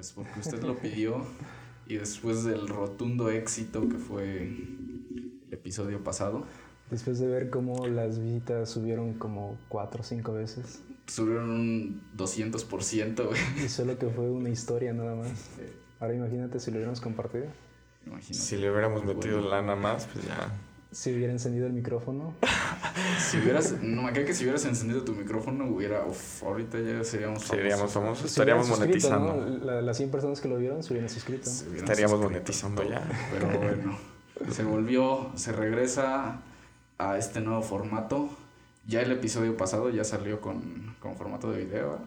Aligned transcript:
Pues 0.00 0.12
porque 0.12 0.40
usted 0.40 0.62
lo 0.62 0.78
pidió 0.78 1.26
y 1.86 1.96
después 1.96 2.42
del 2.44 2.68
rotundo 2.68 3.28
éxito 3.28 3.86
que 3.86 3.98
fue 3.98 4.38
el 4.38 5.46
episodio 5.50 6.02
pasado. 6.02 6.46
Después 6.90 7.18
de 7.18 7.26
ver 7.26 7.50
cómo 7.50 7.86
las 7.86 8.18
visitas 8.18 8.70
subieron 8.70 9.12
como 9.18 9.58
cuatro 9.68 10.00
o 10.00 10.02
cinco 10.02 10.32
veces. 10.32 10.80
Subieron 11.06 11.50
un 11.50 12.02
200%, 12.16 13.26
güey. 13.26 13.40
Y 13.62 13.68
solo 13.68 13.98
que 13.98 14.08
fue 14.08 14.30
una 14.30 14.48
historia 14.48 14.94
nada 14.94 15.14
más. 15.14 15.50
Ahora 16.00 16.14
imagínate 16.14 16.60
si 16.60 16.70
lo 16.70 16.78
hubiéramos 16.78 17.02
compartido. 17.02 17.44
Imagínate. 18.06 18.32
Si 18.32 18.56
le 18.56 18.70
hubiéramos 18.70 19.04
metido 19.04 19.42
lana 19.42 19.76
más, 19.76 20.06
pues 20.06 20.24
ya. 20.24 20.50
Si 20.92 21.12
hubiera 21.14 21.32
encendido 21.32 21.66
el 21.66 21.72
micrófono. 21.72 22.34
si 23.30 23.38
hubieras, 23.38 23.80
no 23.80 24.02
me 24.02 24.12
que 24.12 24.34
si 24.34 24.44
hubieras 24.44 24.64
encendido 24.64 25.02
tu 25.04 25.12
micrófono 25.12 25.66
hubiera, 25.66 26.04
ahorita 26.42 26.80
ya 26.80 27.04
seríamos 27.04 27.44
famosos. 27.44 27.56
Seríamos 27.56 27.92
famosos, 27.92 28.24
estaríamos 28.26 28.68
monetizando. 28.68 29.34
¿no? 29.34 29.80
las 29.82 29.96
100 29.96 30.10
personas 30.10 30.40
que 30.40 30.48
lo 30.48 30.56
vieron 30.56 30.82
se 30.82 30.92
hubieran 30.92 31.08
suscrito. 31.08 31.48
estaríamos 31.76 32.20
monetizando 32.20 32.82
ya. 32.88 33.02
Pero 33.32 33.58
bueno, 33.58 33.98
se 34.50 34.64
volvió, 34.64 35.30
se 35.36 35.52
regresa 35.52 36.40
a 36.98 37.18
este 37.18 37.40
nuevo 37.40 37.62
formato. 37.62 38.28
Ya 38.86 39.00
el 39.02 39.12
episodio 39.12 39.56
pasado 39.56 39.90
ya 39.90 40.04
salió 40.04 40.40
con, 40.40 40.96
con 41.00 41.16
formato 41.16 41.52
de 41.52 41.64
video. 41.64 41.98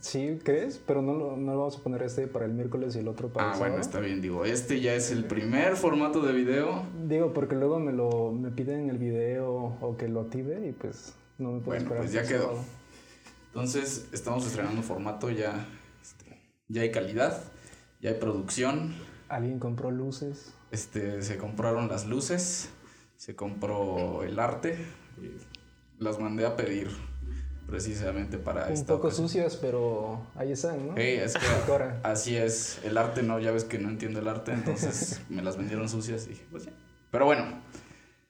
Sí, 0.00 0.38
¿crees? 0.42 0.80
Pero 0.86 1.02
no 1.02 1.14
lo, 1.14 1.36
no 1.36 1.52
lo 1.52 1.58
vamos 1.58 1.76
a 1.76 1.82
poner 1.82 2.02
este 2.02 2.26
para 2.26 2.44
el 2.44 2.52
miércoles 2.52 2.96
y 2.96 3.00
el 3.00 3.08
otro 3.08 3.28
para 3.28 3.50
ah, 3.50 3.52
el 3.54 3.58
bueno, 3.58 3.78
está 3.78 4.00
bien. 4.00 4.20
Digo, 4.20 4.44
este 4.44 4.80
ya 4.80 4.94
es 4.94 5.10
el 5.10 5.24
primer 5.24 5.76
formato 5.76 6.20
de 6.20 6.32
video. 6.32 6.82
Digo, 7.06 7.32
porque 7.32 7.56
luego 7.56 7.78
me 7.78 7.92
lo 7.92 8.32
me 8.32 8.50
piden 8.50 8.90
el 8.90 8.98
video 8.98 9.76
o 9.80 9.96
que 9.96 10.08
lo 10.08 10.20
active 10.20 10.68
y 10.68 10.72
pues 10.72 11.14
no 11.38 11.52
me 11.52 11.60
puedo 11.60 11.80
bueno, 11.80 11.96
pues 11.96 12.12
ya 12.12 12.22
quedó. 12.22 12.58
Entonces, 13.46 14.08
estamos 14.12 14.46
estrenando 14.46 14.82
formato 14.82 15.30
ya. 15.30 15.66
Este, 16.02 16.40
ya 16.68 16.82
hay 16.82 16.90
calidad, 16.90 17.42
ya 18.00 18.10
hay 18.10 18.16
producción. 18.16 18.94
¿Alguien 19.28 19.58
compró 19.58 19.90
luces? 19.90 20.54
Este, 20.70 21.22
se 21.22 21.38
compraron 21.38 21.88
las 21.88 22.06
luces, 22.06 22.70
se 23.16 23.34
compró 23.34 24.22
el 24.22 24.38
arte. 24.38 24.76
Y 25.20 25.32
las 26.02 26.20
mandé 26.20 26.46
a 26.46 26.56
pedir 26.56 26.88
precisamente 27.68 28.38
para 28.38 28.66
Un 28.68 28.84
poco 28.86 29.10
sucias, 29.10 29.56
pero 29.56 30.26
ahí 30.34 30.52
están, 30.52 30.88
¿no? 30.88 30.96
es 30.96 31.34
que 31.34 31.44
así 32.02 32.36
es. 32.36 32.80
El 32.82 32.96
arte 32.96 33.22
no, 33.22 33.38
ya 33.38 33.52
ves 33.52 33.64
que 33.64 33.78
no 33.78 33.90
entiendo 33.90 34.20
el 34.20 34.28
arte, 34.28 34.52
entonces 34.52 35.20
me 35.28 35.42
las 35.42 35.58
vendieron 35.58 35.88
sucias 35.88 36.26
y 36.26 36.30
dije, 36.30 36.46
pues 36.50 36.64
ya. 36.64 36.72
Pero 37.10 37.26
bueno, 37.26 37.62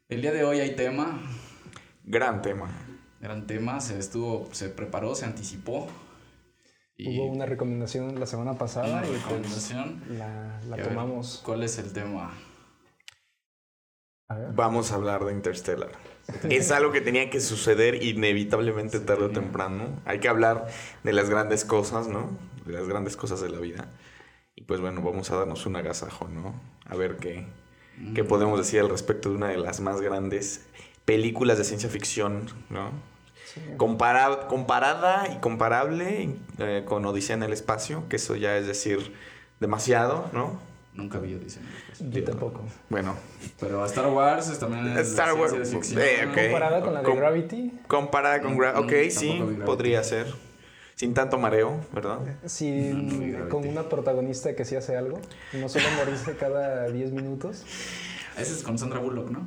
el 0.08 0.22
día 0.22 0.32
de 0.32 0.44
hoy 0.44 0.58
hay 0.58 0.74
tema. 0.74 1.20
Gran 2.04 2.42
tema. 2.42 2.68
Gran 3.20 3.46
tema, 3.46 3.80
se 3.80 3.98
estuvo, 3.98 4.48
se 4.52 4.68
preparó, 4.68 5.14
se 5.14 5.24
anticipó. 5.24 5.86
Hubo 6.98 7.26
una 7.26 7.46
recomendación 7.46 8.18
la 8.18 8.26
semana 8.26 8.54
pasada 8.54 8.98
una 8.98 9.06
y 9.06 9.10
pues 9.10 9.22
recomendación. 9.22 10.02
la, 10.18 10.60
la 10.68 10.82
tomamos. 10.82 11.42
¿Cuál 11.44 11.62
es 11.62 11.78
el 11.78 11.92
tema? 11.92 12.32
Vamos 14.52 14.90
a 14.90 14.96
hablar 14.96 15.24
de 15.24 15.32
Interstellar. 15.32 15.92
Es 16.48 16.70
algo 16.70 16.92
que 16.92 17.00
tenía 17.00 17.30
que 17.30 17.40
suceder 17.40 18.02
inevitablemente 18.02 19.00
tarde 19.00 19.24
o 19.24 19.30
temprano. 19.30 20.00
Hay 20.04 20.20
que 20.20 20.28
hablar 20.28 20.68
de 21.02 21.12
las 21.12 21.30
grandes 21.30 21.64
cosas, 21.64 22.08
¿no? 22.08 22.30
De 22.66 22.72
las 22.72 22.86
grandes 22.86 23.16
cosas 23.16 23.40
de 23.40 23.48
la 23.48 23.58
vida. 23.58 23.88
Y 24.54 24.62
pues 24.62 24.80
bueno, 24.80 25.02
vamos 25.02 25.30
a 25.30 25.36
darnos 25.36 25.66
un 25.66 25.76
agasajo, 25.76 26.28
¿no? 26.28 26.60
A 26.86 26.96
ver 26.96 27.16
qué, 27.16 27.46
qué 28.14 28.22
mm. 28.22 28.26
podemos 28.26 28.58
decir 28.58 28.80
al 28.80 28.88
respecto 28.88 29.30
de 29.30 29.36
una 29.36 29.48
de 29.48 29.56
las 29.56 29.80
más 29.80 30.00
grandes 30.00 30.66
películas 31.04 31.58
de 31.58 31.64
ciencia 31.64 31.88
ficción, 31.88 32.46
¿no? 32.68 32.90
comparada 33.76 35.28
y 35.34 35.38
comparable 35.40 36.36
eh, 36.58 36.84
con 36.86 37.04
Odisea 37.06 37.36
en 37.36 37.42
el 37.42 37.52
espacio, 37.52 38.08
que 38.08 38.16
eso 38.16 38.36
ya 38.36 38.56
es 38.56 38.66
decir 38.66 39.14
demasiado, 39.60 40.28
¿no? 40.32 40.60
Nunca 40.98 41.20
vi 41.20 41.32
Odisea 41.32 41.62
Yo 42.10 42.24
tampoco. 42.24 42.60
Bueno. 42.90 43.14
Pero 43.60 43.86
Star 43.86 44.08
Wars 44.08 44.48
es 44.48 44.58
también 44.58 44.98
Star 44.98 45.32
Wars. 45.34 45.52
Eh, 45.52 46.24
¿Comparada 46.24 46.80
con 46.80 46.92
la 46.92 47.02
de 47.02 47.14
Gravity? 47.14 47.72
Comparada 47.86 48.42
con 48.42 48.58
Gravity. 48.58 48.84
Ok, 48.84 49.10
sí, 49.10 49.40
podría 49.64 50.02
ser. 50.02 50.26
Sin 50.96 51.14
tanto 51.14 51.38
mareo, 51.38 51.78
¿verdad? 51.92 52.18
Sí, 52.46 53.46
con 53.48 53.68
una 53.68 53.88
protagonista 53.88 54.56
que 54.56 54.64
sí 54.64 54.74
hace 54.74 54.96
algo. 54.96 55.20
No 55.52 55.68
solo 55.68 55.84
morirse 55.96 56.34
cada 56.36 56.88
10 56.88 57.12
minutos. 57.12 57.62
Ese 58.36 58.54
es 58.54 58.64
con 58.64 58.76
Sandra 58.76 58.98
Bullock, 58.98 59.30
¿no? 59.30 59.46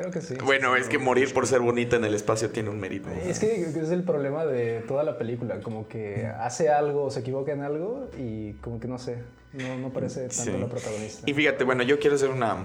Creo 0.00 0.10
que 0.10 0.22
sí. 0.22 0.34
Bueno, 0.42 0.76
es 0.76 0.88
que 0.88 0.96
morir 0.96 1.30
por 1.34 1.46
ser 1.46 1.60
bonita 1.60 1.96
en 1.96 2.06
el 2.06 2.14
espacio 2.14 2.48
tiene 2.48 2.70
un 2.70 2.80
mérito. 2.80 3.10
Es 3.10 3.38
que 3.38 3.60
es 3.60 3.90
el 3.90 4.02
problema 4.02 4.46
de 4.46 4.80
toda 4.88 5.04
la 5.04 5.18
película, 5.18 5.60
como 5.60 5.88
que 5.88 6.26
hace 6.26 6.70
algo, 6.70 7.10
se 7.10 7.20
equivoca 7.20 7.52
en 7.52 7.60
algo 7.60 8.08
y 8.16 8.54
como 8.62 8.80
que 8.80 8.88
no 8.88 8.98
sé, 8.98 9.18
no, 9.52 9.76
no 9.76 9.90
parece 9.90 10.26
tanto 10.28 10.56
la 10.56 10.68
protagonista. 10.68 11.28
Y 11.28 11.34
fíjate, 11.34 11.64
bueno, 11.64 11.82
yo 11.82 11.98
quiero 11.98 12.16
hacer 12.16 12.30
una, 12.30 12.64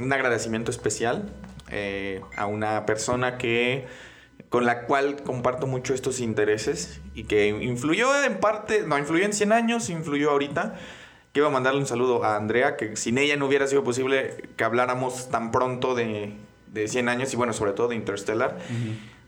un 0.00 0.12
agradecimiento 0.12 0.72
especial 0.72 1.30
eh, 1.70 2.20
a 2.36 2.46
una 2.46 2.84
persona 2.84 3.38
que 3.38 3.86
con 4.48 4.66
la 4.66 4.82
cual 4.86 5.22
comparto 5.22 5.68
mucho 5.68 5.94
estos 5.94 6.18
intereses 6.18 7.00
y 7.14 7.24
que 7.24 7.46
influyó 7.46 8.24
en 8.24 8.40
parte, 8.40 8.82
no, 8.88 8.98
influyó 8.98 9.24
en 9.24 9.34
100 9.34 9.52
años, 9.52 9.88
influyó 9.88 10.32
ahorita. 10.32 10.74
Quiero 11.30 11.48
mandarle 11.52 11.78
un 11.78 11.86
saludo 11.86 12.24
a 12.24 12.34
Andrea, 12.34 12.76
que 12.76 12.96
sin 12.96 13.18
ella 13.18 13.36
no 13.36 13.46
hubiera 13.46 13.68
sido 13.68 13.84
posible 13.84 14.48
que 14.56 14.64
habláramos 14.64 15.30
tan 15.30 15.52
pronto 15.52 15.94
de, 15.94 16.34
de 16.72 16.88
100 16.88 17.08
años 17.08 17.32
y 17.32 17.36
bueno, 17.36 17.52
sobre 17.52 17.72
todo 17.72 17.88
de 17.88 17.96
Interstellar. 17.96 18.58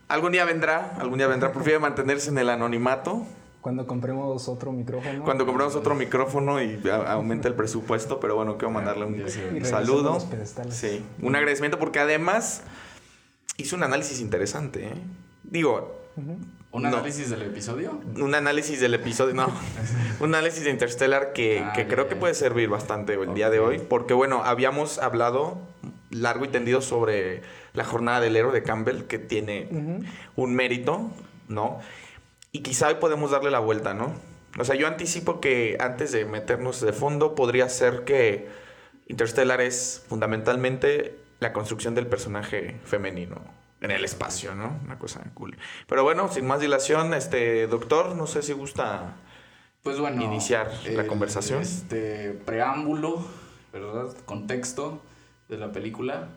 Algún 0.08 0.32
día 0.32 0.44
vendrá, 0.44 0.96
algún 0.98 1.18
día 1.18 1.26
vendrá, 1.26 1.52
prefiere 1.52 1.78
mantenerse 1.78 2.30
en 2.30 2.38
el 2.38 2.48
anonimato. 2.50 3.26
Cuando 3.60 3.86
compremos 3.86 4.48
otro 4.48 4.72
micrófono. 4.72 5.24
Cuando 5.24 5.46
compremos 5.46 5.74
otro 5.74 5.94
micrófono 5.94 6.62
y 6.62 6.80
aumente 7.06 7.48
el 7.48 7.54
presupuesto, 7.54 8.20
pero 8.20 8.34
bueno, 8.36 8.58
quiero 8.58 8.70
mandarle 8.70 9.06
un, 9.06 9.64
saludo. 9.64 10.18
Sí, 10.68 11.02
un 11.22 11.34
agradecimiento 11.34 11.78
porque 11.78 11.98
además 11.98 12.62
hizo 13.56 13.76
un 13.76 13.82
análisis 13.82 14.20
interesante. 14.20 14.88
¿eh? 14.88 14.94
Digo, 15.44 16.02
¿Un 16.70 16.86
análisis 16.86 17.30
del 17.30 17.42
episodio? 17.42 18.00
Un 18.16 18.34
análisis 18.34 18.80
del 18.80 18.94
episodio, 18.94 19.34
no. 19.34 19.46
un 20.20 20.34
análisis 20.34 20.64
de 20.64 20.70
Interstellar 20.70 21.32
que, 21.32 21.60
ah, 21.60 21.72
que 21.72 21.86
creo 21.86 22.08
que 22.08 22.16
puede 22.16 22.34
servir 22.34 22.68
bastante 22.68 23.14
el 23.14 23.32
día 23.32 23.48
de 23.48 23.60
hoy. 23.60 23.78
Porque, 23.78 24.12
bueno, 24.12 24.42
habíamos 24.44 24.98
hablado 24.98 25.58
largo 26.14 26.44
y 26.44 26.48
tendido 26.48 26.80
sobre 26.80 27.42
la 27.72 27.84
jornada 27.84 28.20
del 28.20 28.36
héroe 28.36 28.52
de 28.52 28.62
Campbell, 28.62 29.04
que 29.04 29.18
tiene 29.18 29.68
un 30.36 30.54
mérito, 30.54 31.10
¿no? 31.48 31.80
Y 32.52 32.60
quizá 32.60 32.88
hoy 32.88 32.94
podemos 32.94 33.32
darle 33.32 33.50
la 33.50 33.58
vuelta, 33.58 33.94
¿no? 33.94 34.14
O 34.58 34.64
sea, 34.64 34.76
yo 34.76 34.86
anticipo 34.86 35.40
que 35.40 35.76
antes 35.80 36.12
de 36.12 36.24
meternos 36.24 36.80
de 36.80 36.92
fondo, 36.92 37.34
podría 37.34 37.68
ser 37.68 38.04
que 38.04 38.48
Interstellar 39.08 39.60
es 39.60 40.04
fundamentalmente 40.08 41.18
la 41.40 41.52
construcción 41.52 41.94
del 41.94 42.06
personaje 42.06 42.80
femenino 42.84 43.42
en 43.80 43.90
el 43.90 44.04
espacio, 44.04 44.54
¿no? 44.54 44.78
Una 44.84 44.98
cosa 44.98 45.20
cool. 45.34 45.58
Pero 45.86 46.04
bueno, 46.04 46.32
sin 46.32 46.46
más 46.46 46.60
dilación, 46.60 47.12
este 47.12 47.66
doctor, 47.66 48.14
no 48.14 48.26
sé 48.26 48.42
si 48.42 48.52
gusta 48.52 49.16
pues 49.82 49.98
bueno, 49.98 50.22
iniciar 50.22 50.72
la 50.86 51.06
conversación. 51.06 51.60
Este 51.60 52.30
preámbulo, 52.30 53.22
¿verdad? 53.72 54.16
Contexto 54.24 55.02
de 55.48 55.58
la 55.58 55.72
película. 55.72 56.28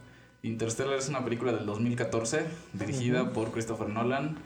Interstellar 0.44 0.96
es 0.98 1.10
una 1.10 1.24
película 1.24 1.52
del 1.52 1.66
2014, 1.66 2.46
dirigida 2.74 3.32
por 3.32 3.52
Christopher 3.52 3.90
Nolan, 3.90 4.38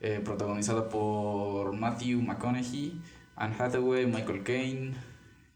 eh, 0.00 0.20
protagonizada 0.24 0.88
por 0.88 1.72
Matthew 1.72 2.22
McConaughey, 2.22 3.00
Anne 3.36 3.56
Hathaway, 3.58 4.06
Michael 4.06 4.42
Caine, 4.42 4.94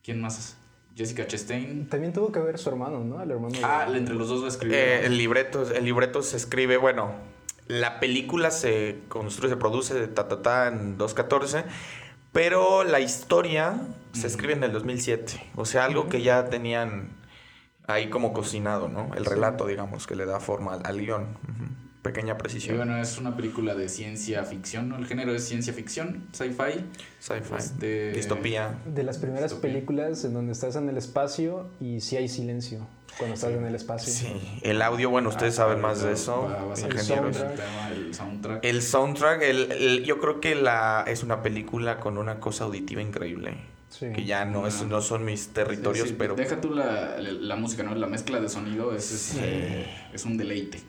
¿quién 0.02 0.20
más? 0.20 0.56
Jessica 0.96 1.26
Chastain. 1.26 1.88
También 1.88 2.12
tuvo 2.12 2.30
que 2.30 2.38
ver 2.38 2.58
su 2.58 2.68
hermano, 2.68 3.02
¿no? 3.02 3.20
El 3.22 3.30
hermano 3.30 3.54
ah, 3.62 3.86
entre 3.92 4.14
los 4.14 4.28
dos 4.28 4.42
lo 4.42 4.48
escribió. 4.48 4.76
Eh, 4.76 5.06
el, 5.06 5.18
libreto, 5.18 5.68
el 5.70 5.84
libreto 5.84 6.22
se 6.22 6.36
escribe, 6.36 6.76
bueno, 6.76 7.12
la 7.66 7.98
película 7.98 8.50
se 8.50 9.00
construye, 9.08 9.54
se 9.54 9.56
produce 9.56 10.06
ta, 10.08 10.28
ta, 10.28 10.42
ta, 10.42 10.68
en 10.68 10.96
2014, 10.98 11.64
pero 12.32 12.84
la 12.84 13.00
historia 13.00 13.80
se 14.12 14.26
escribe 14.26 14.52
en 14.52 14.64
el 14.64 14.72
2007. 14.72 15.52
O 15.56 15.64
sea, 15.64 15.84
algo 15.84 16.08
que 16.08 16.22
ya 16.22 16.48
tenían 16.48 17.08
ahí 17.86 18.08
como 18.08 18.32
cocinado, 18.32 18.88
¿no? 18.88 19.10
El 19.14 19.24
relato, 19.24 19.66
digamos, 19.66 20.06
que 20.06 20.16
le 20.16 20.26
da 20.26 20.40
forma 20.40 20.74
al, 20.74 21.00
guion. 21.00 21.26
Pequeña 22.02 22.36
precisión. 22.36 22.74
Y 22.74 22.76
bueno, 22.76 22.98
es 22.98 23.16
una 23.16 23.34
película 23.34 23.74
de 23.74 23.88
ciencia 23.88 24.44
ficción, 24.44 24.90
¿no? 24.90 24.98
El 24.98 25.06
género 25.06 25.34
es 25.34 25.48
ciencia 25.48 25.72
ficción, 25.72 26.26
sci-fi. 26.32 26.84
Sci-fi. 27.18 27.54
Este, 27.56 28.12
Distopía. 28.12 28.74
De 28.84 29.02
las 29.04 29.16
primeras 29.16 29.54
películas 29.54 30.22
en 30.26 30.34
donde 30.34 30.52
estás 30.52 30.76
en 30.76 30.86
el 30.90 30.98
espacio 30.98 31.70
y 31.80 32.02
sí 32.02 32.18
hay 32.18 32.28
silencio 32.28 32.86
cuando 33.16 33.34
estás 33.36 33.52
en 33.52 33.64
el 33.64 33.74
espacio. 33.74 34.12
Sí, 34.12 34.60
el 34.62 34.82
audio, 34.82 35.08
bueno, 35.08 35.30
ustedes 35.30 35.54
ah, 35.54 35.64
saben 35.64 35.80
más 35.80 36.02
de 36.02 36.12
eso, 36.12 36.54
ingenieros. 36.76 37.42
El 37.90 38.14
soundtrack. 38.14 38.64
El 38.64 38.82
soundtrack, 38.82 39.42
el, 39.42 40.04
yo 40.04 40.20
creo 40.20 40.40
que 40.40 40.54
la, 40.56 41.04
es 41.06 41.22
una 41.22 41.42
película 41.42 42.00
con 42.00 42.18
una 42.18 42.38
cosa 42.38 42.64
auditiva 42.64 43.00
increíble 43.00 43.56
que 43.98 44.24
ya 44.24 44.44
no, 44.44 44.66
es, 44.66 44.84
no 44.84 45.00
son 45.00 45.24
mis 45.24 45.48
territorios, 45.48 46.12
pero... 46.16 46.34
Deja 46.34 46.60
tú 46.60 46.70
la, 46.70 47.18
la, 47.18 47.56
música, 47.56 47.82
¿no? 47.82 47.94
La 47.94 48.06
mezcla 48.06 48.40
de 48.40 48.48
sonido 48.48 48.94
es, 48.94 49.12
es, 49.12 49.34
este, 49.34 49.86
es 50.12 50.24
un 50.24 50.36
deleite. 50.36 50.80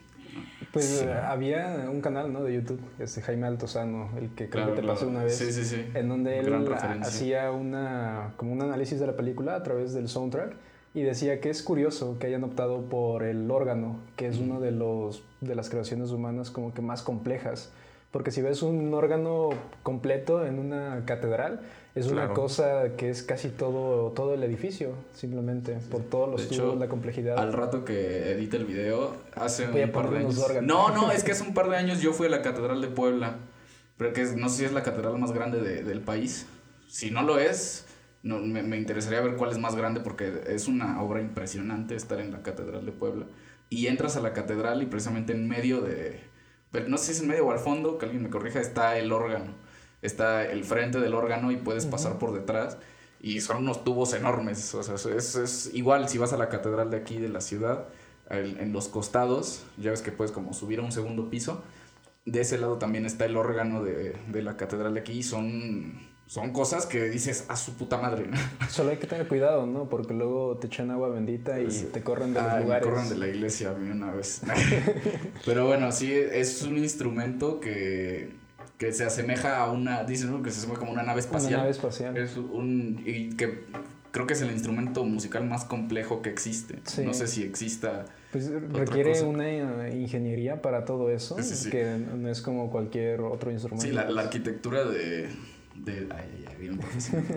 Pues 0.71 1.05
había 1.23 1.87
un 1.89 2.01
canal, 2.01 2.33
¿no? 2.33 2.43
De 2.43 2.53
YouTube, 2.53 2.81
este 2.99 3.21
Jaime 3.21 3.47
Altozano, 3.47 4.09
el 4.17 4.31
que 4.31 4.49
creo 4.49 4.75
que 4.75 4.81
te 4.81 4.85
pasé 4.85 5.05
una 5.05 5.23
vez. 5.23 5.37
Sí, 5.37 5.53
sí, 5.53 5.63
sí. 5.63 5.85
En 5.93 6.09
donde 6.09 6.39
él 6.39 6.53
hacía 7.01 7.51
una, 7.51 8.33
como 8.35 8.51
un 8.51 8.61
análisis 8.61 8.99
de 8.99 9.07
la 9.07 9.15
película 9.15 9.55
a 9.55 9.63
través 9.63 9.93
del 9.93 10.09
soundtrack 10.09 10.53
y 10.93 11.03
decía 11.03 11.39
que 11.39 11.49
es 11.49 11.63
curioso 11.63 12.17
que 12.19 12.27
hayan 12.27 12.43
optado 12.43 12.81
por 12.89 13.23
el 13.23 13.49
órgano, 13.51 13.99
que 14.17 14.27
es 14.27 14.37
uno 14.37 14.59
de 14.59 14.71
los 14.71 15.23
de 15.39 15.55
las 15.55 15.69
creaciones 15.69 16.11
humanas 16.11 16.51
como 16.51 16.73
que 16.73 16.81
más 16.81 17.03
complejas. 17.03 17.71
Porque 18.15 18.31
si 18.31 18.41
ves 18.41 18.61
un 18.61 18.93
órgano 18.93 19.49
completo 19.83 20.45
en 20.45 20.57
una 20.57 21.03
catedral, 21.05 21.59
es 21.95 22.07
una 22.07 22.29
cosa 22.29 22.95
que 22.95 23.09
es 23.09 23.23
casi 23.23 23.49
todo, 23.49 24.11
todo 24.11 24.33
el 24.33 24.41
edificio, 24.43 24.93
simplemente, 25.13 25.73
por 25.91 26.03
todos 26.03 26.29
los 26.29 26.47
tubos, 26.47 26.79
la 26.79 26.87
complejidad. 26.87 27.37
Al 27.37 27.51
rato 27.51 27.83
que 27.83 28.31
edite 28.31 28.55
el 28.55 28.63
video, 28.63 29.13
hace 29.35 29.67
un 29.67 29.91
par 29.91 30.11
de 30.11 30.19
años. 30.19 30.41
No, 30.61 30.91
no, 30.91 31.11
es 31.11 31.23
que 31.25 31.33
hace 31.33 31.43
un 31.43 31.53
par 31.53 31.69
de 31.69 31.75
años 31.75 31.99
yo 31.99 32.13
fui 32.13 32.27
a 32.27 32.29
la 32.29 32.41
Catedral 32.41 32.79
de 32.79 32.87
Puebla, 32.87 33.35
pero 33.97 34.13
que 34.13 34.23
no 34.37 34.47
sé 34.47 34.59
si 34.59 34.63
es 34.63 34.71
la 34.71 34.83
catedral 34.83 35.17
más 35.19 35.33
grande 35.33 35.83
del 35.83 35.99
país. 35.99 36.45
Si 36.87 37.11
no 37.11 37.21
lo 37.21 37.37
es, 37.37 37.85
no, 38.23 38.39
me, 38.39 38.63
me, 38.63 38.77
interesaría 38.77 39.19
ver 39.19 39.35
cuál 39.35 39.51
es 39.51 39.57
más 39.57 39.75
grande 39.75 39.99
porque 39.99 40.41
es 40.47 40.69
una 40.69 41.01
obra 41.01 41.19
impresionante 41.19 41.97
estar 41.97 42.21
en 42.21 42.31
la 42.31 42.41
Catedral 42.43 42.85
de 42.85 42.93
Puebla. 42.93 43.25
Y 43.69 43.87
entras 43.87 44.15
a 44.15 44.21
la 44.21 44.31
catedral 44.31 44.81
y 44.83 44.85
precisamente 44.85 45.33
en 45.33 45.49
medio 45.49 45.81
de... 45.81 46.33
No 46.87 46.97
sé 46.97 47.05
si 47.05 47.11
es 47.11 47.21
en 47.21 47.27
medio 47.27 47.47
o 47.47 47.51
al 47.51 47.59
fondo, 47.59 47.97
que 47.97 48.05
alguien 48.05 48.23
me 48.23 48.29
corrija, 48.29 48.59
está 48.59 48.97
el 48.97 49.11
órgano 49.11 49.65
está 50.05 50.45
el 50.45 50.63
frente 50.63 50.99
del 50.99 51.13
órgano 51.13 51.51
y 51.51 51.57
puedes 51.57 51.85
pasar 51.85 52.17
por 52.17 52.33
detrás. 52.33 52.77
Y 53.21 53.41
son 53.41 53.57
unos 53.57 53.83
tubos 53.83 54.13
enormes. 54.13 54.73
O 54.75 54.83
sea, 54.83 54.95
es, 54.95 55.35
es, 55.35 55.71
igual 55.73 56.07
si 56.09 56.17
vas 56.17 56.33
a 56.33 56.37
la 56.37 56.49
catedral 56.49 56.91
de 56.91 56.97
aquí 56.97 57.17
de 57.17 57.29
la 57.29 57.41
ciudad, 57.41 57.85
en 58.29 58.73
los 58.73 58.87
costados, 58.87 59.63
ya 59.77 59.91
ves 59.91 60.01
que 60.01 60.11
puedes 60.11 60.31
como 60.31 60.53
subir 60.53 60.79
a 60.79 60.83
un 60.83 60.91
segundo 60.91 61.29
piso. 61.29 61.63
De 62.25 62.41
ese 62.41 62.57
lado 62.57 62.77
también 62.77 63.05
está 63.05 63.25
el 63.25 63.37
órgano 63.37 63.83
de, 63.83 64.15
de 64.27 64.41
la 64.41 64.57
catedral 64.57 64.95
de 64.95 64.99
aquí. 64.99 65.23
Son, 65.23 65.99
son 66.27 66.51
cosas 66.53 66.85
que 66.85 67.09
dices 67.09 67.45
a 67.49 67.55
su 67.55 67.73
puta 67.73 67.97
madre. 67.97 68.29
Solo 68.69 68.91
hay 68.91 68.97
que 68.97 69.07
tener 69.07 69.27
cuidado, 69.27 69.65
¿no? 69.65 69.87
Porque 69.89 70.13
luego 70.13 70.57
te 70.57 70.67
echan 70.67 70.91
agua 70.91 71.09
bendita 71.09 71.59
y 71.59 71.67
te 71.67 72.01
corren 72.01 72.33
de 72.33 72.41
los 72.41 72.61
lugares. 72.61 72.87
Me 72.87 72.93
corren 72.93 73.09
de 73.09 73.17
la 73.17 73.27
iglesia 73.27 73.71
a 73.71 73.73
mí 73.73 73.89
una 73.89 74.11
vez. 74.11 74.41
Pero 75.45 75.67
bueno, 75.67 75.91
sí, 75.91 76.11
es 76.11 76.63
un 76.63 76.77
instrumento 76.77 77.59
que 77.59 78.45
que 78.77 78.91
se 78.91 79.05
asemeja 79.05 79.59
a 79.59 79.71
una, 79.71 80.03
dicen 80.03 80.43
que 80.43 80.51
se 80.51 80.59
asemeja 80.59 80.79
como 80.79 80.91
una 80.91 81.03
nave 81.03 81.21
espacial. 81.21 81.53
Una 81.53 81.57
nave 81.59 81.71
espacial. 81.71 82.17
Es 82.17 82.35
un, 82.37 83.01
y 83.05 83.29
que 83.35 83.63
creo 84.11 84.27
que 84.27 84.33
es 84.33 84.41
el 84.41 84.51
instrumento 84.51 85.03
musical 85.03 85.45
más 85.45 85.65
complejo 85.65 86.21
que 86.21 86.29
existe. 86.29 86.79
No 87.03 87.13
sé 87.13 87.27
si 87.27 87.43
exista. 87.43 88.05
Pues 88.31 88.49
requiere 88.49 89.21
una 89.23 89.89
ingeniería 89.89 90.61
para 90.61 90.83
todo 90.83 91.09
eso, 91.09 91.37
que 91.71 91.97
no 91.97 92.29
es 92.29 92.41
como 92.41 92.69
cualquier 92.69 93.21
otro 93.21 93.51
instrumento. 93.51 93.85
Sí, 93.85 93.93
la, 93.93 94.09
la 94.09 94.23
arquitectura 94.23 94.83
de, 94.83 95.29
de, 95.75 96.07
ay, 96.11 96.45
ay, 96.47 96.55
bien 96.59 96.79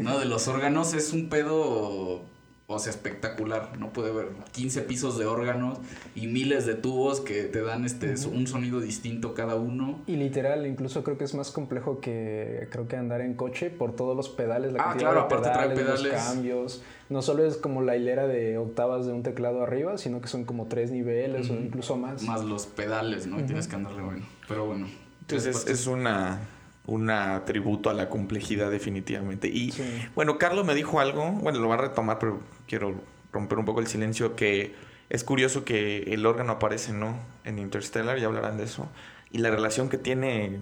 no, 0.01 0.19
de 0.19 0.25
los 0.27 0.49
órganos 0.49 0.95
es 0.95 1.13
un 1.13 1.29
pedo 1.29 2.23
o 2.71 2.79
sea, 2.79 2.91
espectacular. 2.91 3.79
No 3.79 3.95
puede 3.95 4.13
ver 4.13 4.29
15 4.53 4.83
pisos 4.83 5.19
de 5.19 5.25
órganos 5.25 5.79
y 6.15 6.27
miles 6.27 6.67
de 6.67 6.75
tubos 6.75 7.23
que 7.23 7.45
te 7.45 7.63
dan 7.63 7.87
este 7.87 8.15
un 8.29 8.47
sonido 8.47 8.81
distinto 8.81 9.33
cada 9.33 9.55
uno. 9.55 10.01
Y 10.07 10.17
literal, 10.17 10.67
incluso 10.67 11.03
creo 11.03 11.17
que 11.17 11.25
es 11.25 11.35
más 11.35 11.51
complejo 11.51 12.01
que 12.01 12.69
creo 12.71 12.87
que 12.87 12.97
andar 12.97 13.23
en 13.23 13.33
coche 13.35 13.71
por 13.71 13.97
todos 13.97 14.15
los 14.15 14.29
pedales, 14.29 14.75
la 14.75 14.83
ah, 14.83 14.95
claro, 14.99 15.21
aparte 15.21 15.49
pedales, 15.49 15.75
trae 15.75 15.77
pedales. 15.77 16.13
Los 16.13 16.23
cambios. 16.23 16.83
No 17.09 17.23
solo 17.23 17.47
es 17.47 17.57
como 17.57 17.81
la 17.81 17.97
hilera 17.97 18.27
de 18.27 18.59
octavas 18.59 19.07
de 19.07 19.15
un 19.15 19.23
teclado 19.23 19.63
arriba, 19.63 19.97
sino 19.97 20.21
que 20.21 20.29
son 20.29 20.45
como 20.45 20.67
tres 20.67 20.91
niveles 20.91 21.49
o 21.49 21.55
incluso 21.55 21.97
más. 21.97 22.23
Más 22.25 22.45
los 22.45 22.67
pedales, 22.67 23.27
¿no? 23.27 23.39
Tienes 23.47 23.67
que 23.67 23.77
andarle 23.77 24.03
bueno. 24.03 24.27
Pero 24.47 24.67
bueno. 24.67 24.89
Entonces 25.23 25.67
es 25.67 25.87
una 25.87 26.41
un 26.89 27.13
tributo 27.45 27.91
a 27.91 27.95
la 27.95 28.09
complejidad 28.09 28.71
definitivamente. 28.71 29.47
Y 29.49 29.73
bueno, 30.15 30.39
Carlos 30.39 30.65
me 30.65 30.75
dijo 30.75 31.01
algo, 31.01 31.31
bueno, 31.33 31.61
lo 31.61 31.69
va 31.69 31.75
a 31.75 31.79
retomar, 31.79 32.19
pero 32.19 32.41
quiero 32.67 32.95
romper 33.31 33.59
un 33.59 33.67
poco 33.67 33.81
el 33.81 33.87
silencio, 33.87 34.35
que 34.35 34.75
es 35.11 35.23
curioso 35.23 35.65
que 35.65 36.15
el 36.15 36.25
órgano 36.25 36.53
aparece, 36.53 36.93
¿no? 36.93 37.19
En 37.45 37.59
Interstellar, 37.59 38.19
ya 38.19 38.27
hablarán 38.27 38.57
de 38.57 38.65
eso, 38.65 38.89
y 39.31 39.39
la 39.39 39.51
relación 39.51 39.91
que 39.91 39.99
tiene 39.99 40.61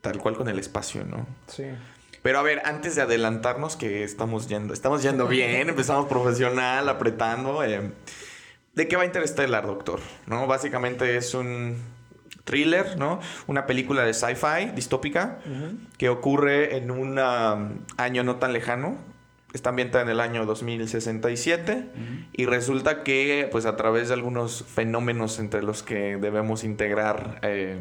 tal 0.00 0.18
cual 0.18 0.36
con 0.36 0.48
el 0.48 0.58
espacio, 0.58 1.04
¿no? 1.04 1.26
Sí. 1.46 1.64
Pero 2.22 2.40
a 2.40 2.42
ver, 2.42 2.62
antes 2.64 2.96
de 2.96 3.02
adelantarnos, 3.02 3.76
que 3.76 4.02
estamos 4.02 4.48
yendo, 4.48 4.74
estamos 4.74 5.02
yendo 5.02 5.28
bien, 5.28 5.68
empezamos 5.68 6.06
profesional, 6.06 6.88
apretando. 6.88 7.62
Eh, 7.62 7.92
¿De 8.74 8.88
qué 8.88 8.96
va 8.96 9.04
Interstellar, 9.04 9.64
doctor? 9.64 10.00
¿No? 10.26 10.48
Básicamente 10.48 11.16
es 11.16 11.34
un 11.34 11.76
thriller, 12.48 12.98
¿no? 12.98 13.20
Una 13.46 13.66
película 13.66 14.02
de 14.02 14.14
sci-fi 14.14 14.70
distópica 14.74 15.38
que 15.98 16.08
ocurre 16.08 16.78
en 16.78 16.90
un 16.90 17.18
um, 17.18 17.78
año 17.96 18.24
no 18.24 18.36
tan 18.36 18.52
lejano. 18.52 18.96
Está 19.52 19.70
ambientada 19.70 20.04
en 20.04 20.10
el 20.10 20.20
año 20.20 20.44
2067 20.44 21.90
y 22.32 22.46
resulta 22.46 23.02
que, 23.02 23.48
pues 23.50 23.64
a 23.66 23.76
través 23.76 24.08
de 24.08 24.14
algunos 24.14 24.64
fenómenos 24.64 25.38
entre 25.38 25.62
los 25.62 25.82
que 25.82 26.16
debemos 26.16 26.64
integrar 26.64 27.38
eh, 27.42 27.78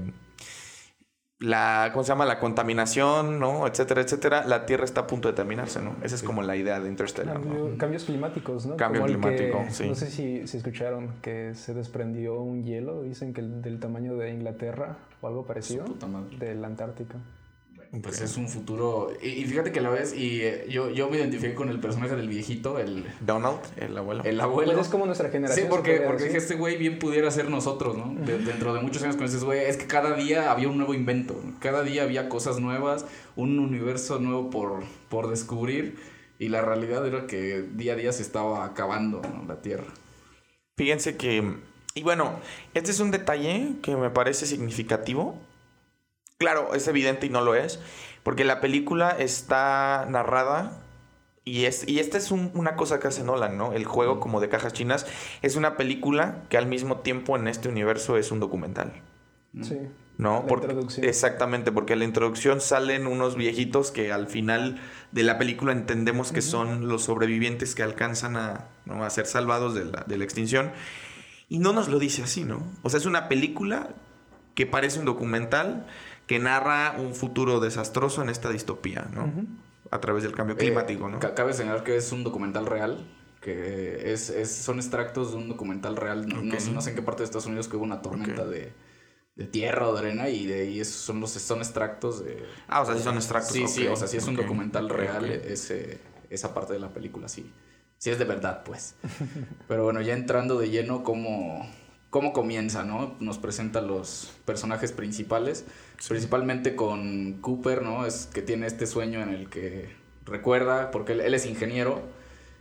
la, 1.39 1.89
¿cómo 1.94 2.04
se 2.04 2.10
llama? 2.10 2.25
La 2.25 2.39
contaminación, 2.39 3.39
¿no? 3.39 3.68
Etcétera, 3.68 4.01
etcétera. 4.01 4.45
La 4.45 4.66
Tierra 4.66 4.86
está 4.86 5.01
a 5.01 5.07
punto 5.07 5.28
de 5.28 5.36
terminarse, 5.36 5.81
¿no? 5.81 5.95
Esa 6.01 6.16
es 6.16 6.24
como 6.24 6.42
la 6.42 6.56
idea 6.56 6.80
de 6.80 6.89
Interstellar. 6.89 7.39
Cambios 7.78 8.06
climáticos, 8.06 8.66
¿no? 8.66 8.75
Cambio 8.75 9.04
climático, 9.04 9.63
sí. 9.69 9.88
No 9.88 9.95
sé 9.95 10.10
si, 10.10 10.48
si, 10.48 10.57
escucharon 10.57 11.13
que 11.22 11.54
se 11.54 11.74
desprendió 11.74 12.39
un 12.42 12.63
hielo, 12.63 13.04
dicen 13.04 13.34
que 13.34 13.42
del 13.44 13.80
tamaño 13.80 14.16
de 14.16 14.31
Inglaterra 14.31 14.98
o 15.22 15.28
algo 15.28 15.45
parecido, 15.45 15.86
de 16.39 16.56
la 16.56 16.68
Antártica. 16.68 17.18
Pues 18.01 18.22
es 18.22 18.38
un 18.38 18.50
futuro. 18.50 19.12
Y, 19.22 19.45
fíjate 19.45 19.72
que 19.72 19.81
la 19.81 19.89
ves, 19.89 20.13
y 20.13 20.42
eh, 20.42 20.66
yo, 20.69 20.89
yo 20.89 21.10
me 21.10 21.18
identifiqué 21.18 21.54
con 21.54 21.69
el 21.69 21.80
personaje 21.80 22.16
del 22.16 22.28
viejito, 22.28 22.80
el. 22.80 23.06
Donald, 23.22 23.60
el 23.78 23.98
abuelo. 23.98 24.24
El 24.24 24.39
abuelo. 24.42 24.74
Pues 24.74 24.88
es 24.88 24.92
como 24.92 25.06
nuestra 25.06 25.30
generación. 25.30 25.66
Sí, 25.66 25.69
porque, 25.69 26.01
porque 26.01 26.25
este 26.36 26.56
güey 26.56 26.78
bien 26.78 27.00
pudiera 27.00 27.31
ser 27.31 27.50
nosotros, 27.50 27.98
¿no? 27.98 28.13
dentro 28.25 28.74
de 28.74 28.81
muchos 28.81 29.04
años 29.04 29.16
con 29.16 29.25
ese 29.25 29.38
güey, 29.38 29.62
es 29.66 29.78
que 29.78 29.86
cada 29.86 30.16
día 30.16 30.51
había 30.51 30.68
un 30.68 30.78
nuevo 30.78 30.94
invento. 30.94 31.42
Cada 31.60 31.84
día 31.84 32.04
había 32.04 32.30
cosas 32.30 32.60
nuevas, 32.60 33.06
un 33.36 33.57
universo 33.60 34.19
nuevo 34.19 34.50
por, 34.50 34.84
por 35.10 35.30
descubrir. 35.30 35.95
Y 36.39 36.50
la 36.50 36.62
realidad 36.62 37.06
era 37.07 37.25
que 37.25 37.63
día 37.74 37.94
a 37.94 37.95
día 37.95 38.12
se 38.12 38.22
estaba 38.22 38.66
acabando 38.66 39.22
la 39.48 39.62
Tierra. 39.62 39.88
Fíjense 40.78 41.18
que. 41.18 41.56
Y 41.95 42.04
bueno, 42.04 42.39
este 42.75 42.92
es 42.92 43.00
un 43.00 43.10
detalle 43.10 43.69
que 43.81 43.95
me 43.95 44.12
parece 44.12 44.45
significativo 44.45 45.39
Claro, 46.38 46.74
es 46.74 46.88
evidente 46.88 47.25
y 47.25 47.30
no 47.30 47.42
lo 47.42 47.56
es, 47.56 47.80
porque 48.24 48.44
la 48.44 48.62
película 48.62 49.10
está 49.10 50.06
narrada 50.10 50.84
y, 51.44 51.66
es, 51.66 51.88
y 51.88 52.00
esta 52.00 52.18
es 52.18 52.30
una 52.31 52.75
cosa 52.75 53.00
que 53.00 53.08
hace 53.08 53.24
Nolan, 53.24 53.58
¿no? 53.58 53.72
El 53.72 53.86
juego 53.86 54.20
como 54.20 54.41
de 54.41 54.50
cajas 54.50 54.74
chinas 54.74 55.08
es 55.41 55.56
una 55.56 55.77
película 55.77 56.44
que 56.50 56.58
al 56.58 56.67
mismo 56.67 56.98
tiempo 56.98 57.38
en 57.38 57.48
este 57.48 57.70
universo 57.70 58.17
es 58.17 58.32
un 58.32 58.39
documental. 58.39 58.91
Sí. 59.62 59.77
¿No? 60.17 60.46
exactamente, 61.03 61.72
porque 61.72 61.94
en 61.94 62.00
la 62.00 62.06
introducción 62.06 62.60
salen 62.60 63.06
unos 63.06 63.36
viejitos 63.36 63.91
que 63.91 64.12
al 64.12 64.27
final 64.27 64.82
de 65.12 65.24
la 65.24 65.38
película 65.38 65.72
entendemos 65.72 66.32
que 66.32 66.41
son 66.41 66.88
los 66.88 67.03
sobrevivientes 67.03 67.75
que 67.75 67.84
alcanzan 67.84 68.36
a, 68.36 68.65
a 68.89 69.10
ser 69.12 69.27
salvados 69.27 69.75
de 69.75 69.86
la, 69.86 70.03
de 70.08 70.17
la 70.17 70.24
extinción. 70.24 70.72
Y 71.50 71.60
no 71.60 71.72
nos 71.72 71.88
lo 71.88 72.00
dice 72.00 72.24
así, 72.24 72.44
¿no? 72.44 72.62
O 72.82 72.89
sea, 72.89 73.00
es 73.00 73.06
una 73.06 73.29
película 73.29 73.89
que 74.56 74.65
parece 74.65 74.98
un 75.00 75.06
documental, 75.06 75.86
que 76.27 76.39
narra 76.39 76.96
un 77.00 77.15
futuro 77.15 77.60
desastroso 77.60 78.22
en 78.22 78.29
esta 78.29 78.50
distopía, 78.50 79.07
¿no? 79.13 79.31
A 79.89 80.00
través 80.01 80.24
del 80.24 80.34
cambio 80.34 80.57
climático, 80.57 81.10
¿no? 81.10 81.19
Cabe 81.19 81.53
señalar 81.53 81.84
que 81.84 81.96
es 81.96 82.12
un 82.12 82.24
documental 82.25 82.65
real, 82.65 83.07
que 83.41 84.12
es, 84.12 84.29
es 84.29 84.51
son 84.51 84.77
extractos 84.77 85.31
de 85.31 85.38
un 85.38 85.48
documental 85.48 85.96
real. 85.96 86.27
No, 86.27 86.41
no, 86.43 86.81
sé 86.81 86.89
en 86.89 86.96
qué 86.96 87.01
parte 87.01 87.19
de 87.19 87.25
Estados 87.25 87.46
Unidos 87.46 87.69
que 87.69 87.77
hubo 87.77 87.86
una 87.86 88.01
tormenta 88.01 88.46
de, 88.46 88.74
de, 89.36 89.46
tierra 89.46 89.88
o 89.88 89.93
de 89.93 90.00
arena 90.00 90.27
y 90.27 90.46
de 90.46 90.62
ahí 90.63 90.84
son, 90.84 91.22
los, 91.22 91.31
son 91.31 91.60
extractos 91.60 92.24
de... 92.25 92.46
Ah, 92.67 92.81
o 92.81 92.86
sea, 92.86 92.96
sí 92.96 93.03
son 93.03 93.15
extractos. 93.15 93.53
Sí, 93.53 93.67
sí, 93.67 93.88
o 93.88 93.96
sea, 93.96 94.10
sí 94.10 94.17
es 94.17 94.27
un 94.27 94.36
documental 94.36 94.89
real 94.89 95.25
ese, 95.25 96.01
esa 96.29 96.53
parte 96.53 96.74
de 96.74 96.79
la 96.79 96.89
película, 96.89 97.29
sí. 97.29 97.50
Sí 98.00 98.10
es 98.10 98.19
de 98.19 98.25
verdad, 98.25 98.63
pues. 98.65 98.96
Pero 99.69 99.86
bueno, 99.86 100.01
ya 100.01 100.13
entrando 100.13 100.60
de 100.60 100.69
lleno, 100.69 101.03
¿cómo, 101.03 101.67
cómo 102.10 102.34
comienza, 102.34 102.84
no? 102.84 103.16
Nos 103.20 103.38
presenta 103.38 103.82
los 103.82 104.34
personajes 104.46 104.92
principales, 104.92 105.66
principalmente 106.08 106.76
con 106.76 107.34
Cooper, 107.42 107.82
¿no? 107.82 108.06
Es 108.06 108.28
que 108.28 108.42
tiene 108.42 108.68
este 108.68 108.88
sueño 108.88 109.22
en 109.22 109.30
el 109.30 109.50
que 109.50 109.96
recuerda, 110.26 110.92
porque 110.92 111.14
él, 111.14 111.34
es 111.34 111.46
ingeniero, 111.46 112.02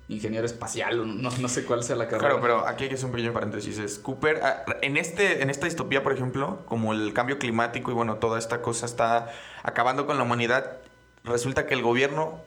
ingeniero 0.08 0.46
espacial, 0.46 1.20
no, 1.22 1.30
no, 1.30 1.48
sé 1.48 1.64
cuál 1.64 1.82
sea 1.82 1.96
la 1.96 2.06
carrera. 2.06 2.28
Claro, 2.28 2.40
pero 2.40 2.66
aquí 2.66 2.84
hay 2.84 2.88
que 2.88 2.94
hacer 2.96 3.06
un 3.06 3.12
pequeño 3.12 3.32
paréntesis. 3.32 3.78
Es 3.78 3.98
Cooper, 3.98 4.40
ah, 4.42 4.64
en, 4.82 4.96
este, 4.96 5.42
en 5.42 5.50
esta 5.50 5.66
distopía, 5.66 6.02
por 6.02 6.12
ejemplo, 6.12 6.62
como 6.66 6.92
el 6.92 7.12
cambio 7.12 7.38
climático 7.38 7.90
y 7.90 7.94
bueno, 7.94 8.16
toda 8.16 8.38
esta 8.38 8.62
cosa 8.62 8.86
está 8.86 9.28
acabando 9.62 10.06
con 10.06 10.16
la 10.16 10.24
humanidad, 10.24 10.78
resulta 11.24 11.66
que 11.66 11.74
el 11.74 11.82
gobierno, 11.82 12.40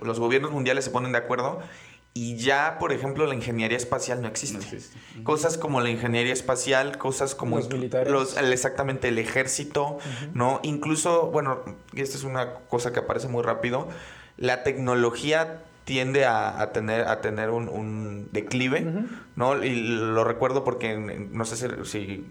los 0.00 0.18
gobiernos 0.18 0.52
mundiales 0.52 0.84
se 0.84 0.90
ponen 0.90 1.12
de 1.12 1.18
acuerdo 1.18 1.60
y 2.14 2.36
ya, 2.36 2.76
por 2.78 2.92
ejemplo, 2.92 3.26
la 3.26 3.34
ingeniería 3.34 3.76
espacial 3.76 4.20
no 4.20 4.28
existe. 4.28 4.78
Cosas 5.22 5.56
como 5.56 5.80
la 5.80 5.88
ingeniería 5.88 6.34
espacial, 6.34 6.98
cosas 6.98 7.34
como 7.34 7.56
los 7.56 7.70
militares. 7.70 8.36
exactamente 8.50 9.08
el 9.08 9.18
ejército, 9.18 9.98
¿no? 10.34 10.60
Incluso, 10.62 11.30
bueno, 11.30 11.60
y 11.92 12.02
esta 12.02 12.18
es 12.18 12.24
una 12.24 12.54
cosa 12.68 12.92
que 12.92 13.00
aparece 13.00 13.28
muy 13.28 13.42
rápido, 13.42 13.88
la 14.36 14.62
tecnología 14.62 15.62
tiende 15.84 16.26
a, 16.26 16.70
tener, 16.72 17.08
a 17.08 17.22
tener 17.22 17.48
un, 17.48 18.28
declive, 18.30 18.86
¿no? 19.34 19.64
Y 19.64 19.74
lo 19.74 20.22
recuerdo 20.24 20.64
porque 20.64 20.96
no 20.96 21.44
sé 21.46 21.68
si 21.84 22.26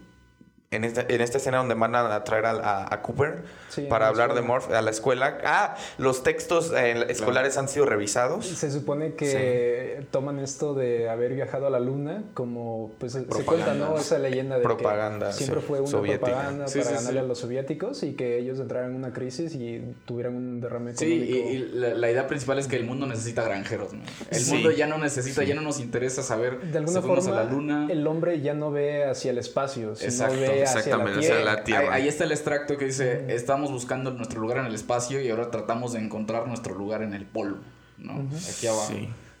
en 0.72 0.84
esta, 0.84 1.02
en 1.02 1.20
esta 1.20 1.38
escena 1.38 1.58
donde 1.58 1.74
van 1.74 1.94
a 1.94 2.24
traer 2.24 2.46
a, 2.46 3.00
Cooper 3.02 3.42
para 3.88 4.08
hablar 4.08 4.34
de 4.34 4.42
Morph 4.42 4.70
a 4.72 4.80
la 4.80 4.90
escuela. 4.90 5.38
Ah, 5.44 5.76
los 5.98 6.22
textos 6.22 6.72
eh, 6.72 7.06
escolares 7.08 7.56
han 7.56 7.68
sido 7.68 7.86
revisados. 7.86 8.46
Se 8.46 8.70
supone 8.70 9.14
que 9.14 10.06
toman 10.10 10.38
esto 10.38 10.74
de 10.74 11.08
haber 11.08 11.34
viajado 11.34 11.66
a 11.66 11.70
la 11.70 11.80
luna 11.80 12.22
como, 12.34 12.92
pues 12.98 13.12
se 13.12 13.24
cuenta, 13.24 13.74
¿no? 13.74 13.98
Esa 13.98 14.18
leyenda 14.18 14.56
de 14.56 14.62
propaganda, 14.62 15.28
que 15.28 15.34
siempre 15.34 15.60
fue 15.60 15.80
una 15.80 15.90
propaganda 15.90 16.66
para 16.66 16.90
ganarle 16.90 17.20
a 17.20 17.24
los 17.24 17.38
soviéticos 17.38 18.02
y 18.02 18.14
que 18.14 18.38
ellos 18.38 18.58
entraran 18.58 18.90
en 18.90 18.96
una 18.96 19.12
crisis 19.12 19.54
y 19.54 19.82
tuvieran 20.04 20.34
un 20.34 20.60
derrame 20.60 20.92
económico. 20.92 21.32
Sí, 21.32 21.34
y, 21.34 21.58
la, 21.74 22.10
idea 22.10 22.26
principal 22.26 22.58
es 22.58 22.66
que 22.66 22.76
el 22.76 22.84
mundo 22.84 23.06
necesita 23.06 23.42
granjeros, 23.42 23.90
El 24.30 24.46
mundo 24.46 24.70
ya 24.70 24.86
no 24.86 24.98
necesita, 24.98 25.44
ya 25.44 25.54
no 25.54 25.62
nos 25.62 25.80
interesa 25.80 26.22
saber 26.22 26.60
de 26.60 26.78
alguna 26.78 27.02
forma 27.02 27.30
a 27.30 27.44
la 27.44 27.50
luna. 27.50 27.86
el 27.90 28.06
hombre 28.06 28.40
ya 28.40 28.54
no 28.54 28.70
ve 28.70 29.04
hacia 29.04 29.30
el 29.30 29.38
espacio, 29.38 29.94
sino 29.94 30.30
ve 30.30 30.61
Exactamente, 30.62 31.20
hacia 31.20 31.40
la 31.40 31.64
Tierra. 31.64 31.94
Ahí, 31.94 32.08
está 32.08 32.24
el 32.24 32.32
extracto 32.32 32.76
que 32.76 32.86
dice, 32.86 33.34
estamos 33.34 33.70
buscando 33.70 34.10
nuestro 34.10 34.40
lugar 34.40 34.58
en 34.58 34.66
el 34.66 34.74
espacio 34.74 35.20
y 35.20 35.30
ahora 35.30 35.50
tratamos 35.50 35.92
de 35.92 36.00
encontrar 36.00 36.46
nuestro 36.46 36.74
lugar 36.74 37.02
en 37.02 37.14
el 37.14 37.24
polvo, 37.24 37.58
¿no? 37.98 38.28
Aquí 38.50 38.66
abajo. 38.66 38.94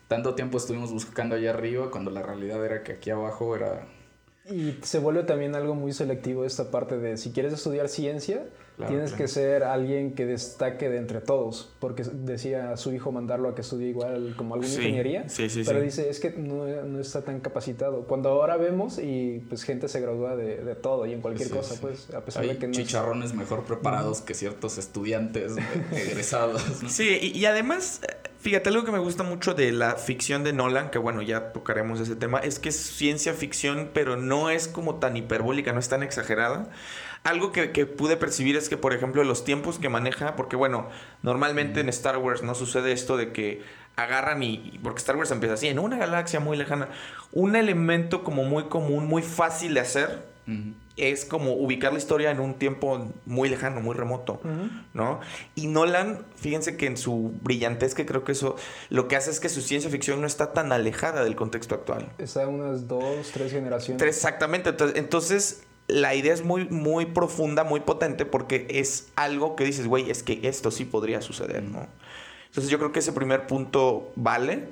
Tanto 0.08 0.34
tiempo 0.34 0.58
estuvimos 0.58 0.92
buscando 0.92 1.36
allá 1.36 1.50
arriba 1.50 1.90
cuando 1.90 2.10
la 2.10 2.22
realidad 2.22 2.64
era 2.64 2.82
que 2.82 2.92
aquí 2.92 3.10
abajo 3.10 3.56
era... 3.56 3.86
Y 4.50 4.76
se 4.82 4.98
vuelve 4.98 5.22
también 5.22 5.54
algo 5.54 5.74
muy 5.74 5.92
selectivo 5.92 6.44
esta 6.44 6.70
parte 6.70 6.98
de 6.98 7.16
si 7.16 7.30
quieres 7.30 7.52
estudiar 7.52 7.88
ciencia, 7.88 8.44
Tienes 8.88 9.12
que 9.12 9.28
ser 9.28 9.64
alguien 9.64 10.14
que 10.14 10.26
destaque 10.26 10.88
de 10.88 10.96
entre 10.96 11.20
todos, 11.20 11.70
porque 11.78 12.02
decía 12.02 12.72
a 12.72 12.76
su 12.76 12.92
hijo 12.92 13.12
mandarlo 13.12 13.48
a 13.48 13.54
que 13.54 13.60
estudie 13.60 13.88
igual 13.88 14.34
como 14.36 14.54
alguna 14.54 14.72
ingeniería, 14.72 15.26
pero 15.64 15.80
dice, 15.80 16.08
es 16.08 16.18
que 16.18 16.30
no, 16.30 16.66
no, 16.66 16.98
está 16.98 17.22
tan 17.22 17.40
capacitado. 17.40 18.04
Cuando 18.04 18.30
ahora 18.30 18.56
vemos 18.56 18.98
y 18.98 19.42
pues 19.48 19.62
gente 19.62 19.88
se 19.88 20.00
gradúa 20.00 20.36
de, 20.36 20.64
de 20.64 20.74
todo 20.74 21.06
y 21.06 21.12
en 21.12 21.20
cualquier 21.20 21.50
cosa, 21.50 21.80
pues 21.80 22.10
a 22.14 22.24
pesar 22.24 22.46
de 22.46 22.58
que 22.58 22.66
no 22.66 22.72
chicharrones 22.72 23.34
mejor 23.34 23.64
preparados 23.64 24.20
que 24.20 24.34
ciertos 24.34 24.78
estudiantes 24.78 25.52
egresados. 25.92 26.62
Sí, 26.88 27.18
y, 27.20 27.38
y 27.38 27.44
además 27.44 28.00
Fíjate, 28.42 28.70
algo 28.70 28.82
que 28.82 28.90
me 28.90 28.98
gusta 28.98 29.22
mucho 29.22 29.54
de 29.54 29.70
la 29.70 29.94
ficción 29.94 30.42
de 30.42 30.52
Nolan, 30.52 30.90
que 30.90 30.98
bueno, 30.98 31.22
ya 31.22 31.52
tocaremos 31.52 32.00
ese 32.00 32.16
tema, 32.16 32.40
es 32.40 32.58
que 32.58 32.70
es 32.70 32.76
ciencia 32.76 33.34
ficción, 33.34 33.90
pero 33.94 34.16
no 34.16 34.50
es 34.50 34.66
como 34.66 34.96
tan 34.96 35.16
hiperbólica, 35.16 35.72
no 35.72 35.78
es 35.78 35.88
tan 35.88 36.02
exagerada. 36.02 36.68
Algo 37.24 37.52
que, 37.52 37.86
pude 37.86 38.16
percibir 38.16 38.56
es 38.56 38.68
que, 38.68 38.76
por 38.76 38.92
ejemplo, 38.92 39.22
los 39.22 39.44
tiempos 39.44 39.78
que 39.78 39.88
maneja, 39.88 40.34
porque 40.34 40.56
bueno, 40.56 40.88
normalmente 41.22 41.80
en 41.80 41.88
Star 41.88 42.18
Wars 42.18 42.42
no 42.42 42.56
sucede 42.56 42.90
esto 42.90 43.16
de 43.16 43.32
que 43.32 43.62
agarran 43.94 44.42
y, 44.42 44.80
porque 44.82 44.98
Star 44.98 45.16
Wars 45.16 45.30
empieza 45.30 45.54
así, 45.54 45.68
en 45.68 45.78
una 45.78 45.98
galaxia 45.98 46.40
muy 46.40 46.56
lejana, 46.56 46.88
un 47.30 47.54
elemento 47.54 48.24
como 48.24 48.42
muy 48.42 48.64
común, 48.64 49.06
muy 49.06 49.22
fácil 49.22 49.74
de 49.74 49.80
hacer, 49.80 50.32
es 50.96 51.24
como 51.24 51.52
ubicar 51.52 51.92
la 51.92 51.98
historia 51.98 52.32
en 52.32 52.40
un 52.40 52.54
tiempo 52.54 53.12
muy 53.24 53.48
lejano, 53.48 53.80
muy 53.80 53.94
remoto, 53.94 54.40
¿no? 54.92 55.20
Y 55.54 55.68
Nolan, 55.68 56.26
fíjense 56.34 56.76
que 56.76 56.86
en 56.86 56.96
su 56.96 57.32
brillantez, 57.42 57.94
que 57.94 58.04
creo 58.04 58.24
que 58.24 58.32
eso 58.32 58.56
lo 58.90 59.06
que 59.06 59.14
hace 59.14 59.30
es 59.30 59.38
que 59.38 59.48
su 59.48 59.60
ciencia 59.60 59.88
ficción 59.90 60.20
no 60.20 60.26
está 60.26 60.52
tan 60.52 60.72
alejada 60.72 61.22
del 61.22 61.36
contexto 61.36 61.76
actual. 61.76 62.10
Está 62.18 62.48
unas 62.48 62.88
dos, 62.88 63.30
tres 63.32 63.52
generaciones. 63.52 64.02
exactamente, 64.02 64.74
entonces 64.96 65.62
la 65.92 66.14
idea 66.14 66.34
es 66.34 66.44
muy, 66.44 66.68
muy 66.68 67.06
profunda, 67.06 67.64
muy 67.64 67.80
potente, 67.80 68.24
porque 68.24 68.66
es 68.70 69.08
algo 69.14 69.56
que 69.56 69.64
dices, 69.64 69.86
güey, 69.86 70.10
es 70.10 70.22
que 70.22 70.40
esto 70.42 70.70
sí 70.70 70.84
podría 70.84 71.20
suceder, 71.20 71.62
¿no? 71.62 71.86
Entonces 72.46 72.70
yo 72.70 72.78
creo 72.78 72.92
que 72.92 72.98
ese 72.98 73.12
primer 73.12 73.46
punto 73.46 74.12
vale, 74.16 74.68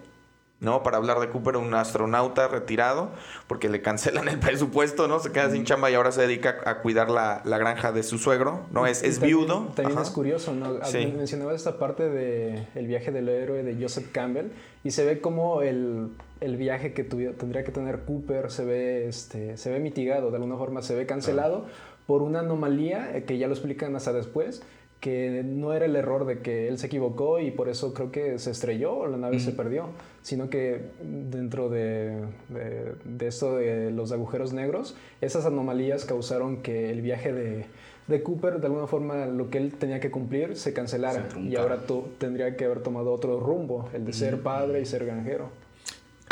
¿no? 0.61 0.83
Para 0.83 0.99
hablar 0.99 1.21
de 1.21 1.29
Cooper, 1.29 1.57
un 1.57 1.75
astronauta 1.75 2.49
retirado, 2.49 3.11
porque 3.47 3.69
le 3.69 3.83
cancelan 3.83 4.29
el 4.29 4.39
presupuesto, 4.41 5.09
¿no? 5.09 5.19
Se 5.21 5.33
queda 5.33 5.51
sin 5.51 5.65
chamba 5.65 5.91
y 5.91 5.95
ahora 5.95 6.13
se 6.13 6.23
dedica 6.23 6.59
a 6.65 6.79
cuidar 6.79 7.11
la, 7.11 7.43
granja 7.45 7.93
de 7.93 8.03
su 8.03 8.19
suegro, 8.19 8.67
¿no? 8.71 8.87
Es, 8.87 9.03
es 9.03 9.21
viudo. 9.21 9.73
También 9.75 9.99
es 9.99 10.11
curioso, 10.11 10.53
¿no? 10.53 10.85
Sí. 10.85 11.13
Mencionabas 11.17 11.57
esta 11.57 11.79
parte 11.79 12.09
del 12.09 12.67
el 12.75 12.87
viaje 12.87 13.11
del 13.11 13.29
héroe 13.29 13.63
de 13.63 13.81
Joseph 13.81 14.11
Campbell 14.13 14.51
y 14.85 14.93
se 14.93 15.05
ve 15.05 15.21
como 15.21 15.63
el 15.63 16.11
el 16.41 16.57
viaje 16.57 16.93
que 16.93 17.05
tendría 17.05 17.65
que 17.65 17.71
tener 17.71 18.01
Cooper 18.01 18.51
se 18.51 18.65
ve, 18.65 19.09
este, 19.09 19.57
se 19.57 19.71
ve 19.71 19.79
mitigado, 19.79 20.31
de 20.31 20.37
alguna 20.37 20.57
forma 20.57 20.83
se 20.83 20.95
ve 20.95 21.07
cancelado 21.07 21.67
por 22.07 22.23
una 22.23 22.41
anomalía 22.41 23.17
eh, 23.17 23.25
que 23.25 23.39
ya 23.39 23.47
lo 23.47 23.53
explican 23.53 23.95
hasta 23.95 24.13
después, 24.13 24.63
que 25.01 25.43
no 25.45 25.73
era 25.73 25.85
el 25.85 25.97
error 25.97 26.27
de 26.27 26.41
que 26.41 26.69
él 26.69 26.79
se 26.79 26.87
equivocó 26.87 27.41
y 27.41 27.51
por 27.51 27.69
eso 27.69 27.95
creo 27.95 28.11
que 28.11 28.39
se 28.39 28.51
estrelló 28.51 28.95
o 28.97 29.07
la 29.07 29.17
nave 29.17 29.39
se 29.39 29.53
perdió, 29.53 29.91
sino 30.23 30.51
que 30.51 30.83
dentro 31.01 31.69
de, 31.69 32.25
de, 32.49 33.27
esto 33.27 33.57
de 33.57 33.91
los 33.91 34.13
agujeros 34.13 34.53
negros, 34.53 34.97
esas 35.21 35.47
anomalías 35.47 36.05
causaron 36.05 36.59
que 36.59 36.91
el 36.91 37.01
viaje 37.01 37.33
de, 37.33 37.67
de 38.07 38.23
Cooper, 38.23 38.61
de 38.61 38.67
alguna 38.67 38.87
forma, 38.87 39.27
lo 39.27 39.51
que 39.51 39.59
él 39.59 39.75
tenía 39.75 40.01
que 40.01 40.11
cumplir 40.11 40.57
se 40.57 40.73
cancelara 40.73 41.29
y 41.39 41.57
ahora 41.57 41.79
tendría 42.19 42.57
que 42.57 42.65
haber 42.65 42.83
tomado 42.83 43.13
otro 43.13 43.41
rumbo, 43.41 43.89
el 43.95 44.05
de 44.05 44.13
ser 44.13 44.43
padre 44.43 44.81
y 44.81 44.87
ser 44.87 45.07
granjero. 45.07 45.49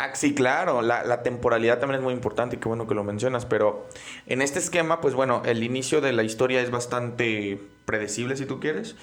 Ah, 0.01 0.15
sí, 0.15 0.33
claro, 0.33 0.81
la, 0.81 1.23
temporalidad 1.23 1.79
también 1.79 1.99
es 1.99 2.03
muy 2.03 2.13
importante 2.13 2.55
y 2.55 2.59
qué 2.59 2.69
bueno 2.69 2.87
que 2.87 2.95
lo 2.95 3.03
mencionas, 3.03 3.45
pero 3.45 3.85
en 4.27 4.41
este 4.41 4.59
esquema, 4.59 5.01
pues 5.01 5.13
bueno, 5.13 5.41
el 5.45 5.61
inicio 5.61 5.99
de 5.99 6.13
la 6.13 6.23
historia 6.23 6.61
es 6.61 6.71
bastante 6.71 7.59
predecible, 7.83 8.37
si 8.37 8.45
tú 8.45 8.61
quieres. 8.61 8.95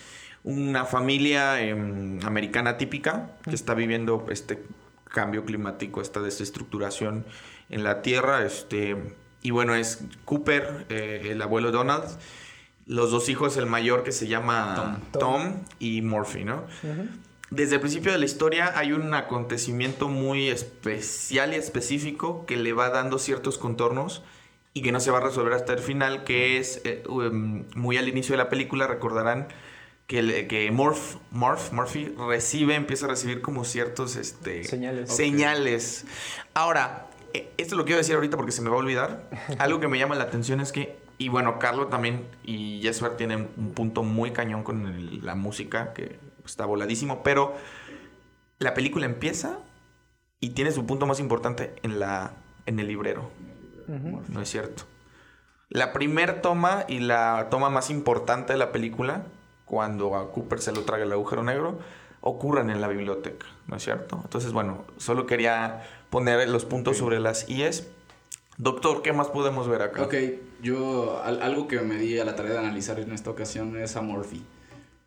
Una 0.47 0.85
familia 0.85 1.61
em, 1.61 2.19
americana 2.25 2.79
típica 2.79 3.33
que 3.43 3.55
está 3.55 3.75
viviendo 3.75 4.25
este 4.31 4.63
cambio 5.05 5.45
climático, 5.45 6.01
esta 6.01 6.21
desestructuración 6.21 7.27
en 7.69 7.83
la 7.83 8.01
Tierra, 8.01 8.47
este, 8.47 8.97
y 9.43 9.51
bueno, 9.51 9.75
es 9.75 10.05
Cooper, 10.25 10.87
eh, 10.89 11.29
el 11.31 11.43
abuelo 11.43 11.73
Donald, 11.73 12.05
los 12.87 13.11
dos 13.11 13.29
hijos, 13.29 13.57
el 13.57 13.67
mayor 13.67 14.05
que 14.05 14.13
se 14.13 14.29
llama 14.29 15.01
Tom, 15.11 15.65
y 15.81 16.01
Murphy, 16.03 16.45
¿no? 16.45 16.65
desde 17.51 17.77
el 17.77 17.81
principio 17.81 18.13
de 18.13 18.19
la 18.19 18.25
historia 18.25 18.73
hay 18.77 18.93
un 18.93 19.15
acontecimiento 19.15 20.09
muy 20.09 20.49
especial 20.49 21.53
y 21.53 21.57
específico 21.57 22.45
que 22.47 22.57
le 22.57 22.73
va 22.73 22.91
dando 22.91 23.19
ciertos 23.19 23.59
contornos 23.59 24.23
y 24.75 24.83
que 24.83 24.93
no 24.93 25.01
se 25.01 25.11
va 25.11 25.19
a 25.19 25.23
resolver 25.23 25.55
hasta 25.55 25.73
el 25.73 25.79
final, 25.79 26.25
que 26.25 26.59
es 26.59 26.83
eh, 26.85 27.03
um, 27.09 27.65
muy 27.75 27.97
al 27.97 28.09
inicio 28.09 28.35
de 28.35 28.39
la 28.39 28.49
película, 28.49 28.87
recordarán 28.87 29.49
que, 30.07 30.47
que 30.47 30.71
Morph, 30.71 31.17
Morph, 31.31 31.73
Murphy 31.73 32.15
recibe, 32.29 32.75
empieza 32.75 33.07
a 33.07 33.09
recibir 33.09 33.43
como 33.43 33.65
ciertos 33.65 34.17
este, 34.17 34.65
señales. 34.65 35.15
señales. 35.15 36.05
Ahora, 36.55 37.09
eh, 37.35 37.53
esto 37.57 37.77
lo 37.77 37.85
quiero 37.85 37.99
decir 37.99 38.15
ahorita 38.15 38.37
porque 38.37 38.53
se 38.53 38.63
me 38.63 38.71
va 38.71 38.77
a 38.77 38.79
olvidar. 38.79 39.29
Algo 39.59 39.81
que 39.81 39.89
me 39.89 39.99
llama 39.99 40.15
la 40.15 40.25
atención 40.25 40.61
es 40.61 40.73
que, 40.73 40.97
y 41.19 41.29
bueno, 41.29 41.59
Carlos 41.59 41.91
también 41.91 42.27
y 42.45 42.81
Jesper 42.83 43.17
tienen 43.17 43.49
un 43.57 43.73
punto 43.73 44.03
muy 44.03 44.31
cañón 44.31 44.63
con 44.63 45.25
la 45.25 45.35
música, 45.35 45.93
que 45.93 46.19
está 46.45 46.67
voladísimo, 46.67 47.23
pero 47.23 47.55
la 48.59 48.75
película 48.75 49.07
empieza 49.07 49.59
y 50.41 50.51
tiene 50.51 50.71
su 50.71 50.87
punto 50.87 51.07
más 51.07 51.19
importante 51.19 51.75
en, 51.83 51.99
la, 51.99 52.35
en 52.67 52.79
el 52.79 52.87
librero. 52.87 53.31
No 53.89 54.41
es 54.41 54.49
cierto. 54.49 54.85
La 55.69 55.93
primer 55.93 56.43
toma 56.43 56.85
y 56.89 57.01
la 57.01 57.49
toma 57.51 57.71
más 57.71 57.91
importante 57.91 58.53
de 58.53 58.59
la 58.59 58.73
película, 58.73 59.27
cuando 59.67 60.17
a 60.17 60.33
Cooper 60.33 60.61
se 60.61 60.73
lo 60.73 60.83
traga 60.83 61.05
el 61.05 61.13
agujero 61.13 61.43
negro, 61.43 61.79
ocurren 62.23 62.71
en 62.71 62.81
la 62.81 62.89
biblioteca, 62.89 63.47
¿no 63.67 63.77
es 63.77 63.85
cierto? 63.85 64.21
Entonces, 64.25 64.53
bueno, 64.53 64.85
solo 64.97 65.27
quería 65.27 65.83
poner 66.09 66.49
los 66.49 66.65
puntos 66.65 66.97
sobre 66.97 67.21
las 67.21 67.49
IES. 67.49 67.89
Doctor, 68.57 69.03
¿qué 69.03 69.13
más 69.13 69.29
podemos 69.29 69.69
ver 69.69 69.83
acá? 69.83 70.03
Ok, 70.03 70.15
yo 70.63 71.21
algo 71.23 71.69
que 71.69 71.79
me 71.81 71.97
di 71.97 72.19
a 72.19 72.25
la 72.25 72.35
tarea 72.35 72.53
de 72.53 72.59
analizar 72.59 72.99
en 72.99 73.13
esta 73.13 73.31
ocasión 73.31 73.77
es 73.77 73.97
a 73.97 74.03
Morphy. 74.03 74.43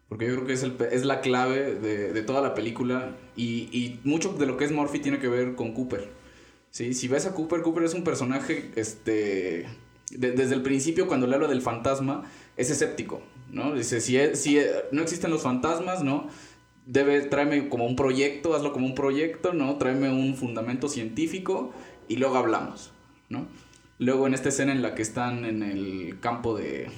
Porque 0.07 0.27
yo 0.27 0.35
creo 0.35 0.47
que 0.47 0.53
es, 0.53 0.63
el, 0.63 0.75
es 0.91 1.05
la 1.05 1.21
clave 1.21 1.75
de, 1.75 2.13
de, 2.13 2.21
toda 2.23 2.41
la 2.41 2.53
película. 2.55 3.15
Y, 3.35 3.69
y, 3.71 3.99
mucho 4.03 4.33
de 4.33 4.45
lo 4.45 4.57
que 4.57 4.65
es 4.65 4.71
Morphy 4.71 4.99
tiene 4.99 5.19
que 5.19 5.27
ver 5.27 5.55
con 5.55 5.73
Cooper. 5.73 6.09
¿sí? 6.71 6.93
Si 6.93 7.07
ves 7.07 7.25
a 7.27 7.33
Cooper, 7.33 7.61
Cooper 7.61 7.83
es 7.83 7.93
un 7.93 8.03
personaje, 8.03 8.71
este, 8.75 9.67
desde 10.09 10.55
el 10.55 10.63
principio 10.63 11.07
cuando 11.07 11.27
le 11.27 11.35
habla 11.35 11.47
del 11.47 11.61
fantasma, 11.61 12.23
es 12.57 12.71
escéptico. 12.71 13.21
¿No? 13.51 13.73
Dice, 13.73 14.01
si, 14.01 14.17
si 14.35 14.59
no 14.91 15.01
existen 15.01 15.31
los 15.31 15.41
fantasmas, 15.41 16.03
¿no? 16.03 16.27
Debe, 16.85 17.21
tráeme 17.21 17.69
como 17.69 17.85
un 17.85 17.95
proyecto, 17.95 18.55
hazlo 18.55 18.73
como 18.73 18.85
un 18.85 18.95
proyecto, 18.95 19.53
¿no? 19.53 19.75
Tráeme 19.77 20.09
un 20.09 20.35
fundamento 20.35 20.89
científico 20.89 21.71
y 22.07 22.17
luego 22.17 22.37
hablamos, 22.37 22.91
¿no? 23.29 23.47
Luego 23.99 24.27
en 24.27 24.33
esta 24.33 24.49
escena 24.49 24.71
en 24.71 24.81
la 24.81 24.95
que 24.95 25.01
están 25.01 25.45
en 25.45 25.61
el 25.61 26.19
campo 26.19 26.57
de, 26.57 26.89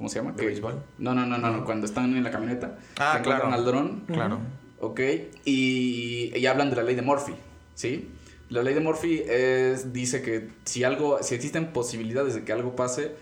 ¿Cómo 0.00 0.08
se 0.08 0.18
llama? 0.18 0.32
¿De 0.32 0.46
béisbol? 0.46 0.82
No, 0.96 1.14
no, 1.14 1.26
no, 1.26 1.36
no, 1.36 1.62
cuando 1.66 1.84
están 1.84 2.16
en 2.16 2.24
la 2.24 2.30
camioneta. 2.30 2.78
Ah, 2.98 3.20
claro. 3.22 3.52
al 3.52 3.66
dron. 3.66 4.04
Claro. 4.06 4.38
Ok. 4.80 4.98
Y, 5.44 6.32
y 6.34 6.46
hablan 6.46 6.70
de 6.70 6.76
la 6.76 6.84
ley 6.84 6.94
de 6.94 7.02
Murphy. 7.02 7.34
¿sí? 7.74 8.08
La 8.48 8.62
ley 8.62 8.72
de 8.72 8.80
Murphy 8.80 9.22
es, 9.28 9.92
dice 9.92 10.22
que 10.22 10.48
si 10.64 10.84
algo, 10.84 11.22
si 11.22 11.34
existen 11.34 11.74
posibilidades 11.74 12.34
de 12.34 12.44
que 12.44 12.52
algo 12.52 12.74
pase, 12.76 13.14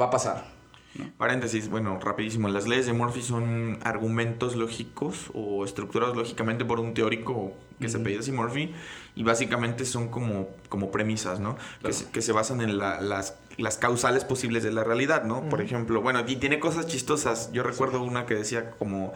va 0.00 0.06
a 0.06 0.10
pasar. 0.10 0.46
Paréntesis, 1.16 1.68
bueno, 1.68 1.98
rapidísimo. 2.00 2.48
Las 2.48 2.68
leyes 2.68 2.86
de 2.86 2.92
Murphy 2.92 3.22
son 3.22 3.78
argumentos 3.82 4.56
lógicos 4.56 5.30
o 5.32 5.64
estructurados 5.64 6.16
lógicamente 6.16 6.64
por 6.64 6.80
un 6.80 6.92
teórico 6.92 7.52
que 7.80 7.88
se 7.88 7.98
apellida 7.98 8.20
así 8.20 8.30
Murphy 8.30 8.72
y 9.16 9.22
básicamente 9.22 9.84
son 9.84 10.08
como, 10.08 10.48
como 10.68 10.90
premisas, 10.90 11.40
¿no? 11.40 11.56
Que, 11.82 11.92
se, 11.92 12.10
que, 12.10 12.20
se, 12.20 12.32
basan 12.32 12.60
en 12.60 12.78
las, 12.78 13.36
las, 13.56 13.78
causales 13.78 14.24
posibles 14.24 14.62
de 14.62 14.72
la 14.72 14.84
realidad, 14.84 15.24
¿no? 15.24 15.48
Por 15.48 15.62
ejemplo, 15.62 16.02
bueno, 16.02 16.22
y 16.26 16.36
tiene 16.36 16.60
cosas 16.60 16.86
chistosas. 16.86 17.50
Yo 17.52 17.62
recuerdo 17.62 18.02
una 18.02 18.26
que 18.26 18.34
decía 18.34 18.72
como, 18.72 19.14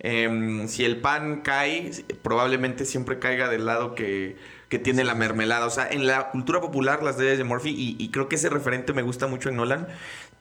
em, 0.00 0.68
si 0.68 0.84
el 0.84 1.00
pan 1.00 1.40
cae, 1.40 1.90
probablemente 2.22 2.84
siempre 2.84 3.18
caiga 3.18 3.48
del 3.48 3.64
lado 3.64 3.94
que 3.94 4.36
que 4.74 4.80
tiene 4.80 5.04
la 5.04 5.14
mermelada. 5.14 5.66
O 5.66 5.70
sea, 5.70 5.88
en 5.88 6.04
la 6.04 6.30
cultura 6.30 6.60
popular 6.60 7.00
las 7.00 7.16
leyes 7.16 7.38
de 7.38 7.44
Murphy, 7.44 7.96
y, 7.96 8.08
creo 8.10 8.28
que 8.28 8.34
ese 8.34 8.48
referente 8.48 8.92
me 8.92 9.02
gusta 9.02 9.28
mucho 9.28 9.48
en 9.48 9.54
Nolan, 9.54 9.86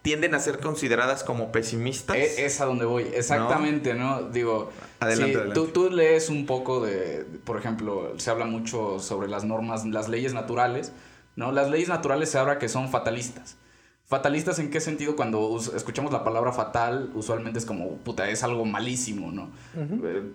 tienden 0.03 0.35
a 0.35 0.39
ser 0.39 0.59
consideradas 0.59 1.23
como 1.23 1.51
pesimistas. 1.51 2.15
E, 2.15 2.45
es, 2.45 2.61
a 2.61 2.65
donde 2.65 2.85
voy, 2.85 3.03
exactamente, 3.15 3.95
¿no? 3.95 4.23
Digo, 4.23 4.69
adelante, 4.99 5.53
Tú, 5.53 5.67
tú, 5.67 5.89
lees 5.89 6.29
un 6.29 6.45
poco 6.45 6.85
de, 6.85 7.25
por 7.45 7.57
ejemplo, 7.57 8.13
se 8.17 8.29
habla 8.29 8.45
mucho 8.45 8.99
sobre 8.99 9.29
las 9.29 9.45
normas, 9.45 9.85
las 9.85 10.09
leyes 10.09 10.33
naturales, 10.33 10.91
¿no? 11.37 11.53
Las 11.53 11.69
leyes 11.69 11.87
naturales 11.87 12.29
se 12.29 12.37
habla 12.37 12.59
que 12.59 12.67
son 12.67 12.89
fatalistas. 12.89 13.55
¿Fatalistas 14.05 14.59
en 14.59 14.69
qué 14.69 14.81
sentido? 14.81 15.15
Cuando 15.15 15.57
escuchamos 15.73 16.11
la 16.11 16.25
palabra 16.25 16.51
fatal, 16.51 17.09
usualmente 17.15 17.57
es 17.57 17.65
como, 17.65 17.95
puta, 17.97 18.29
es 18.29 18.43
algo 18.43 18.65
malísimo, 18.65 19.31
¿no? 19.31 19.49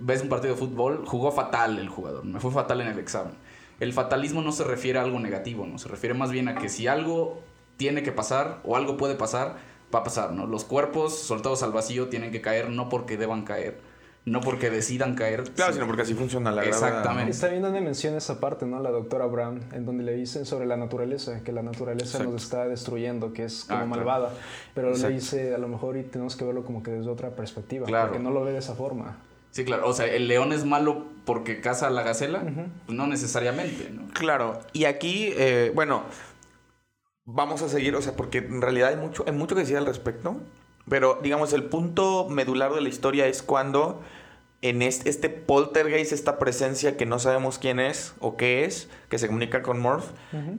Ves 0.01 0.23
un 0.23 0.31
partido 0.31 0.55
de 0.55 0.59
fútbol, 0.59 1.05
jugó 1.07 1.31
fatal 1.31 1.79
el 1.79 1.91
jugador, 1.91 2.25
me 2.25 2.41
fue 2.41 2.51
fatal 2.51 2.81
en 2.81 2.89
el 2.89 2.99
examen 2.99 3.35
el 3.81 3.93
fatalismo 3.93 4.43
no 4.43 4.53
se 4.53 4.65
refiere 4.65 4.99
a 4.99 5.03
algo 5.03 5.21
negativo, 5.21 5.67
¿no? 5.67 5.79
Se 5.79 5.89
refiere 5.89 6.15
más 6.15 6.31
bien 6.31 6.49
a 6.49 6.57
que 6.57 6.69
si 6.69 6.89
algo 6.89 7.41
tiene 7.79 8.03
que 8.03 8.13
pasar 8.13 8.61
o 8.65 8.77
algo 8.77 8.99
puede 8.99 9.15
pasar, 9.15 9.57
va 9.95 10.01
a 10.01 10.05
pasar, 10.05 10.33
¿no? 10.33 10.47
Los 10.47 10.65
cuerpos 10.65 11.19
soltados 11.19 11.63
al 11.63 11.73
vacío 11.73 12.09
tienen 12.09 12.31
que 12.31 12.43
caer 12.43 12.69
no 12.69 12.91
porque 12.91 13.17
deban 13.17 13.45
caer, 13.45 13.81
no 14.27 14.41
porque 14.41 14.69
decidan 14.69 15.15
caer. 15.15 15.45
Claro, 15.55 15.73
sino 15.73 15.87
porque 15.87 16.03
así 16.03 16.13
funciona 16.13 16.51
la 16.51 16.63
gravedad. 16.63 16.89
Exactamente. 16.89 17.31
Está 17.31 17.49
bien 17.49 17.63
donde 17.63 17.81
menciona 17.81 18.19
esa 18.19 18.41
parte, 18.41 18.67
¿no? 18.67 18.83
La 18.83 18.91
doctora 18.91 19.27
Brown, 19.27 19.63
en 19.73 19.87
donde 19.87 20.05
le 20.05 20.13
dicen 20.13 20.45
sobre 20.45 20.67
la 20.67 20.77
naturaleza, 20.77 21.43
que 21.43 21.53
la 21.53 21.63
naturaleza 21.63 22.23
nos 22.23 22.43
está 22.43 22.67
destruyendo, 22.67 23.33
que 23.33 23.45
es 23.45 23.65
como 23.65 23.81
ah, 23.81 23.87
malvada. 23.87 24.35
Pero 24.75 24.95
le 24.95 25.09
dice, 25.09 25.55
a 25.55 25.59
lo 25.59 25.69
mejor 25.69 25.97
y 25.97 26.03
tenemos 26.03 26.37
que 26.37 26.45
verlo 26.45 26.65
como 26.65 26.83
que 26.83 26.91
desde 26.91 27.09
otra 27.09 27.31
perspectiva, 27.31 27.87
claro. 27.87 28.09
porque 28.09 28.23
no 28.23 28.33
lo 28.33 28.45
ve 28.45 28.53
de 28.53 28.59
esa 28.59 28.75
forma. 28.75 29.17
Sí, 29.51 29.65
claro. 29.65 29.89
O 29.89 29.93
sea, 29.93 30.07
el 30.07 30.29
león 30.29 30.53
es 30.53 30.65
malo 30.65 31.07
porque 31.25 31.61
caza 31.61 31.87
a 31.87 31.91
la 31.91 32.03
gacela. 32.03 32.43
Pues 32.87 32.97
no 32.97 33.07
necesariamente, 33.07 33.91
¿no? 33.91 34.03
Claro. 34.13 34.61
Y 34.73 34.85
aquí, 34.85 35.33
eh, 35.37 35.73
bueno, 35.75 36.03
vamos 37.31 37.61
a 37.61 37.69
seguir, 37.69 37.95
o 37.95 38.01
sea, 38.01 38.17
porque 38.17 38.39
en 38.39 38.63
realidad 38.63 38.89
hay 38.89 38.97
mucho, 38.97 39.23
hay 39.27 39.33
mucho 39.33 39.55
que 39.55 39.61
decir 39.61 39.77
al 39.77 39.87
respecto. 39.87 40.37
Pero, 40.89 41.19
digamos, 41.23 41.53
el 41.53 41.65
punto 41.65 42.27
medular 42.31 42.73
de 42.73 42.81
la 42.81 42.89
historia 42.89 43.27
es 43.27 43.43
cuando 43.43 44.01
en 44.63 44.81
este, 44.81 45.11
este 45.11 45.29
poltergeist, 45.29 46.13
esta 46.13 46.39
presencia 46.39 46.97
que 46.97 47.05
no 47.05 47.19
sabemos 47.19 47.59
quién 47.59 47.79
es 47.79 48.15
o 48.21 48.39
qué 48.39 48.65
es, 48.65 48.89
que 49.11 49.19
se 49.19 49.27
comunica 49.27 49.63
con 49.63 49.79
Morph, 49.79 50.07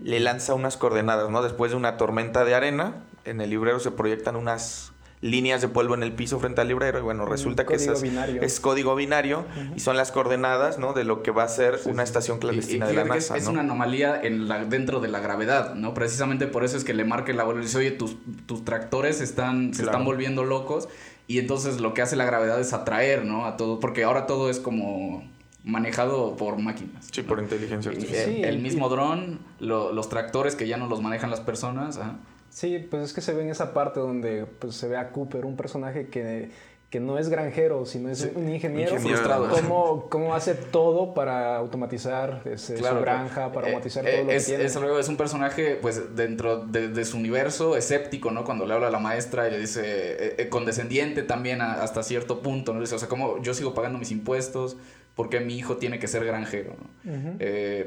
le 0.04 0.20
lanza 0.20 0.54
unas 0.54 0.78
coordenadas, 0.78 1.32
¿no? 1.32 1.42
Después 1.42 1.72
de 1.72 1.78
una 1.78 1.98
tormenta 1.98 2.46
de 2.46 2.54
arena, 2.54 3.04
en 3.26 3.42
el 3.42 3.50
librero 3.50 3.80
se 3.80 3.90
proyectan 3.90 4.36
unas 4.36 4.92
líneas 5.22 5.62
de 5.62 5.68
polvo 5.68 5.96
en 5.96 6.04
el 6.04 6.14
piso 6.14 6.40
frente 6.40 6.62
al 6.62 6.70
librero 6.70 7.00
y 7.00 7.02
bueno, 7.02 7.26
resulta 7.26 7.66
que 7.66 7.76
es 7.76 8.60
código 8.60 8.96
binario 8.96 9.46
y 9.76 9.80
son 9.80 9.98
las 9.98 10.12
coordenadas, 10.12 10.80
¿no? 10.80 10.94
De 10.94 11.04
lo 11.04 11.24
que 11.24 11.32
va 11.32 11.44
a 11.44 11.50
ser 11.50 11.80
una 11.86 12.04
estación 12.04 12.40
clandestina 12.40 12.88
de 12.88 12.94
la 12.94 13.04
NASA, 13.04 13.36
es, 13.36 13.48
una 13.48 13.62
anomalía 13.62 14.20
en 14.22 14.48
la, 14.48 14.64
dentro 14.64 15.02
de 15.02 15.10
la 15.10 15.20
gravedad, 15.20 15.76
¿no? 15.76 15.94
Precisamente 15.94 16.48
por 16.48 16.64
eso 16.64 16.78
es 16.78 16.84
que 16.84 16.94
le 16.94 17.04
marca 17.04 17.32
el 17.32 17.40
abuelo 17.40 17.60
y 17.60 17.64
dice, 17.64 17.78
oye, 17.80 17.92
tus, 17.92 18.16
tus 18.46 18.64
tractores 18.64 19.20
están, 19.20 19.74
se 19.74 19.84
están 19.84 20.06
volviendo 20.06 20.46
locos 20.46 20.88
y 21.28 21.40
entonces 21.40 21.82
lo 21.82 21.94
que 21.94 22.02
hace 22.02 22.16
la 22.16 22.26
gravedad 22.26 22.60
es 22.60 22.72
atraer, 22.72 23.26
¿no? 23.26 23.46
A 23.46 23.58
todo, 23.58 23.80
porque 23.80 24.04
ahora 24.04 24.26
todo 24.26 24.50
es 24.50 24.60
como 24.60 25.24
manejado 25.66 26.38
por 26.38 26.58
máquinas. 26.58 27.10
Sí, 27.12 27.24
por 27.24 27.40
inteligencia 27.40 27.92
artificial. 27.92 28.46
el 28.46 28.60
mismo 28.60 28.88
dron, 28.88 29.40
los 29.60 30.10
tractores 30.10 30.56
que 30.56 30.66
ya 30.66 30.78
no 30.78 30.88
los 30.88 31.02
manejan 31.02 31.30
las 31.30 31.42
personas. 31.42 31.98
Ajá. 31.98 32.16
Sí, 32.50 32.80
pues 32.90 33.04
es 33.04 33.14
que 33.14 33.22
se 33.22 33.34
ve 33.34 33.44
en 33.44 33.50
esa 33.50 33.74
parte 33.74 34.00
donde 34.00 34.46
pues, 34.46 34.76
se 34.76 34.88
ve 34.88 34.98
a 34.98 35.12
Cooper, 35.12 35.46
un 35.46 35.56
personaje 35.56 36.08
que, 36.08 36.50
que 36.90 37.00
no 37.00 37.20
es 37.20 37.30
granjero, 37.30 37.86
sino 37.86 38.10
es 38.10 38.28
un 38.34 38.50
ingeniero, 38.50 38.98
frustrado. 38.98 39.48
Cómo, 39.50 40.10
cómo, 40.10 40.34
hace 40.34 40.56
todo 40.56 41.14
para 41.14 41.56
automatizar 41.56 42.42
ese, 42.46 42.78
su 42.78 42.84
granja, 42.84 43.52
para 43.52 43.68
eh, 43.68 43.70
automatizar 43.70 44.04
todo 44.04 44.24
lo 44.24 44.32
es, 44.32 44.46
que 44.46 44.50
tiene. 44.52 44.66
Es, 44.66 44.76
es 44.76 45.10
un 45.10 45.18
personaje, 45.18 45.78
pues, 45.80 46.16
dentro 46.16 46.66
de, 46.66 47.06
su 47.06 47.18
universo 47.18 47.78
escéptico, 47.78 48.32
¿no? 48.32 48.44
Cuando 48.44 48.66
le 48.66 48.74
habla 48.74 48.88
a 48.88 48.92
la 48.92 49.00
maestra 49.00 49.48
y 49.48 49.52
le 49.52 49.60
dice, 49.60 49.82
eh, 49.84 50.36
eh, 50.40 50.50
condescendiente 50.50 51.22
también 51.22 51.62
hasta 51.62 52.02
cierto 52.02 52.42
punto, 52.42 52.74
¿no? 52.74 52.82
dice, 52.82 52.96
o 52.96 53.00
sea, 53.00 53.08
como 53.08 53.40
yo 53.44 53.54
sigo 53.54 53.76
pagando 53.76 54.00
mis 54.00 54.10
impuestos, 54.10 54.76
¿por 55.16 55.30
qué 55.30 55.40
mi 55.42 55.56
hijo 55.58 55.78
tiene 55.78 56.00
que 56.00 56.08
ser 56.08 56.26
granjero? 56.26 56.76
¿no? 56.80 57.38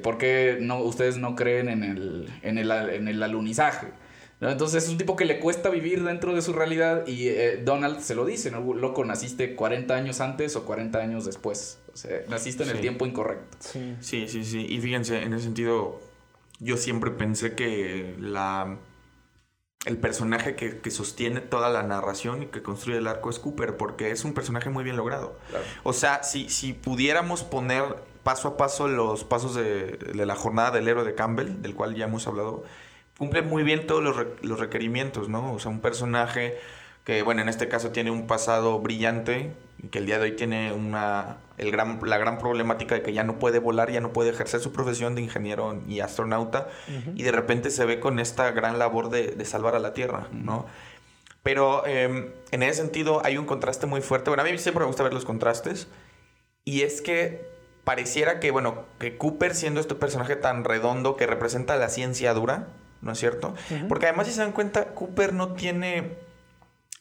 ¿Por 0.03 0.19
qué 0.19 0.59
no, 0.61 0.79
ustedes 0.79 1.19
no 1.19 1.35
creen 1.35 1.69
en 1.69 1.83
el, 1.83 2.29
en 2.43 2.59
el, 2.59 2.71
en 2.71 3.09
el 3.09 3.23
alunizaje? 3.23 3.89
Entonces 4.51 4.85
es 4.85 4.91
un 4.91 4.99
tipo 4.99 5.15
que 5.15 5.25
le 5.25 5.39
cuesta 5.39 5.71
vivir 5.71 6.03
dentro 6.03 6.35
de 6.35 6.43
su 6.43 6.53
realidad 6.53 7.07
y 7.07 7.29
eh, 7.29 7.63
Donald 7.65 8.01
se 8.01 8.15
lo 8.15 8.25
dice, 8.25 8.51
¿no? 8.51 8.61
Loco, 8.75 9.05
naciste 9.05 9.55
40 9.55 9.95
años 9.95 10.21
antes 10.21 10.57
o 10.57 10.65
40 10.65 10.99
años 10.99 11.25
después. 11.25 11.79
O 11.93 11.97
sea, 11.97 12.23
naciste 12.29 12.65
en 12.65 12.71
el 12.71 12.81
tiempo 12.81 13.07
incorrecto. 13.07 13.57
Sí. 13.61 13.97
sí, 14.01 14.27
sí, 14.27 14.45
sí. 14.45 14.67
Y 14.69 14.81
fíjense, 14.81 15.23
en 15.23 15.33
ese 15.33 15.45
sentido, 15.45 16.01
yo 16.59 16.77
siempre 16.77 17.11
pensé 17.11 17.55
que 17.55 18.17
la... 18.19 18.79
El 19.85 19.99
personaje 19.99 20.55
que, 20.55 20.91
sostiene 20.93 21.41
toda 21.41 21.69
la 21.69 21.83
narración 21.83 22.45
y 22.45 22.47
que 22.47 22.63
construye 22.63 22.99
el 22.99 23.09
arco 23.09 23.31
es 23.31 23.41
Cooper, 23.41 23.77
porque 23.77 24.13
es 24.13 24.25
un 24.25 24.33
personaje 24.33 24.71
muy 24.71 24.85
bien 24.85 24.97
logrado. 24.97 25.37
O 25.83 25.93
sea, 25.93 26.23
si, 26.23 26.49
si 26.49 26.73
pudiéramos 26.73 27.43
poner 27.43 27.83
paso 28.23 28.47
a 28.47 28.57
paso 28.57 28.87
los 28.87 29.25
pasos 29.25 29.57
de, 29.57 29.97
de 29.97 30.25
la 30.25 30.37
jornada 30.37 30.71
del 30.71 30.87
héroe 30.87 31.05
de 31.05 31.17
Campbell, 31.17 31.63
del 31.63 31.75
cual 31.75 31.97
ya 31.97 32.05
hemos 32.05 32.29
hablado, 32.29 32.63
cumple 33.23 33.43
muy 33.43 33.63
bien 33.63 33.87
todos 33.87 34.03
los, 34.03 34.17
los, 34.41 34.59
requerimientos, 34.59 35.29
¿no? 35.29 35.53
O 35.53 35.61
sea, 35.61 35.71
un 35.71 35.79
personaje 35.79 36.59
que, 37.05 37.23
bueno, 37.23 37.41
en 37.41 37.49
este 37.49 37.69
caso 37.69 37.91
tiene 37.91 38.11
un 38.11 38.27
pasado 38.27 38.81
brillante, 38.81 39.53
que 39.93 39.99
el 39.99 40.07
día 40.07 40.19
de 40.19 40.25
hoy 40.25 40.33
tiene 40.33 40.73
una, 40.73 41.37
el 41.57 41.71
gran, 41.71 42.01
la 42.05 42.19
gran 42.19 42.39
problemática 42.39 42.97
de 42.97 43.03
que 43.03 43.13
ya 43.13 43.23
no 43.23 43.39
puede 43.39 43.61
volar, 43.61 43.93
ya 43.93 44.01
no 44.01 44.13
puede 44.13 44.31
ejercer 44.31 44.59
su 44.59 44.73
profesión 44.73 45.15
de 45.15 45.23
ingeniero 45.23 45.81
y 45.87 46.01
astronauta, 46.01 46.67
y 47.15 47.23
de 47.23 47.31
repente 47.31 47.71
se 47.71 47.85
ve 47.85 48.01
con 48.01 48.19
esta 48.19 48.51
gran 48.51 48.81
labor 48.81 49.09
de, 49.09 49.29
de 49.29 49.45
salvar 49.45 49.77
a 49.77 49.79
la 49.79 49.95
Tierra, 49.95 50.27
¿no? 50.33 50.67
Pero 51.45 51.87
em, 51.87 52.33
en 52.51 52.63
ese 52.65 52.83
sentido 52.83 53.25
hay 53.25 53.39
un 53.39 53.47
contraste 53.47 53.87
muy 53.87 54.01
fuerte. 54.01 54.31
Bueno, 54.31 54.43
a 54.43 54.47
mí 54.47 54.59
siempre 54.59 54.81
me 54.81 54.89
gusta 54.89 55.05
ver 55.05 55.15
los 55.15 55.25
contrastes. 55.25 55.87
Y 56.65 56.83
es 56.83 57.01
que 57.01 57.47
pareciera 57.85 58.41
que, 58.41 58.51
bueno, 58.51 58.85
que 58.99 59.17
Cooper 59.17 59.55
siendo 59.55 59.79
este 59.79 59.95
personaje 59.95 60.35
tan 60.35 60.65
redondo 60.65 61.17
que 61.17 61.29
representa 61.29 61.77
la 61.77 61.89
ciencia 61.89 62.35
dura, 62.35 62.67
¿no 63.03 63.13
es 63.13 63.19
cierto? 63.19 63.55
Porque 63.89 64.07
además, 64.07 64.29
si 64.29 64.33
se 64.33 64.41
dan 64.41 64.53
cuenta, 64.53 64.95
Cooper 64.95 65.35
no 65.35 65.53
tiene. 65.53 66.17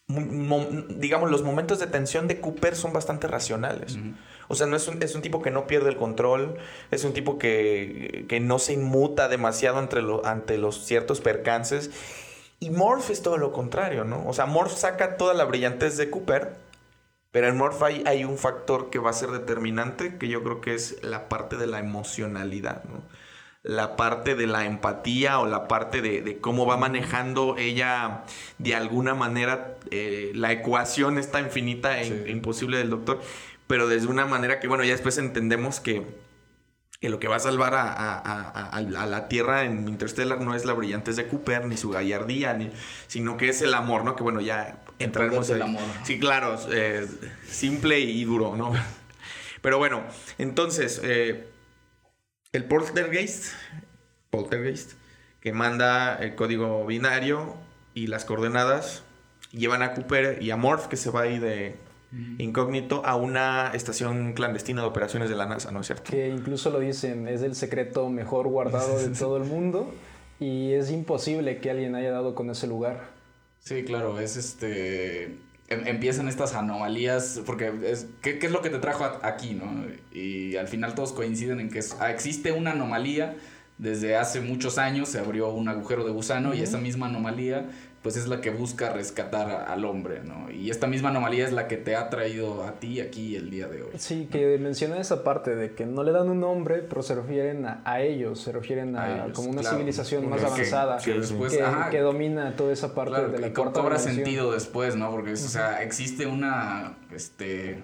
Digamos, 0.08 1.32
los 1.32 1.44
momentos 1.44 1.80
de 1.80 1.88
tensión 1.88 2.28
de 2.28 2.42
Cooper 2.42 2.76
son 2.76 2.92
bastante 2.92 3.28
racionales. 3.28 3.98
O 4.50 4.56
sea, 4.56 4.68
no 4.68 4.76
es 4.76 4.88
un, 4.90 5.02
es 5.02 5.16
un 5.16 5.22
tipo 5.22 5.42
que 5.42 5.52
no 5.52 5.68
pierde 5.68 5.90
el 5.90 5.96
control, 5.96 6.58
es 6.90 7.06
un 7.06 7.14
tipo 7.14 7.40
que, 7.40 8.26
que 8.28 8.42
no 8.42 8.60
se 8.60 8.74
inmuta 8.74 9.30
demasiado 9.30 9.80
entre 9.80 10.02
lo, 10.02 10.26
ante 10.26 10.58
los 10.58 10.86
ciertos 10.86 11.22
percances. 11.22 11.92
Y 12.60 12.72
Morph 12.72 13.10
es 13.12 13.22
todo 13.22 13.38
lo 13.38 13.54
contrario, 13.54 14.04
¿no? 14.04 14.28
O 14.28 14.34
sea, 14.34 14.46
Morph 14.48 14.74
saca 14.74 15.16
toda 15.16 15.34
la 15.34 15.46
brillantez 15.46 15.96
de 15.96 16.10
Cooper, 16.10 16.56
pero 17.32 17.48
en 17.48 17.58
Morph 17.58 17.82
hay, 17.82 18.04
hay, 18.06 18.26
un 18.26 18.38
factor 18.38 18.90
que 18.90 19.00
va 19.00 19.12
a 19.12 19.14
ser 19.14 19.30
determinante, 19.30 20.18
que 20.18 20.28
yo 20.28 20.44
creo 20.44 20.60
que 20.60 20.74
es 20.74 21.02
la 21.02 21.30
parte 21.30 21.56
de 21.56 21.68
la 21.68 21.80
emocionalidad, 21.80 22.84
¿no? 22.84 23.02
La 23.64 23.96
parte 23.96 24.36
de 24.36 24.48
la 24.48 24.66
empatía 24.66 25.40
o 25.40 25.46
la 25.46 25.68
parte 25.68 26.02
de, 26.02 26.40
cómo 26.40 26.66
va 26.66 26.78
manejando 26.78 27.58
ella 27.58 28.24
de 28.58 28.74
alguna 28.76 29.14
manera 29.14 29.76
eh, 29.92 30.32
la 30.34 30.52
ecuación 30.52 31.18
está 31.18 31.40
infinita 31.42 32.02
e 32.02 32.32
imposible 32.32 32.78
del 32.78 32.90
doctor, 32.90 33.22
pero 33.68 33.88
desde 33.88 34.08
una 34.08 34.26
manera 34.26 34.60
que, 34.60 34.68
bueno, 34.68 34.84
ya 34.84 34.92
después 34.92 35.18
entendemos 35.20 35.80
que, 35.80 36.06
que 37.00 37.10
lo 37.10 37.20
que 37.20 37.28
va 37.28 37.36
a 37.36 37.40
salvar 37.40 37.74
a, 37.76 38.82
la 38.82 39.28
Tierra 39.28 39.64
en 39.64 39.88
Interstellar 39.88 40.42
no 40.42 40.56
es 40.56 40.66
la 40.66 40.74
brillantez 40.74 41.16
de 41.16 41.28
Cooper, 41.28 41.66
ni 41.66 41.78
su 41.78 41.92
gallardía, 41.92 42.54
ni, 42.54 42.72
sino 43.08 43.38
que 43.38 43.50
es 43.50 43.62
el 43.62 43.76
amor, 43.76 44.04
¿no? 44.04 44.16
Que 44.16 44.24
bueno, 44.24 44.42
ya 44.42 44.80
entraremos 44.98 45.50
en 45.52 45.58
el 45.58 45.62
amor. 45.62 45.84
Sí, 46.04 46.20
claro, 46.20 46.60
eh, 46.72 47.08
simple 47.48 48.00
y 48.00 48.24
duro, 48.24 48.56
¿no? 48.56 48.74
Pero 49.62 49.78
bueno, 49.78 50.02
entonces... 50.40 51.00
Eh, 51.04 51.48
el 52.54 52.66
poltergeist, 52.66 53.54
poltergeist, 54.30 54.94
que 55.40 55.54
manda 55.54 56.16
el 56.18 56.36
código 56.36 56.86
binario 56.86 57.56
y 57.94 58.08
las 58.08 58.26
coordenadas, 58.26 59.04
llevan 59.52 59.82
a 59.82 59.94
Cooper 59.94 60.42
y 60.42 60.52
a 60.52 60.58
Morph, 60.58 60.88
que 60.88 60.98
se 60.98 61.10
va 61.10 61.22
ahí 61.22 61.40
de, 61.40 61.76
incógnito 62.38 63.06
a 63.06 63.16
una 63.16 63.72
estación 63.74 64.34
clandestina 64.34 64.82
de 64.82 64.88
operaciones 64.88 65.30
de 65.30 65.36
la 65.36 65.46
NASA, 65.46 65.72
¿no 65.72 65.82
es 65.82 65.88
cierto? 65.88 66.12
Que 66.12 66.28
incluso 66.28 66.70
lo 66.70 66.80
dicen, 66.80 67.28
es 67.28 67.42
el 67.42 67.56
secreto 67.56 68.10
mejor 68.10 68.48
guardado 68.48 69.00
de 69.00 69.10
todo 69.18 69.38
el 69.38 69.44
mundo 69.44 69.94
y 70.40 70.74
es 70.74 70.92
imposible 70.92 71.60
que 71.60 71.72
alguien 71.72 71.96
haya 71.96 72.12
dado 72.12 72.36
con 72.36 72.50
ese 72.50 72.68
lugar. 72.68 73.10
Sí, 73.60 73.84
claro, 73.84 74.20
es 74.20 74.36
este 74.38 75.38
em, 75.72 75.88
empiezan 75.88 76.28
estas 76.28 76.54
anomalías, 76.54 77.42
porque 77.46 77.72
es, 77.84 78.08
¿qué, 78.22 78.40
es 78.42 78.52
lo 78.52 78.62
que 78.62 78.70
te 78.70 78.80
trajo 78.80 79.06
aquí, 79.24 79.54
no? 79.54 79.86
Y 80.14 80.56
al 80.56 80.68
final 80.68 80.94
todos 80.94 81.14
coinciden 81.14 81.60
en 81.60 81.70
que 81.70 81.80
ah, 82.00 82.12
existe 82.12 82.52
una 82.52 82.72
anomalía, 82.72 83.36
desde 83.78 84.16
hace 84.16 84.42
muchos 84.42 84.78
años 84.78 85.10
se 85.10 85.18
abrió 85.18 85.50
un 85.50 85.68
agujero 85.68 86.06
de 86.06 86.12
gusano 86.12 86.54
y 86.54 86.62
esa 86.62 86.78
misma 86.78 87.08
anomalía 87.08 87.66
pues 88.02 88.18
es 88.18 88.28
la 88.28 88.42
que 88.42 88.50
busca 88.50 88.92
rescatar 88.92 89.70
al 89.70 89.86
hombre, 89.86 90.22
¿no? 90.24 90.50
Y 90.50 90.72
esta 90.72 90.88
misma 90.88 91.10
anomalía 91.10 91.46
es 91.46 91.52
la 91.52 91.68
que 91.68 91.78
te 91.78 91.96
ha 91.96 92.10
traído 92.10 92.64
a 92.64 92.80
ti 92.80 93.00
aquí 93.00 93.36
el 93.36 93.52
día 93.52 93.68
de 93.68 93.84
hoy. 93.84 93.92
Sí, 93.98 94.28
que 94.32 94.58
menciona 94.58 95.00
esa 95.00 95.24
parte 95.24 95.56
de 95.56 95.76
que 95.76 95.86
no 95.86 96.04
le 96.04 96.12
dan 96.12 96.30
un 96.30 96.40
nombre, 96.40 96.80
pero 96.80 97.04
se 97.04 97.14
refieren 97.14 97.66
a, 97.66 98.02
ellos, 98.02 98.42
se 98.42 98.52
refieren 98.52 98.96
a, 98.96 99.32
como 99.34 99.52
una 99.52 99.62
civilización 99.62 100.28
más 100.30 100.44
avanzada 100.44 100.98
que, 100.98 101.14
después, 101.14 101.56
que, 101.92 102.00
domina 102.00 102.56
toda 102.56 102.74
esa 102.74 102.96
parte 102.96 103.28
de 103.28 103.38
la 103.38 103.48
y 103.48 103.52
cobra 103.52 104.00
sentido 104.00 104.52
después, 104.52 104.96
¿no? 104.96 105.12
Porque, 105.12 105.34
o 105.34 105.38
sea, 105.38 105.84
existe 105.84 106.26
una, 106.26 106.98
este 107.14 107.84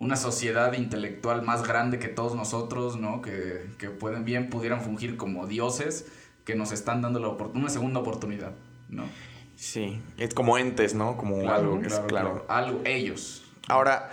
una 0.00 0.14
sociedad 0.14 0.74
intelectual 0.74 1.42
más 1.42 1.66
grande 1.66 1.98
que 1.98 2.06
todos 2.06 2.36
nosotros, 2.36 2.96
¿no? 2.96 3.20
Que, 3.20 3.66
que 3.78 3.90
pueden 3.90 4.24
bien 4.24 4.48
pudieran 4.48 4.80
fungir 4.80 5.16
como 5.16 5.48
dioses 5.48 6.06
que 6.44 6.54
nos 6.54 6.70
están 6.70 7.02
dando 7.02 7.18
la 7.18 7.28
una 7.28 7.68
segunda 7.68 7.98
oportunidad. 7.98 8.52
¿No? 8.88 9.04
Sí, 9.56 10.00
es 10.18 10.34
como 10.34 10.56
entes, 10.56 10.94
¿no? 10.94 11.16
Como 11.16 11.50
algo, 11.50 11.80
claro, 12.06 12.44
Algo, 12.48 12.80
ellos. 12.84 13.44
Ahora, 13.66 14.10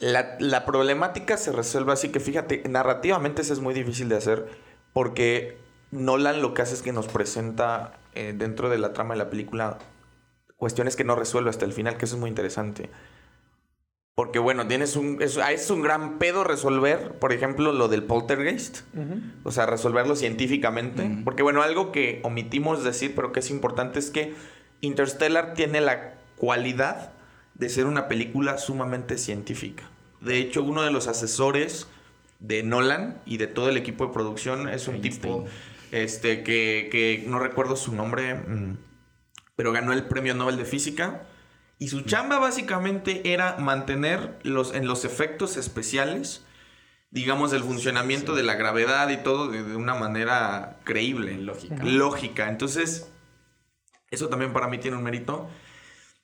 la, 0.00 0.64
problemática 0.64 1.36
se 1.36 1.52
resuelve 1.52 1.92
así 1.92 2.10
que 2.10 2.20
fíjate, 2.20 2.62
narrativamente 2.68 3.42
eso 3.42 3.52
es 3.52 3.60
muy 3.60 3.74
difícil 3.74 4.08
de 4.08 4.16
hacer 4.16 4.48
porque 4.92 5.58
Nolan 5.90 6.42
lo 6.42 6.54
que 6.54 6.62
hace 6.62 6.74
es 6.74 6.82
que 6.82 6.92
nos 6.92 7.06
presenta 7.08 7.92
eh, 8.14 8.34
dentro 8.36 8.68
de 8.68 8.78
la 8.78 8.92
trama 8.92 9.14
de 9.14 9.18
la 9.18 9.30
película 9.30 9.78
cuestiones 10.56 10.96
que 10.96 11.04
no 11.04 11.14
resuelve 11.14 11.50
hasta 11.50 11.64
el 11.64 11.72
final, 11.72 11.96
que 11.96 12.04
eso 12.04 12.16
es 12.16 12.20
muy 12.20 12.28
interesante. 12.28 12.90
Porque 14.18 14.40
bueno, 14.40 14.66
tienes 14.66 14.96
un. 14.96 15.22
Es, 15.22 15.36
es, 15.36 15.70
un 15.70 15.80
gran 15.80 16.18
pedo 16.18 16.42
resolver, 16.42 17.12
por 17.20 17.32
ejemplo, 17.32 17.70
lo 17.70 17.86
del 17.86 18.02
poltergeist. 18.02 18.80
O 19.44 19.52
sea, 19.52 19.64
resolverlo 19.64 20.16
científicamente. 20.16 21.08
Porque 21.22 21.44
bueno, 21.44 21.62
algo 21.62 21.92
que 21.92 22.18
omitimos 22.24 22.82
decir, 22.82 23.14
pero 23.14 23.30
que 23.30 23.38
es 23.38 23.48
importante, 23.48 24.00
es 24.00 24.10
que 24.10 24.34
Interstellar 24.80 25.54
tiene 25.54 25.80
la 25.80 26.14
cualidad 26.34 27.12
de 27.54 27.68
ser 27.68 27.86
una 27.86 28.08
película 28.08 28.58
sumamente 28.58 29.18
científica. 29.18 29.84
De 30.20 30.38
hecho, 30.38 30.64
uno 30.64 30.82
de 30.82 30.90
los 30.90 31.06
asesores 31.06 31.86
de 32.40 32.64
Nolan 32.64 33.22
y 33.24 33.36
de 33.36 33.46
todo 33.46 33.68
el 33.68 33.76
equipo 33.76 34.08
de 34.08 34.12
producción 34.12 34.68
es 34.68 34.88
un 34.88 35.00
tipo 35.00 35.44
este, 35.92 36.42
que, 36.42 36.88
que 36.90 37.22
no 37.28 37.38
recuerdo 37.38 37.76
su 37.76 37.94
nombre, 37.94 38.34
mm, 38.34 38.78
pero 39.54 39.70
ganó 39.70 39.92
el 39.92 40.06
premio 40.06 40.34
Nobel 40.34 40.56
de 40.56 40.64
Física 40.64 41.22
y 41.78 41.88
su 41.88 42.02
chamba 42.02 42.38
básicamente 42.38 43.32
era 43.32 43.56
mantener 43.58 44.38
los, 44.42 44.74
en 44.74 44.86
los 44.88 45.04
efectos 45.04 45.56
especiales, 45.56 46.44
digamos, 47.10 47.52
el 47.52 47.62
funcionamiento 47.62 48.34
de 48.34 48.42
la 48.42 48.56
gravedad 48.56 49.08
y 49.10 49.18
todo 49.18 49.48
de, 49.48 49.76
una 49.76 49.94
manera 49.94 50.80
creíble. 50.82 51.38
Lógica. 51.38 51.84
Lógica. 51.84 52.48
Entonces, 52.48 53.08
eso 54.10 54.28
también 54.28 54.52
para 54.52 54.66
mí 54.66 54.78
tiene 54.78 54.96
un 54.96 55.04
mérito. 55.04 55.48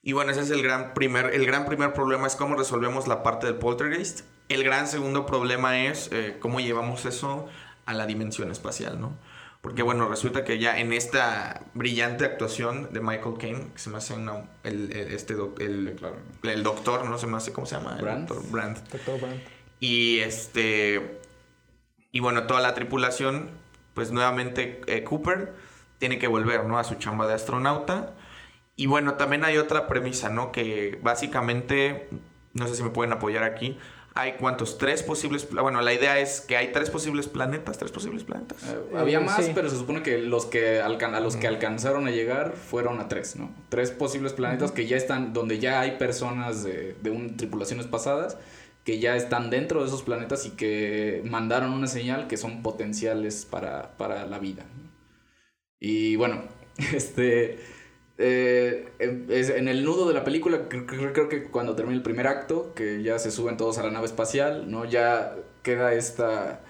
Y 0.03 0.12
bueno, 0.12 0.33
ese 0.33 0.40
es 0.40 0.51
el 0.51 0.62
gran 0.62 0.93
primer, 0.93 1.33
el 1.33 1.47
gran 1.47 1.67
primer 1.67 1.95
problema, 1.95 2.27
es 2.27 2.35
cómo 2.35 2.57
resolvemos 2.57 3.07
la 3.07 3.23
parte 3.23 3.47
del 3.47 3.57
poltergeist. 3.57 4.23
El 4.49 4.64
gran 4.64 4.88
segundo 4.88 5.25
problema 5.25 5.85
es 5.85 6.11
eh, 6.12 6.37
cómo 6.40 6.61
llevamos 6.61 7.07
eso 7.07 7.49
a 7.87 7.95
la 7.95 8.07
dimensión 8.07 8.51
espacial, 8.51 9.01
¿no? 9.01 9.17
Porque 9.64 9.83
bueno, 9.83 10.07
resulta 10.11 10.44
que 10.44 10.59
ya 10.59 10.79
en 10.79 10.92
esta 10.92 11.62
brillante 11.72 12.27
actuación 12.27 12.92
de 12.92 13.00
Michael 13.00 13.37
Caine, 13.38 13.68
que 13.72 13.79
se 13.79 13.88
me 13.88 13.96
hace 13.96 14.12
una, 14.12 14.44
el, 14.62 14.92
este 14.92 15.33
el, 15.59 15.98
el, 16.42 16.62
doctor, 16.62 17.09
no 17.09 17.16
se 17.16 17.27
me 17.27 17.38
hace, 17.38 17.55
¿cómo 17.55 17.66
se 17.66 17.77
llama? 17.77 17.96
Brand. 17.98 18.29
Doctor 18.29 18.50
Brand. 18.50 18.88
Doctor 18.90 19.18
Brand. 19.18 19.40
Y 19.81 20.18
este, 20.18 21.18
y 22.12 22.20
bueno, 22.20 22.46
toda 22.46 22.61
la 22.61 22.74
tripulación, 22.74 23.53
pues 23.94 24.12
nuevamente 24.12 24.83
eh, 24.87 25.03
Cooper 25.03 25.55
tiene 25.96 26.18
que 26.18 26.27
volver, 26.27 26.66
¿no? 26.66 26.79
A 26.79 26.85
su 26.85 26.96
chamba 26.96 27.27
de 27.27 27.33
astronauta. 27.33 28.12
Y 28.77 28.85
bueno, 28.85 29.14
también 29.14 29.46
hay 29.46 29.57
otra 29.57 29.87
premisa, 29.87 30.29
¿no? 30.29 30.53
Que 30.53 31.00
básicamente, 31.03 32.11
no 32.53 32.68
sé 32.68 32.74
si 32.74 32.83
me 32.83 32.90
pueden 32.90 33.14
apoyar 33.14 33.44
aquí, 33.44 33.79
hay 34.16 34.35
cuántos, 34.35 34.79
tres 34.79 35.03
posibles, 35.03 35.48
bueno, 35.50 35.81
la 35.81 35.92
idea 35.92 36.20
es 36.20 36.40
que 36.40 36.57
hay 36.57 36.70
tres 36.70 36.88
posibles 36.88 37.27
planetas, 37.27 37.79
tres 37.79 37.90
posibles 37.90 38.22
planetas. 38.22 38.62
Eh, 38.62 38.96
había 38.96 39.18
más, 39.18 39.50
pero 39.53 39.68
se 39.68 39.77
supone 39.77 40.05
que 40.05 40.18
los 40.18 40.46
que 40.46 40.81
a 40.81 40.88
los 41.20 41.37
que 41.37 41.48
alcanzaron 41.48 42.07
a 42.07 42.12
llegar 42.12 42.53
fueron 42.53 43.00
a 43.00 43.09
tres, 43.09 43.35
¿no? 43.35 43.53
Tres 43.70 43.90
posibles 43.90 44.33
planetas 44.33 44.70
que 44.70 44.87
ya 44.87 44.96
están, 44.96 45.33
donde 45.33 45.59
ya 45.59 45.81
hay 45.81 45.98
personas 45.98 46.62
de, 46.62 46.96
de 47.03 47.11
un, 47.11 47.37
tripulaciones 47.37 47.87
pasadas 47.87 48.37
que 48.85 49.00
ya 49.00 49.16
están 49.16 49.50
dentro 49.50 49.81
de 49.81 49.88
esos 49.88 50.03
planetas 50.03 50.46
y 50.46 50.50
que 50.50 51.22
mandaron 51.24 51.72
una 51.72 51.87
señal 51.88 52.29
que 52.29 52.37
son 52.37 52.62
potenciales 52.62 53.46
para, 53.46 53.96
para 53.96 54.27
la 54.27 54.38
vida. 54.38 54.64
Y 55.81 56.14
bueno, 56.16 56.44
este 56.94 57.59
eh, 58.16 58.92
en 59.00 59.68
el 59.68 59.85
nudo 59.85 60.07
de 60.07 60.14
la 60.14 60.22
película, 60.22 60.68
creo, 60.68 61.29
que 61.29 61.44
cuando 61.44 61.74
termina 61.74 61.96
el 61.96 62.03
primer 62.03 62.29
acto, 62.29 62.72
que 62.74 63.03
ya 63.03 63.18
se 63.18 63.31
suben 63.31 63.57
todos 63.57 63.79
a 63.79 63.83
la 63.83 63.90
nave 63.90 64.07
espacial, 64.07 64.70
¿no? 64.70 64.85
Ya 64.85 65.35
queda 65.62 65.94
esta. 65.94 66.61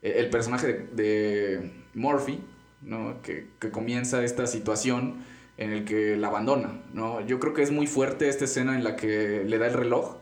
E, 0.00 0.20
el 0.20 0.30
personaje 0.30 0.86
de, 0.92 1.72
Murphy, 1.94 2.40
¿no? 2.82 3.20
Que, 3.22 3.48
comienza 3.72 4.22
esta 4.24 4.46
situación 4.46 5.24
en 5.58 5.72
el 5.72 5.84
que 5.84 6.16
la 6.16 6.28
abandona, 6.28 6.80
¿no? 6.92 7.20
Yo 7.26 7.40
creo 7.40 7.52
que 7.52 7.62
es 7.62 7.72
muy 7.72 7.86
fuerte 7.86 8.28
esta 8.28 8.44
escena 8.44 8.76
en 8.76 8.84
la 8.84 8.94
que 8.94 9.42
le 9.44 9.58
da 9.58 9.66
el 9.66 9.74
reloj. 9.74 10.18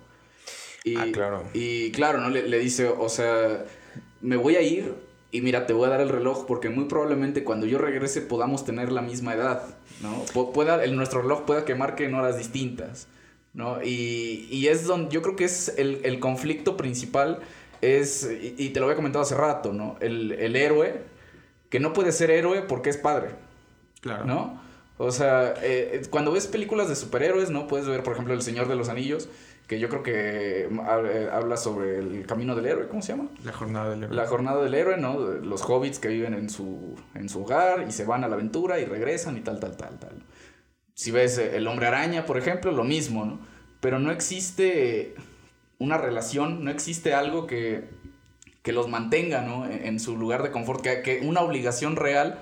Y, 0.84 0.96
ah, 0.96 1.08
claro. 1.12 1.44
Y 1.52 1.92
claro, 1.92 2.20
¿no? 2.20 2.30
Le, 2.30 2.48
le 2.48 2.58
dice, 2.58 2.88
o 2.88 3.08
sea, 3.10 3.64
me 4.22 4.36
voy 4.36 4.56
a 4.56 4.62
ir 4.62 4.94
y 5.32 5.40
mira, 5.42 5.66
te 5.66 5.72
voy 5.72 5.86
a 5.86 5.90
dar 5.90 6.00
el 6.00 6.08
reloj 6.08 6.46
porque 6.46 6.70
muy 6.70 6.86
probablemente 6.86 7.44
cuando 7.44 7.66
yo 7.66 7.78
regrese 7.78 8.20
podamos 8.20 8.64
tener 8.64 8.90
la 8.90 9.02
misma 9.02 9.34
edad, 9.34 9.62
¿no? 10.02 10.24
Pueda, 10.52 10.82
el, 10.82 10.96
nuestro 10.96 11.22
reloj 11.22 11.42
pueda 11.42 11.64
que 11.64 11.74
marque 11.74 12.04
en 12.04 12.14
horas 12.14 12.36
distintas, 12.36 13.06
¿no? 13.54 13.82
Y, 13.82 14.48
y 14.50 14.68
es 14.68 14.86
donde 14.86 15.12
yo 15.12 15.22
creo 15.22 15.36
que 15.36 15.44
es 15.44 15.74
el, 15.76 16.00
el 16.04 16.18
conflicto 16.18 16.76
principal, 16.76 17.40
es, 17.80 18.28
y, 18.58 18.70
te 18.70 18.80
lo 18.80 18.86
había 18.86 18.96
comentado 18.96 19.22
hace 19.22 19.34
rato, 19.34 19.72
¿no? 19.72 19.96
El, 20.00 20.32
el, 20.32 20.56
héroe, 20.56 21.02
que 21.70 21.80
no 21.80 21.92
puede 21.92 22.12
ser 22.12 22.30
héroe 22.30 22.62
porque 22.62 22.90
es 22.90 22.96
padre, 22.96 23.30
claro. 24.00 24.24
¿no? 24.24 24.60
O 24.98 25.12
sea, 25.12 25.54
eh, 25.62 26.02
cuando 26.10 26.30
ves 26.30 26.46
películas 26.46 26.90
de 26.90 26.96
superhéroes, 26.96 27.48
¿no? 27.48 27.66
Puedes 27.66 27.86
ver, 27.86 28.02
por 28.02 28.12
ejemplo, 28.12 28.34
El 28.34 28.42
Señor 28.42 28.68
de 28.68 28.76
los 28.76 28.90
Anillos, 28.90 29.30
que 29.70 29.78
yo 29.78 29.88
creo 29.88 30.02
que 30.02 30.62
eh, 30.64 31.28
habla 31.32 31.56
sobre 31.56 31.98
el 31.98 32.26
camino 32.26 32.56
del 32.56 32.66
héroe, 32.66 32.88
¿cómo 32.88 33.02
se 33.02 33.12
llama? 33.12 33.28
La 33.44 33.52
jornada 33.52 33.90
del 33.90 34.02
héroe. 34.02 34.16
La 34.16 34.26
jornada 34.26 34.64
del 34.64 34.74
héroe, 34.74 34.96
¿no? 34.96 35.16
Los 35.20 35.62
hobbits 35.62 36.00
que 36.00 36.08
viven 36.08 36.34
en 36.34 36.50
su, 36.50 36.96
en 37.14 37.28
su 37.28 37.44
hogar 37.44 37.86
y 37.86 37.92
se 37.92 38.04
van 38.04 38.24
a 38.24 38.28
la 38.28 38.34
aventura 38.34 38.80
y 38.80 38.84
regresan 38.84 39.36
y 39.36 39.42
tal, 39.42 39.60
tal, 39.60 39.76
tal, 39.76 39.96
tal. 40.00 40.24
Si 40.94 41.12
ves 41.12 41.38
eh, 41.38 41.56
el 41.56 41.68
hombre 41.68 41.86
araña, 41.86 42.26
por 42.26 42.36
ejemplo, 42.36 42.72
lo 42.72 42.82
mismo, 42.82 43.24
¿no? 43.24 43.38
Pero 43.80 44.00
no 44.00 44.10
existe 44.10 45.14
una 45.78 45.98
relación, 45.98 46.64
no 46.64 46.72
existe 46.72 47.14
algo 47.14 47.46
que, 47.46 47.84
que 48.62 48.72
los 48.72 48.88
mantenga, 48.88 49.42
¿no? 49.42 49.70
En, 49.70 50.00
su 50.00 50.16
lugar 50.16 50.42
de 50.42 50.50
confort, 50.50 50.80
que, 50.80 51.02
que, 51.02 51.20
una 51.20 51.42
obligación 51.42 51.94
real 51.94 52.40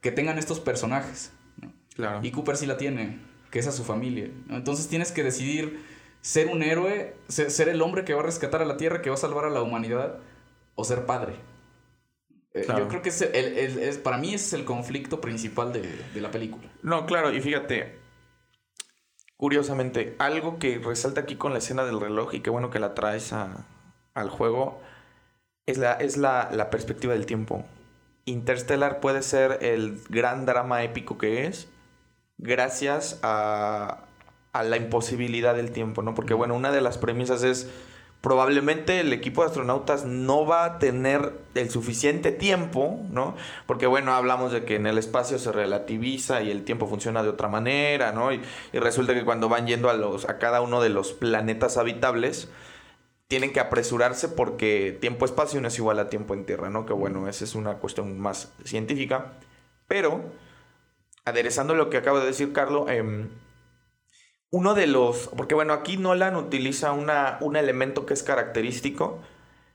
que 0.00 0.10
tengan 0.10 0.36
estos 0.36 0.58
personajes, 0.58 1.30
¿no? 1.62 1.72
Claro. 1.94 2.18
Y 2.24 2.32
Cooper 2.32 2.56
sí 2.56 2.66
la 2.66 2.76
tiene, 2.76 3.20
que 3.52 3.60
es 3.60 3.68
a 3.68 3.72
su 3.72 3.84
familia. 3.84 4.28
Entonces 4.50 4.88
tienes 4.88 5.12
que 5.12 5.22
decidir 5.22 5.94
ser 6.26 6.48
un 6.48 6.64
héroe, 6.64 7.14
ser, 7.28 7.68
el 7.68 7.80
hombre 7.80 8.04
que 8.04 8.12
va 8.12 8.18
a 8.18 8.24
rescatar 8.24 8.60
a 8.60 8.64
la 8.64 8.76
Tierra, 8.76 9.00
que 9.00 9.10
va 9.10 9.14
a 9.14 9.18
salvar 9.18 9.44
a 9.44 9.50
la 9.50 9.62
humanidad, 9.62 10.18
o 10.74 10.82
ser 10.82 11.06
padre. 11.06 11.36
Eh, 12.52 12.66
yo 12.66 12.88
creo 12.88 13.00
que 13.00 13.10
es, 13.10 13.22
el, 13.22 14.00
para 14.00 14.18
mí 14.18 14.34
es 14.34 14.52
el 14.52 14.64
conflicto 14.64 15.20
principal 15.20 15.72
de, 15.72 16.20
la 16.20 16.32
película. 16.32 16.68
No, 16.82 17.06
claro, 17.06 17.32
y 17.32 17.40
fíjate, 17.40 18.00
curiosamente, 19.36 20.16
algo 20.18 20.58
que 20.58 20.80
resalta 20.80 21.20
aquí 21.20 21.36
con 21.36 21.52
la 21.52 21.58
escena 21.58 21.84
del 21.84 22.00
reloj 22.00 22.34
y 22.34 22.40
qué 22.40 22.50
bueno 22.50 22.70
que 22.70 22.80
la 22.80 22.94
traes 22.94 23.32
al 23.32 24.28
juego, 24.28 24.80
es, 25.64 25.78
la, 25.78 25.92
es 25.92 26.16
la, 26.16 26.50
la 26.52 26.70
perspectiva 26.70 27.12
del 27.12 27.26
tiempo. 27.26 27.64
Interstellar 28.24 28.98
puede 28.98 29.22
ser 29.22 29.58
el 29.62 30.02
gran 30.08 30.44
drama 30.44 30.82
épico 30.82 31.18
que 31.18 31.46
es 31.46 31.68
gracias 32.36 33.20
a, 33.22 34.05
a 34.58 34.62
la 34.62 34.76
imposibilidad 34.76 35.54
del 35.54 35.70
tiempo, 35.70 36.02
¿no? 36.02 36.14
Porque 36.14 36.34
bueno, 36.34 36.54
una 36.54 36.72
de 36.72 36.80
las 36.80 36.98
premisas 36.98 37.42
es 37.42 37.68
probablemente 38.20 39.00
el 39.00 39.12
equipo 39.12 39.42
de 39.42 39.48
astronautas 39.48 40.04
no 40.04 40.46
va 40.46 40.64
a 40.64 40.78
tener 40.78 41.32
el 41.54 41.70
suficiente 41.70 42.32
tiempo, 42.32 43.00
¿no? 43.10 43.36
Porque 43.66 43.86
bueno, 43.86 44.14
hablamos 44.14 44.50
de 44.50 44.64
que 44.64 44.76
en 44.76 44.86
el 44.86 44.98
espacio 44.98 45.38
se 45.38 45.52
relativiza 45.52 46.42
y 46.42 46.50
el 46.50 46.64
tiempo 46.64 46.88
funciona 46.88 47.22
de 47.22 47.28
otra 47.28 47.48
manera, 47.48 48.12
¿no? 48.12 48.32
Y, 48.32 48.40
resulta 48.72 49.14
que 49.14 49.24
cuando 49.24 49.48
van 49.48 49.66
yendo 49.66 49.90
a, 49.90 49.94
los, 49.94 50.28
a 50.28 50.38
cada 50.38 50.60
uno 50.60 50.80
de 50.80 50.88
los 50.88 51.12
planetas 51.12 51.76
habitables, 51.76 52.48
tienen 53.28 53.52
que 53.52 53.60
apresurarse 53.60 54.28
porque 54.28 54.96
tiempo-espacio 55.00 55.60
no 55.60 55.68
es 55.68 55.78
igual 55.78 55.98
a 55.98 56.08
tiempo 56.08 56.34
en 56.34 56.46
tierra, 56.46 56.70
¿no? 56.70 56.86
Que 56.86 56.92
bueno, 56.94 57.28
esa 57.28 57.44
es 57.44 57.54
una 57.54 57.74
cuestión 57.74 58.18
más 58.18 58.52
científica. 58.64 59.34
Pero, 59.86 60.24
aderezando 61.24 61.74
lo 61.74 61.90
que 61.90 61.98
acaba 61.98 62.20
de 62.20 62.26
decir 62.26 62.52
Carlos, 62.52 62.86
eh, 62.88 63.28
uno 64.50 64.74
de 64.74 64.86
los, 64.86 65.28
porque 65.36 65.54
bueno, 65.54 65.72
aquí 65.72 65.96
Nolan 65.96 66.36
utiliza 66.36 66.92
una, 66.92 67.38
un 67.40 67.56
elemento 67.56 68.06
que 68.06 68.14
es 68.14 68.22
característico 68.22 69.20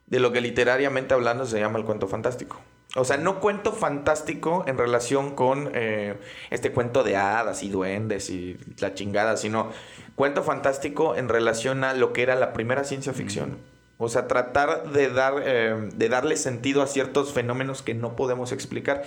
de 0.08 0.20
lo 0.20 0.32
que 0.32 0.42
literariamente 0.42 1.14
hablando 1.14 1.46
se 1.46 1.60
llama 1.60 1.80
el 1.80 1.86
cuento 1.86 2.08
fantástico. 2.08 2.60
O 2.96 3.06
sea, 3.06 3.16
no 3.16 3.40
cuento 3.40 3.72
fantástico 3.72 4.66
en 4.68 4.78
relación 4.78 5.34
con 5.34 5.72
eh, 5.74 6.20
este 6.50 6.74
cuento 6.74 7.04
de 7.04 7.16
hadas 7.16 7.64
y 7.64 7.70
duendes 7.70 8.30
y 8.30 8.58
la 8.80 8.94
chingada, 8.94 9.38
sino 9.38 9.72
cuento 10.16 10.44
fantástico 10.44 11.16
en 11.16 11.30
relación 11.30 11.86
a 11.86 11.94
lo 11.94 12.12
que 12.12 12.24
era 12.24 12.36
la 12.36 12.52
primera 12.52 12.84
ciencia 12.84 13.14
ficción. 13.14 13.60
O 13.98 14.10
sea, 14.10 14.28
tratar 14.28 14.92
de, 14.92 15.10
dar, 15.10 15.36
eh, 15.46 15.90
de 15.96 16.10
darle 16.10 16.36
sentido 16.36 16.82
a 16.82 16.88
ciertos 16.88 17.32
fenómenos 17.32 17.82
que 17.82 17.94
no 17.94 18.18
podemos 18.18 18.52
explicar. 18.52 19.04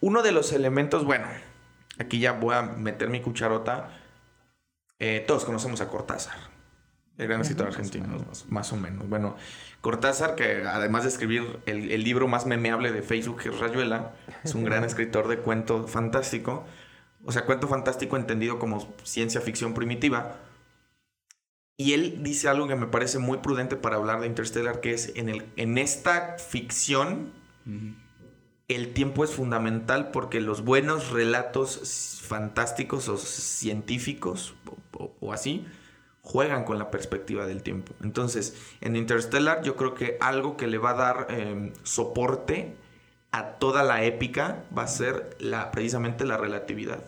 Uno 0.00 0.22
de 0.22 0.32
los 0.32 0.52
elementos, 0.52 1.04
bueno, 1.04 1.26
aquí 1.98 2.20
ya 2.20 2.32
voy 2.32 2.54
a 2.54 2.62
meter 2.62 3.10
mi 3.10 3.20
cucharota 3.20 3.90
eh, 5.00 5.24
todos 5.26 5.44
conocemos 5.44 5.80
a 5.80 5.88
Cortázar, 5.88 6.36
el 7.18 7.28
gran 7.28 7.40
escritor 7.40 7.68
argentino, 7.68 8.06
más 8.48 8.72
o, 8.72 8.76
menos. 8.76 9.08
Bueno, 9.08 9.36
Cortázar, 9.80 10.34
que 10.34 10.64
además 10.66 11.04
de 11.04 11.10
escribir 11.10 11.60
el, 11.66 12.02
libro 12.02 12.26
más 12.26 12.46
memeable 12.46 12.90
de 12.92 13.02
Facebook, 13.02 13.42
que 13.42 13.48
es 13.50 13.58
Rayuela, 13.58 14.12
es 14.44 14.54
un 14.54 14.64
gran 14.64 14.84
escritor 14.84 15.28
de 15.28 15.38
cuento 15.38 15.86
fantástico. 15.86 16.64
O 17.24 17.32
sea, 17.32 17.44
cuento 17.44 17.68
fantástico 17.68 18.16
entendido 18.16 18.58
como 18.58 18.92
ciencia 19.02 19.40
ficción 19.40 19.74
primitiva. 19.74 20.36
Y 21.76 21.92
él 21.92 22.22
dice 22.22 22.48
algo 22.48 22.66
que 22.66 22.74
me 22.74 22.86
parece 22.86 23.18
muy 23.18 23.38
prudente 23.38 23.76
para 23.76 23.96
hablar 23.96 24.20
de 24.20 24.26
Interstellar, 24.26 24.80
que 24.80 24.94
es 24.94 25.12
en, 25.14 25.28
el, 25.28 25.46
en 25.56 25.78
esta 25.78 26.36
ficción 26.38 27.32
el 28.68 28.92
tiempo 28.92 29.24
es 29.24 29.30
fundamental 29.30 30.10
porque 30.10 30.40
los 30.42 30.62
buenos 30.62 31.10
relatos 31.10 32.20
fantásticos 32.22 33.08
o 33.08 33.16
científicos 33.16 34.54
o, 35.20 35.32
así 35.32 35.66
juegan 36.22 36.64
con 36.64 36.78
la 36.78 36.90
perspectiva 36.90 37.46
del 37.46 37.62
tiempo. 37.62 37.94
Entonces, 38.02 38.54
en 38.80 38.96
Interstellar 38.96 39.62
yo 39.62 39.76
creo 39.76 39.94
que 39.94 40.18
algo 40.20 40.56
que 40.56 40.66
le 40.66 40.76
va 40.76 40.90
a 40.90 40.94
dar 40.94 41.26
em, 41.30 41.72
soporte 41.84 42.74
a 43.30 43.52
toda 43.52 43.82
la 43.82 44.04
épica 44.04 44.64
va 44.76 44.82
a 44.82 44.88
ser 44.88 45.36
la, 45.38 45.70
precisamente 45.70 46.26
la 46.26 46.36
relatividad, 46.36 47.02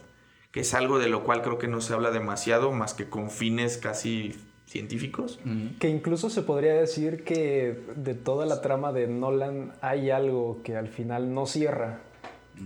que 0.52 0.60
es 0.60 0.72
algo 0.74 0.98
de 0.98 1.08
lo 1.08 1.24
cual 1.24 1.42
creo 1.42 1.58
que 1.58 1.68
no 1.68 1.80
se 1.80 1.92
habla 1.92 2.10
demasiado 2.10 2.72
más 2.72 2.94
que 2.94 3.08
con 3.08 3.30
fines 3.30 3.76
casi 3.76 4.36
científicos. 4.66 5.40
Que 5.80 5.88
incluso 5.88 6.30
se 6.30 6.42
podría 6.42 6.74
decir 6.74 7.24
que 7.24 7.78
de 7.96 8.14
toda 8.14 8.46
la 8.46 8.62
trama 8.62 8.92
de 8.92 9.08
Nolan 9.08 9.72
hay 9.80 10.10
algo 10.10 10.62
que 10.62 10.76
al 10.76 10.88
final 10.88 11.34
no 11.34 11.46
cierra 11.46 12.00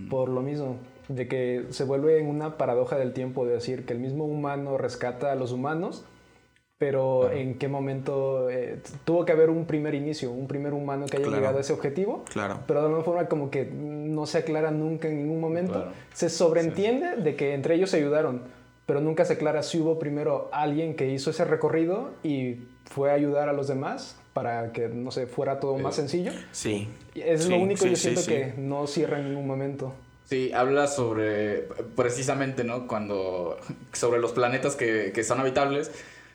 por 0.09 0.29
lo 0.29 0.41
mismo, 0.41 0.77
de 1.07 1.27
que 1.27 1.65
se 1.69 1.83
vuelve 1.83 2.19
en 2.19 2.27
una 2.27 2.57
paradoja 2.57 2.97
del 2.97 3.13
tiempo 3.13 3.45
de 3.45 3.53
decir 3.53 3.85
que 3.85 3.93
el 3.93 3.99
mismo 3.99 4.25
humano 4.25 4.77
rescata 4.77 5.31
a 5.31 5.35
los 5.35 5.51
humanos, 5.51 6.05
pero 6.77 7.31
en 7.31 7.57
qué 7.57 7.67
momento 7.67 8.49
eh, 8.49 8.79
tuvo 9.05 9.23
que 9.23 9.31
haber 9.31 9.49
un 9.49 9.65
primer 9.65 9.95
inicio, 9.95 10.31
un 10.31 10.47
primer 10.47 10.73
humano 10.73 11.05
que 11.05 11.17
haya 11.17 11.27
llegado 11.27 11.57
a 11.57 11.61
ese 11.61 11.71
objetivo, 11.71 12.25
claro. 12.31 12.59
pero 12.67 12.81
de 12.81 12.87
alguna 12.87 13.03
forma 13.03 13.27
como 13.27 13.49
que 13.49 13.65
no 13.65 14.25
se 14.25 14.39
aclara 14.39 14.71
nunca 14.71 15.07
en 15.07 15.17
ningún 15.17 15.39
momento. 15.39 15.91
Se 16.13 16.29
sobreentiende 16.29 17.15
de 17.15 17.35
que 17.35 17.53
entre 17.53 17.75
ellos 17.75 17.91
se 17.91 17.97
ayudaron, 17.97 18.41
pero 18.85 18.99
nunca 18.99 19.23
se 19.23 19.33
aclara 19.33 19.63
si 19.63 19.79
hubo 19.79 19.99
primero 19.99 20.49
alguien 20.51 20.95
que 20.95 21.09
hizo 21.09 21.29
ese 21.29 21.45
recorrido 21.45 22.09
y 22.23 22.57
fue 22.83 23.11
a 23.11 23.13
ayudar 23.13 23.47
a 23.47 23.53
los 23.53 23.67
demás 23.67 24.19
para 24.33 24.73
que, 24.73 24.89
no 24.89 25.11
sé, 25.11 25.27
fuera 25.27 25.61
todo 25.61 25.77
más 25.77 25.97
eh, 25.97 26.01
sencillo. 26.01 26.33
Sí. 26.51 26.89
Es 27.15 27.47
lo 27.47 27.57
único 27.57 27.85
que 27.85 27.91
yo 27.91 27.95
siento 27.95 28.21
que 28.25 28.53
no 28.57 28.85
cierra 28.85 29.19
en 29.19 29.29
ningún 29.29 29.47
momento. 29.47 29.93
Sí, 30.25 30.51
habla 30.53 30.87
sobre, 30.87 31.67
precisamente, 31.95 32.63
¿no? 32.63 32.87
Cuando, 32.87 33.57
sobre 33.93 34.19
los 34.19 34.31
planetas 34.33 34.75
que, 34.75 35.11
que 35.13 35.23
son 35.23 35.39
habitables, 35.39 35.91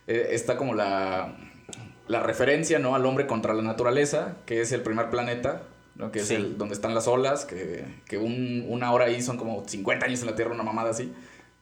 eh, 0.07 0.29
está 0.31 0.57
como 0.57 0.75
la, 0.75 1.37
la 2.07 2.23
referencia, 2.23 2.79
¿no? 2.79 2.95
Al 2.95 3.05
hombre 3.07 3.27
contra 3.27 3.53
la 3.55 3.63
naturaleza, 3.63 4.37
que 4.47 4.61
es 4.61 4.73
el 4.73 4.83
primer 4.83 5.11
planeta, 5.11 5.63
¿no? 5.97 6.13
Que 6.13 6.21
es 6.21 6.31
el, 6.31 6.57
donde 6.57 6.75
están 6.75 6.95
las 6.95 7.09
olas, 7.09 7.45
que, 7.45 7.85
que 8.07 8.19
un, 8.19 8.65
una 8.69 8.93
hora 8.93 9.07
ahí 9.07 9.23
son 9.23 9.37
como 9.37 9.67
50 9.67 10.07
años 10.07 10.21
en 10.21 10.27
la 10.27 10.37
Tierra, 10.37 10.53
una 10.53 10.63
mamada 10.63 10.91
así, 10.91 11.13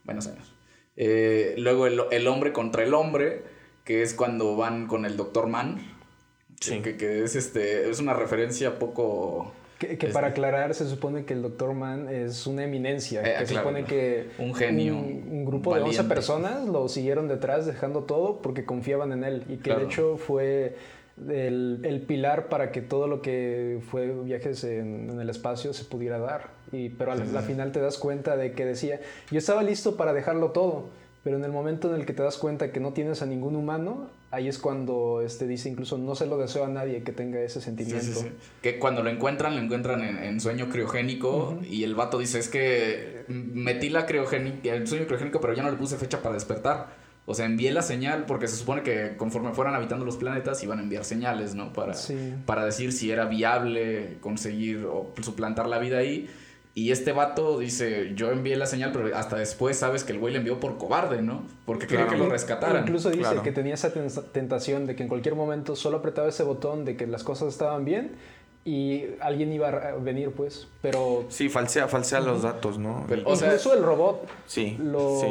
buenos 0.04 0.26
años. 0.26 0.54
Eh, 1.00 1.54
luego 1.58 1.86
el, 1.86 2.26
hombre 2.26 2.52
contra 2.52 2.82
el 2.82 2.92
hombre, 2.92 3.44
que 3.84 4.02
es 4.02 4.14
cuando 4.14 4.56
van 4.56 4.86
con 4.86 5.04
el 5.06 5.16
Doctor 5.16 5.46
Mann. 5.46 5.96
Que, 6.60 7.22
es, 7.22 7.36
este, 7.36 7.88
es 7.88 8.00
una 8.00 8.14
referencia 8.14 8.80
poco... 8.80 9.52
Que, 9.78 9.96
para 10.12 10.28
aclarar, 10.28 10.74
se 10.74 10.88
supone 10.88 11.24
que 11.24 11.34
el 11.34 11.42
Doctor 11.42 11.72
Mann 11.72 12.08
es 12.08 12.48
una 12.48 12.64
eminencia. 12.64 13.22
Eh, 13.22 13.36
que 13.38 13.46
se 13.46 13.54
supone 13.54 13.84
que 13.84 14.30
un 14.38 14.52
genio. 14.52 14.96
Un, 14.96 15.44
grupo 15.44 15.74
de 15.74 15.82
11 15.82 16.04
personas 16.04 16.66
lo 16.66 16.88
siguieron 16.88 17.28
detrás 17.28 17.64
dejando 17.64 18.02
todo 18.02 18.42
porque 18.42 18.64
confiaban 18.64 19.12
en 19.12 19.22
él. 19.22 19.44
Y 19.48 19.58
que 19.58 19.72
de 19.72 19.84
hecho 19.84 20.16
fue 20.16 20.76
el, 21.28 22.04
pilar 22.06 22.48
para 22.48 22.72
que 22.72 22.80
todo 22.80 23.06
lo 23.06 23.22
que 23.22 23.80
fue 23.90 24.12
viajes 24.24 24.64
en, 24.64 25.18
el 25.20 25.30
espacio 25.30 25.72
se 25.72 25.84
pudiera 25.84 26.18
dar. 26.18 26.50
Y, 26.72 26.90
pero 26.90 27.12
al, 27.12 27.22
final 27.42 27.72
te 27.72 27.80
das 27.80 27.98
cuenta 27.98 28.36
de 28.36 28.52
que 28.52 28.64
decía, 28.64 29.00
yo 29.30 29.38
estaba 29.38 29.62
listo 29.62 29.96
para 29.96 30.12
dejarlo 30.12 30.50
todo, 30.50 30.86
pero 31.24 31.36
en 31.36 31.44
el 31.44 31.52
momento 31.52 31.92
en 31.92 32.00
el 32.00 32.06
que 32.06 32.12
te 32.12 32.22
das 32.22 32.36
cuenta 32.38 32.72
que 32.72 32.80
no 32.80 32.92
tienes 32.92 33.22
a 33.22 33.26
ningún 33.26 33.56
humano, 33.56 34.08
ahí 34.30 34.48
es 34.48 34.58
cuando 34.58 35.20
este, 35.20 35.46
dice 35.46 35.68
incluso 35.68 35.98
no 35.98 36.14
se 36.14 36.26
lo 36.26 36.38
deseo 36.38 36.64
a 36.64 36.68
nadie 36.68 37.02
que 37.02 37.12
tenga 37.12 37.40
ese 37.40 37.60
sentimiento. 37.60 38.24
que 38.62 38.78
cuando 38.78 39.02
lo 39.02 39.10
encuentran, 39.10 39.56
lo 39.56 39.62
encuentran 39.62 40.02
en, 40.02 40.40
sueño 40.40 40.68
criogénico 40.68 41.58
y 41.68 41.82
el 41.84 41.94
vato 41.94 42.18
dice, 42.18 42.38
es 42.38 42.48
que 42.48 43.24
metí 43.28 43.88
la 43.88 44.06
criogénica, 44.06 44.72
el 44.72 44.86
sueño 44.86 45.06
criogénico, 45.06 45.40
pero 45.40 45.54
ya 45.54 45.62
no 45.62 45.70
le 45.70 45.76
puse 45.76 45.96
fecha 45.96 46.22
para 46.22 46.34
despertar. 46.34 47.08
O 47.30 47.34
sea, 47.34 47.44
envié 47.44 47.72
la 47.72 47.82
señal 47.82 48.24
porque 48.24 48.48
se 48.48 48.56
supone 48.56 48.82
que 48.82 49.14
conforme 49.18 49.52
fueran 49.52 49.74
habitando 49.74 50.06
los 50.06 50.16
planetas 50.16 50.62
iban 50.62 50.78
a 50.78 50.82
enviar 50.82 51.04
señales, 51.04 51.54
¿no? 51.54 51.74
Para, 51.74 51.92
para 52.46 52.64
decir 52.64 52.90
si 52.90 53.10
era 53.10 53.26
viable 53.26 54.16
conseguir 54.22 54.86
o 54.86 55.12
suplantar 55.20 55.68
la 55.68 55.78
vida 55.78 55.98
ahí. 55.98 56.30
Y 56.74 56.92
este 56.92 57.12
vato 57.12 57.58
dice, 57.58 58.12
yo 58.14 58.30
envié 58.30 58.56
la 58.56 58.66
señal, 58.66 58.92
pero 58.92 59.16
hasta 59.16 59.36
después 59.36 59.76
sabes 59.76 60.04
que 60.04 60.12
el 60.12 60.20
güey 60.20 60.32
le 60.32 60.38
envió 60.38 60.60
por 60.60 60.78
cobarde, 60.78 61.22
¿no? 61.22 61.42
Porque 61.66 61.86
quería 61.86 62.06
que 62.06 62.16
lo 62.16 62.28
rescataran. 62.28 62.84
Incluso 62.84 63.10
dice 63.10 63.40
que 63.42 63.50
tenía 63.50 63.74
esa 63.74 63.92
tentación 64.32 64.86
de 64.86 64.94
que 64.94 65.02
en 65.02 65.08
cualquier 65.08 65.34
momento 65.34 65.74
solo 65.74 65.98
apretaba 65.98 66.28
ese 66.28 66.44
botón 66.44 66.84
de 66.84 66.96
que 66.96 67.06
las 67.06 67.24
cosas 67.24 67.48
estaban 67.48 67.84
bien 67.84 68.12
y 68.68 69.06
alguien 69.20 69.50
iba 69.50 69.68
a 69.68 69.96
venir, 69.96 70.30
pues, 70.32 70.68
pero... 70.82 71.24
Sí, 71.30 71.48
falsea, 71.48 71.88
falsea 71.88 72.20
los 72.20 72.42
datos, 72.42 72.78
¿no? 72.78 73.06
o 73.24 73.34
incluso 73.34 73.72
el 73.72 73.82
robot 73.82 74.28
sí, 74.46 74.76
lo, 74.78 75.22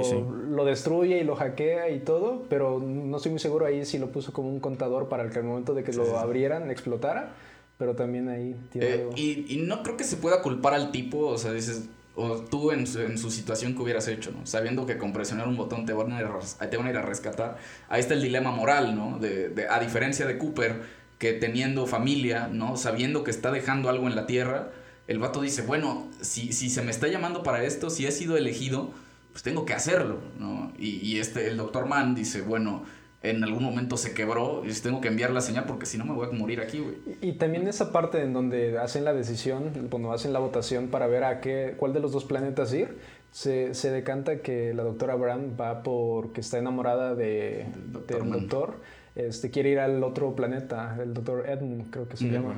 lo 0.50 0.65
destruye 0.65 1.19
y 1.19 1.23
lo 1.23 1.36
hackea 1.36 1.91
y 1.91 2.00
todo, 2.00 2.41
pero 2.50 2.80
no 2.80 3.17
estoy 3.17 3.32
muy 3.32 3.39
seguro 3.39 3.67
ahí 3.67 3.86
si 3.86 4.00
lo 4.00 4.08
puso 4.08 4.34
como 4.34 4.50
un 4.50 4.60
contador 4.60 5.08
para 5.08 5.30
que 5.30 5.38
al 5.38 5.45
momento 5.45 5.76
de 5.76 5.84
que 5.84 5.93
lo 5.93 6.17
abrieran 6.17 6.71
explotara, 6.71 7.34
pero 7.78 7.96
también 7.96 8.30
ahí 8.30 8.56
tiene 8.72 8.88
eh, 8.88 9.10
y, 9.16 9.56
y, 9.56 9.58
no 9.62 9.84
creo 9.84 9.98
que 9.98 10.04
se 10.04 10.18
pueda 10.18 10.42
culpar 10.42 10.74
al 10.74 10.92
tipo, 10.92 11.28
o 11.28 11.38
sea, 11.38 11.52
dices, 11.52 11.90
o 12.16 12.40
tú 12.40 12.72
en 12.72 12.88
su, 12.88 13.00
en 13.02 13.20
su 13.20 13.30
situación 13.30 13.76
que 13.76 13.82
hubieras 13.84 14.08
hecho, 14.08 14.32
¿no? 14.32 14.46
Sabiendo 14.48 14.88
que 14.88 14.98
con 14.98 15.13
presionar 15.13 15.48
un 15.48 15.56
botón 15.56 15.86
te 15.86 15.94
van 15.94 16.12
a 16.12 16.20
ir 16.20 16.26
a, 16.26 16.70
te 16.70 16.76
van 16.76 16.88
a, 16.88 16.90
ir 16.90 16.98
a 16.98 17.04
rescatar. 17.04 17.58
Ahí 17.90 18.00
está 18.00 18.16
el 18.16 18.24
dilema 18.24 18.50
moral, 18.50 18.96
¿no? 18.96 19.20
De, 19.20 19.50
de, 19.50 19.68
a 19.70 19.80
diferencia 19.80 20.26
de 20.26 20.40
Cooper 20.40 20.82
que 21.20 21.34
teniendo 21.34 21.86
familia, 21.86 22.48
¿no? 22.52 22.76
Sabiendo 22.76 23.24
que 23.24 23.30
está 23.30 23.52
dejando 23.52 23.90
algo 23.90 24.08
en 24.08 24.16
la 24.16 24.26
tierra, 24.26 24.72
el 25.08 25.20
vato 25.20 25.42
dice, 25.42 25.62
bueno, 25.62 26.08
si, 26.20 26.54
si 26.54 26.72
se 26.72 26.82
me 26.82 26.90
está 26.90 27.08
llamando 27.08 27.44
para 27.44 27.63
esto, 27.63 27.92
si 27.92 28.08
he 28.08 28.12
sido 28.12 28.36
elegido, 28.36 28.90
pues 29.32 29.44
tengo 29.44 29.66
que 29.66 29.74
hacerlo, 29.74 30.20
¿no? 30.40 30.74
Y, 30.80 30.98
y 31.08 31.20
este, 31.20 31.48
el 31.48 31.58
doctor 31.58 31.86
Mann 31.86 32.16
dice, 32.16 32.42
bueno, 32.42 32.84
en 33.30 33.44
algún 33.44 33.63
momento 33.63 33.98
se 33.98 34.13
quebró 34.13 34.63
y 34.66 34.72
tengo 34.74 35.02
que 35.02 35.08
enviar 35.08 35.32
la 35.32 35.42
señal 35.42 35.66
porque 35.66 35.86
si 35.86 35.98
no 35.98 36.06
me 36.06 36.13
voy 36.13 36.28
a 36.28 36.32
morir 36.32 36.62
aquí, 36.62 36.80
güey. 36.80 36.96
Y, 37.22 37.34
también 37.34 37.68
esa 37.68 37.92
parte 37.92 38.22
en 38.22 38.34
donde 38.34 38.78
hacen 38.78 39.06
la 39.06 39.13
decisión, 39.13 39.88
cuando 39.90 40.12
hacen 40.12 40.34
la 40.34 40.40
votación 40.40 40.88
para 40.88 41.08
ver 41.08 41.24
a 41.24 41.42
qué, 41.42 41.76
cuál 41.78 41.94
de 41.94 42.00
los 42.00 42.12
dos 42.12 42.26
planetas 42.26 42.74
ir, 42.74 42.98
se, 43.32 43.74
se 43.74 43.92
decanta 43.92 44.40
que 44.40 44.74
la 44.74 44.84
doctora 44.84 45.16
Brown 45.16 45.56
va 45.60 45.84
porque 45.84 46.42
está 46.42 46.58
enamorada 46.58 47.16
de, 47.16 47.66
del 48.08 48.32
doctor 48.32 48.76
este, 49.18 49.50
quiere 49.50 49.72
ir 49.72 49.80
al 49.80 50.04
otro 50.04 50.36
planeta, 50.36 50.96
el 51.02 51.16
doctor 51.16 51.50
Edmund 51.50 51.90
creo 51.90 52.08
que 52.08 52.18
se 52.18 52.30
llama. 52.30 52.54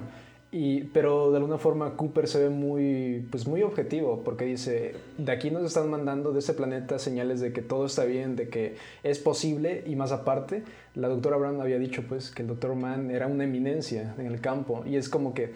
Y, 0.52 0.86
pero 0.86 1.30
de 1.30 1.38
alguna 1.38 1.60
forma 1.60 1.96
Cooper 1.96 2.28
se 2.28 2.40
ve 2.40 2.50
muy, 2.50 3.28
pues 3.30 3.48
muy 3.48 3.62
objetivo 3.62 4.24
porque 4.26 4.46
dice, 4.46 4.96
de 5.20 5.32
aquí 5.32 5.52
nos 5.52 5.64
están 5.64 5.92
mandando 5.92 6.32
de 6.34 6.40
ese 6.40 6.56
planeta 6.56 6.98
señales 6.98 7.40
de 7.40 7.54
que 7.54 7.62
todo 7.62 7.86
está 7.86 8.04
bien, 8.06 8.36
de 8.36 8.50
que 8.50 8.76
es 9.04 9.20
posible 9.20 9.84
y 9.86 9.96
más 9.96 10.12
aparte, 10.12 10.64
la 10.96 11.08
doctora 11.08 11.38
Brown 11.38 11.62
había 11.62 11.78
dicho 11.78 12.04
pues 12.10 12.32
que 12.32 12.42
el 12.42 12.48
doctor 12.48 12.74
Mann 12.74 13.12
era 13.12 13.28
una 13.28 13.44
eminencia 13.44 14.16
en 14.18 14.26
el 14.26 14.42
campo. 14.42 14.84
Y 14.88 14.96
es 14.96 15.08
como 15.08 15.36
que 15.36 15.54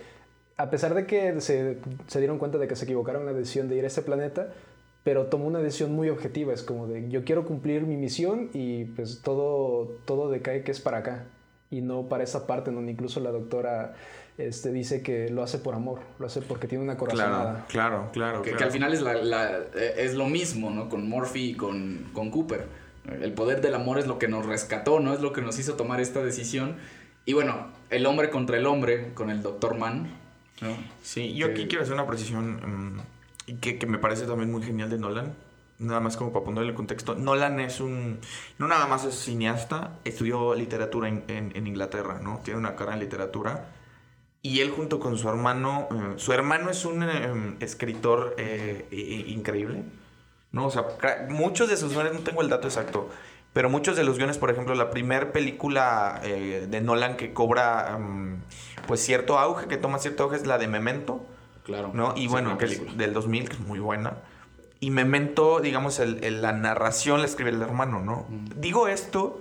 a 0.57 0.69
pesar 0.69 0.93
de 0.93 1.07
que 1.07 1.41
se, 1.41 1.77
dieron 2.19 2.37
cuenta 2.37 2.59
de 2.59 2.67
que 2.67 2.75
se 2.75 2.85
equivocaron 2.85 3.23
en 3.23 3.27
la 3.27 3.33
decisión 3.33 3.69
de 3.69 3.77
ir 3.77 3.83
a 3.85 3.87
ese 3.87 4.03
planeta, 4.03 4.53
pero 5.03 5.25
tomó 5.25 5.47
una 5.47 5.59
decisión 5.59 5.93
muy 5.93 6.09
objetiva, 6.09 6.53
es 6.53 6.63
como 6.63 6.87
de 6.87 7.09
yo 7.09 7.23
quiero 7.23 7.45
cumplir 7.45 7.81
mi 7.87 7.97
misión 7.97 8.49
y 8.53 8.85
pues 8.85 9.21
todo, 9.23 9.97
todo 10.05 10.29
decae 10.29 10.63
que 10.63 10.71
es 10.71 10.79
para 10.79 10.99
acá 10.99 11.25
y 11.71 11.81
no 11.81 12.03
para 12.03 12.23
esa 12.23 12.45
parte 12.45 12.71
donde 12.71 12.91
incluso 12.91 13.19
la 13.19 13.31
doctora 13.31 13.95
este, 14.37 14.71
dice 14.71 15.01
que 15.01 15.29
lo 15.29 15.43
hace 15.43 15.59
por 15.59 15.75
amor, 15.75 15.99
lo 16.19 16.25
hace 16.25 16.41
porque 16.41 16.67
tiene 16.67 16.83
una 16.83 16.97
corazonada. 16.97 17.65
Claro, 17.67 18.09
claro, 18.11 18.41
claro. 18.41 18.41
Que, 18.41 18.63
al 18.63 18.71
final 18.71 18.93
es, 18.93 19.01
la, 19.01 19.59
eh, 19.75 19.93
es 19.97 20.15
lo 20.15 20.27
mismo, 20.27 20.71
¿no? 20.71 20.89
Con 20.89 21.07
Murphy 21.07 21.51
y 21.51 21.55
con, 21.55 22.09
con 22.13 22.31
Cooper. 22.31 22.67
El 23.21 23.33
poder 23.33 23.61
del 23.61 23.75
amor 23.75 23.99
es 23.99 24.07
lo 24.07 24.17
que 24.17 24.27
nos 24.27 24.45
rescató, 24.45 24.99
¿no? 24.99 25.13
Es 25.13 25.19
lo 25.19 25.33
que 25.33 25.41
nos 25.41 25.59
hizo 25.59 25.73
tomar 25.75 25.99
esta 25.99 26.23
decisión. 26.23 26.77
Y 27.25 27.33
bueno, 27.33 27.67
el 27.89 28.05
hombre 28.05 28.29
contra 28.29 28.57
el 28.57 28.65
hombre, 28.65 29.13
con 29.13 29.29
el 29.29 29.41
Doctor 29.41 29.77
Mann, 29.77 30.09
¿no? 30.61 30.75
Sí, 31.01 31.33
yo 31.35 31.47
aquí 31.47 31.67
quiero 31.67 31.83
hacer 31.83 31.93
una 31.93 32.07
precisión 32.07 32.95
mm, 33.45 33.55
que, 33.59 33.77
que 33.77 33.85
me 33.85 33.97
parece 33.97 34.25
también 34.25 34.51
muy 34.51 34.63
genial 34.63 34.89
de 34.89 34.97
Nolan 34.97 35.33
nada 35.79 35.99
más 35.99 36.17
como 36.17 36.31
para 36.31 36.45
ponerle 36.45 36.69
el 36.69 36.75
contexto, 36.75 37.15
Nolan 37.15 37.59
es 37.59 37.81
un, 37.81 38.19
no 38.57 38.67
nada 38.67 38.87
más 38.87 39.05
es 39.05 39.15
cineasta, 39.15 39.99
estudió 40.05 40.55
literatura 40.55 41.09
en, 41.09 41.23
en, 41.27 41.67
Inglaterra, 41.67 42.19
¿no? 42.21 42.39
Tiene 42.43 42.59
una 42.59 42.75
cara 42.75 42.93
en 42.93 42.99
literatura 42.99 43.65
y 44.45 44.59
él 44.59 44.71
junto 44.71 44.99
con 44.99 45.17
su 45.17 45.29
hermano, 45.29 45.87
eh, 45.89 46.13
su 46.17 46.33
hermano 46.33 46.69
es 46.69 46.83
un 46.83 47.01
eh, 47.01 47.55
escritor 47.61 48.35
eh, 48.37 49.25
increíble, 49.29 49.83
¿no? 50.51 50.67
O 50.67 50.69
sea, 50.69 50.83
muchos 51.29 51.69
de 51.69 51.77
sus 51.77 51.93
guiones, 51.93 52.13
no 52.13 52.19
tengo 52.19 52.41
el 52.41 52.49
dato 52.49 52.67
exacto, 52.67 53.09
pero 53.53 53.69
muchos 53.69 53.95
de 53.95 54.03
los 54.03 54.17
guiones, 54.17 54.37
por 54.37 54.51
ejemplo, 54.51 54.75
la 54.75 54.91
primera 54.91 55.31
película 55.31 56.21
de 56.23 56.81
Nolan 56.81 57.15
que 57.15 57.33
cobra 57.33 57.97
mm, 57.97 58.41
pues 58.85 58.99
cierto 58.99 59.39
auge, 59.39 59.67
que 59.67 59.77
toma 59.77 59.99
cierto 59.99 60.23
auge 60.23 60.35
es 60.35 60.45
la 60.45 60.57
de 60.57 60.67
Memento. 60.67 61.25
Claro. 61.63 61.91
¿no? 61.93 62.13
Y 62.17 62.27
bueno, 62.27 62.57
que 62.57 62.65
es 62.65 62.97
del 62.97 63.13
2000, 63.13 63.47
que 63.47 63.53
es 63.53 63.59
muy 63.61 63.79
buena. 63.79 64.17
Y 64.81 64.91
Memento, 64.91 65.61
digamos, 65.61 65.99
el, 65.99 66.41
la 66.41 66.51
narración 66.51 67.21
la 67.21 67.27
escribe 67.27 67.51
el 67.51 67.61
hermano, 67.61 68.01
¿no? 68.01 68.25
Mm. 68.27 68.59
Digo 68.59 68.89
esto 68.89 69.39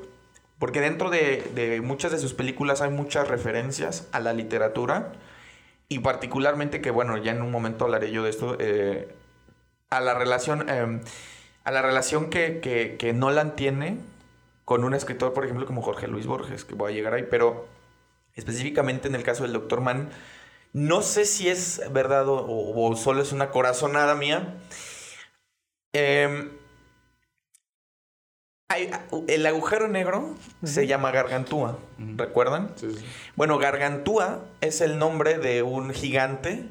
porque 0.62 0.81
dentro 0.81 1.11
de, 1.11 1.81
muchas 1.83 2.12
de 2.12 2.20
sus 2.20 2.35
películas 2.35 2.83
hay 2.83 2.90
muchas 2.90 3.27
referencias 3.27 4.07
a 4.12 4.20
la 4.20 4.33
literatura 4.33 5.11
y 5.88 5.98
particularmente 5.98 6.81
que, 6.81 6.92
bueno, 6.92 7.16
ya 7.16 7.33
en 7.33 7.42
un 7.42 7.51
momento 7.51 7.85
hablaré 7.85 8.12
yo 8.12 8.22
de 8.22 8.31
esto, 8.31 8.57
eh, 8.61 9.12
a 9.90 10.01
la 10.01 10.14
relación, 10.14 10.70
em, 10.70 11.01
a 11.64 11.72
la 11.72 11.83
relación 11.83 12.31
que, 12.31 12.61
que, 12.96 13.12
Nolan 13.12 13.57
tiene 13.57 13.98
con 14.64 14.85
un 14.85 14.94
escritor, 14.94 15.33
por 15.33 15.44
ejemplo, 15.44 15.66
como 15.66 15.83
Jorge 15.83 16.07
Luis 16.07 16.29
Borges, 16.29 16.64
que 16.64 16.77
voy 16.77 16.92
a 16.92 16.94
llegar 16.94 17.14
ahí, 17.14 17.27
pero 17.29 17.66
específicamente 18.37 19.09
en 19.09 19.16
el 19.16 19.25
caso 19.25 19.42
del 19.42 19.55
Doctor 19.55 19.81
Mann, 19.81 20.11
no 20.72 21.03
sé 21.03 21.25
si 21.25 21.48
es 21.48 21.83
verdad 21.90 22.27
o, 22.29 22.94
solo 22.94 23.20
es 23.20 23.33
una 23.33 23.51
corazonada 23.51 24.14
mía. 24.14 24.59
Eh, 25.92 26.53
el 29.29 29.47
agujero 29.47 29.89
negro 29.89 30.35
se 30.63 30.87
llama 30.87 31.11
Gargantúa, 31.11 31.79
¿recuerdan? 32.17 32.75
Bueno, 33.37 33.59
Gargantúa 33.59 34.45
es 34.61 34.81
el 34.81 34.99
nombre 34.99 35.39
de 35.39 35.63
un 35.63 35.91
gigante 35.93 36.69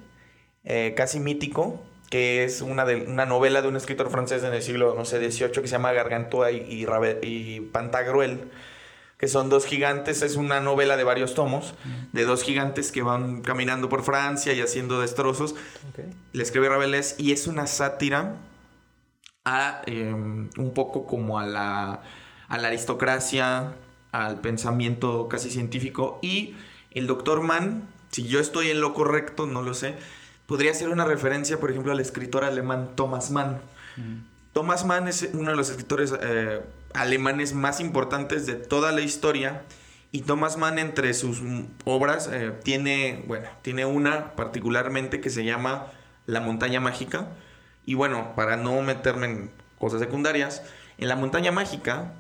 eh, 0.64 0.94
casi 0.96 1.20
mítico, 1.20 1.82
que 2.10 2.44
es 2.44 2.62
una, 2.62 2.86
de, 2.86 3.04
una 3.04 3.26
novela 3.26 3.62
de 3.62 3.68
un 3.68 3.78
escritor 3.78 4.10
francés 4.12 4.44
en 4.44 4.54
el 4.54 4.62
siglo, 4.62 4.96
no 4.96 5.06
sé, 5.06 5.18
XVIII, 5.18 5.52
que 5.52 5.62
se 5.62 5.68
llama 5.68 5.92
Gargantúa 5.94 6.52
y, 6.52 6.86
y, 7.24 7.60
Pantagruel, 7.62 8.52
que 9.18 9.28
son 9.28 9.50
dos 9.50 9.66
gigantes, 9.66 10.22
es 10.22 10.36
una 10.36 10.60
novela 10.60 10.98
de 10.98 11.04
varios 11.04 11.34
tomos, 11.36 11.74
de 12.12 12.26
dos 12.26 12.44
gigantes 12.44 12.92
que 12.92 13.02
van 13.02 13.42
caminando 13.42 13.88
por 13.88 14.04
Francia 14.04 14.54
y 14.54 14.62
haciendo 14.62 15.00
destrozos. 15.00 15.56
Le 16.34 16.44
escribe 16.44 16.70
Rabelais 16.70 17.16
y 17.18 17.32
es 17.32 17.48
una 17.48 17.68
sátira 17.68 18.36
a 19.46 19.82
em, 19.86 20.50
un 20.58 20.74
poco 20.74 21.06
como 21.06 21.40
a 21.40 21.46
la, 21.46 22.02
a 22.48 22.58
la 22.58 22.68
aristocracia, 22.68 23.74
al 24.12 24.40
pensamiento 24.42 25.28
casi 25.28 25.50
científico. 25.50 26.20
Y 26.22 26.56
el 26.92 27.08
doctor 27.08 27.42
Mann, 27.42 27.88
si 28.12 28.28
yo 28.28 28.40
estoy 28.40 28.70
en 28.70 28.82
lo 28.82 28.94
correcto, 28.94 29.48
no 29.48 29.62
lo 29.62 29.74
sé, 29.74 29.96
podría 30.46 30.74
ser 30.74 30.90
una 30.90 31.06
referencia, 31.06 31.60
por 31.60 31.72
ejemplo, 31.72 31.92
al 31.92 32.00
escritor 32.00 32.44
alemán 32.44 32.92
Thomas 32.96 33.32
Mann. 33.32 33.62
Mm. 33.98 34.32
Thomas 34.54 34.86
Mann 34.86 35.08
es 35.08 35.30
uno 35.34 35.52
de 35.52 35.56
los 35.56 35.70
escritores 35.70 36.14
eh, 36.22 36.62
alemanes 36.94 37.54
más 37.54 37.80
importantes 37.80 38.46
de 38.46 38.56
toda 38.56 38.92
la 38.92 39.02
historia. 39.02 39.64
Y 40.12 40.24
Thomas 40.24 40.58
Mann 40.58 40.78
entre 40.78 41.14
sus 41.14 41.42
obras 41.86 42.30
eh, 42.32 42.52
tiene, 42.64 43.24
bueno, 43.28 43.48
tiene 43.62 43.86
una 43.86 44.36
particularmente 44.36 45.22
que 45.22 45.30
se 45.30 45.46
llama 45.46 45.88
La 46.26 46.42
montaña 46.42 46.82
mágica, 46.82 47.30
y 47.86 47.96
bueno, 47.96 48.34
para 48.36 48.58
no 48.58 48.82
meterme 48.82 49.28
en 49.28 49.52
cosas 49.80 50.00
secundarias, 50.00 50.64
en 50.98 51.08
la 51.08 51.16
montaña 51.16 51.52
mágica 51.52 52.14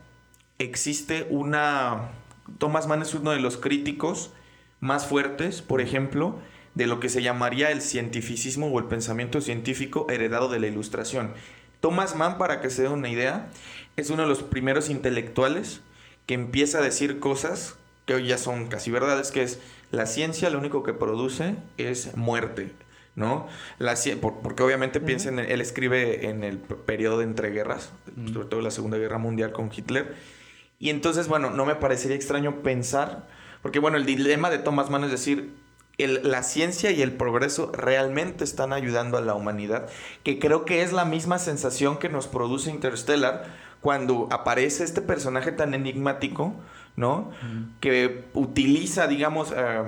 existe 0.59 1.27
una... 1.29 2.09
Thomas 2.57 2.87
Mann 2.87 3.01
es 3.01 3.13
uno 3.13 3.31
de 3.31 3.39
los 3.39 3.57
críticos 3.57 4.31
más 4.79 5.05
fuertes, 5.05 5.61
por 5.61 5.79
ejemplo, 5.79 6.39
de 6.75 6.87
lo 6.87 6.99
que 6.99 7.09
se 7.09 7.21
llamaría 7.21 7.71
el 7.71 7.81
cientificismo 7.81 8.67
o 8.67 8.79
el 8.79 8.85
pensamiento 8.85 9.41
científico 9.41 10.07
heredado 10.09 10.49
de 10.49 10.59
la 10.59 10.67
ilustración. 10.67 11.33
Thomas 11.79 12.15
Mann, 12.15 12.37
para 12.37 12.61
que 12.61 12.69
se 12.69 12.83
dé 12.83 12.87
una 12.89 13.09
idea, 13.09 13.49
es 13.95 14.09
uno 14.09 14.23
de 14.23 14.29
los 14.29 14.43
primeros 14.43 14.89
intelectuales 14.89 15.81
que 16.25 16.33
empieza 16.33 16.79
a 16.79 16.83
decir 16.83 17.19
cosas 17.19 17.75
que 18.05 18.15
hoy 18.15 18.27
ya 18.27 18.37
son 18.37 18.67
casi 18.67 18.91
verdades, 18.91 19.31
que 19.31 19.43
es 19.43 19.59
la 19.91 20.05
ciencia 20.05 20.49
lo 20.49 20.59
único 20.59 20.83
que 20.83 20.93
produce 20.93 21.55
es 21.77 22.15
muerte. 22.15 22.73
¿No? 23.15 23.47
La, 23.79 23.95
porque 24.21 24.63
obviamente 24.63 24.99
piensen, 24.99 25.39
él 25.39 25.61
escribe 25.61 26.29
en 26.29 26.43
el 26.43 26.57
periodo 26.57 27.19
de 27.19 27.25
entreguerras, 27.25 27.91
sobre 28.33 28.47
todo 28.47 28.61
la 28.61 28.71
Segunda 28.71 28.97
Guerra 28.97 29.17
Mundial 29.17 29.51
con 29.51 29.69
Hitler. 29.75 30.15
Y 30.79 30.89
entonces, 30.89 31.27
bueno, 31.27 31.49
no 31.49 31.65
me 31.65 31.75
parecería 31.75 32.15
extraño 32.15 32.61
pensar, 32.63 33.27
porque 33.61 33.79
bueno, 33.79 33.97
el 33.97 34.05
dilema 34.05 34.49
de 34.49 34.57
Thomas 34.57 34.89
Mann 34.89 35.03
es 35.03 35.11
decir, 35.11 35.53
la 36.07 36.41
ciencia 36.41 36.91
y 36.91 37.01
el 37.01 37.11
progreso 37.11 37.71
realmente 37.73 38.43
están 38.43 38.73
ayudando 38.73 39.17
a 39.17 39.21
la 39.21 39.35
humanidad, 39.35 39.87
que 40.23 40.39
creo 40.39 40.65
que 40.65 40.81
es 40.81 40.93
la 40.93 41.05
misma 41.05 41.37
sensación 41.37 41.97
que 41.97 42.09
nos 42.09 42.27
produce 42.27 42.71
Interstellar 42.71 43.45
cuando 43.81 44.27
aparece 44.31 44.83
este 44.83 45.01
personaje 45.01 45.51
tan 45.51 45.73
enigmático, 45.73 46.55
¿no? 46.95 47.31
Que 47.79 48.25
utiliza, 48.33 49.07
digamos, 49.07 49.53
eh, 49.55 49.83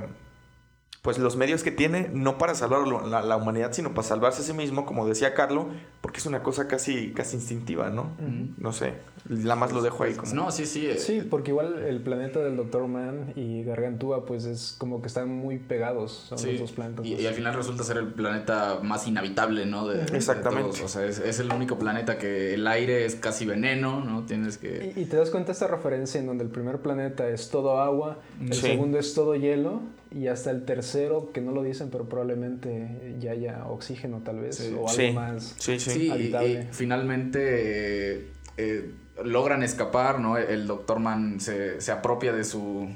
pues 1.03 1.17
los 1.19 1.35
medios 1.35 1.63
que 1.63 1.71
tiene, 1.71 2.09
no 2.13 2.37
para 2.37 2.55
salvar 2.55 2.87
la, 2.87 3.35
humanidad, 3.35 3.73
sino 3.73 3.89
para 3.89 4.07
salvarse 4.07 4.41
a 4.41 4.45
sí 4.45 4.53
mismo, 4.53 4.85
como 4.85 5.05
decía 5.05 5.33
Carlo, 5.33 5.67
porque 5.99 6.19
es 6.19 6.25
una 6.25 6.43
cosa 6.43 6.69
casi, 6.69 7.11
casi 7.11 7.35
instintiva, 7.35 7.89
¿no? 7.89 8.11
No 8.57 8.71
sé, 8.71 8.93
nada 9.29 9.55
más 9.55 9.71
lo 9.71 9.81
dejo 9.81 10.03
ahí 10.03 10.13
como... 10.13 10.33
No, 10.33 10.51
sí, 10.51 10.65
sí. 10.65 10.88
Eh. 10.88 10.97
Sí, 10.97 11.21
porque 11.21 11.51
igual 11.51 11.83
el 11.83 12.01
planeta 12.01 12.39
del 12.39 12.57
Doctor 12.57 12.88
Man 12.88 13.33
y 13.36 13.63
Gargantúa, 13.63 14.25
pues 14.25 14.45
es 14.45 14.75
como 14.77 15.01
que 15.01 15.07
están 15.07 15.29
muy 15.29 15.59
pegados, 15.59 16.25
son 16.29 16.45
los 16.45 16.59
dos 16.59 16.71
planetas. 16.71 17.05
Y, 17.05 17.25
al 17.25 17.33
final 17.33 17.53
resulta 17.53 17.83
ser 17.83 17.97
el 17.97 18.07
planeta 18.07 18.79
más 18.81 19.07
inhabitable, 19.07 19.65
¿no? 19.65 19.88
De, 19.88 20.03
Exactamente. 20.15 20.83
O 20.83 20.88
sea, 20.88 21.05
es, 21.05 21.39
el 21.39 21.51
único 21.51 21.79
planeta 21.79 22.17
que 22.17 22.53
el 22.53 22.67
aire 22.67 23.05
es 23.05 23.15
casi 23.15 23.45
veneno, 23.45 24.03
¿no? 24.03 24.25
Tienes 24.25 24.57
que... 24.57 24.93
Y, 24.95 25.05
te 25.05 25.17
das 25.17 25.29
cuenta 25.29 25.51
esta 25.51 25.67
referencia 25.67 26.19
en 26.19 26.27
donde 26.27 26.43
el 26.43 26.49
primer 26.49 26.79
planeta 26.79 27.27
es 27.29 27.49
todo 27.49 27.79
agua, 27.81 28.19
el 28.41 28.53
segundo 28.53 28.99
es 28.99 29.13
todo 29.13 29.36
hielo 29.36 29.81
y 30.12 30.27
hasta 30.27 30.51
el 30.51 30.65
tercero, 30.65 31.31
que 31.33 31.41
no 31.41 31.51
lo 31.51 31.63
dicen, 31.63 31.89
pero 31.91 32.05
probablemente 32.05 33.15
ya 33.19 33.31
haya 33.31 33.65
oxígeno 33.67 34.21
tal 34.23 34.41
vez, 34.41 34.59
o 34.77 34.88
algo 34.88 35.13
más 35.13 35.55
sí, 35.57 35.79
sí. 35.79 36.09
habitable. 36.09 36.67
Y, 36.69 36.73
finalmente 36.73 38.27
eh, 38.57 38.91
logran 39.23 39.63
escapar, 39.63 40.19
¿no? 40.19 40.38
El 40.38 40.67
Doctor 40.67 40.99
Man 40.99 41.39
se, 41.39 41.82
se, 41.82 41.91
apropia 41.91 42.34
de 42.34 42.43
su, 42.43 42.89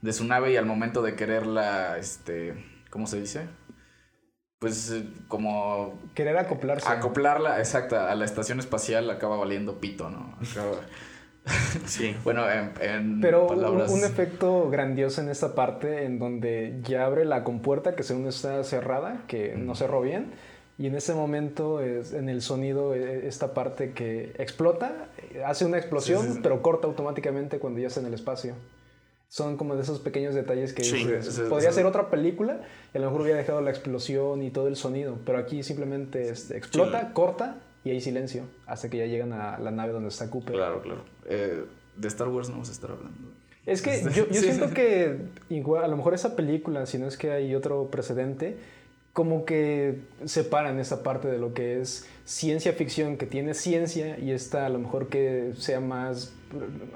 de 0.00 0.12
su 0.12 0.24
nave 0.24 0.52
y 0.52 0.56
al 0.56 0.66
momento 0.66 1.02
de 1.02 1.14
quererla, 1.14 1.98
este, 1.98 2.54
¿cómo 2.90 3.06
se 3.06 3.20
dice? 3.20 3.46
Pues 4.58 4.90
eh, 4.90 5.04
como... 5.28 5.98
Querer 6.14 6.36
acoplarse. 6.36 6.88
Acoplarla, 6.88 7.58
exacto, 7.58 7.98
a 7.98 8.14
la 8.14 8.24
estación 8.24 8.58
espacial 8.58 9.08
acaba 9.10 9.36
valiendo 9.36 9.78
pito, 9.78 10.10
¿no? 10.10 10.36
Acaba... 10.50 10.72
Sí. 11.86 12.14
bueno, 12.24 12.44
en, 12.50 13.20
Pero 13.22 13.48
un, 13.48 14.04
efecto 14.04 14.68
grandioso 14.68 15.22
en 15.22 15.30
esta 15.30 15.54
parte 15.54 16.04
en 16.04 16.18
donde 16.18 16.80
ya 16.82 17.06
abre 17.06 17.24
la 17.24 17.42
compuerta 17.42 17.96
que 17.96 18.02
según 18.02 18.26
está 18.26 18.62
cerrada, 18.64 19.22
que 19.28 19.54
no 19.56 19.74
cerró 19.74 20.02
bien. 20.02 20.32
Y 20.78 20.86
en 20.86 20.94
ese 20.94 21.12
momento, 21.12 21.80
es, 21.80 22.12
en 22.12 22.28
el 22.28 22.40
sonido, 22.40 22.94
e, 22.94 23.26
esta 23.26 23.52
parte 23.52 23.92
que 23.92 24.32
explota, 24.38 25.08
hace 25.44 25.64
una 25.64 25.76
explosión, 25.76 26.40
pero 26.42 26.62
corta 26.62 26.86
automáticamente 26.86 27.58
cuando 27.58 27.80
ya 27.80 27.88
está 27.88 28.00
en 28.00 28.06
el 28.06 28.14
espacio. 28.14 28.54
Son 29.28 29.58
como 29.58 29.74
de 29.76 29.82
esos 29.82 29.98
pequeños 29.98 30.34
detalles 30.34 30.72
que 30.72 30.82
podría 31.50 31.72
ser 31.72 31.84
otra 31.84 32.08
película 32.08 32.62
y 32.94 32.96
a 32.96 33.00
lo 33.00 33.08
mejor 33.08 33.22
hubiera 33.22 33.38
dejado 33.38 33.60
la 33.60 33.70
explosión 33.70 34.42
y 34.42 34.50
todo 34.50 34.68
el 34.68 34.76
sonido, 34.76 35.18
pero 35.26 35.36
aquí 35.36 35.62
simplemente 35.62 36.30
explota, 36.30 37.12
corta 37.12 37.58
y 37.84 37.90
hay 37.90 38.00
silencio 38.00 38.44
hasta 38.66 38.88
que 38.88 38.96
ya 38.96 39.06
llegan 39.06 39.34
a 39.34 39.58
la 39.58 39.70
nave 39.70 39.92
donde 39.92 40.08
está 40.08 40.30
Cooper. 40.30 40.54
Claro, 40.54 40.80
claro. 40.80 41.04
Eh, 41.26 41.62
de 41.96 42.08
Star 42.08 42.28
Wars 42.28 42.48
no 42.48 42.54
vamos 42.54 42.70
a 42.70 42.72
estar 42.72 42.90
hablando. 42.90 43.28
Es 43.66 43.82
que 43.82 44.02
yo, 44.14 44.24
siento 44.32 44.70
que 44.70 45.18
igual, 45.50 45.84
a 45.84 45.88
lo 45.88 45.96
mejor 45.98 46.14
esa 46.14 46.34
película, 46.34 46.86
si 46.86 46.96
no 46.96 47.06
es 47.06 47.18
que 47.18 47.30
hay 47.30 47.54
otro 47.54 47.90
precedente, 47.90 48.56
como 49.18 49.44
que 49.44 49.98
separan 50.26 50.78
esa 50.78 51.02
parte 51.02 51.26
de 51.26 51.38
lo 51.38 51.52
que 51.52 51.80
es 51.80 52.06
ciencia 52.24 52.72
ficción, 52.72 53.16
que 53.16 53.26
tiene 53.26 53.52
ciencia, 53.52 54.16
y 54.16 54.30
está 54.30 54.66
a 54.66 54.68
lo 54.68 54.78
mejor 54.78 55.08
que 55.08 55.54
sea 55.56 55.80
más 55.80 56.32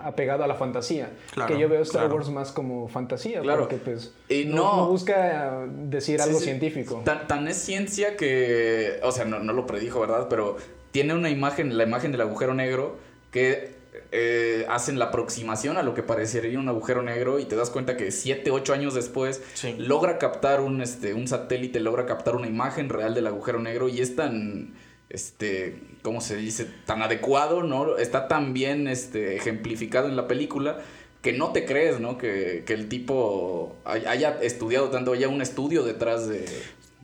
apegado 0.00 0.44
a 0.44 0.46
la 0.46 0.54
fantasía. 0.54 1.10
que 1.48 1.58
yo 1.58 1.68
veo 1.68 1.82
Star 1.82 2.12
Wars 2.12 2.30
más 2.30 2.52
como 2.52 2.86
fantasía, 2.86 3.40
claro. 3.40 3.62
porque 3.62 3.74
pues 3.74 4.14
y 4.28 4.44
no, 4.44 4.86
busca 4.86 5.66
decir 5.66 6.20
algo 6.20 6.38
científico. 6.38 7.02
Tan, 7.04 7.26
tan, 7.26 7.48
es 7.48 7.56
ciencia 7.56 8.16
que, 8.16 9.00
o 9.02 9.10
sea, 9.10 9.24
no, 9.24 9.40
no 9.40 9.52
lo 9.52 9.66
predijo, 9.66 9.98
¿verdad? 9.98 10.28
Pero 10.30 10.58
tiene 10.92 11.14
una 11.14 11.28
imagen, 11.28 11.76
la 11.76 11.82
imagen 11.82 12.12
del 12.12 12.20
agujero 12.20 12.54
negro, 12.54 12.98
que 13.32 13.81
eh, 14.14 14.66
hacen 14.68 14.98
la 14.98 15.06
aproximación 15.06 15.78
a 15.78 15.82
lo 15.82 15.94
que 15.94 16.02
parecería 16.02 16.58
un 16.58 16.68
agujero 16.68 17.02
negro 17.02 17.38
y 17.38 17.46
te 17.46 17.56
das 17.56 17.70
cuenta 17.70 17.96
que 17.96 18.12
7, 18.12 18.50
8 18.50 18.74
años 18.74 18.92
después 18.92 19.42
logra 19.78 20.18
captar 20.18 20.60
un, 20.60 20.82
este, 20.82 21.14
un 21.14 21.26
satélite, 21.26 21.80
logra 21.80 22.04
captar 22.04 22.36
una 22.36 22.46
imagen 22.46 22.90
real 22.90 23.14
del 23.14 23.26
agujero 23.26 23.58
negro 23.58 23.88
y 23.88 24.02
es 24.02 24.14
tan, 24.14 24.74
este, 25.08 25.78
¿cómo 26.02 26.20
se 26.20 26.36
dice? 26.36 26.66
Tan 26.84 27.00
adecuado, 27.00 27.62
¿no? 27.62 27.96
Está 27.96 28.28
tan 28.28 28.52
bien 28.52 28.86
este, 28.86 29.36
ejemplificado 29.36 30.08
en 30.08 30.16
la 30.16 30.28
película 30.28 30.80
que 31.22 31.32
no 31.32 31.52
te 31.52 31.64
crees, 31.64 31.98
¿no? 31.98 32.18
Que, 32.18 32.64
que 32.66 32.74
el 32.74 32.90
tipo 32.90 33.76
haya 33.84 34.38
estudiado 34.42 34.90
tanto, 34.90 35.14
haya 35.14 35.28
un 35.28 35.40
estudio 35.40 35.84
detrás 35.84 36.28
de, 36.28 36.44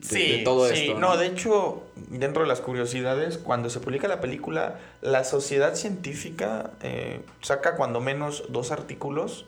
sí, 0.01 0.43
todo 0.45 0.69
sí. 0.69 0.95
¿no? 0.99 1.17
de 1.17 1.27
hecho, 1.27 1.83
dentro 1.97 2.43
de 2.43 2.49
las 2.49 2.61
curiosidades, 2.61 3.39
cuando 3.39 3.71
se 3.71 3.81
publica 3.81 4.09
la 4.09 4.21
película, 4.21 4.79
la 5.01 5.25
sociedad 5.25 5.75
científica 5.75 6.73
eh, 6.83 7.21
saca 7.41 7.77
cuando 7.77 8.01
menos 8.01 8.45
dos 8.49 8.71
artículos 8.71 9.47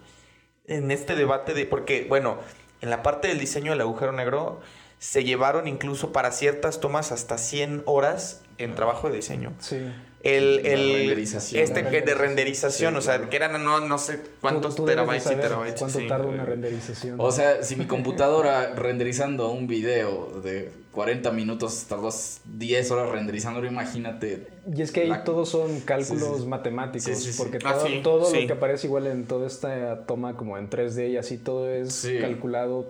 en 0.66 0.90
este 0.90 1.16
debate 1.16 1.54
de, 1.54 1.66
porque, 1.66 2.06
bueno, 2.08 2.38
en 2.80 2.90
la 2.90 3.02
parte 3.02 3.28
del 3.28 3.38
diseño 3.38 3.72
del 3.72 3.80
agujero 3.82 4.12
negro 4.12 4.60
se 5.00 5.24
llevaron 5.24 5.66
incluso 5.66 6.12
para 6.12 6.30
ciertas 6.30 6.78
tomas 6.78 7.10
hasta 7.10 7.38
100 7.38 7.82
horas 7.86 8.42
en 8.58 8.76
trabajo 8.76 9.08
de 9.08 9.16
diseño. 9.16 9.52
Sí 9.58 9.90
el, 10.22 10.66
el 10.66 11.18
este 11.18 11.86
que 11.86 12.02
de 12.02 12.14
renderización, 12.14 12.94
o 12.96 13.00
sea, 13.00 13.28
que 13.28 13.36
eran 13.36 13.62
no, 13.64 13.80
no 13.80 13.98
sé 13.98 14.20
cuántos 14.40 14.76
terabytes 14.84 15.30
y 15.30 15.36
terabytes. 15.36 15.78
¿Cuánto 15.78 16.06
tarda 16.06 16.26
una 16.26 16.44
renderización? 16.44 17.16
O 17.18 17.32
sea, 17.32 17.62
si 17.62 17.76
mi 17.76 17.86
computadora 17.86 18.74
renderizando 18.76 19.50
un 19.50 19.66
video 19.66 20.40
de 20.42 20.72
40 20.92 21.30
minutos 21.30 21.86
tardó 21.88 22.10
10 22.44 22.90
horas 22.90 23.10
renderizándolo, 23.10 23.68
imagínate. 23.68 24.48
Y 24.74 24.82
es 24.82 24.90
que 24.90 25.02
ahí 25.02 25.12
todos 25.24 25.48
son 25.48 25.80
cálculos 25.80 26.46
matemáticos, 26.46 27.36
porque 27.38 27.58
ah, 27.64 27.78
todo, 28.02 28.32
lo 28.32 28.46
que 28.46 28.52
aparece 28.52 28.88
igual 28.88 29.06
en 29.06 29.24
toda 29.24 29.46
esta 29.46 30.04
toma 30.06 30.36
como 30.36 30.58
en 30.58 30.68
3D 30.68 31.10
y 31.10 31.16
así, 31.16 31.38
todo 31.38 31.70
es 31.70 32.08
calculado 32.20 32.88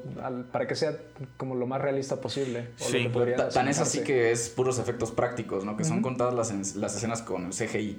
para 0.50 0.66
que 0.66 0.76
sea 0.76 0.96
como 1.36 1.54
lo 1.54 1.66
más 1.66 1.82
realista 1.82 2.20
posible. 2.20 2.68
tan 3.52 3.68
es 3.68 3.78
así 3.80 4.00
que 4.00 4.32
es 4.32 4.48
puros 4.48 4.78
efectos 4.78 5.10
prácticos, 5.10 5.64
¿no? 5.64 5.76
Que 5.76 5.84
son 5.84 6.00
contadas 6.00 6.34
las, 6.34 6.76
las 6.76 6.96
escenas 6.96 7.20
con 7.20 7.50
CGI. 7.50 7.98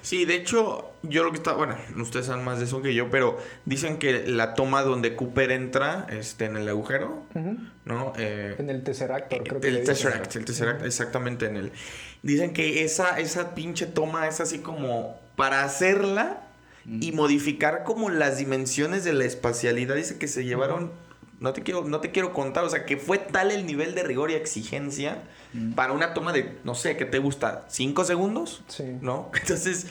Sí, 0.00 0.24
de 0.24 0.36
hecho, 0.36 0.92
yo 1.02 1.24
lo 1.24 1.30
que 1.30 1.38
está, 1.38 1.52
bueno, 1.52 1.76
ustedes 1.96 2.26
saben 2.26 2.44
más 2.44 2.58
de 2.58 2.64
eso 2.64 2.82
que 2.82 2.94
yo, 2.94 3.10
pero 3.10 3.38
dicen 3.64 3.98
que 3.98 4.26
la 4.26 4.54
toma 4.54 4.82
donde 4.82 5.14
Cooper 5.14 5.50
entra 5.52 6.06
este, 6.10 6.46
en 6.46 6.56
el 6.56 6.68
agujero, 6.68 7.22
¿no? 7.84 8.12
Eh, 8.18 8.56
en 8.58 8.70
el 8.70 8.82
Tesseract, 8.82 9.32
creo 9.44 9.60
que 9.60 9.68
El 9.68 9.84
Tesseract, 9.84 10.34
el 10.36 10.44
Tesseract, 10.44 10.84
exactamente 10.84 11.46
en 11.46 11.56
el... 11.56 11.72
Dicen 12.22 12.52
que 12.52 12.84
esa, 12.84 13.18
esa 13.18 13.54
pinche 13.54 13.86
toma 13.86 14.28
es 14.28 14.40
así 14.40 14.58
como 14.58 15.18
para 15.36 15.64
hacerla 15.64 16.42
y 16.86 17.12
modificar 17.12 17.84
como 17.84 18.10
las 18.10 18.38
dimensiones 18.38 19.04
de 19.04 19.12
la 19.12 19.24
espacialidad. 19.24 19.94
Dice 19.94 20.18
que 20.18 20.28
se 20.28 20.44
llevaron 20.44 20.90
no 21.42 21.52
te 21.52 21.62
quiero, 21.62 21.84
no 21.84 22.00
te 22.00 22.12
quiero 22.12 22.32
contar, 22.32 22.64
o 22.64 22.70
sea, 22.70 22.86
que 22.86 22.96
fue 22.96 23.18
tal 23.18 23.50
el 23.50 23.66
nivel 23.66 23.96
de 23.96 24.04
rigor 24.04 24.30
y 24.30 24.34
exigencia 24.34 25.22
mm. 25.52 25.72
para 25.72 25.92
una 25.92 26.14
toma 26.14 26.32
de, 26.32 26.58
no 26.64 26.74
sé, 26.74 26.96
¿qué 26.96 27.04
te 27.04 27.18
gusta? 27.18 27.64
¿Cinco 27.68 28.04
segundos? 28.04 28.62
Sí. 28.68 28.84
¿No? 29.00 29.30
Entonces, 29.40 29.86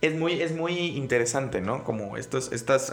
es 0.00 0.14
muy, 0.14 0.40
es 0.40 0.54
muy 0.54 0.74
interesante, 0.96 1.60
¿no? 1.60 1.84
Como 1.84 2.16
estos, 2.16 2.52
estas 2.52 2.92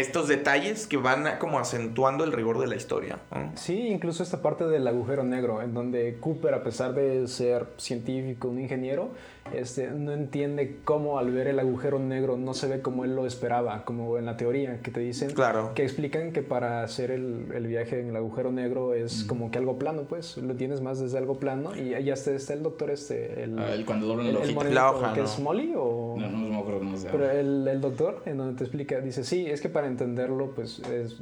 estos 0.00 0.28
detalles 0.28 0.86
que 0.86 0.96
van 0.96 1.38
como 1.38 1.58
acentuando 1.58 2.24
el 2.24 2.32
rigor 2.32 2.58
de 2.58 2.66
la 2.66 2.76
historia. 2.76 3.18
Sí, 3.54 3.88
incluso 3.88 4.22
esta 4.22 4.42
parte 4.42 4.66
del 4.66 4.86
agujero 4.86 5.24
negro, 5.24 5.62
en 5.62 5.74
donde 5.74 6.18
Cooper, 6.20 6.54
a 6.54 6.62
pesar 6.62 6.94
de 6.94 7.26
ser 7.28 7.66
científico, 7.78 8.48
un 8.48 8.60
ingeniero, 8.60 9.10
este, 9.52 9.90
no 9.90 10.12
entiende 10.12 10.78
cómo 10.84 11.18
al 11.18 11.30
ver 11.30 11.48
el 11.48 11.58
agujero 11.58 11.98
negro 11.98 12.36
no 12.36 12.54
se 12.54 12.68
ve 12.68 12.82
como 12.82 13.04
él 13.04 13.14
lo 13.14 13.26
esperaba, 13.26 13.84
como 13.84 14.18
en 14.18 14.26
la 14.26 14.36
teoría 14.36 14.80
que 14.82 14.90
te 14.90 15.00
dicen, 15.00 15.30
claro. 15.30 15.72
que 15.74 15.82
explican 15.82 16.32
que 16.32 16.42
para 16.42 16.82
hacer 16.82 17.10
el, 17.10 17.46
el 17.54 17.66
viaje 17.66 18.00
en 18.00 18.08
el 18.08 18.16
agujero 18.16 18.52
negro 18.52 18.94
es 18.94 19.24
como 19.24 19.50
que 19.50 19.58
algo 19.58 19.78
plano, 19.78 20.02
pues 20.08 20.36
lo 20.36 20.54
tienes 20.54 20.80
más 20.80 21.00
desde 21.00 21.18
algo 21.18 21.38
plano 21.38 21.76
y 21.76 21.90
ya 21.90 22.14
está, 22.14 22.32
está 22.32 22.54
el 22.54 22.62
doctor 22.62 22.90
este, 22.90 23.42
el, 23.42 23.58
ah, 23.58 23.74
el 23.74 23.84
cuando 23.84 24.06
doblan 24.06 24.26
el, 24.26 24.36
el 24.36 24.74
la 24.74 24.90
hoja, 24.90 25.12
que 25.12 25.22
es 25.22 25.38
Molly 25.38 25.72
o 25.76 26.16
no, 26.18 26.28
no, 26.28 26.38
no, 26.38 26.48
no, 26.48 26.64
pero 27.10 27.30
el, 27.30 27.66
el 27.68 27.80
doctor 27.80 28.22
en 28.26 28.38
donde 28.38 28.58
te 28.58 28.64
explica 28.64 29.00
dice 29.00 29.24
sí 29.24 29.46
es 29.46 29.60
que 29.60 29.68
para 29.68 29.86
entenderlo, 29.86 30.50
pues 30.50 30.80
es, 30.80 31.20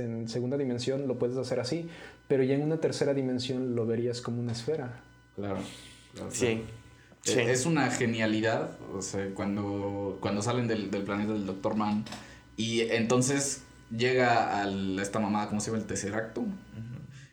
en 0.00 0.28
segunda 0.28 0.56
dimensión 0.56 1.06
lo 1.08 1.18
puedes 1.18 1.36
hacer 1.36 1.60
así, 1.60 1.88
pero 2.28 2.42
ya 2.42 2.54
en 2.54 2.62
una 2.62 2.78
tercera 2.78 3.14
dimensión 3.14 3.74
lo 3.74 3.86
verías 3.86 4.20
como 4.20 4.40
una 4.40 4.52
esfera. 4.52 5.00
Claro. 5.36 5.58
sí. 6.30 6.62
Es 7.24 7.66
una 7.66 7.90
genialidad, 7.90 8.78
o 8.94 9.02
sea, 9.02 9.26
cuando, 9.34 10.18
cuando 10.20 10.42
salen 10.42 10.66
del, 10.68 10.88
planeta 10.88 11.32
del 11.32 11.46
Doctor 11.46 11.76
Man 11.76 12.04
y 12.56 12.80
entonces 12.80 13.62
llega 13.96 14.62
a 14.62 14.68
esta 15.00 15.18
mamada, 15.18 15.48
¿cómo 15.48 15.60
se 15.60 15.70
llama? 15.70 15.82
El 15.82 15.86
Tesseracto 15.86 16.44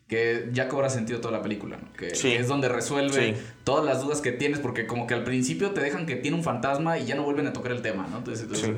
que 0.07 0.49
ya 0.53 0.69
cobra 0.69 0.89
sentido 0.89 1.19
toda 1.19 1.33
la 1.37 1.43
película, 1.43 1.77
¿no? 1.77 1.91
que, 1.93 2.07
es 2.07 2.47
donde 2.47 2.69
resuelve 2.69 3.35
todas 3.67 3.83
las 3.83 4.01
dudas 4.01 4.21
que 4.21 4.31
tienes, 4.31 4.59
porque 4.59 4.87
como 4.87 5.07
que 5.07 5.13
al 5.13 5.25
principio 5.25 5.71
te 5.71 5.81
dejan 5.81 6.05
que 6.05 6.15
tiene 6.15 6.37
un 6.37 6.43
fantasma 6.43 6.99
y 6.99 7.05
ya 7.05 7.15
no 7.15 7.23
vuelven 7.23 7.47
a 7.47 7.51
tocar 7.51 7.73
el 7.73 7.81
tema, 7.81 8.07
¿no? 8.09 8.23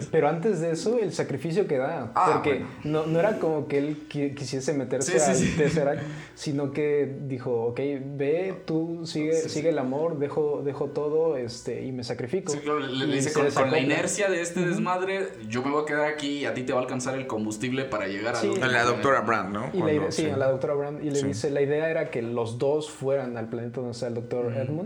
Pero 0.09 0.27
antes 0.27 0.61
de 0.61 0.71
eso, 0.71 0.97
el 0.97 1.13
sacrificio 1.13 1.67
que 1.67 1.77
da, 1.77 2.11
ah, 2.15 2.31
porque 2.33 2.65
no, 2.83 3.05
no, 3.05 3.19
era 3.19 3.37
como 3.37 3.67
que 3.67 3.77
él 3.77 3.97
quisiese 4.09 4.73
meterse 4.73 5.21
al 5.21 5.37
Tesseract, 5.57 6.01
sino 6.33 6.71
que 6.71 7.17
dijo, 7.27 7.67
ok, 7.67 7.79
ve, 8.17 8.63
tú 8.65 9.05
sigue, 9.05 9.33
sigue 9.33 9.69
el 9.69 9.77
amor, 9.77 10.17
dejo, 10.17 10.63
dejo 10.65 10.87
todo 10.87 11.37
este, 11.37 11.85
y 11.85 11.91
me 11.91 12.03
sacrifico. 12.03 12.51
le, 12.55 13.05
dice, 13.15 13.31
con, 13.31 13.69
la 13.69 13.77
inercia 13.77 14.27
de 14.27 14.41
este 14.41 14.65
desmadre, 14.65 15.27
yo 15.47 15.61
me 15.61 15.69
voy 15.69 15.83
a 15.83 15.85
quedar 15.85 16.05
aquí 16.05 16.39
y 16.39 16.45
a 16.45 16.55
ti 16.55 16.63
te 16.63 16.73
va 16.73 16.79
a 16.79 16.81
alcanzar 16.81 17.13
el 17.13 17.27
combustible 17.27 17.85
para 17.85 18.07
llegar 18.07 18.35
a, 18.35 18.67
la 18.67 18.83
doctora 18.85 19.21
Brand, 19.21 19.53
¿no? 19.53 19.71
sí, 20.09 20.25
a 20.25 20.35
la 20.35 20.49
doctora 20.49 20.73
Brand, 20.73 21.05
y 21.05 21.11
le 21.11 21.21
dice, 21.21 21.51
la 21.51 21.61
idea 21.61 21.91
era 21.91 22.09
que 22.09 22.23
los 22.23 22.57
dos 22.57 22.89
fueran 22.89 23.37
al 23.37 23.49
planeta 23.49 23.81
donde 23.81 23.91
está 23.91 24.07
el 24.07 24.15
doctor 24.15 24.51
Edmund, 24.57 24.78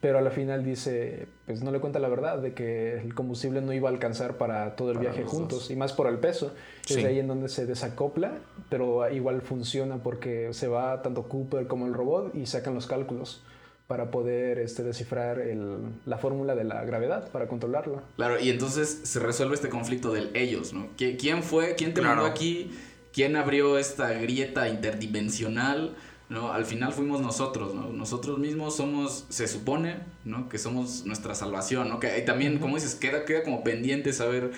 pero 0.00 0.18
a 0.18 0.20
la 0.20 0.30
final 0.30 0.64
dice, 0.64 1.26
pues 1.46 1.62
no 1.62 1.72
le 1.72 1.80
cuenta 1.80 1.98
la 1.98 2.08
verdad 2.08 2.38
de 2.38 2.54
que 2.54 2.98
el 3.00 3.14
combustible 3.14 3.60
no 3.60 3.72
iba 3.72 3.88
a 3.88 3.92
alcanzar 3.92 4.36
para 4.36 4.76
todo 4.76 4.92
el 4.92 4.98
viaje 4.98 5.24
juntos, 5.24 5.70
y 5.70 5.76
más 5.76 5.92
por 5.92 6.06
el 6.06 6.18
peso. 6.18 6.52
Es 6.88 7.04
ahí 7.04 7.18
en 7.18 7.26
donde 7.26 7.48
se 7.48 7.66
desacopla, 7.66 8.38
pero 8.70 9.10
igual 9.10 9.42
funciona 9.42 9.96
porque 9.96 10.50
se 10.52 10.68
va 10.68 11.02
tanto 11.02 11.24
Cooper 11.24 11.66
como 11.66 11.86
el 11.86 11.94
robot 11.94 12.34
y 12.34 12.46
sacan 12.46 12.74
los 12.74 12.86
cálculos 12.86 13.42
para 13.88 14.10
poder 14.10 14.58
este, 14.58 14.82
descifrar 14.84 15.40
el, 15.40 15.78
la 16.04 16.18
fórmula 16.18 16.54
de 16.54 16.62
la 16.62 16.84
gravedad, 16.84 17.30
para 17.32 17.48
controlarla. 17.48 18.02
Claro, 18.16 18.38
y 18.38 18.50
entonces 18.50 19.00
se 19.02 19.18
resuelve 19.18 19.54
este 19.54 19.70
conflicto 19.70 20.12
del 20.12 20.30
ellos, 20.36 20.74
¿no? 20.74 20.88
¿Quién 20.96 21.42
fue? 21.42 21.74
¿Quién 21.74 21.94
te 21.94 22.02
mandó 22.02 22.26
aquí? 22.26 22.70
¿Quién 23.12 23.34
abrió 23.34 23.78
esta 23.78 24.12
grieta 24.12 24.68
interdimensional? 24.68 25.96
¿No? 26.28 26.52
Al 26.52 26.64
final 26.64 26.92
fuimos 26.92 27.20
nosotros, 27.20 27.74
¿no? 27.74 27.88
Nosotros 27.88 28.38
mismos 28.38 28.76
somos, 28.76 29.24
se 29.28 29.48
supone, 29.48 30.00
¿no? 30.24 30.48
Que 30.48 30.58
somos 30.58 31.04
nuestra 31.06 31.34
salvación, 31.34 31.88
¿no? 31.88 32.00
Que 32.00 32.08
también, 32.22 32.58
como 32.58 32.74
dices, 32.74 32.94
queda, 32.94 33.24
queda 33.24 33.42
como 33.42 33.64
pendiente 33.64 34.12
saber, 34.12 34.52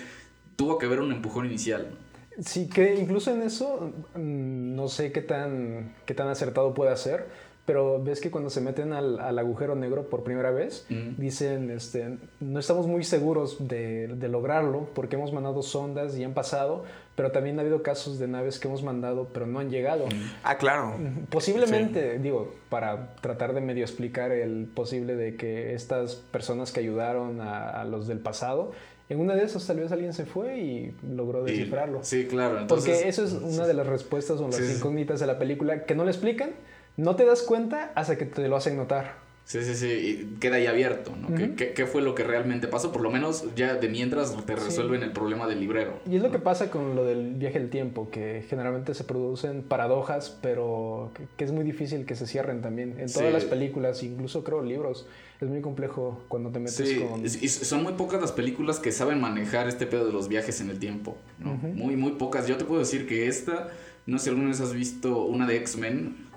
tuvo 0.55 0.77
que 0.77 0.85
haber 0.85 0.99
un 0.99 1.11
empujón 1.11 1.45
inicial. 1.45 1.97
Sí, 2.39 2.67
que 2.67 2.95
incluso 2.95 3.31
en 3.31 3.41
eso, 3.41 3.91
mm, 4.15 4.75
no 4.75 4.87
sé 4.87 5.11
qué 5.11 5.21
tan, 5.21 5.93
qué 6.05 6.13
tan 6.13 6.27
acertado 6.27 6.73
puede 6.73 6.95
ser, 6.97 7.27
pero 7.71 8.03
ves 8.03 8.19
que 8.19 8.29
cuando 8.29 8.49
se 8.49 8.59
meten 8.59 8.91
al, 8.91 9.17
al 9.17 9.39
agujero 9.39 9.75
negro 9.75 10.09
por 10.09 10.25
primera 10.25 10.51
vez, 10.51 10.85
dicen, 10.89 11.71
este, 11.71 12.17
no 12.41 12.59
estamos 12.59 12.85
muy 12.85 13.05
seguros 13.05 13.65
de, 13.65 14.09
de, 14.09 14.27
lograrlo 14.27 14.89
porque 14.93 15.15
hemos 15.15 15.31
mandado 15.31 15.61
sondas 15.61 16.17
y 16.17 16.25
han 16.25 16.33
pasado, 16.33 16.83
pero 17.15 17.31
también 17.31 17.57
ha 17.59 17.61
habido 17.61 17.81
casos 17.81 18.19
de 18.19 18.27
naves 18.27 18.59
que 18.59 18.67
hemos 18.67 18.83
mandado 18.83 19.29
pero 19.33 19.47
no 19.47 19.59
han 19.59 19.69
llegado. 19.69 20.03
Ah, 20.43 20.57
claro. 20.57 20.95
Posiblemente, 21.29 22.19
digo, 22.19 22.53
para 22.67 23.15
tratar 23.21 23.53
de 23.53 23.61
medio 23.61 23.85
explicar 23.85 24.33
el 24.33 24.65
posible 24.65 25.15
de 25.15 25.37
que 25.37 25.73
estas 25.73 26.15
personas 26.15 26.73
que 26.73 26.81
ayudaron 26.81 27.39
a, 27.39 27.69
a 27.69 27.85
los 27.85 28.05
del 28.05 28.19
pasado, 28.19 28.73
en 29.07 29.21
una 29.21 29.35
de 29.35 29.45
esas 29.45 29.65
tal 29.65 29.77
vez 29.79 29.93
alguien 29.93 30.13
se 30.13 30.25
fue 30.25 30.59
y 30.59 30.93
logró 31.09 31.41
descifrarlo. 31.43 31.99
sí, 32.01 32.27
claro. 32.27 32.65
Porque 32.67 33.07
eso 33.07 33.23
es 33.23 33.31
una 33.31 33.65
de 33.65 33.73
las 33.73 33.87
respuestas 33.87 34.41
o 34.41 34.47
las 34.49 34.59
incógnitas 34.59 35.21
de 35.21 35.27
la 35.27 35.39
película 35.39 35.85
que 35.85 35.95
no 35.95 36.03
le 36.03 36.11
explican, 36.11 36.51
no 36.97 37.15
te 37.15 37.25
das 37.25 37.41
cuenta 37.41 37.91
hasta 37.95 38.17
que 38.17 38.25
te 38.25 38.47
lo 38.47 38.55
hacen 38.55 38.77
notar. 38.77 39.21
Sí, 39.51 39.61
sí, 39.63 39.75
sí, 39.75 39.87
y 39.87 40.39
queda 40.39 40.57
ahí 40.57 40.67
abierto, 40.67 41.13
¿no? 41.19 41.27
¿Qué, 41.35 41.85
fue 41.85 42.01
lo 42.01 42.15
que 42.15 42.23
realmente 42.23 42.67
pasó? 42.67 42.93
Por 42.93 43.01
lo 43.01 43.11
menos 43.11 43.43
ya 43.53 43.75
de 43.75 43.89
mientras 43.89 44.33
te 44.45 44.55
resuelven 44.55 45.03
el 45.03 45.11
problema 45.11 45.45
del 45.45 45.59
librero. 45.59 45.99
Y 46.09 46.15
es 46.15 46.21
lo 46.21 46.31
que 46.31 46.39
pasa 46.39 46.71
con 46.71 46.95
lo 46.95 47.03
del 47.03 47.33
viaje 47.33 47.59
del 47.59 47.69
tiempo, 47.69 48.09
que 48.09 48.45
generalmente 48.47 48.93
se 48.93 49.03
producen 49.03 49.63
paradojas, 49.63 50.37
pero 50.41 51.11
que, 51.35 51.43
es 51.43 51.51
muy 51.51 51.65
difícil 51.65 52.05
que 52.05 52.15
se 52.15 52.27
cierren 52.27 52.61
también. 52.61 52.97
En 52.97 53.11
todas 53.11 53.33
las 53.33 53.43
películas, 53.43 54.03
incluso 54.03 54.43
creo 54.45 54.63
libros, 54.63 55.05
es 55.41 55.49
muy 55.49 55.59
complejo 55.59 56.23
cuando 56.29 56.49
te 56.49 56.59
metes 56.59 56.87
sí, 56.87 56.99
con... 56.99 57.25
Y 57.25 57.29
son 57.49 57.83
muy 57.83 57.93
pocas 57.93 58.21
las 58.21 58.31
películas 58.31 58.79
que 58.79 58.93
saben 58.93 59.19
manejar 59.19 59.67
este 59.67 59.85
pedo 59.85 60.05
de 60.05 60.13
los 60.13 60.29
viajes 60.29 60.61
en 60.61 60.69
el 60.69 60.79
tiempo, 60.79 61.17
¿no? 61.39 61.55
Muy, 61.55 61.97
muy 61.97 62.13
pocas. 62.13 62.47
Yo 62.47 62.55
te 62.57 62.63
puedo 62.63 62.79
decir 62.79 63.05
que 63.05 63.27
esta, 63.27 63.67
no 64.05 64.17
sé 64.17 64.25
si 64.25 64.29
alguna 64.29 64.47
vez 64.47 64.61
has 64.61 64.73
visto 64.73 65.25
una 65.25 65.45
de 65.45 65.57
X-Men, 65.57 66.30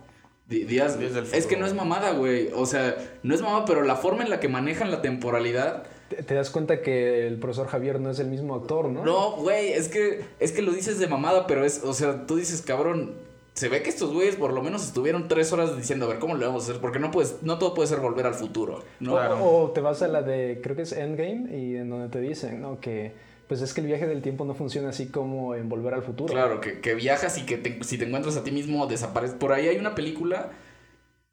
Días, 0.46 0.98
es 1.32 1.46
que 1.46 1.56
no 1.56 1.64
es 1.64 1.72
mamada, 1.72 2.12
güey. 2.12 2.50
O 2.54 2.66
sea, 2.66 2.96
no 3.22 3.34
es 3.34 3.40
mamada, 3.40 3.64
pero 3.64 3.82
la 3.82 3.96
forma 3.96 4.22
en 4.24 4.30
la 4.30 4.40
que 4.40 4.48
manejan 4.48 4.90
la 4.90 5.00
temporalidad. 5.00 5.84
Te, 6.26 6.34
das 6.34 6.50
cuenta 6.50 6.82
que 6.82 7.26
el 7.26 7.38
profesor 7.38 7.66
Javier 7.66 7.98
no 7.98 8.10
es 8.10 8.18
el 8.18 8.26
mismo 8.26 8.54
actor, 8.54 8.90
¿no? 8.90 9.04
No, 9.04 9.36
güey, 9.36 9.72
es 9.72 9.88
que, 9.88 10.22
es 10.40 10.52
que 10.52 10.60
lo 10.60 10.72
dices 10.72 10.98
de 10.98 11.06
mamada, 11.06 11.46
pero 11.46 11.64
es, 11.64 11.82
o 11.82 11.94
sea, 11.94 12.26
tú 12.26 12.36
dices, 12.36 12.60
cabrón, 12.60 13.14
se 13.54 13.70
ve 13.70 13.82
que 13.82 13.88
estos 13.88 14.12
güeyes 14.12 14.36
por 14.36 14.52
lo 14.52 14.62
menos 14.62 14.84
estuvieron 14.84 15.28
tres 15.28 15.50
horas 15.54 15.78
diciendo, 15.78 16.04
a 16.04 16.08
ver, 16.08 16.18
¿cómo 16.18 16.36
le 16.36 16.44
vamos 16.44 16.64
a 16.64 16.70
hacer? 16.70 16.80
Porque 16.80 16.98
no 16.98 17.10
puedes, 17.10 17.42
no 17.42 17.58
todo 17.58 17.72
puede 17.72 17.88
ser 17.88 18.00
volver 18.00 18.26
al 18.26 18.34
futuro, 18.34 18.84
¿no? 19.00 19.14
O, 19.14 19.64
o 19.64 19.70
te 19.70 19.80
vas 19.80 20.02
a 20.02 20.08
la 20.08 20.20
de, 20.20 20.60
creo 20.62 20.76
que 20.76 20.82
es 20.82 20.92
Endgame, 20.92 21.56
y 21.56 21.76
en 21.76 21.88
donde 21.88 22.08
te 22.10 22.20
dicen, 22.20 22.60
¿no? 22.60 22.80
Que 22.80 23.14
pues 23.48 23.60
es 23.60 23.74
que 23.74 23.80
el 23.80 23.86
viaje 23.86 24.06
del 24.06 24.22
tiempo 24.22 24.44
no 24.44 24.54
funciona 24.54 24.88
así 24.88 25.08
como 25.08 25.54
en 25.54 25.68
Volver 25.68 25.94
al 25.94 26.02
Futuro. 26.02 26.32
Claro, 26.32 26.60
que, 26.60 26.94
viajas 26.94 27.36
y 27.38 27.42
que 27.42 27.78
si 27.82 27.98
te 27.98 28.06
encuentras 28.06 28.36
a 28.36 28.44
ti 28.44 28.50
mismo 28.50 28.86
desapareces. 28.86 29.36
Por 29.36 29.52
ahí 29.52 29.68
hay 29.68 29.76
una 29.76 29.94
película 29.94 30.50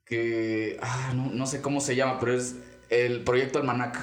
que, 0.05 0.78
ah, 0.82 1.14
no, 1.16 1.45
sé 1.45 1.62
cómo 1.62 1.80
se 1.80 1.95
llama, 1.95 2.20
pero 2.20 2.34
es 2.34 2.57
el 2.89 3.24
Proyecto 3.24 3.59
Almanac. 3.59 3.97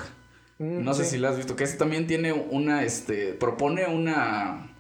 Mm, 0.59 0.83
no 0.83 0.95
sé 0.95 1.05
si 1.05 1.19
la 1.19 1.29
has 1.31 1.37
visto, 1.37 1.55
que 1.55 1.65
ese 1.65 1.77
también 1.77 2.07
tiene 2.07 2.33
una, 2.33 2.83
este, 2.83 3.35
propone 3.35 3.87
una, 3.87 4.75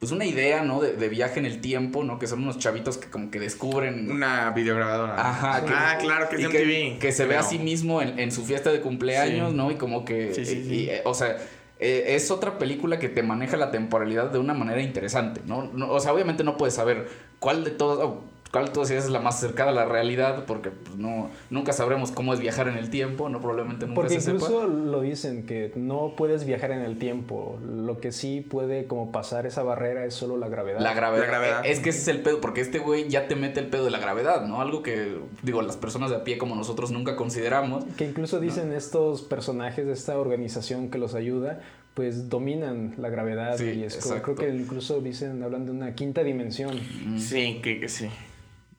pues 0.00 0.10
una 0.10 0.24
idea, 0.24 0.64
¿no? 0.64 0.80
De, 0.80 1.08
viaje 1.08 1.38
en 1.38 1.46
el 1.46 1.60
tiempo, 1.60 2.02
¿no? 2.02 2.18
Que 2.18 2.26
son 2.26 2.42
unos 2.42 2.58
chavitos 2.58 2.98
que 2.98 3.08
como 3.08 3.30
que 3.30 3.38
descubren... 3.38 4.10
Una 4.10 4.50
videograbadora. 4.50 5.14
Ajá. 5.14 5.62
ah, 5.64 5.98
claro, 5.98 6.28
que 6.28 6.42
es 6.42 6.48
que, 6.48 6.98
que 7.00 7.12
se 7.12 7.24
ve 7.24 7.36
a 7.36 7.44
sí 7.44 7.60
mismo 7.60 8.02
en, 8.02 8.32
su 8.32 8.44
fiesta 8.44 8.72
de 8.72 8.80
cumpleaños, 8.80 9.54
¿no? 9.54 9.70
Y 9.70 9.76
como 9.76 10.04
que... 10.04 10.34
Sí, 10.34 10.44
sí, 10.44 10.90
o 11.04 11.14
sea 11.14 11.36
eh, 11.80 12.16
es 12.16 12.30
otra 12.30 12.58
película 12.58 12.98
que 12.98 13.08
te 13.08 13.22
maneja 13.22 13.56
la 13.56 13.70
temporalidad 13.70 14.30
de 14.30 14.38
una 14.38 14.54
manera 14.54 14.82
interesante, 14.82 15.40
¿no? 15.46 15.70
o 15.88 16.00
sea, 16.00 16.12
obviamente 16.12 16.42
no 16.44 16.56
puedes 16.56 16.74
saber 16.74 17.08
cuál 17.38 17.64
de 17.64 17.70
todos, 17.70 18.18
cuál 18.50 18.72
todas 18.72 18.90
es 18.90 19.10
la 19.10 19.20
más 19.20 19.40
cercana 19.40 19.70
a 19.70 19.74
la 19.74 19.84
realidad, 19.84 20.44
porque 20.46 20.70
pues, 20.70 20.96
no, 20.96 21.30
nunca 21.50 21.72
sabremos 21.72 22.10
cómo 22.10 22.32
es 22.34 22.40
viajar 22.40 22.68
en 22.68 22.76
el 22.76 22.90
tiempo, 22.90 23.28
¿no? 23.28 23.40
Probablemente 23.40 23.86
nunca 23.86 24.00
porque 24.00 24.14
incluso 24.14 24.66
lo 24.66 25.00
dicen, 25.00 25.46
que 25.46 25.72
no 25.76 26.14
puedes 26.16 26.44
viajar 26.44 26.70
en 26.70 26.80
el 26.80 26.98
tiempo, 26.98 27.58
lo 27.66 28.00
que 28.00 28.12
sí 28.12 28.40
puede 28.40 28.86
como 28.86 29.12
pasar 29.12 29.46
esa 29.46 29.62
barrera 29.62 30.04
es 30.04 30.14
solo 30.14 30.36
la 30.36 30.48
gravedad. 30.48 30.80
La 30.80 30.94
gravedad. 30.94 31.64
Es 31.64 31.80
que 31.80 31.90
ese 31.90 32.00
es 32.00 32.08
el 32.08 32.20
pedo, 32.20 32.40
porque 32.40 32.60
este 32.60 32.78
güey 32.78 33.08
ya 33.08 33.28
te 33.28 33.36
mete 33.36 33.60
el 33.60 33.66
pedo 33.66 33.84
de 33.84 33.90
la 33.90 33.98
gravedad, 33.98 34.46
¿no? 34.46 34.60
Algo 34.60 34.82
que, 34.82 35.18
digo, 35.42 35.62
las 35.62 35.76
personas 35.76 36.10
de 36.10 36.16
a 36.16 36.24
pie 36.24 36.38
como 36.38 36.54
nosotros 36.54 36.90
nunca 36.90 37.16
consideramos. 37.16 37.84
Que 37.96 38.06
incluso 38.06 38.40
dicen 38.40 38.72
estos 38.72 39.22
personajes 39.22 39.86
de 39.86 39.92
esta 39.92 40.18
organización 40.18 40.90
que 40.90 40.98
los 40.98 41.14
ayuda, 41.14 41.60
pues 41.94 42.28
dominan 42.28 42.94
la 42.96 43.08
gravedad 43.08 43.58
y 43.58 43.82
es 43.82 43.98
creo 44.22 44.36
que 44.36 44.48
incluso 44.50 45.00
dicen, 45.00 45.42
hablan 45.42 45.64
de 45.64 45.72
una 45.72 45.94
quinta 45.94 46.22
dimensión. 46.22 46.78
Sí, 47.18 47.60
que, 47.62 47.80
que 47.80 47.88
sí. 47.88 48.08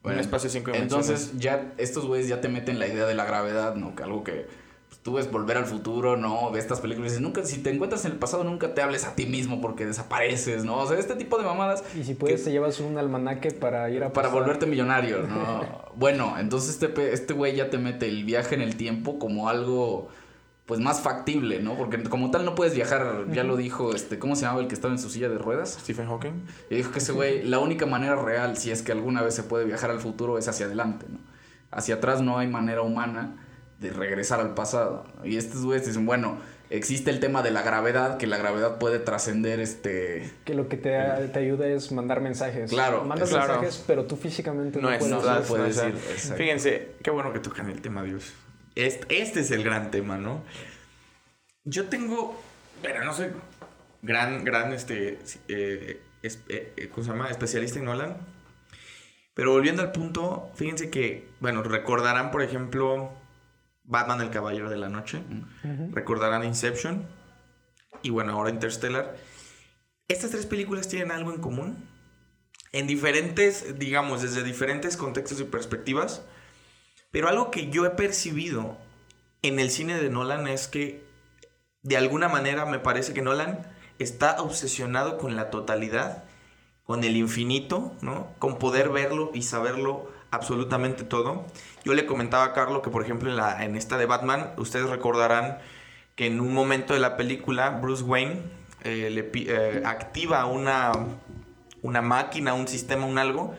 Bueno, 0.02 0.20
espacio 0.20 0.48
cinco 0.48 0.70
Entonces 0.74 1.38
ya 1.38 1.72
estos 1.76 2.06
güeyes 2.06 2.28
ya 2.28 2.40
te 2.40 2.48
meten 2.48 2.78
la 2.78 2.86
idea 2.86 3.06
de 3.06 3.14
la 3.14 3.24
gravedad, 3.24 3.74
¿no? 3.74 3.94
Que 3.94 4.02
algo 4.02 4.24
que 4.24 4.46
pues, 4.88 5.00
tú 5.02 5.12
ves 5.14 5.30
volver 5.30 5.58
al 5.58 5.66
futuro, 5.66 6.16
¿no? 6.16 6.50
Ves 6.50 6.64
estas 6.64 6.80
películas 6.80 7.12
y 7.12 7.14
dices, 7.14 7.22
nunca, 7.22 7.44
si 7.44 7.58
te 7.58 7.70
encuentras 7.70 8.04
en 8.06 8.12
el 8.12 8.18
pasado, 8.18 8.42
nunca 8.42 8.74
te 8.74 8.80
hables 8.80 9.04
a 9.04 9.14
ti 9.14 9.26
mismo 9.26 9.60
porque 9.60 9.84
desapareces, 9.84 10.64
¿no? 10.64 10.78
O 10.78 10.86
sea, 10.86 10.98
este 10.98 11.16
tipo 11.16 11.36
de 11.36 11.44
mamadas. 11.44 11.84
Y 11.94 12.04
si 12.04 12.14
puedes, 12.14 12.42
te 12.42 12.50
llevas 12.50 12.80
un 12.80 12.96
almanaque 12.96 13.50
para 13.50 13.90
ir 13.90 14.02
a 14.02 14.12
Para 14.12 14.28
volverte 14.28 14.64
millonario, 14.64 15.22
¿no? 15.22 15.84
bueno, 15.96 16.36
entonces 16.38 16.70
este, 16.70 17.12
este 17.12 17.34
güey 17.34 17.56
ya 17.56 17.68
te 17.68 17.76
mete 17.76 18.08
el 18.08 18.24
viaje 18.24 18.54
en 18.54 18.62
el 18.62 18.76
tiempo 18.76 19.18
como 19.18 19.50
algo 19.50 20.08
pues 20.70 20.78
más 20.78 21.00
factible, 21.00 21.60
¿no? 21.60 21.74
Porque 21.74 22.00
como 22.04 22.30
tal 22.30 22.44
no 22.44 22.54
puedes 22.54 22.76
viajar, 22.76 23.24
ya 23.32 23.42
lo 23.42 23.56
dijo, 23.56 23.92
este, 23.92 24.20
¿cómo 24.20 24.36
se 24.36 24.42
llamaba 24.42 24.62
el 24.62 24.68
que 24.68 24.76
estaba 24.76 24.94
en 24.94 25.00
su 25.00 25.10
silla 25.10 25.28
de 25.28 25.36
ruedas? 25.36 25.76
Stephen 25.80 26.06
Hawking. 26.06 26.46
Y 26.70 26.76
dijo 26.76 26.92
que 26.92 27.00
ese 27.00 27.10
güey, 27.10 27.42
la 27.42 27.58
única 27.58 27.86
manera 27.86 28.14
real, 28.14 28.56
si 28.56 28.70
es 28.70 28.82
que 28.82 28.92
alguna 28.92 29.20
vez 29.20 29.34
se 29.34 29.42
puede 29.42 29.64
viajar 29.64 29.90
al 29.90 29.98
futuro, 29.98 30.38
es 30.38 30.46
hacia 30.46 30.66
adelante, 30.66 31.06
¿no? 31.08 31.18
Hacia 31.72 31.96
atrás 31.96 32.22
no 32.22 32.38
hay 32.38 32.46
manera 32.46 32.82
humana 32.82 33.34
de 33.80 33.90
regresar 33.90 34.38
al 34.38 34.54
pasado. 34.54 35.06
Y 35.24 35.38
estos 35.38 35.64
güeyes 35.64 35.84
dicen, 35.84 36.06
bueno, 36.06 36.38
existe 36.70 37.10
el 37.10 37.18
tema 37.18 37.42
de 37.42 37.50
la 37.50 37.62
gravedad, 37.62 38.16
que 38.16 38.28
la 38.28 38.38
gravedad 38.38 38.78
puede 38.78 39.00
trascender 39.00 39.58
este... 39.58 40.30
Que 40.44 40.54
lo 40.54 40.68
que 40.68 40.76
te, 40.76 40.96
te, 41.32 41.38
ayuda 41.40 41.66
es 41.66 41.90
mandar 41.90 42.20
mensajes. 42.20 42.70
Claro. 42.70 43.02
Mandas 43.02 43.32
mensajes, 43.32 43.82
pero 43.88 44.04
tú 44.04 44.14
físicamente 44.14 44.80
no, 44.80 44.88
no 44.88 45.42
puedes, 45.48 45.78
decir. 45.78 45.96
Fíjense, 46.36 46.92
qué 47.02 47.10
bueno 47.10 47.32
que 47.32 47.40
tocan 47.40 47.68
el 47.68 47.82
tema, 47.82 48.04
Dios. 48.04 48.32
Este, 48.74 49.20
este, 49.20 49.40
es 49.40 49.50
el 49.50 49.64
gran 49.64 49.90
tema, 49.90 50.16
¿no? 50.18 50.42
Yo 51.64 51.88
tengo, 51.88 52.40
pero 52.82 53.04
no 53.04 53.12
soy 53.12 53.28
gran, 54.02 54.44
gran, 54.44 54.72
este, 54.72 55.18
eh, 55.48 56.02
eh, 56.22 56.72
eh, 56.76 56.88
¿cómo 56.92 57.04
se 57.04 57.10
llama? 57.10 57.30
Especialista 57.30 57.78
en 57.78 57.86
Nolan. 57.86 58.16
Pero 59.34 59.52
volviendo 59.52 59.82
al 59.82 59.92
punto, 59.92 60.50
fíjense 60.54 60.90
que, 60.90 61.28
bueno, 61.40 61.62
recordarán, 61.62 62.30
por 62.30 62.42
ejemplo, 62.42 63.12
Batman 63.84 64.20
el 64.20 64.30
Caballero 64.30 64.70
de 64.70 64.76
la 64.76 64.88
Noche. 64.88 65.22
Recordarán 65.92 66.44
Inception. 66.44 67.06
Y 68.02 68.10
bueno, 68.10 68.32
ahora 68.32 68.50
Interstellar. 68.50 69.16
Estas 70.08 70.30
tres 70.30 70.46
películas 70.46 70.88
tienen 70.88 71.10
algo 71.10 71.32
en 71.32 71.40
común. 71.40 71.88
En 72.72 72.86
diferentes, 72.86 73.78
digamos, 73.78 74.22
desde 74.22 74.42
diferentes 74.42 74.96
contextos 74.96 75.40
y 75.40 75.44
perspectivas. 75.44 76.22
Pero 77.10 77.28
algo 77.28 77.50
que 77.50 77.70
yo 77.70 77.86
he 77.86 77.90
percibido 77.90 78.76
en 79.42 79.58
el 79.58 79.70
cine 79.70 80.00
de 80.00 80.10
Nolan 80.10 80.46
es 80.46 80.68
que 80.68 81.02
de 81.82 81.96
alguna 81.96 82.28
manera 82.28 82.66
me 82.66 82.78
parece 82.78 83.14
que 83.14 83.22
Nolan 83.22 83.66
está 83.98 84.40
obsesionado 84.40 85.18
con 85.18 85.36
la 85.36 85.50
totalidad, 85.50 86.24
con 86.84 87.04
el 87.04 87.16
infinito, 87.16 87.92
¿no? 88.00 88.28
Con 88.38 88.58
poder 88.58 88.90
verlo 88.90 89.30
y 89.34 89.42
saberlo 89.42 90.10
absolutamente 90.30 91.04
todo. 91.04 91.46
Yo 91.84 91.94
le 91.94 92.06
comentaba 92.06 92.44
a 92.44 92.52
Carlos 92.52 92.82
que, 92.82 92.90
por 92.90 93.02
ejemplo, 93.02 93.30
en 93.58 93.76
esta 93.76 93.98
de 93.98 94.06
Batman, 94.06 94.52
ustedes 94.56 94.88
recordarán 94.88 95.58
que 96.14 96.26
en 96.26 96.40
un 96.40 96.52
momento 96.52 96.94
de 96.94 97.00
la 97.00 97.16
película, 97.16 97.70
Bruce 97.70 98.04
Wayne 98.04 98.42
eh, 98.84 99.10
le, 99.10 99.30
eh, 99.34 99.82
activa 99.84 100.46
una, 100.46 100.92
una 101.82 102.02
máquina, 102.02 102.54
un 102.54 102.68
sistema, 102.68 103.06
un 103.06 103.18
algo, 103.18 103.54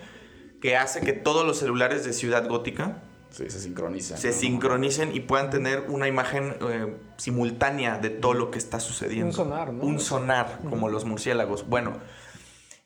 que 0.61 0.77
hace 0.77 1.01
que 1.01 1.13
todos 1.13 1.45
los 1.45 1.57
celulares 1.57 2.05
de 2.05 2.13
Ciudad 2.13 2.47
Gótica 2.47 3.01
Sí, 3.31 3.49
se 3.49 3.59
sincronicen. 3.59 4.17
Se 4.17 4.33
sincronicen 4.33 5.15
y 5.15 5.21
puedan 5.21 5.49
tener 5.49 5.85
una 5.87 6.07
imagen 6.07 6.55
eh, 6.69 6.95
simultánea 7.17 7.97
de 7.97 8.09
todo 8.09 8.33
lo 8.33 8.51
que 8.51 8.59
está 8.59 8.79
sucediendo. 8.79 9.27
Un 9.27 9.33
sonar, 9.33 9.73
¿no? 9.73 9.83
Un 9.83 9.99
sonar, 9.99 10.59
como 10.69 10.89
los 10.89 11.05
murciélagos. 11.05 11.67
Bueno, 11.67 11.93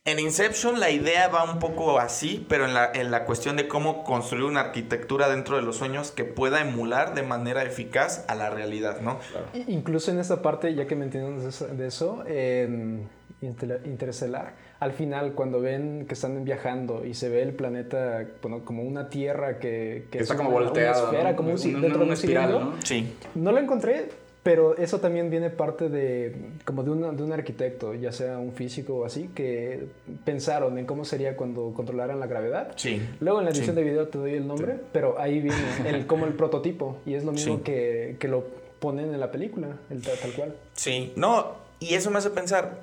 en 0.05 0.19
Inception 0.19 0.79
la 0.79 0.91
idea 0.91 1.29
va 1.29 1.51
un 1.51 1.57
poco 1.57 1.99
así, 1.99 2.45
pero 2.47 2.65
en 2.65 2.75
la, 2.75 2.91
en 2.93 3.09
la 3.09 3.25
cuestión 3.25 3.55
de 3.57 3.67
cómo 3.67 4.03
construir 4.03 4.43
una 4.45 4.59
arquitectura 4.59 5.27
dentro 5.29 5.55
de 5.55 5.63
los 5.63 5.77
sueños 5.77 6.11
que 6.11 6.25
pueda 6.25 6.61
emular 6.61 7.15
de 7.15 7.23
manera 7.23 7.63
eficaz 7.63 8.23
a 8.27 8.35
la 8.35 8.51
realidad, 8.51 9.01
¿no? 9.01 9.19
Incluso 9.67 10.11
en 10.11 10.19
esta 10.19 10.43
parte, 10.43 10.75
ya 10.75 10.85
que 10.85 10.95
me 10.95 11.05
entiendes 11.05 11.65
de 11.75 11.87
eso, 11.87 12.23
en 12.27 13.09
Interestelar 13.41 14.53
al 14.79 14.91
final 14.91 15.33
cuando 15.33 15.61
ven 15.61 16.05
que 16.07 16.13
están 16.13 16.43
viajando 16.43 17.05
y 17.05 17.13
se 17.13 17.29
ve 17.29 17.41
el 17.41 17.53
planeta 17.53 18.27
como 18.41 18.83
una 18.83 19.09
tierra 19.09 19.59
que, 19.59 20.07
que 20.11 20.19
está 20.19 20.35
como 20.35 20.51
volteado, 20.51 21.11
esfera, 21.11 21.35
como 21.35 21.51
un, 21.51 21.81
dentro 21.81 21.99
de 21.99 22.05
un 22.05 22.11
espiral, 22.11 22.51
¿no? 22.51 22.73
Sí. 22.83 23.15
No 23.35 23.51
lo 23.51 23.59
encontré, 23.59 24.09
pero 24.43 24.77
eso 24.77 24.99
también 24.99 25.29
viene 25.29 25.49
parte 25.49 25.89
de 25.89 26.35
como 26.65 26.83
de, 26.83 26.91
de 26.91 27.23
un 27.23 27.31
arquitecto, 27.31 27.93
ya 27.93 28.11
sea 28.11 28.37
un 28.37 28.51
físico 28.51 28.97
o 28.97 29.05
así, 29.05 29.29
que 29.33 29.87
pensaron 30.23 30.77
en 30.77 30.85
cómo 30.85 31.05
sería 31.05 31.35
cuando 31.35 31.73
controlaran 31.73 32.19
la 32.19 32.27
gravedad. 32.27 32.73
Sí. 32.75 33.01
Luego 33.21 33.39
en 33.39 33.45
la 33.45 33.51
edición 33.51 33.75
de 33.75 33.83
video 33.83 34.07
te 34.09 34.17
doy 34.17 34.33
el 34.33 34.45
nombre, 34.45 34.75
pero 34.91 35.19
ahí 35.19 35.39
viene 35.39 35.57
el, 35.87 36.05
como 36.05 36.25
el 36.25 36.33
prototipo 36.33 36.97
y 37.05 37.13
es 37.13 37.23
lo 37.23 37.31
mismo 37.31 37.63
que, 37.63 38.17
que, 38.19 38.27
lo 38.27 38.45
ponen 38.79 39.13
en 39.13 39.19
la 39.19 39.31
película, 39.31 39.67
el, 39.89 40.01
tal 40.01 40.31
cual. 40.35 40.55
Sí, 40.73 41.13
no, 41.15 41.53
y 41.79 41.95
eso 41.95 42.11
me 42.11 42.19
hace 42.19 42.29
pensar 42.29 42.81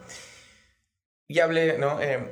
y 1.32 1.40
hablé, 1.40 1.78
¿no? 1.78 2.00
Eh, 2.00 2.30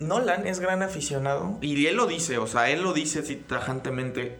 Nolan 0.00 0.46
es 0.46 0.60
gran 0.60 0.82
aficionado, 0.82 1.58
y 1.60 1.86
él 1.86 1.96
lo 1.96 2.06
dice, 2.06 2.38
o 2.38 2.46
sea, 2.46 2.70
él 2.70 2.82
lo 2.82 2.92
dice 2.92 3.20
así 3.20 3.36
tajantemente, 3.36 4.38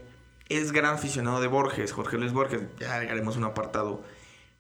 es 0.48 0.72
gran 0.72 0.94
aficionado 0.94 1.40
de 1.40 1.46
Borges, 1.46 1.92
Jorge 1.92 2.18
Luis 2.18 2.32
Borges, 2.32 2.62
ya 2.78 2.96
haremos 2.96 3.36
un 3.36 3.44
apartado. 3.44 4.02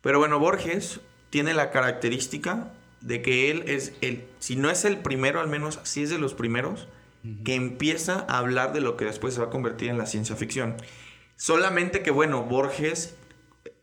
Pero 0.00 0.18
bueno, 0.18 0.38
Borges 0.38 1.00
tiene 1.30 1.52
la 1.52 1.70
característica 1.70 2.72
de 3.00 3.20
que 3.20 3.50
él 3.50 3.64
es 3.66 3.92
el, 4.00 4.26
si 4.38 4.56
no 4.56 4.70
es 4.70 4.84
el 4.84 4.98
primero, 4.98 5.40
al 5.40 5.48
menos 5.48 5.80
sí 5.82 6.04
es 6.04 6.10
de 6.10 6.18
los 6.18 6.32
primeros, 6.32 6.88
que 7.44 7.54
empieza 7.54 8.24
a 8.28 8.38
hablar 8.38 8.72
de 8.72 8.80
lo 8.80 8.96
que 8.96 9.06
después 9.06 9.34
se 9.34 9.40
va 9.40 9.46
a 9.46 9.50
convertir 9.50 9.90
en 9.90 9.98
la 9.98 10.06
ciencia 10.06 10.36
ficción. 10.36 10.76
Solamente 11.36 12.02
que, 12.02 12.10
bueno, 12.10 12.44
Borges, 12.44 13.14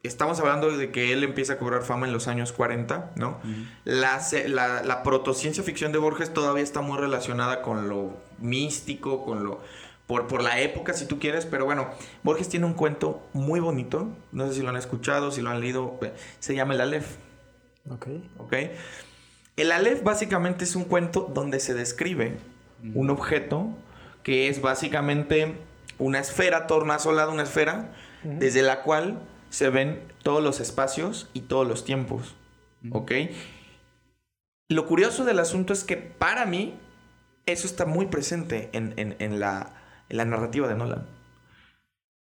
estamos 0.03 0.39
hablando 0.39 0.75
de 0.75 0.91
que 0.91 1.13
él 1.13 1.23
empieza 1.23 1.53
a 1.53 1.57
cobrar 1.57 1.83
fama 1.83 2.07
en 2.07 2.13
los 2.13 2.27
años 2.27 2.51
40, 2.51 3.11
¿no? 3.15 3.39
la, 3.83 4.21
la, 4.47 4.83
la 4.83 5.03
protociencia 5.03 5.63
ficción 5.63 5.91
de 5.91 5.99
Borges 5.99 6.33
todavía 6.33 6.63
está 6.63 6.81
muy 6.81 6.97
relacionada 6.97 7.61
con 7.61 7.89
lo 7.89 8.17
místico, 8.39 9.23
con 9.23 9.43
lo... 9.43 9.61
Por, 10.07 10.27
por, 10.27 10.43
la 10.43 10.59
época, 10.59 10.91
si 10.93 11.05
tú 11.05 11.19
quieres, 11.19 11.45
pero 11.45 11.63
bueno, 11.63 11.87
Borges 12.21 12.49
tiene 12.49 12.65
un 12.65 12.73
cuento 12.73 13.21
muy 13.31 13.61
bonito, 13.61 14.09
no 14.33 14.45
sé 14.47 14.55
si 14.55 14.61
lo 14.61 14.67
han 14.67 14.75
escuchado, 14.75 15.31
si 15.31 15.41
lo 15.41 15.49
han 15.51 15.61
leído, 15.61 15.97
se 16.39 16.53
llama 16.53 16.73
El 16.73 16.81
Aleph. 16.81 17.15
Ok. 17.89 18.07
Ok. 18.37 18.53
El 19.55 19.71
Aleph 19.71 20.03
básicamente 20.03 20.65
es 20.65 20.75
un 20.75 20.83
cuento 20.83 21.31
donde 21.33 21.61
se 21.61 21.73
describe 21.73 22.37
un 22.93 23.09
objeto 23.09 23.69
que 24.23 24.49
es 24.49 24.61
básicamente 24.61 25.55
una 25.97 26.19
esfera 26.19 26.67
tornasolada, 26.67 27.31
una 27.31 27.43
esfera, 27.43 27.93
desde 28.23 28.63
la 28.63 28.81
cual 28.81 29.21
se 29.51 29.69
ven 29.69 30.01
todos 30.23 30.41
los 30.41 30.59
espacios 30.59 31.29
y 31.33 31.41
todos 31.41 31.67
los 31.67 31.85
tiempos. 31.85 32.35
¿Ok? 32.91 33.11
Lo 34.69 34.87
curioso 34.87 35.25
del 35.25 35.37
asunto 35.37 35.73
es 35.73 35.83
que 35.83 35.97
para 35.97 36.45
mí 36.45 36.79
eso 37.45 37.67
está 37.67 37.85
muy 37.85 38.07
presente 38.07 38.69
en, 38.73 38.95
la, 39.39 39.73
en 40.09 40.17
la 40.17 40.25
narrativa 40.25 40.67
de 40.67 40.75
Nolan. 40.75 41.05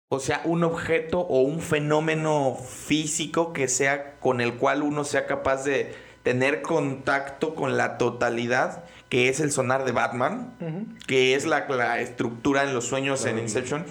O 0.09 0.19
sea, 0.19 0.41
un 0.43 0.63
objeto 0.63 1.21
o 1.21 1.41
un 1.41 1.61
fenómeno 1.61 2.55
físico 2.55 3.53
que 3.53 3.67
sea 3.67 4.19
con 4.19 4.39
el 4.39 4.55
cual 4.55 4.83
uno 4.83 5.03
sea 5.03 5.25
capaz 5.25 5.63
de 5.63 5.95
tener 6.21 6.61
contacto 6.61 7.55
con 7.55 7.77
la 7.77 7.97
totalidad, 7.97 8.83
que 9.09 9.29
es 9.29 9.39
el 9.39 9.51
sonar 9.51 9.85
de 9.85 9.93
Batman, 9.93 10.97
que 11.07 11.35
es 11.35 11.45
la, 11.45 11.99
estructura 12.01 12.63
en 12.63 12.73
los 12.73 12.85
sueños 12.85 13.25
en 13.25 13.39
Inception. 13.39 13.85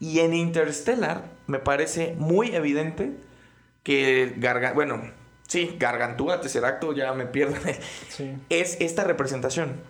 Y 0.00 0.20
en 0.20 0.34
Interstellar 0.34 1.24
me 1.46 1.58
parece 1.58 2.14
muy 2.18 2.54
evidente 2.54 3.12
que 3.82 4.34
Gargantúa, 4.36 4.74
bueno, 4.74 5.10
sí, 5.46 5.76
Gargantúa, 5.78 6.40
Tesseracto, 6.40 6.92
ya 6.92 7.12
me 7.14 7.26
pierdo, 7.26 7.56
es 8.48 8.76
esta 8.80 9.04
representación. 9.04 9.80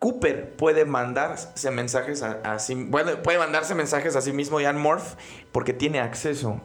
Cooper 0.00 0.54
puede 0.56 0.84
mandarse 0.84 1.70
mensajes 1.70 2.22
a, 2.22 2.58
sí, 2.58 2.74
bueno, 2.74 3.22
puede 3.22 3.38
mandarse 3.38 3.74
mensajes 3.74 4.16
a 4.16 4.20
sí 4.20 4.32
mismo, 4.32 4.60
Ian 4.60 4.78
Morph, 4.78 5.14
porque 5.50 5.72
tiene 5.72 6.00
acceso 6.00 6.60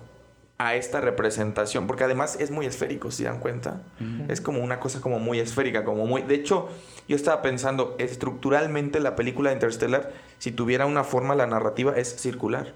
a 0.60 0.76
esta 0.76 0.99
representación, 0.99 1.88
porque 1.88 2.03
además 2.03 2.38
es 2.38 2.51
muy 2.51 2.66
esférico, 2.66 3.12
si 3.12 3.24
dan 3.24 3.39
cuenta. 3.39 3.82
Es 4.28 4.41
como 4.41 4.62
una 4.62 4.82
cosa 4.82 4.99
como 4.99 5.18
muy 5.18 5.39
esférica, 5.39 5.86
como 5.86 6.05
muy... 6.05 6.22
De 6.22 6.36
hecho, 6.36 6.68
yo 7.07 7.16
estaba 7.16 7.41
pensando, 7.41 7.95
estructuralmente 7.97 8.99
la 8.99 9.16
película 9.16 9.49
de 9.49 9.55
Interstellar, 9.55 10.12
si 10.38 10.51
tuviera 10.51 10.86
una 10.86 11.05
forma, 11.05 11.34
la 11.34 11.47
narrativa 11.47 11.93
es 11.97 12.14
circular. 12.14 12.74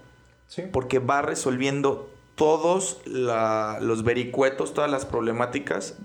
Sí. 0.48 0.62
Porque 0.72 0.98
va 0.98 1.20
resolviendo 1.20 2.08
todos 2.36 3.02
los 3.04 4.02
vericuetos, 4.02 4.72
todas 4.72 4.90
las 4.90 5.04
problemáticas 5.04 5.98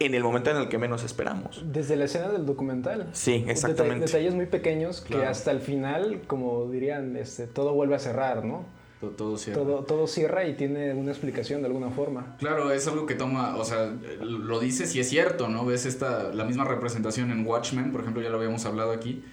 en 0.00 0.14
el 0.14 0.22
momento 0.22 0.50
en 0.50 0.58
el 0.58 0.68
que 0.68 0.76
menos 0.76 1.02
esperamos. 1.02 1.64
Desde 1.64 1.96
la 1.96 2.04
escena 2.04 2.28
del 2.28 2.44
documental. 2.44 3.08
Sí, 3.12 3.46
exactamente. 3.48 4.04
detalles 4.04 4.34
muy 4.34 4.46
pequeños 4.46 5.00
que 5.00 5.24
hasta 5.24 5.50
el 5.50 5.60
final, 5.60 6.20
como 6.26 6.68
dirían, 6.68 7.16
este, 7.16 7.46
todo 7.46 7.72
vuelve 7.72 7.94
a 7.94 8.00
cerrar, 8.00 8.44
¿no? 8.44 8.66
Todo, 9.10 9.36
cierra. 9.36 9.60
Todo, 9.86 10.06
cierra 10.06 10.46
y 10.46 10.54
tiene 10.54 10.94
una 10.94 11.10
explicación 11.10 11.60
de 11.60 11.66
alguna 11.66 11.90
forma. 11.90 12.36
Claro, 12.38 12.70
es 12.70 12.86
algo 12.86 13.04
que 13.04 13.16
toma, 13.16 13.56
o 13.56 13.64
sea, 13.64 13.92
lo 14.20 14.60
dices 14.60 14.94
y 14.94 15.00
es 15.00 15.08
cierto, 15.08 15.48
¿no? 15.48 15.66
Ves 15.66 15.86
esta, 15.86 16.32
la 16.32 16.44
misma 16.44 16.64
representación 16.64 17.32
en 17.32 17.44
Watchmen, 17.44 17.90
por 17.90 18.02
ejemplo, 18.02 18.22
ya 18.22 18.30
lo 18.30 18.36
habíamos 18.36 18.64
hablado 18.64 18.92
aquí. 18.92 19.24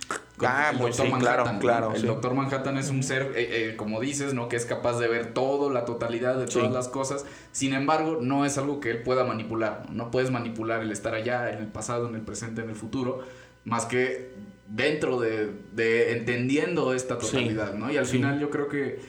Ah, 0.41 0.72
muy 0.76 0.93
sí, 0.93 1.03
claro, 1.20 1.45
claro. 1.59 1.93
El 1.93 2.05
Doctor 2.05 2.34
Manhattan 2.34 2.78
es 2.78 2.89
un 2.89 3.03
ser, 3.03 3.34
eh, 3.36 3.70
eh, 3.72 3.76
como 3.76 3.99
dices, 3.99 4.34
¿no? 4.34 4.49
Que 4.49 4.55
es 4.55 4.65
capaz 4.65 4.97
de 4.99 5.07
ver 5.07 5.34
todo, 5.34 5.70
la 5.70 5.86
totalidad 5.86 6.38
de 6.38 6.47
todas 6.47 6.72
las 6.72 6.88
cosas. 6.88 7.26
Sin 7.51 7.74
embargo, 7.74 8.20
no 8.22 8.45
es 8.45 8.57
algo 8.57 8.80
que 8.80 8.91
él 8.91 9.03
pueda 9.03 9.24
manipular. 9.24 9.86
No 9.91 10.11
puedes 10.11 10.32
manipular 10.32 10.82
el 10.82 10.91
estar 10.91 11.13
allá, 11.13 11.51
en 11.51 11.59
el 11.59 11.67
pasado, 11.67 12.07
en 12.07 12.15
el 12.15 12.22
presente, 12.22 12.61
en 12.61 12.70
el 12.70 12.76
futuro, 12.76 13.20
más 13.65 13.86
que 13.86 14.32
dentro 14.67 15.20
de, 15.20 15.51
de 15.74 16.17
entendiendo 16.17 16.93
esta 16.93 17.17
totalidad, 17.17 17.74
¿no? 17.74 17.91
Y 17.91 17.97
al 17.97 18.05
final 18.05 18.39
yo 18.39 18.49
creo 18.49 18.67
que 18.67 18.99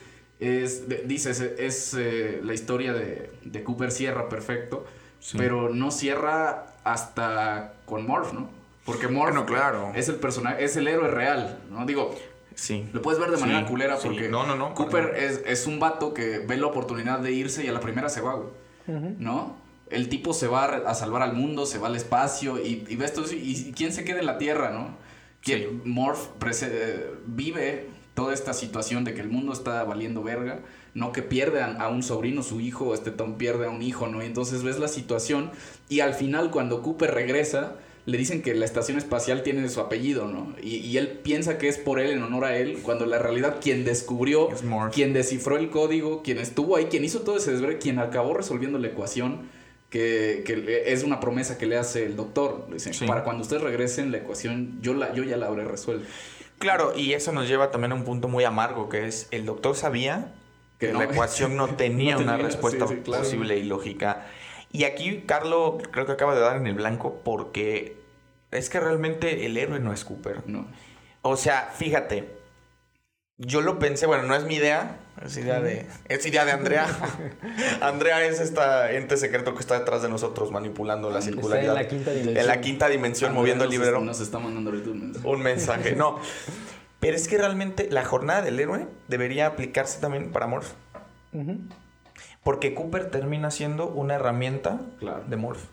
es, 0.40 0.84
dices, 1.06 1.40
es 1.40 1.94
eh, 1.94 2.40
la 2.42 2.54
historia 2.54 2.92
de, 2.92 3.30
de, 3.44 3.62
Cooper 3.62 3.90
cierra 3.90 4.28
perfecto, 4.28 4.86
pero 5.36 5.68
no 5.68 5.90
cierra 5.90 6.74
hasta 6.82 7.74
con 7.84 8.06
Morph, 8.06 8.32
¿no? 8.32 8.48
Porque 8.86 9.08
Morph 9.08 9.46
claro. 9.46 9.92
es 9.94 10.08
el 10.08 10.16
personaje, 10.16 10.64
es 10.64 10.76
el 10.76 10.88
héroe 10.88 11.08
real, 11.08 11.60
¿no? 11.70 11.84
Digo, 11.84 12.16
sí. 12.54 12.88
lo 12.92 13.02
puedes 13.02 13.20
ver 13.20 13.30
de 13.30 13.36
manera 13.36 13.66
culera 13.66 13.98
porque 14.02 14.28
no, 14.28 14.46
no, 14.46 14.56
no, 14.56 14.74
Cooper 14.74 15.14
es, 15.16 15.42
es, 15.46 15.66
un 15.66 15.78
vato 15.78 16.14
que 16.14 16.38
ve 16.38 16.56
la 16.56 16.66
oportunidad 16.66 17.18
de 17.20 17.32
irse 17.32 17.64
y 17.64 17.68
a 17.68 17.72
la 17.72 17.80
primera 17.80 18.08
se 18.08 18.22
va, 18.22 18.40
¿no? 18.86 19.56
El 19.90 20.08
tipo 20.08 20.32
se 20.32 20.46
va 20.46 20.64
a 20.64 20.94
salvar 20.94 21.22
al 21.22 21.34
mundo, 21.34 21.66
se 21.66 21.78
va 21.78 21.88
al 21.88 21.96
espacio 21.96 22.58
y, 22.58 22.86
y 22.88 22.96
ves 22.96 23.12
todo 23.12 23.26
y, 23.30 23.72
quién 23.76 23.92
se 23.92 24.04
queda 24.04 24.20
en 24.20 24.26
la 24.26 24.38
Tierra, 24.38 24.70
¿no? 24.70 24.96
¿Quién, 25.42 25.82
Morph 25.84 26.28
eh, 26.62 27.14
vive 27.26 27.88
toda 28.20 28.34
esta 28.34 28.52
situación 28.52 29.02
de 29.02 29.14
que 29.14 29.22
el 29.22 29.30
mundo 29.30 29.54
está 29.54 29.82
valiendo 29.84 30.22
verga, 30.22 30.60
no 30.92 31.10
que 31.10 31.22
pierdan 31.22 31.80
a 31.80 31.88
un 31.88 32.02
sobrino, 32.02 32.42
su 32.42 32.60
hijo, 32.60 32.92
este 32.92 33.10
Tom 33.10 33.38
pierde 33.38 33.64
a 33.64 33.70
un 33.70 33.80
hijo, 33.80 34.08
¿no? 34.08 34.22
Y 34.22 34.26
entonces 34.26 34.62
ves 34.62 34.78
la 34.78 34.88
situación 34.88 35.50
y 35.88 36.00
al 36.00 36.12
final 36.12 36.50
cuando 36.50 36.82
Cooper 36.82 37.14
regresa, 37.14 37.76
le 38.04 38.18
dicen 38.18 38.42
que 38.42 38.54
la 38.54 38.66
estación 38.66 38.98
espacial 38.98 39.42
tiene 39.42 39.66
su 39.70 39.80
apellido, 39.80 40.26
¿no? 40.28 40.54
Y, 40.62 40.98
él 40.98 41.08
piensa 41.22 41.56
que 41.56 41.68
es 41.68 41.78
por 41.78 41.98
él, 41.98 42.10
en 42.10 42.22
honor 42.22 42.44
a 42.44 42.58
él, 42.58 42.80
cuando 42.82 43.06
la 43.06 43.18
realidad 43.18 43.56
quien 43.58 43.86
descubrió, 43.86 44.50
quien 44.92 45.14
descifró 45.14 45.56
el 45.56 45.70
código, 45.70 46.22
quien 46.22 46.36
estuvo 46.36 46.76
ahí, 46.76 46.88
quien 46.90 47.02
hizo 47.02 47.20
todo 47.20 47.38
ese 47.38 47.52
desver, 47.52 47.78
quien 47.78 48.00
acabó 48.00 48.34
resolviendo 48.34 48.78
la 48.78 48.88
ecuación, 48.88 49.48
que, 49.88 50.44
es 50.84 51.04
una 51.04 51.20
promesa 51.20 51.56
que 51.56 51.64
le 51.64 51.78
hace 51.78 52.04
el 52.04 52.16
doctor. 52.16 52.68
Dice, 52.70 52.92
para 53.06 53.24
cuando 53.24 53.44
ustedes 53.44 53.62
regresen, 53.62 54.12
la 54.12 54.18
ecuación 54.18 54.78
yo, 54.82 54.92
la, 54.92 55.14
yo 55.14 55.24
ya 55.24 55.38
la 55.38 55.46
habré 55.46 55.64
resuelto. 55.64 56.06
Claro, 56.60 56.92
y 56.94 57.14
eso 57.14 57.32
nos 57.32 57.48
lleva 57.48 57.70
también 57.70 57.92
a 57.92 57.94
un 57.94 58.04
punto 58.04 58.28
muy 58.28 58.44
amargo, 58.44 58.90
que 58.90 59.06
es 59.06 59.28
el 59.30 59.46
doctor 59.46 59.74
sabía 59.74 60.34
que 60.78 60.92
la 60.92 61.04
ecuación 61.04 61.56
no 61.56 61.68
tenía, 61.68 62.18
una 62.18 62.36
respuesta 62.36 62.86
posible 63.02 63.56
y 63.56 63.62
lógica. 63.62 64.26
Y 64.70 64.84
aquí 64.84 65.24
Carlo 65.26 65.78
creo 65.90 66.04
que 66.04 66.12
acaba 66.12 66.34
de 66.34 66.42
dar 66.42 66.58
en 66.58 66.66
el 66.66 66.74
blanco 66.74 67.22
porque 67.24 67.96
es 68.50 68.68
que 68.68 68.78
realmente 68.78 69.46
el 69.46 69.56
héroe 69.56 69.80
no 69.80 69.90
es 69.94 70.04
Cooper. 70.04 70.42
No. 70.46 70.66
O 71.22 71.38
sea, 71.38 71.72
fíjate, 71.74 72.28
yo 73.42 73.62
lo 73.62 73.78
pensé, 73.78 74.04
bueno, 74.04 74.24
no 74.24 74.34
es 74.34 74.44
mi 74.44 74.56
idea, 74.56 74.98
es 75.24 75.34
idea 75.38 75.60
de, 75.60 75.86
es 76.08 76.26
idea 76.26 76.44
de 76.44 76.52
Andrea. 76.52 76.86
Andrea 77.80 78.22
es 78.26 78.38
esta 78.38 78.92
ente 78.92 79.16
secreto 79.16 79.54
que 79.54 79.60
está 79.60 79.78
detrás 79.78 80.02
de 80.02 80.10
nosotros 80.10 80.50
manipulando 80.50 81.10
la 81.10 81.22
circularidad. 81.22 81.74
en 81.74 81.82
la 81.82 81.88
quinta 81.88 82.10
dimensión. 82.10 82.36
En 82.36 82.46
la 82.46 82.60
quinta 82.60 82.88
dimensión, 82.88 83.34
moviendo 83.34 83.64
el 83.64 83.70
librero. 83.70 84.00
Nos 84.00 84.20
está 84.20 84.38
mandando 84.38 84.70
ahorita 84.70 84.90
un 84.90 85.00
mensaje. 85.00 85.28
Un 85.28 85.42
mensaje, 85.42 85.96
no. 85.96 86.20
Pero 87.00 87.16
es 87.16 87.28
que 87.28 87.38
realmente 87.38 87.88
la 87.90 88.04
jornada 88.04 88.42
del 88.42 88.60
héroe 88.60 88.86
debería 89.08 89.46
aplicarse 89.46 90.00
también 90.00 90.32
para 90.32 90.46
Morph. 90.46 90.72
Porque 92.44 92.74
Cooper 92.74 93.10
termina 93.10 93.50
siendo 93.50 93.86
una 93.88 94.16
herramienta 94.16 94.82
de 95.28 95.36
Morph. 95.36 95.64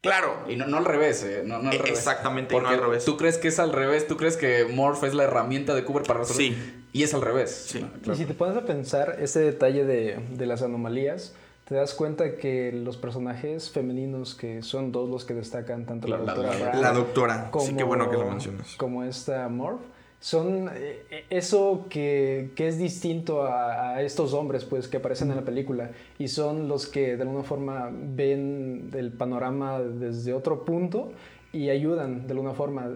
Claro. 0.00 0.44
Y 0.48 0.54
no, 0.54 0.66
no 0.66 0.78
al 0.78 0.84
revés, 0.84 1.24
¿eh? 1.24 1.42
No, 1.44 1.58
no 1.58 1.70
al 1.70 1.78
revés. 1.78 1.90
Exactamente, 1.90 2.54
Porque 2.54 2.68
no 2.68 2.74
al 2.74 2.82
revés. 2.82 3.04
Tú 3.04 3.16
crees 3.16 3.36
que 3.36 3.48
es 3.48 3.58
al 3.58 3.72
revés, 3.72 4.06
tú 4.06 4.16
crees 4.16 4.36
que 4.36 4.64
Morph 4.64 5.02
es 5.04 5.12
la 5.12 5.24
herramienta 5.24 5.74
de 5.74 5.84
Cooper 5.84 6.04
para 6.04 6.20
resolver. 6.20 6.46
Sí. 6.46 6.79
Y 6.92 7.02
es 7.02 7.14
al 7.14 7.22
revés. 7.22 7.50
Sí. 7.68 7.86
Y 8.10 8.14
si 8.16 8.24
te 8.24 8.34
pones 8.34 8.56
a 8.56 8.64
pensar 8.64 9.16
ese 9.20 9.40
detalle 9.40 9.84
de, 9.84 10.18
de, 10.36 10.46
las 10.46 10.62
anomalías, 10.62 11.34
te 11.64 11.76
das 11.76 11.94
cuenta 11.94 12.36
que 12.36 12.72
los 12.72 12.96
personajes 12.96 13.70
femeninos, 13.70 14.34
que 14.34 14.62
son 14.62 14.90
dos 14.90 15.08
los 15.08 15.24
que 15.24 15.34
destacan, 15.34 15.86
tanto 15.86 16.08
la, 16.08 16.18
doctora 16.18 16.56
la, 16.56 16.80
la 16.80 16.92
doctora, 16.92 17.50
como, 17.50 17.66
sí, 17.66 17.74
qué 17.76 17.84
bueno 17.84 18.10
que 18.10 18.16
lo 18.16 18.28
mencionas. 18.28 18.74
Como 18.76 19.04
esta 19.04 19.48
Morph, 19.48 19.82
son 20.20 20.68
eh, 20.74 21.24
eso 21.30 21.86
que, 21.88 22.50
que, 22.54 22.68
es 22.68 22.78
distinto 22.78 23.42
a, 23.44 23.94
a, 23.94 24.02
estos 24.02 24.34
hombres 24.34 24.64
pues 24.64 24.86
que 24.86 24.98
aparecen 24.98 25.30
en 25.30 25.36
la 25.36 25.44
película 25.44 25.92
y 26.18 26.28
son 26.28 26.68
los 26.68 26.86
que 26.86 27.16
de 27.16 27.22
alguna 27.22 27.42
forma 27.42 27.90
ven 27.90 28.90
el 28.94 29.12
panorama 29.12 29.80
desde 29.80 30.34
otro 30.34 30.64
punto 30.64 31.12
y 31.52 31.70
ayudan 31.70 32.26
de 32.26 32.32
alguna 32.32 32.54
forma, 32.54 32.88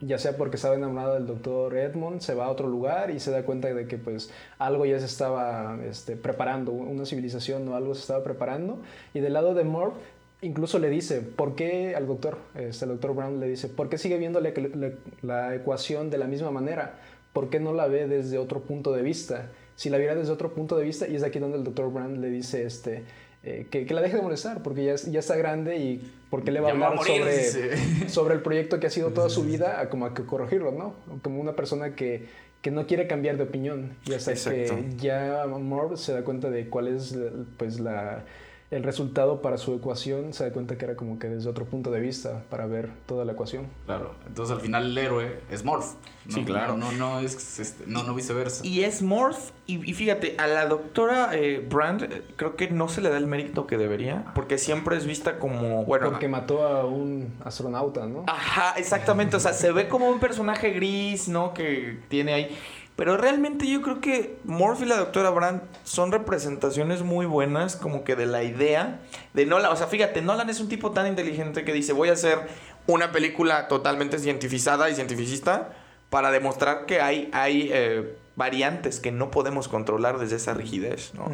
ya 0.00 0.18
sea 0.18 0.36
porque 0.38 0.56
estaba 0.56 0.74
enamorado 0.74 1.14
del 1.14 1.26
doctor 1.26 1.76
Edmond, 1.76 2.20
se 2.20 2.34
va 2.34 2.46
a 2.46 2.50
otro 2.50 2.66
lugar 2.68 3.10
y 3.10 3.20
se 3.20 3.30
da 3.30 3.44
cuenta 3.44 3.72
de 3.72 3.86
que 3.86 3.98
pues 3.98 4.30
algo 4.58 4.86
ya 4.86 4.98
se 4.98 5.04
estaba 5.04 5.78
este, 5.84 6.16
preparando, 6.16 6.72
una 6.72 7.04
civilización 7.04 7.68
o 7.68 7.76
algo 7.76 7.94
se 7.94 8.00
estaba 8.00 8.24
preparando. 8.24 8.78
Y 9.12 9.20
del 9.20 9.34
lado 9.34 9.52
de 9.52 9.64
Morph, 9.64 9.94
incluso 10.40 10.78
le 10.78 10.88
dice, 10.88 11.20
¿por 11.20 11.54
qué 11.54 11.94
al 11.94 12.06
doctor, 12.06 12.38
este, 12.54 12.86
el 12.86 12.92
doctor 12.92 13.14
Brown 13.14 13.40
le 13.40 13.48
dice, 13.48 13.68
¿por 13.68 13.90
qué 13.90 13.98
sigue 13.98 14.16
viendo 14.16 14.40
la, 14.40 15.54
ecuación 15.54 16.08
de 16.08 16.18
la 16.18 16.26
misma 16.26 16.50
manera? 16.50 16.98
¿Por 17.34 17.50
qué 17.50 17.60
no 17.60 17.74
la 17.74 17.88
ve 17.88 18.08
desde 18.08 18.38
otro 18.38 18.60
punto 18.60 18.92
de 18.92 19.02
vista? 19.02 19.50
Si 19.76 19.90
la 19.90 19.98
viera 19.98 20.14
desde 20.14 20.32
otro 20.32 20.52
punto 20.54 20.76
de 20.76 20.84
vista, 20.84 21.08
y 21.08 21.16
es 21.16 21.22
aquí 21.22 21.38
donde 21.38 21.58
el 21.58 21.64
doctor 21.64 21.92
Brown 21.92 22.20
le 22.20 22.28
dice, 22.28 22.64
este, 22.64 23.04
eh, 23.44 23.66
que, 23.70 23.84
la 23.92 24.00
deje 24.00 24.16
de 24.16 24.22
molestar, 24.22 24.62
porque 24.62 24.84
ya, 24.84 24.94
ya 24.94 25.18
está 25.18 25.36
grande 25.36 25.76
y 25.76 26.12
porque 26.30 26.52
le 26.52 26.60
va 26.60 26.68
a 26.68 26.72
hablar 26.72 26.98
sobre, 26.98 28.08
sobre 28.08 28.34
el 28.34 28.42
proyecto 28.42 28.78
que 28.78 28.86
ha 28.86 28.90
sido 28.90 29.10
toda 29.10 29.28
su 29.30 29.42
vida, 29.42 29.80
a 29.80 29.88
como 29.88 30.06
a 30.06 30.14
que 30.14 30.24
corregirlo, 30.24 30.70
¿no? 30.70 30.94
Como 31.22 31.40
una 31.40 31.56
persona 31.56 31.96
que, 31.96 32.26
que 32.62 32.70
no 32.70 32.86
quiere 32.86 33.08
cambiar 33.08 33.36
de 33.36 33.42
opinión. 33.42 33.96
Y 34.06 34.14
hasta 34.14 34.34
que 34.34 34.92
ya 34.96 35.44
Morb 35.46 35.96
se 35.96 36.12
da 36.12 36.22
cuenta 36.22 36.50
de 36.50 36.68
cuál 36.68 36.86
es 36.88 37.18
pues 37.56 37.80
la 37.80 38.24
el 38.72 38.82
resultado 38.82 39.42
para 39.42 39.58
su 39.58 39.74
ecuación 39.74 40.32
se 40.32 40.44
da 40.44 40.52
cuenta 40.52 40.78
que 40.78 40.86
era 40.86 40.96
como 40.96 41.18
que 41.18 41.28
desde 41.28 41.48
otro 41.48 41.66
punto 41.66 41.90
de 41.90 42.00
vista 42.00 42.42
para 42.48 42.66
ver 42.66 42.90
toda 43.06 43.26
la 43.26 43.32
ecuación. 43.32 43.66
Claro, 43.84 44.14
entonces 44.26 44.56
al 44.56 44.62
final 44.62 44.86
el 44.86 44.98
héroe 44.98 45.40
es 45.50 45.62
Morph. 45.62 45.94
sí, 46.28 46.42
claro. 46.44 46.78
No, 46.78 46.90
no, 46.92 47.20
es, 47.20 47.60
este, 47.60 47.84
no, 47.86 48.02
no 48.02 48.14
viceversa. 48.14 48.66
Y 48.66 48.84
es 48.84 49.02
Morph, 49.02 49.50
y, 49.66 49.78
fíjate, 49.78 50.36
a 50.38 50.46
la 50.46 50.66
doctora 50.66 51.30
eh, 51.34 51.64
Brand 51.68 52.02
eh, 52.02 52.22
creo 52.36 52.56
que 52.56 52.70
no 52.70 52.88
se 52.88 53.02
le 53.02 53.10
da 53.10 53.18
el 53.18 53.26
mérito 53.26 53.66
que 53.66 53.76
debería, 53.76 54.32
porque 54.34 54.56
siempre 54.56 54.96
es 54.96 55.06
vista 55.06 55.38
como, 55.38 55.84
bueno... 55.84 56.10
Porque 56.10 56.28
mató 56.28 56.66
a 56.66 56.86
un 56.86 57.34
astronauta, 57.44 58.06
¿no? 58.06 58.24
Ajá, 58.26 58.74
exactamente, 58.78 59.36
o 59.36 59.40
sea, 59.40 59.52
se 59.52 59.70
ve 59.70 59.88
como 59.88 60.08
un 60.08 60.18
personaje 60.18 60.70
gris, 60.70 61.28
¿no? 61.28 61.52
Que 61.52 61.98
tiene 62.08 62.32
ahí... 62.32 62.58
Pero 62.96 63.16
realmente 63.16 63.66
yo 63.66 63.80
creo 63.80 64.00
que 64.00 64.38
Morph 64.44 64.82
y 64.82 64.84
la 64.84 64.96
doctora 64.96 65.30
Brandt 65.30 65.62
son 65.84 66.12
representaciones 66.12 67.02
muy 67.02 67.24
buenas 67.24 67.74
como 67.76 68.04
que 68.04 68.16
de 68.16 68.26
la 68.26 68.42
idea 68.42 69.00
de 69.32 69.46
Nolan. 69.46 69.72
O 69.72 69.76
sea, 69.76 69.86
fíjate, 69.86 70.20
Nolan 70.20 70.50
es 70.50 70.60
un 70.60 70.68
tipo 70.68 70.90
tan 70.90 71.06
inteligente 71.06 71.64
que 71.64 71.72
dice 71.72 71.92
voy 71.94 72.10
a 72.10 72.12
hacer 72.12 72.38
una 72.86 73.10
película 73.12 73.68
totalmente 73.68 74.18
cientificada 74.18 74.90
y 74.90 74.94
cientificista 74.94 75.70
para 76.10 76.30
demostrar 76.30 76.84
que 76.84 77.00
hay, 77.00 77.30
hay 77.32 77.70
eh, 77.72 78.14
variantes 78.36 79.00
que 79.00 79.12
no 79.12 79.30
podemos 79.30 79.68
controlar 79.68 80.18
desde 80.18 80.36
esa 80.36 80.52
rigidez, 80.52 81.14
¿no? 81.14 81.26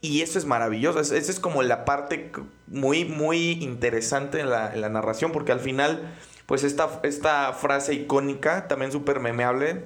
Y 0.00 0.22
eso 0.22 0.38
es 0.38 0.44
maravilloso, 0.44 1.00
esa 1.00 1.16
es 1.16 1.40
como 1.40 1.62
la 1.62 1.84
parte 1.84 2.32
muy, 2.66 3.04
muy 3.04 3.52
interesante 3.62 4.40
en 4.40 4.50
la, 4.50 4.72
en 4.74 4.80
la 4.80 4.88
narración, 4.88 5.32
porque 5.32 5.52
al 5.52 5.60
final, 5.60 6.14
pues 6.46 6.64
esta, 6.64 7.00
esta 7.02 7.52
frase 7.52 7.94
icónica, 7.94 8.68
también 8.68 8.92
súper 8.92 9.20
memeable, 9.20 9.84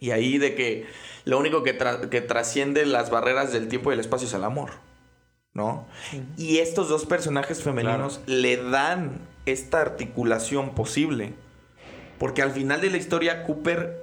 y 0.00 0.10
ahí 0.10 0.38
de 0.38 0.54
que 0.54 0.86
lo 1.24 1.38
único 1.38 1.62
que, 1.62 1.76
que 2.10 2.20
trasciende 2.22 2.86
las 2.86 3.10
barreras 3.10 3.52
del 3.52 3.68
tiempo 3.68 3.90
y 3.90 3.94
el 3.94 4.00
espacio 4.00 4.26
es 4.26 4.34
el 4.34 4.44
amor. 4.44 4.70
¿No? 5.52 5.86
Y 6.36 6.58
estos 6.58 6.88
dos 6.88 7.06
personajes 7.06 7.62
femeninos 7.62 8.20
le 8.26 8.56
dan 8.56 9.20
esta 9.46 9.80
articulación 9.80 10.74
posible. 10.76 11.34
Porque 12.18 12.40
al 12.42 12.52
final 12.52 12.80
de 12.80 12.90
la 12.90 12.98
historia, 12.98 13.42
Cooper 13.42 14.00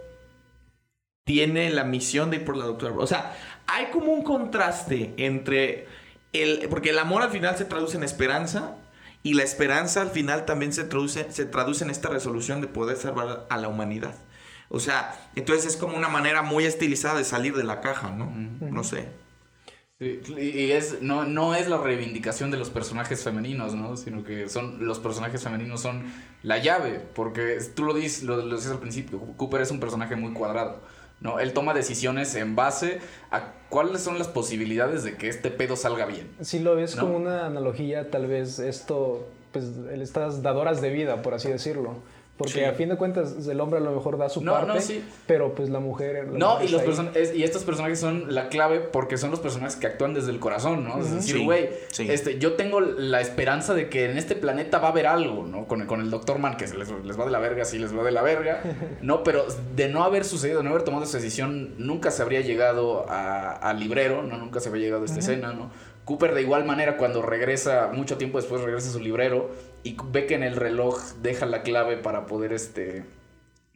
tiene 1.24 1.70
la 1.70 1.86
misión 1.86 2.30
de 2.30 2.38
ir 2.38 2.46
por 2.46 2.58
la 2.58 2.66
doctora. 2.66 2.96
O 2.98 3.08
sea, 3.08 3.36
hay 3.66 3.88
como 3.88 4.12
un 4.12 4.24
contraste 4.24 5.14
entre 5.18 5.88
el. 6.34 6.68
Porque 6.70 6.90
el 6.90 7.00
amor 7.00 7.22
al 7.22 7.32
final 7.32 7.58
se 7.58 7.66
traduce 7.66 7.96
en 7.96 8.04
esperanza. 8.04 8.76
Y 9.24 9.34
la 9.34 9.44
esperanza 9.44 10.02
al 10.02 10.10
final 10.10 10.46
también 10.46 10.74
se 10.74 10.84
traduce, 10.84 11.32
se 11.32 11.46
traduce 11.46 11.84
en 11.84 11.90
esta 11.90 12.10
resolución 12.10 12.62
de 12.62 12.68
poder 12.68 12.98
salvar 12.98 13.46
a 13.50 13.58
la 13.58 13.68
humanidad. 13.68 14.16
O 14.70 14.80
sea, 14.80 15.16
entonces 15.36 15.66
es 15.66 15.78
como 15.78 15.96
una 15.96 16.10
manera 16.10 16.42
muy 16.42 16.66
estilizada 16.66 17.18
de 17.18 17.24
salir 17.24 17.56
de 17.56 17.64
la 17.64 17.82
caja, 17.82 18.12
¿no? 18.12 18.32
No 18.60 18.84
sé. 18.84 19.08
Sí, 20.00 20.22
y 20.38 20.72
es, 20.72 21.02
no, 21.02 21.24
no 21.26 21.56
es 21.56 21.68
la 21.68 21.78
reivindicación 21.78 22.52
de 22.52 22.58
los 22.58 22.70
personajes 22.70 23.24
femeninos, 23.24 23.74
¿no? 23.74 23.98
Sino 23.98 24.24
que 24.24 24.48
son, 24.48 24.86
los 24.86 25.00
personajes 25.00 25.42
femeninos 25.42 25.82
son 25.82 26.04
la 26.44 26.60
llave, 26.60 27.02
porque 27.16 27.58
tú 27.74 27.84
lo 27.84 27.96
dices, 27.96 28.24
lo, 28.24 28.38
lo 28.38 28.56
dices 28.58 28.72
al 28.72 28.78
principio, 28.78 29.20
Cooper 29.38 29.62
es 29.62 29.72
un 29.72 29.80
personaje 29.80 30.16
muy 30.16 30.34
cuadrado, 30.34 30.82
¿no? 31.20 31.40
Él 31.40 31.54
toma 31.54 31.74
decisiones 31.74 32.36
en 32.36 32.56
base 32.56 33.00
a 33.32 33.54
cuáles 33.70 34.02
son 34.02 34.20
las 34.20 34.28
posibilidades 34.28 35.04
de 35.04 35.16
que 35.16 35.30
este 35.30 35.50
pedo 35.50 35.76
salga 35.76 36.06
bien. 36.06 36.30
Si 36.42 36.60
lo 36.60 36.76
ves 36.76 36.96
como 36.96 37.18
una 37.18 37.48
analogía, 37.48 38.12
tal 38.12 38.28
vez 38.28 38.60
esto, 38.60 39.28
pues, 39.52 39.66
estas 39.92 40.44
dadoras 40.44 40.80
de 40.80 40.92
vida, 40.92 41.24
por 41.24 41.34
así 41.34 41.50
decirlo 41.50 41.96
porque 42.38 42.68
a 42.68 42.74
fin 42.74 42.90
de 42.90 42.98
cuentas 42.98 43.48
el 43.48 43.60
hombre 43.60 43.80
a 43.80 43.82
lo 43.82 43.92
mejor 43.92 44.18
da 44.18 44.30
su 44.30 44.44
parte, 44.44 45.02
pero 45.26 45.56
pues 45.56 45.70
la 45.70 45.80
mujer... 45.80 46.28
no, 46.28 46.64
y, 46.64 46.68
los 46.68 46.84
y 47.36 47.44
estos 47.44 47.64
personajes 47.64 48.00
son 48.00 48.34
la 48.34 48.50
clave 48.50 48.80
porque 48.80 49.18
son 49.18 49.32
los 49.32 49.40
personajes 49.40 49.76
que 49.76 49.88
actúan 49.88 50.14
desde 50.14 50.30
el 50.30 50.40
corazón, 50.40 50.84
¿no? 50.84 51.00
Es 51.00 51.12
decir, 51.12 51.44
güey, 51.44 51.70
este, 51.98 52.38
yo 52.38 52.54
tengo 52.54 52.80
la 52.80 53.22
esperanza 53.22 53.74
de 53.74 53.90
que 53.90 54.06
en 54.06 54.18
este 54.20 54.36
planeta 54.36 54.78
va 54.78 54.90
a 54.90 54.92
haber 54.92 55.08
algo, 55.08 55.46
¿no? 55.46 55.66
Con 55.66 55.82
el, 55.82 55.88
con 55.88 56.00
el 56.00 56.12
Doctor 56.12 56.38
Man, 56.38 56.58
que 56.58 56.68
les, 56.68 56.90
les 56.90 57.20
va 57.20 57.26
de 57.26 57.32
la 57.32 57.40
verga, 57.40 57.66
sí 57.66 57.80
les 57.80 57.98
va 57.98 58.04
de 58.04 58.12
la 58.12 58.22
verga, 58.22 58.62
¿no? 59.02 59.24
Pero 59.24 59.46
de 59.76 59.90
no 59.90 60.04
haber 60.04 60.24
sucedido, 60.24 60.60
de 60.60 60.64
no 60.64 60.70
haber 60.70 60.84
tomado 60.84 61.06
esa 61.06 61.18
decisión, 61.18 61.74
nunca 61.80 62.12
se 62.12 62.22
habría 62.22 62.42
llegado 62.42 63.06
al 63.10 63.80
librero, 63.80 64.22
¿no? 64.22 64.38
Nunca 64.38 64.60
se 64.60 64.70
habría 64.70 64.86
llegado 64.86 65.02
a 65.02 65.06
esta 65.06 65.20
escena, 65.20 65.54
¿no? 65.54 65.72
Cooper 66.06 66.34
de 66.34 66.42
igual 66.42 66.64
manera 66.64 66.96
cuando 66.96 67.22
regresa, 67.22 67.90
mucho 67.92 68.18
tiempo 68.18 68.38
después 68.38 68.62
regresa 68.62 68.90
a 68.90 68.94
su 68.94 69.00
librero 69.02 69.50
y 69.88 69.96
ve 70.12 70.26
que 70.26 70.36
en 70.36 70.44
el 70.44 70.56
reloj 70.56 71.02
deja 71.22 71.46
la 71.46 71.62
clave 71.64 71.96
para 71.96 72.26
poder 72.26 72.52
este 72.52 73.06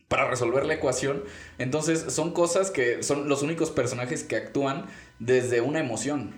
para 0.10 0.30
resolver 0.30 0.66
la 0.66 0.74
ecuación. 0.74 1.24
Entonces 1.58 2.14
son 2.14 2.34
cosas 2.34 2.70
que 2.70 3.02
son 3.02 3.30
los 3.30 3.44
únicos 3.44 3.72
personajes 3.72 4.26
que 4.26 4.36
actúan 4.36 4.88
desde 5.20 5.62
una 5.62 5.80
emoción. 5.80 6.34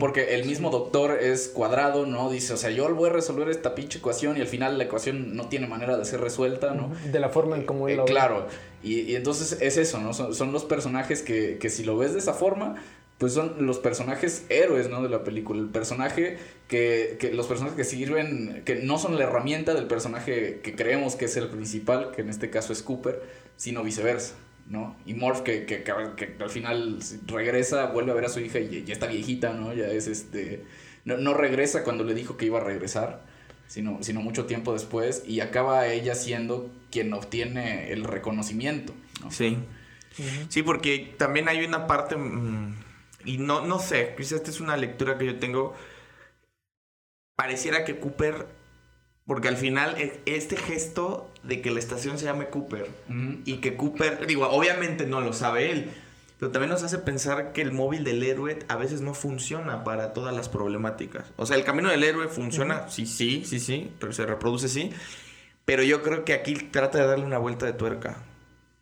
Porque 0.00 0.34
el 0.34 0.46
mismo 0.46 0.70
doctor 0.70 1.18
es 1.20 1.48
cuadrado, 1.48 2.04
¿no? 2.04 2.28
Dice, 2.28 2.54
o 2.54 2.56
sea, 2.56 2.70
yo 2.70 2.92
voy 2.94 3.08
a 3.08 3.12
resolver 3.12 3.48
esta 3.48 3.74
pinche 3.74 3.98
ecuación 3.98 4.36
y 4.36 4.40
al 4.40 4.48
final 4.48 4.76
la 4.76 4.84
ecuación 4.84 5.36
no 5.36 5.48
tiene 5.48 5.68
manera 5.68 5.96
de 5.96 6.04
ser 6.04 6.20
resuelta, 6.20 6.74
¿no? 6.74 6.90
De 7.12 7.20
la 7.20 7.28
forma 7.28 7.56
en 7.56 7.64
cómo 7.64 7.88
él 7.88 7.98
lo 7.98 8.04
Claro, 8.04 8.48
y, 8.82 9.00
y, 9.02 9.14
entonces 9.14 9.58
es 9.60 9.76
eso, 9.76 9.98
¿no? 9.98 10.12
Son, 10.12 10.34
son 10.34 10.52
los 10.52 10.64
personajes 10.64 11.22
que, 11.22 11.58
que, 11.58 11.70
si 11.70 11.84
lo 11.84 11.96
ves 11.96 12.14
de 12.14 12.18
esa 12.18 12.34
forma, 12.34 12.82
pues 13.20 13.34
son 13.34 13.66
los 13.66 13.78
personajes 13.78 14.46
héroes, 14.48 14.88
¿no? 14.88 15.02
De 15.02 15.10
la 15.10 15.24
película. 15.24 15.60
El 15.60 15.68
personaje 15.68 16.38
que, 16.68 17.18
que, 17.20 17.34
los 17.34 17.46
personajes 17.46 17.76
que 17.76 17.84
sirven, 17.84 18.62
que 18.64 18.76
no 18.76 18.96
son 18.96 19.18
la 19.18 19.24
herramienta 19.24 19.74
del 19.74 19.86
personaje 19.86 20.60
que 20.62 20.74
creemos 20.74 21.16
que 21.16 21.26
es 21.26 21.36
el 21.36 21.48
principal, 21.48 22.12
que 22.16 22.22
en 22.22 22.30
este 22.30 22.48
caso 22.48 22.72
es 22.72 22.82
Cooper, 22.82 23.22
sino 23.58 23.82
viceversa, 23.82 24.36
¿no? 24.70 24.96
Y 25.04 25.12
Morph 25.12 25.42
que, 25.42 25.66
que, 25.66 25.82
que 25.82 26.36
al 26.42 26.48
final 26.48 26.98
regresa, 27.26 27.88
vuelve 27.88 28.12
a 28.12 28.14
ver 28.14 28.24
a 28.24 28.30
su 28.30 28.40
hija 28.40 28.58
y 28.58 28.84
ya 28.84 28.94
está 28.94 29.06
viejita, 29.06 29.52
¿no? 29.52 29.74
Ya 29.74 29.88
es 29.88 30.06
este... 30.06 30.64
No, 31.04 31.18
no 31.18 31.34
regresa 31.34 31.84
cuando 31.84 32.04
le 32.04 32.14
dijo 32.14 32.38
que 32.38 32.46
iba 32.46 32.58
a 32.58 32.64
regresar, 32.64 33.20
sino, 33.66 33.98
sino 34.02 34.22
mucho 34.22 34.46
tiempo 34.46 34.72
después, 34.72 35.24
y 35.26 35.40
acaba 35.40 35.86
ella 35.88 36.14
siendo 36.14 36.70
quien 36.90 37.12
obtiene 37.12 37.92
el 37.92 38.04
reconocimiento, 38.04 38.94
¿no? 39.22 39.30
Sí. 39.30 39.58
Sí, 40.48 40.62
porque 40.62 41.14
también 41.18 41.50
hay 41.50 41.66
una 41.66 41.86
parte... 41.86 42.16
Mm, 42.16 42.88
y 43.24 43.38
no, 43.38 43.66
no 43.66 43.78
sé, 43.78 44.14
quizás 44.16 44.32
esta 44.32 44.50
es 44.50 44.60
una 44.60 44.76
lectura 44.76 45.18
que 45.18 45.26
yo 45.26 45.38
tengo. 45.38 45.74
Pareciera 47.36 47.84
que 47.84 47.98
Cooper, 47.98 48.46
porque 49.26 49.48
al 49.48 49.56
final 49.56 49.96
este 50.26 50.56
gesto 50.56 51.30
de 51.42 51.62
que 51.62 51.70
la 51.70 51.78
estación 51.78 52.18
se 52.18 52.26
llame 52.26 52.48
Cooper 52.48 52.90
y 53.44 53.58
que 53.58 53.76
Cooper, 53.76 54.26
digo, 54.26 54.48
obviamente 54.50 55.06
no 55.06 55.20
lo 55.20 55.32
sabe 55.32 55.70
él, 55.70 55.90
pero 56.38 56.52
también 56.52 56.70
nos 56.70 56.82
hace 56.82 56.98
pensar 56.98 57.52
que 57.52 57.60
el 57.62 57.72
móvil 57.72 58.02
del 58.02 58.22
héroe 58.22 58.58
a 58.68 58.76
veces 58.76 59.02
no 59.02 59.14
funciona 59.14 59.84
para 59.84 60.12
todas 60.14 60.34
las 60.34 60.48
problemáticas. 60.48 61.32
O 61.36 61.46
sea, 61.46 61.56
el 61.56 61.64
camino 61.64 61.90
del 61.90 62.02
héroe 62.02 62.28
funciona, 62.28 62.88
sí, 62.88 63.06
sí, 63.06 63.44
sí, 63.44 63.60
sí, 63.60 63.92
pero 64.00 64.12
se 64.12 64.24
reproduce, 64.24 64.68
sí. 64.68 64.90
Pero 65.66 65.82
yo 65.82 66.02
creo 66.02 66.24
que 66.24 66.32
aquí 66.32 66.54
trata 66.54 66.98
de 66.98 67.06
darle 67.06 67.26
una 67.26 67.38
vuelta 67.38 67.66
de 67.66 67.74
tuerca. 67.74 68.24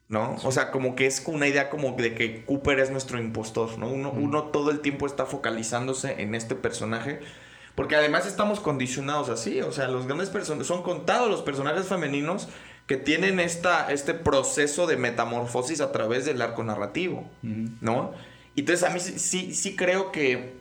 ¿No? 0.09 0.37
O 0.45 0.53
sea, 0.53 0.71
como 0.71 0.97
que 0.97 1.07
es 1.07 1.23
una 1.27 1.47
idea 1.47 1.69
como 1.71 1.93
de 1.93 2.15
que 2.15 2.45
Cooper 2.45 2.81
es 2.81 2.91
nuestro 2.91 3.19
impostor, 3.19 3.79
¿no? 3.79 3.89
Uno, 3.89 4.11
uno 4.11 4.45
todo 4.45 4.71
el 4.71 4.81
tiempo 4.81 5.07
está 5.07 5.27
focalizándose 5.27 6.23
en 6.23 6.35
este 6.35 6.55
personaje. 6.55 7.21
Porque 7.75 7.95
además 7.95 8.27
estamos 8.27 8.59
condicionados 8.59 9.29
así, 9.29 9.61
o 9.61 9.71
sea, 9.71 9.87
los 9.87 10.07
grandes 10.07 10.31
personajes, 10.31 10.67
son 10.67 10.83
contados 10.83 11.31
los 11.31 11.43
personajes 11.43 11.87
femeninos 11.87 12.49
que 12.89 12.97
tienen 12.97 13.39
esta, 13.39 13.93
este 13.93 14.15
proceso 14.15 14.89
de 14.89 14.97
metamorfosis 14.97 15.81
a 15.81 15.93
través 15.93 16.25
del 16.25 16.43
arco 16.43 16.65
narrativo, 16.65 17.31
¿no? 17.81 18.15
Entonces 18.57 18.89
a 18.89 18.93
mí 18.93 18.99
sí, 18.99 19.55
sí 19.55 19.77
creo 19.77 20.11
que 20.11 20.55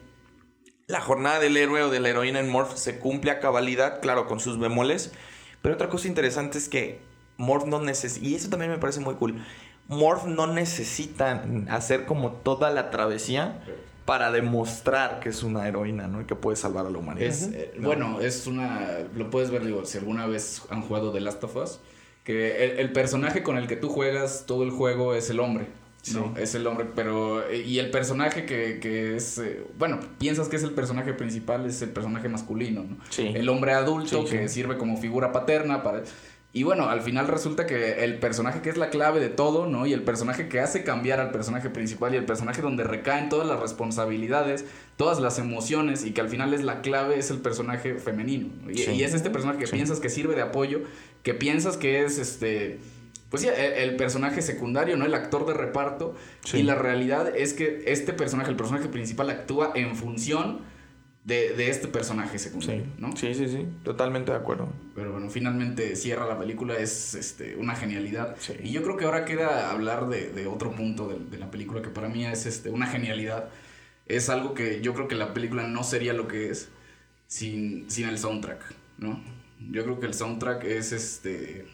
la 0.86 1.02
jornada 1.02 1.40
del 1.40 1.58
héroe 1.58 1.82
o 1.82 1.90
de 1.90 2.00
la 2.00 2.10
heroína 2.10 2.40
en 2.40 2.50
Morph 2.50 2.76
se 2.76 3.00
cumple 3.00 3.32
a 3.32 3.40
cabalidad, 3.40 4.00
claro, 4.00 4.28
con 4.28 4.40
sus 4.40 4.60
bemoles, 4.60 5.12
pero 5.64 5.74
otra 5.74 5.90
cosa 5.90 6.08
interesante 6.08 6.60
es 6.60 6.70
que 6.70 7.00
Morph 7.38 7.66
no 7.66 7.80
necesita, 7.82 8.26
y 8.26 8.36
eso 8.36 8.50
también 8.50 8.72
me 8.72 8.78
parece 8.78 9.00
muy 9.00 9.16
cool, 9.16 9.36
Morph 9.88 10.26
no 10.26 10.48
necesita 10.48 11.44
hacer 11.70 12.06
como 12.06 12.32
toda 12.32 12.72
la 12.72 12.90
travesía 12.90 13.62
para 14.06 14.32
demostrar 14.32 15.20
que 15.20 15.30
es 15.30 15.44
una 15.44 15.68
heroína, 15.68 16.08
¿no? 16.08 16.22
Y 16.22 16.26
que 16.26 16.36
puede 16.36 16.56
salvar 16.56 16.86
a 16.86 16.90
la 16.90 16.98
humanidad. 16.98 17.34
Eh, 17.54 17.74
bueno, 17.80 18.22
es 18.22 18.48
una, 18.48 18.88
lo 19.16 19.30
puedes 19.30 19.52
ver, 19.52 19.66
digo, 19.66 19.86
si 19.86 19.98
alguna 19.98 20.26
vez 20.28 20.62
han 20.70 20.82
jugado 20.82 21.12
The 21.12 21.20
Last 21.20 21.44
of 21.44 21.56
Us, 21.58 21.80
que 22.24 22.80
el, 22.80 22.92
personaje 22.92 23.44
con 23.44 23.58
el 23.58 23.68
que 23.68 23.78
tú 23.78 23.90
juegas 23.90 24.46
todo 24.46 24.64
el 24.64 24.72
juego 24.72 25.14
es 25.14 25.30
el 25.30 25.40
hombre. 25.40 25.68
¿no? 26.14 26.34
Es 26.38 26.56
el 26.56 26.66
hombre, 26.68 26.86
pero. 26.96 27.52
Y 27.54 27.80
el 27.80 27.92
personaje 27.92 28.46
que, 28.46 28.80
que 28.80 29.18
es. 29.18 29.40
Eh, 29.40 29.66
bueno, 29.78 30.00
piensas 30.18 30.48
que 30.48 30.56
es 30.56 30.64
el 30.64 30.72
personaje 30.72 31.14
principal, 31.14 31.66
es 31.66 31.82
el 31.82 31.90
personaje 31.90 32.30
masculino, 32.30 32.84
¿no? 32.84 32.98
El 33.18 33.50
hombre 33.50 33.74
adulto 33.74 34.24
que 34.24 34.48
sirve 34.48 34.78
como 34.78 34.98
figura 34.98 35.34
paterna 35.34 35.84
para. 35.84 36.04
Y 36.58 36.64
bueno, 36.64 36.90
al 36.90 37.02
final 37.02 37.28
resulta 37.28 37.68
que 37.68 38.04
el 38.04 38.18
personaje 38.18 38.62
que 38.64 38.72
es 38.72 38.78
la 38.78 38.90
clave 38.90 39.20
de 39.20 39.30
todo, 39.30 39.68
¿no? 39.68 39.86
Y 39.86 39.94
el 39.94 40.02
personaje 40.02 40.50
que 40.50 40.60
hace 40.60 40.84
cambiar 40.84 41.20
al 41.20 41.30
personaje 41.30 41.70
principal 41.70 42.16
y 42.16 42.18
el 42.18 42.26
personaje 42.26 42.64
donde 42.64 42.84
recaen 42.84 43.30
todas 43.30 43.48
las 43.48 43.60
responsabilidades, 43.60 44.66
todas 44.96 45.20
las 45.20 45.38
emociones 45.38 46.04
y 46.04 46.14
que 46.14 46.22
al 46.22 46.30
final 46.30 46.56
es 46.56 46.64
la 46.64 46.82
clave 46.82 47.20
es 47.20 47.30
el 47.30 47.42
personaje 47.42 48.00
femenino. 48.00 48.50
Y, 48.74 49.04
es 49.04 49.14
este 49.14 49.30
personaje 49.30 49.60
que 49.60 49.68
piensas 49.68 50.00
que 50.00 50.10
sirve 50.10 50.34
de 50.34 50.42
apoyo, 50.42 50.82
que 51.22 51.36
piensas 51.36 51.78
que 51.78 52.04
es 52.04 52.18
este 52.18 52.80
pues 53.30 53.44
sí, 53.44 53.50
el, 53.56 53.96
personaje 53.96 54.42
secundario, 54.42 54.98
¿no? 54.98 55.06
El 55.06 55.14
actor 55.14 55.46
de 55.46 55.54
reparto. 55.54 56.16
Y 56.56 56.64
la 56.64 56.74
realidad 56.74 57.38
es 57.38 57.54
que 57.54 57.84
este 57.86 58.14
personaje, 58.14 58.50
el 58.50 58.58
personaje 58.58 58.88
principal, 58.88 59.30
actúa 59.30 59.74
en 59.76 59.96
función 59.96 60.62
de, 61.28 61.70
este 61.70 61.90
personaje 61.90 62.40
secundario, 62.40 62.86
sí. 62.86 62.92
¿no? 62.98 63.16
Sí, 63.18 63.34
sí, 63.34 63.50
sí, 63.50 63.68
totalmente 63.84 64.32
de 64.32 64.38
acuerdo. 64.38 64.70
Pero 64.96 65.12
bueno, 65.12 65.30
finalmente 65.30 65.98
cierra 65.98 66.26
la 66.26 66.40
película, 66.40 66.78
es 66.78 67.16
este, 67.16 67.58
una 67.58 67.76
genialidad. 67.76 68.38
Y 68.64 68.72
yo 68.72 68.82
creo 68.82 68.96
que 68.96 69.04
ahora 69.04 69.26
queda 69.26 69.70
hablar 69.70 70.08
de, 70.08 70.48
otro 70.48 70.72
punto 70.72 71.10
de, 71.10 71.38
la 71.38 71.52
película 71.52 71.82
que 71.82 71.90
para 71.90 72.08
mí 72.08 72.26
es 72.26 72.46
este, 72.46 72.70
una 72.70 72.88
genialidad. 72.88 73.50
Es 74.06 74.30
algo 74.30 74.54
que 74.54 74.80
yo 74.80 74.94
creo 74.94 75.10
que 75.10 75.16
la 75.16 75.34
película 75.34 75.68
no 75.68 75.84
sería 75.84 76.14
lo 76.14 76.30
que 76.30 76.50
es 76.50 76.70
sin, 77.28 77.92
sin 77.92 78.08
el 78.08 78.18
soundtrack, 78.18 78.62
¿no? 78.98 79.22
Yo 79.70 79.84
creo 79.84 80.00
que 80.00 80.06
el 80.06 80.14
soundtrack 80.14 80.64
es 80.64 80.94
este... 80.94 81.66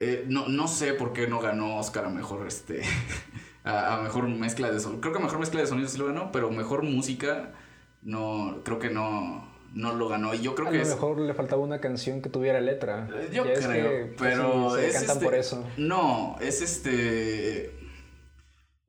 Eh, 0.00 0.24
no, 0.26 0.48
no 0.48 0.66
sé 0.66 0.94
por 0.94 1.12
qué 1.12 1.28
no 1.28 1.38
ganó 1.38 1.78
Oscar 1.78 2.06
a 2.06 2.10
mejor 2.10 2.48
este... 2.48 2.82
a, 3.64 4.00
mejor 4.02 4.26
mezcla 4.26 4.72
de 4.72 4.80
sonido. 4.80 5.00
Creo 5.00 5.12
que 5.12 5.20
a 5.20 5.22
mejor 5.22 5.38
mezcla 5.38 5.60
de 5.60 5.68
sonido 5.68 5.88
sí 5.88 5.98
lo 5.98 6.06
ganó, 6.06 6.32
pero 6.32 6.50
mejor 6.50 6.82
música 6.82 7.52
no, 8.02 8.60
creo 8.64 8.78
que 8.78 8.90
no, 8.90 9.48
no 9.74 9.94
lo 9.94 10.08
ganó. 10.08 10.34
Y 10.34 10.40
yo 10.40 10.54
creo 10.54 10.68
a 10.68 10.70
que. 10.70 10.80
A 10.80 10.84
lo 10.84 10.88
mejor 10.88 11.20
le 11.20 11.34
faltaba 11.34 11.62
una 11.62 11.80
canción 11.80 12.20
que 12.20 12.28
tuviera 12.28 12.60
letra. 12.60 13.08
Eh, 13.14 13.30
yo 13.32 13.44
creo, 13.44 14.08
pues, 14.16 14.34
pero. 14.34 14.76
es 14.76 14.94
cantan 14.94 15.16
este, 15.16 15.24
por 15.24 15.34
eso. 15.34 15.66
No, 15.76 16.36
es 16.40 16.62
este. 16.62 17.66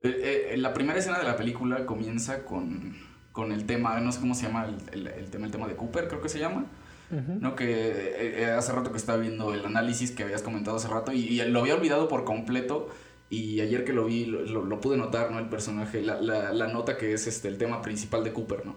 Eh, 0.02 0.50
eh, 0.52 0.56
la 0.58 0.74
primera 0.74 0.98
escena 0.98 1.18
de 1.18 1.24
la 1.24 1.36
película 1.36 1.86
comienza 1.86 2.44
con, 2.44 2.94
con 3.32 3.52
el 3.52 3.64
tema, 3.64 3.98
no 4.00 4.12
sé 4.12 4.20
cómo 4.20 4.34
se 4.34 4.46
llama 4.46 4.66
el, 4.92 5.06
el, 5.06 5.30
tema, 5.30 5.46
el 5.46 5.52
tema 5.52 5.66
de 5.66 5.76
Cooper, 5.76 6.08
creo 6.08 6.20
que 6.20 6.28
se 6.28 6.38
llama. 6.38 6.66
¿no? 7.10 7.54
Que 7.54 8.44
hace 8.58 8.72
rato 8.72 8.90
que 8.90 8.96
estaba 8.96 9.18
viendo 9.18 9.54
el 9.54 9.64
análisis 9.64 10.10
que 10.10 10.24
habías 10.24 10.42
comentado 10.42 10.78
hace 10.78 10.88
rato 10.88 11.12
y, 11.12 11.40
lo 11.44 11.60
había 11.60 11.76
olvidado 11.76 12.08
por 12.08 12.24
completo 12.24 12.88
y 13.30 13.60
ayer 13.60 13.84
que 13.84 13.92
lo 13.92 14.06
vi 14.06 14.24
lo, 14.24 14.64
lo, 14.64 14.80
pude 14.80 14.96
notar, 14.96 15.30
¿no? 15.30 15.38
El 15.38 15.48
personaje, 15.48 16.02
la, 16.02 16.20
la, 16.20 16.52
la, 16.52 16.66
nota 16.66 16.96
que 16.96 17.12
es 17.12 17.28
este, 17.28 17.46
el 17.46 17.56
tema 17.56 17.82
principal 17.82 18.24
de 18.24 18.32
Cooper, 18.32 18.66
¿no? 18.66 18.74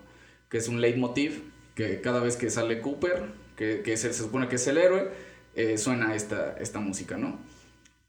Que 0.49 0.57
es 0.57 0.67
un 0.67 0.81
leitmotiv, 0.81 1.43
que 1.75 2.01
cada 2.01 2.19
vez 2.19 2.37
que 2.37 2.49
sale 2.49 2.81
Cooper, 2.81 3.31
que, 3.55 3.81
que 3.81 3.97
se, 3.97 4.13
supone 4.13 4.47
que 4.47 4.55
es 4.55 4.67
el 4.67 4.77
héroe, 4.77 5.11
eh, 5.55 5.77
suena 5.77 6.15
esta, 6.15 6.55
esta 6.57 6.79
música, 6.79 7.17
¿no? 7.17 7.39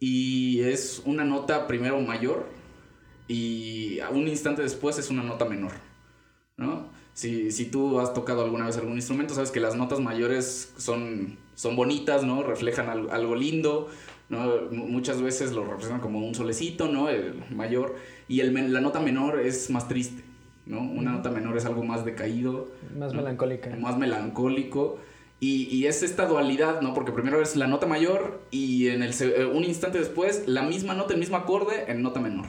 Y 0.00 0.60
es 0.60 1.02
una 1.04 1.24
nota 1.24 1.66
primero 1.66 2.00
mayor 2.00 2.46
y 3.26 3.98
un 4.12 4.28
instante 4.28 4.62
después 4.62 4.98
es 4.98 5.10
una 5.10 5.22
nota 5.22 5.44
menor, 5.44 5.72
¿no? 6.56 6.90
Si, 7.14 7.50
si 7.50 7.66
tú 7.66 7.98
has 7.98 8.14
tocado 8.14 8.44
alguna 8.44 8.66
vez 8.66 8.76
algún 8.76 8.94
instrumento, 8.94 9.34
sabes 9.34 9.50
que 9.50 9.60
las 9.60 9.74
notas 9.74 9.98
mayores 9.98 10.72
son, 10.76 11.36
son 11.54 11.74
bonitas, 11.74 12.22
¿no? 12.22 12.42
Reflejan 12.42 12.88
algo, 12.88 13.10
algo 13.10 13.34
lindo, 13.34 13.88
¿no? 14.28 14.68
muchas 14.70 15.22
veces 15.22 15.52
lo 15.52 15.64
representan 15.64 16.00
como 16.00 16.26
un 16.26 16.34
solecito, 16.34 16.88
¿no? 16.88 17.08
El 17.08 17.42
mayor. 17.50 17.96
Y 18.28 18.40
el, 18.40 18.72
la 18.72 18.80
nota 18.80 19.00
menor 19.00 19.40
es 19.40 19.70
más 19.70 19.88
triste, 19.88 20.22
¿no? 20.68 20.80
Una 20.80 21.12
nota 21.12 21.30
menor 21.30 21.56
es 21.56 21.64
algo 21.64 21.82
más 21.82 22.04
decaído. 22.04 22.68
Más 22.96 23.14
melancólica. 23.14 23.74
Más 23.76 23.98
melancólico. 23.98 24.98
Y, 25.40 25.64
y, 25.74 25.86
es 25.86 26.02
esta 26.02 26.26
dualidad, 26.26 26.80
¿no? 26.80 26.94
Porque 26.94 27.12
primero 27.12 27.40
es 27.40 27.56
la 27.56 27.68
nota 27.68 27.86
mayor 27.86 28.40
y 28.50 28.88
en 28.88 29.02
el, 29.02 29.12
eh, 29.20 29.46
un 29.46 29.64
instante 29.64 29.98
después 29.98 30.48
la 30.48 30.62
misma 30.62 30.94
nota, 30.94 31.14
el 31.14 31.20
mismo 31.20 31.36
acorde 31.36 31.84
en 31.90 32.02
nota 32.02 32.20
menor. 32.20 32.46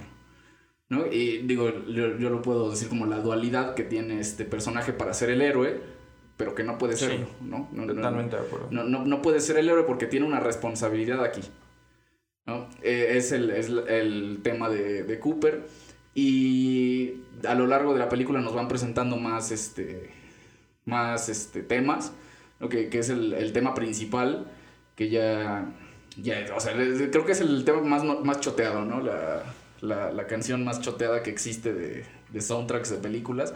¿no? 0.90 1.06
Y 1.06 1.44
digo, 1.44 1.72
yo, 1.88 2.08
lo 2.08 2.42
puedo 2.42 2.72
decir 2.72 2.90
como 2.90 3.06
la 3.06 3.20
dualidad 3.20 3.76
que 3.76 3.84
tiene 3.84 4.20
este 4.20 4.44
personaje 4.44 4.92
para 4.92 5.14
ser 5.14 5.30
el 5.30 5.42
héroe, 5.42 5.82
pero 6.36 6.56
que 6.56 6.64
no 6.64 6.80
puede 6.80 6.98
serlo, 6.98 7.28
¿no? 7.42 7.70
Totalmente 7.88 8.36
de 8.36 8.42
acuerdo. 8.42 8.70
No, 8.72 8.84
no, 8.84 9.06
no, 9.06 9.22
puede 9.22 9.40
ser 9.40 9.58
el 9.58 9.70
héroe 9.70 9.84
porque 9.84 10.08
tiene 10.08 10.26
una 10.26 10.40
responsabilidad 10.40 11.24
aquí. 11.24 11.42
¿no? 12.48 12.68
Eh, 12.82 13.18
es, 13.18 13.32
el, 13.32 13.52
es 13.52 13.70
el 13.70 14.40
tema 14.42 14.68
de, 14.68 15.04
de 15.04 15.20
Cooper. 15.20 15.68
Y 16.14 17.22
a 17.48 17.56
lo 17.56 17.68
largo 17.68 17.94
de 17.94 18.00
la 18.00 18.10
película 18.10 18.42
nos 18.42 18.54
van 18.54 18.68
presentando 18.68 19.18
más, 19.18 19.52
este, 19.52 20.10
más 20.86 21.30
este, 21.30 21.62
temas, 21.62 22.14
que, 22.70 22.90
que, 22.90 23.00
es 23.00 23.10
el, 23.10 23.34
el, 23.34 23.54
tema 23.54 23.74
principal, 23.74 24.52
que 24.96 25.10
ya, 25.10 25.66
ya, 26.18 26.46
o 26.56 26.60
sea, 26.60 26.74
creo 26.74 27.26
que 27.26 27.32
es 27.32 27.42
el 27.42 27.64
tema 27.64 27.82
más, 27.82 28.04
más 28.04 28.40
choteado, 28.42 28.84
¿no? 28.84 29.02
La, 29.02 29.44
la, 29.82 30.28
canción 30.28 30.66
más 30.66 30.82
choteada 30.82 31.24
que 31.24 31.30
existe 31.30 31.74
de, 31.74 32.06
de, 32.30 32.42
soundtracks 32.42 32.90
de 32.90 32.98
películas. 32.98 33.54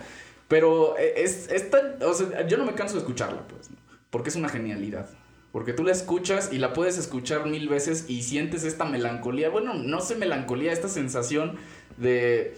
Pero 0.48 0.98
es, 0.98 1.50
es 1.50 1.70
tan, 1.70 2.02
o 2.02 2.14
sea, 2.14 2.48
yo 2.48 2.58
no 2.58 2.66
me 2.66 2.76
canso 2.76 2.94
de 2.94 3.00
escucharla, 3.00 3.48
pues, 3.48 3.70
porque 4.10 4.30
es 4.30 4.36
una 4.36 4.50
genialidad. 4.50 5.10
Porque 5.52 5.72
tú 5.72 5.84
la 5.84 5.92
escuchas 5.92 6.52
y 6.52 6.58
la 6.58 6.74
puedes 6.74 6.98
escuchar 6.98 7.46
mil 7.46 7.70
veces 7.70 8.06
y 8.08 8.24
sientes 8.24 8.64
esta 8.64 8.86
melancolía. 8.86 9.50
Bueno, 9.50 9.76
no 9.76 10.02
sé 10.02 10.16
melancolía, 10.16 10.72
esta 10.72 10.88
sensación 10.88 11.58
de, 11.98 12.56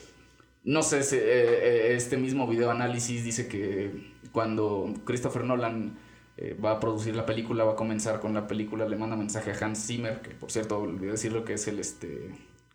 no 0.63 0.81
sé, 0.81 0.99
eh, 0.99 1.05
eh, 1.13 1.93
este 1.95 2.17
mismo 2.17 2.47
video 2.47 2.71
análisis 2.71 3.23
dice 3.23 3.47
que 3.47 4.13
cuando 4.31 4.93
Christopher 5.05 5.43
Nolan 5.43 5.97
eh, 6.37 6.57
va 6.63 6.71
a 6.71 6.79
producir 6.79 7.15
la 7.15 7.25
película, 7.25 7.63
va 7.63 7.73
a 7.73 7.75
comenzar 7.75 8.19
con 8.19 8.33
la 8.33 8.47
película, 8.47 8.87
le 8.87 8.97
manda 8.97 9.15
mensaje 9.15 9.51
a 9.51 9.65
Hans 9.65 9.85
Zimmer, 9.85 10.21
que 10.21 10.31
por 10.31 10.51
cierto 10.51 10.79
olvidé 10.79 11.11
decir 11.11 11.31
lo 11.31 11.45
que 11.45 11.53
es 11.53 11.67
el 11.67 11.79
este... 11.79 12.31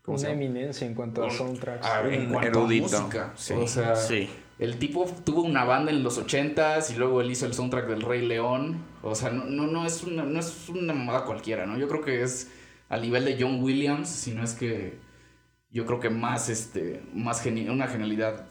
Una 0.07 0.31
eminencia 0.31 0.87
en 0.87 0.95
cuanto 0.95 1.25
a 1.25 1.31
soundtracks. 1.31 1.87
En 2.11 2.33
cuanto 2.33 2.65
a 2.65 2.67
música. 2.67 3.33
o 3.57 3.67
sea, 3.69 3.95
el 4.59 4.79
tipo 4.79 5.05
tuvo 5.25 5.43
una 5.43 5.65
banda 5.65 5.93
en 5.93 6.03
los 6.03 6.19
ochentas 6.19 6.91
y 6.91 6.97
luego 6.97 7.21
él 7.21 7.31
hizo 7.31 7.47
el 7.47 7.55
soundtrack 7.55 7.87
del 7.87 8.03
Rey 8.03 8.27
León. 8.27 8.83
O 9.03 9.15
sea, 9.15 9.31
no, 9.31 9.45
no, 9.45 9.67
no, 9.67 9.87
es, 9.87 10.03
una, 10.03 10.25
no 10.25 10.41
es 10.41 10.69
una 10.69 10.95
moda 10.95 11.25
cualquiera, 11.25 11.65
¿no? 11.65 11.79
Yo 11.79 11.87
creo 11.87 12.03
que 12.03 12.23
es 12.23 12.51
al 12.89 13.03
nivel 13.03 13.25
de 13.25 13.37
John 13.41 13.63
Williams, 13.63 14.09
si 14.09 14.33
no 14.33 14.43
es 14.43 14.55
que 14.55 14.99
yo 15.71 15.87
creo 15.87 16.01
que 16.01 16.11
más, 16.11 16.49
este, 16.49 17.03
más 17.15 17.45
una 17.47 17.87
genialidad. 17.87 18.47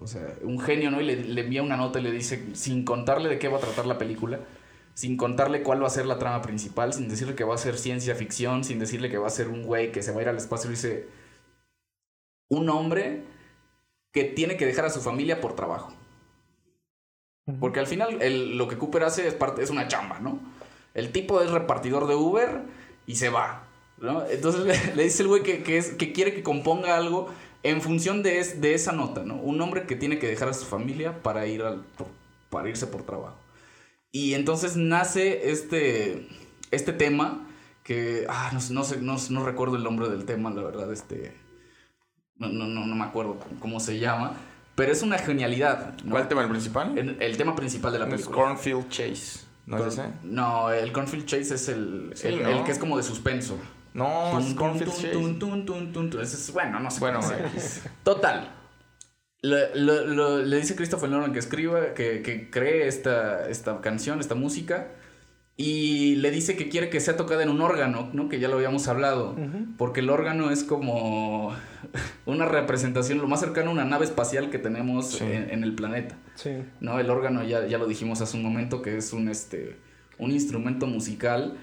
O 0.00 0.06
sea, 0.06 0.34
un 0.42 0.60
genio, 0.60 0.90
¿no? 0.90 1.00
Y 1.00 1.04
le, 1.04 1.40
envía 1.40 1.62
una 1.62 1.76
nota 1.76 1.98
y 1.98 2.02
le 2.02 2.12
dice, 2.12 2.54
sin 2.54 2.84
contarle 2.84 3.28
de 3.28 3.38
qué 3.38 3.48
va 3.48 3.58
a 3.58 3.60
tratar 3.60 3.86
la 3.86 3.98
película, 3.98 4.40
sin 4.94 5.16
contarle 5.16 5.62
cuál 5.62 5.82
va 5.82 5.88
a 5.88 5.90
ser 5.90 6.06
la 6.06 6.18
trama 6.18 6.42
principal, 6.42 6.92
sin 6.92 7.08
decirle 7.08 7.34
que 7.34 7.44
va 7.44 7.54
a 7.54 7.58
ser 7.58 7.76
ciencia 7.76 8.14
ficción, 8.14 8.62
sin 8.64 8.78
decirle 8.78 9.10
que 9.10 9.18
va 9.18 9.26
a 9.26 9.30
ser 9.30 9.48
un 9.48 9.64
güey 9.64 9.90
que 9.90 10.02
se 10.02 10.12
va 10.12 10.20
a 10.20 10.22
ir 10.22 10.28
al 10.28 10.36
espacio, 10.36 10.70
y 10.70 10.74
dice, 10.74 11.08
un 12.48 12.68
hombre 12.70 13.24
que 14.12 14.24
tiene 14.24 14.56
que 14.56 14.66
dejar 14.66 14.84
a 14.84 14.90
su 14.90 15.00
familia 15.00 15.40
por 15.40 15.56
trabajo. 15.56 15.92
Porque 17.58 17.80
al 17.80 17.86
final 17.88 18.18
lo 18.56 18.68
que 18.68 18.78
Cooper 18.78 19.02
hace 19.02 19.26
es, 19.26 19.34
parte, 19.34 19.62
es 19.62 19.70
una 19.70 19.88
chamba, 19.88 20.20
¿no? 20.20 20.38
El 20.94 21.10
tipo 21.10 21.40
es 21.42 21.50
repartidor 21.50 22.06
de 22.06 22.14
Uber 22.14 22.62
y 23.06 23.16
se 23.16 23.28
va. 23.28 23.69
Entonces 24.30 24.94
le, 24.96 25.04
dice 25.04 25.22
el 25.22 25.28
güey 25.28 25.42
que, 25.42 25.62
que, 25.62 25.82
que 25.96 26.12
quiere 26.12 26.34
que 26.34 26.42
componga 26.42 26.96
algo 26.96 27.28
en 27.62 27.80
función 27.82 28.22
de, 28.22 28.42
de 28.42 28.74
esa 28.74 28.92
nota, 28.92 29.22
¿no? 29.22 29.36
Un 29.36 29.60
hombre 29.60 29.86
que 29.86 29.96
tiene 29.96 30.18
que 30.18 30.26
dejar 30.26 30.48
a 30.48 30.54
su 30.54 30.64
familia 30.64 31.22
para, 31.22 31.46
ir 31.46 31.62
al, 31.62 31.84
para 32.48 32.68
irse 32.68 32.86
por 32.86 33.02
trabajo. 33.02 33.36
Y 34.12 34.34
entonces 34.34 34.76
nace 34.76 35.50
este, 35.50 36.26
este 36.70 36.92
tema 36.92 37.46
que, 37.84 38.26
ah, 38.28 38.50
no, 38.70 38.84
sé, 38.84 38.98
no, 39.00 39.44
recuerdo 39.44 39.76
el 39.76 39.84
nombre 39.84 40.08
del 40.08 40.24
tema, 40.24 40.50
la 40.50 40.62
verdad, 40.62 40.92
este, 40.92 41.36
no, 42.36 42.48
no, 42.48 42.66
no, 42.66 42.94
me 42.94 43.04
acuerdo 43.04 43.38
cómo 43.60 43.78
se 43.78 43.98
llama, 43.98 44.34
pero 44.74 44.92
es 44.92 45.02
una 45.02 45.18
genialidad. 45.18 45.94
¿Cuál 46.08 46.28
tema, 46.28 46.42
el 46.42 46.48
principal? 46.48 46.96
El, 46.96 47.36
tema 47.36 47.54
principal 47.54 47.92
de 47.92 47.98
la 47.98 48.08
película. 48.08 48.34
Cornfield 48.34 48.88
Chase. 48.88 49.40
¿No 49.66 49.78
es 49.78 49.94
ese? 49.94 50.08
No, 50.24 50.70
el 50.72 50.90
Cornfield 50.90 51.26
Chase 51.26 51.54
es 51.54 51.68
el, 51.68 52.14
el, 52.22 52.64
que 52.64 52.72
es 52.72 52.78
como 52.78 52.96
de 52.96 53.02
suspenso. 53.02 53.58
No, 53.94 54.38
es 54.38 54.54
Cornfield 54.54 54.92
Chase. 54.92 56.52
bueno, 56.52 56.80
no 56.80 56.90
sé. 56.90 57.00
Bueno, 57.00 57.20
Total. 58.04 58.52
Le, 59.42 60.56
dice 60.56 60.76
Christopher 60.76 61.08
Nolan 61.08 61.32
que 61.32 61.38
escriba, 61.38 61.94
que, 61.94 62.22
que 62.22 62.50
cree 62.50 62.86
esta, 62.86 63.48
esta 63.48 63.80
canción, 63.80 64.20
esta 64.20 64.34
música. 64.34 64.88
Y 65.56 66.16
le 66.16 66.30
dice 66.30 66.56
que 66.56 66.70
quiere 66.70 66.88
que 66.88 67.00
sea 67.00 67.18
tocada 67.18 67.42
en 67.42 67.50
un 67.50 67.60
órgano, 67.60 68.08
¿no? 68.14 68.30
Que 68.30 68.40
ya 68.40 68.48
lo 68.48 68.56
habíamos 68.56 68.88
hablado. 68.88 69.36
Porque 69.76 70.00
el 70.00 70.08
órgano 70.08 70.50
es 70.50 70.64
como 70.64 71.54
una 72.24 72.46
representación, 72.46 73.18
lo 73.18 73.28
más 73.28 73.40
cercano 73.40 73.68
a 73.68 73.72
una 73.74 73.84
nave 73.84 74.06
espacial 74.06 74.48
que 74.48 74.58
tenemos 74.58 75.20
en, 75.20 75.62
el 75.62 75.74
planeta. 75.74 76.16
Sí. 76.34 76.62
¿No? 76.80 76.98
El 76.98 77.10
órgano, 77.10 77.44
ya, 77.44 77.66
ya 77.66 77.76
lo 77.76 77.86
dijimos 77.86 78.22
hace 78.22 78.38
un 78.38 78.42
momento, 78.42 78.80
que 78.80 78.96
es 78.96 79.12
un, 79.12 79.28
este, 79.28 79.76
un 80.18 80.30
instrumento 80.30 80.86
musical 80.86 81.58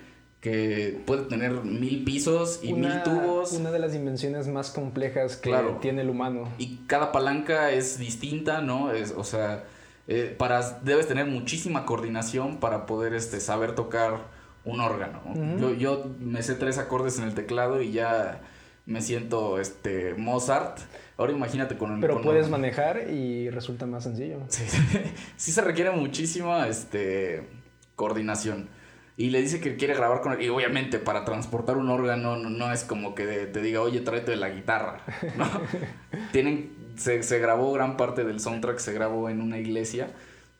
que 0.48 1.00
puede 1.06 1.24
tener 1.24 1.64
mil 1.64 2.04
pisos 2.04 2.60
y 2.64 2.74
mil 2.74 3.04
tubos. 3.04 3.52
Una 3.54 3.72
de 3.72 3.80
las 3.80 3.91
dimensiones 3.91 4.48
más 4.48 4.72
complejas 4.72 5.36
que 5.36 5.54
tiene 5.82 6.02
el 6.02 6.10
humano. 6.10 6.50
Y 6.58 6.78
cada 6.88 7.12
palanca 7.12 7.72
es 7.72 7.98
distinta, 7.98 8.62
¿no? 8.62 8.91
Es, 8.91 9.14
o 9.16 9.24
sea, 9.24 9.66
eh, 10.08 10.34
para, 10.38 10.80
debes 10.84 11.08
tener 11.08 11.26
muchísima 11.26 11.86
coordinación 11.86 12.58
para 12.58 12.86
poder 12.86 13.14
este, 13.14 13.39
saber 13.39 13.76
tocar 13.76 14.38
un 14.64 14.82
órgano. 14.82 15.22
yo, 15.60 15.74
yo 15.74 16.12
me 16.20 16.41
sé 16.43 16.56
tres 16.56 16.78
acordes 16.78 17.18
en 17.20 17.26
el 17.26 17.34
teclado 17.34 17.82
y 17.82 17.91
ya 17.91 18.41
me 18.86 19.02
siento 19.02 19.60
este 19.60 20.14
Mozart. 20.16 20.80
Ahora 21.18 21.32
imagínate 21.32 21.78
con 21.78 22.00
Pero 22.00 22.22
puedes 22.22 22.50
manejar 22.50 23.10
y 23.10 23.50
resulta 23.50 23.86
más 23.86 24.04
sencillo. 24.04 24.39
Sí, 24.50 24.64
sí 25.38 25.52
se 25.52 25.62
requiere 25.62 25.91
muchísima 25.91 26.68
este, 26.68 27.48
coordinación. 27.95 28.70
Y 29.18 29.32
le 29.32 29.41
dice 29.41 29.59
que 29.59 29.76
quiere 29.76 29.95
grabar 29.95 30.22
con 30.22 30.34
él. 30.34 30.41
Y 30.43 30.49
obviamente 30.49 30.99
para 30.99 31.26
transportar 31.26 31.78
un 31.78 31.89
órgano 31.89 32.38
no, 32.38 32.72
es 32.72 32.84
como 32.84 33.15
que 33.15 33.26
te 33.26 33.61
diga, 33.61 33.82
oye, 33.82 34.01
tráete 34.01 34.36
la 34.36 34.49
guitarra. 34.49 35.01
Tienen, 36.32 36.72
se, 36.97 37.24
se 37.24 37.39
grabó 37.39 37.74
gran 37.74 37.97
parte 37.97 38.24
del 38.24 38.39
soundtrack, 38.39 38.78
se 38.78 38.93
grabó 38.93 39.30
en 39.30 39.41
una 39.41 39.57
iglesia. 39.57 40.11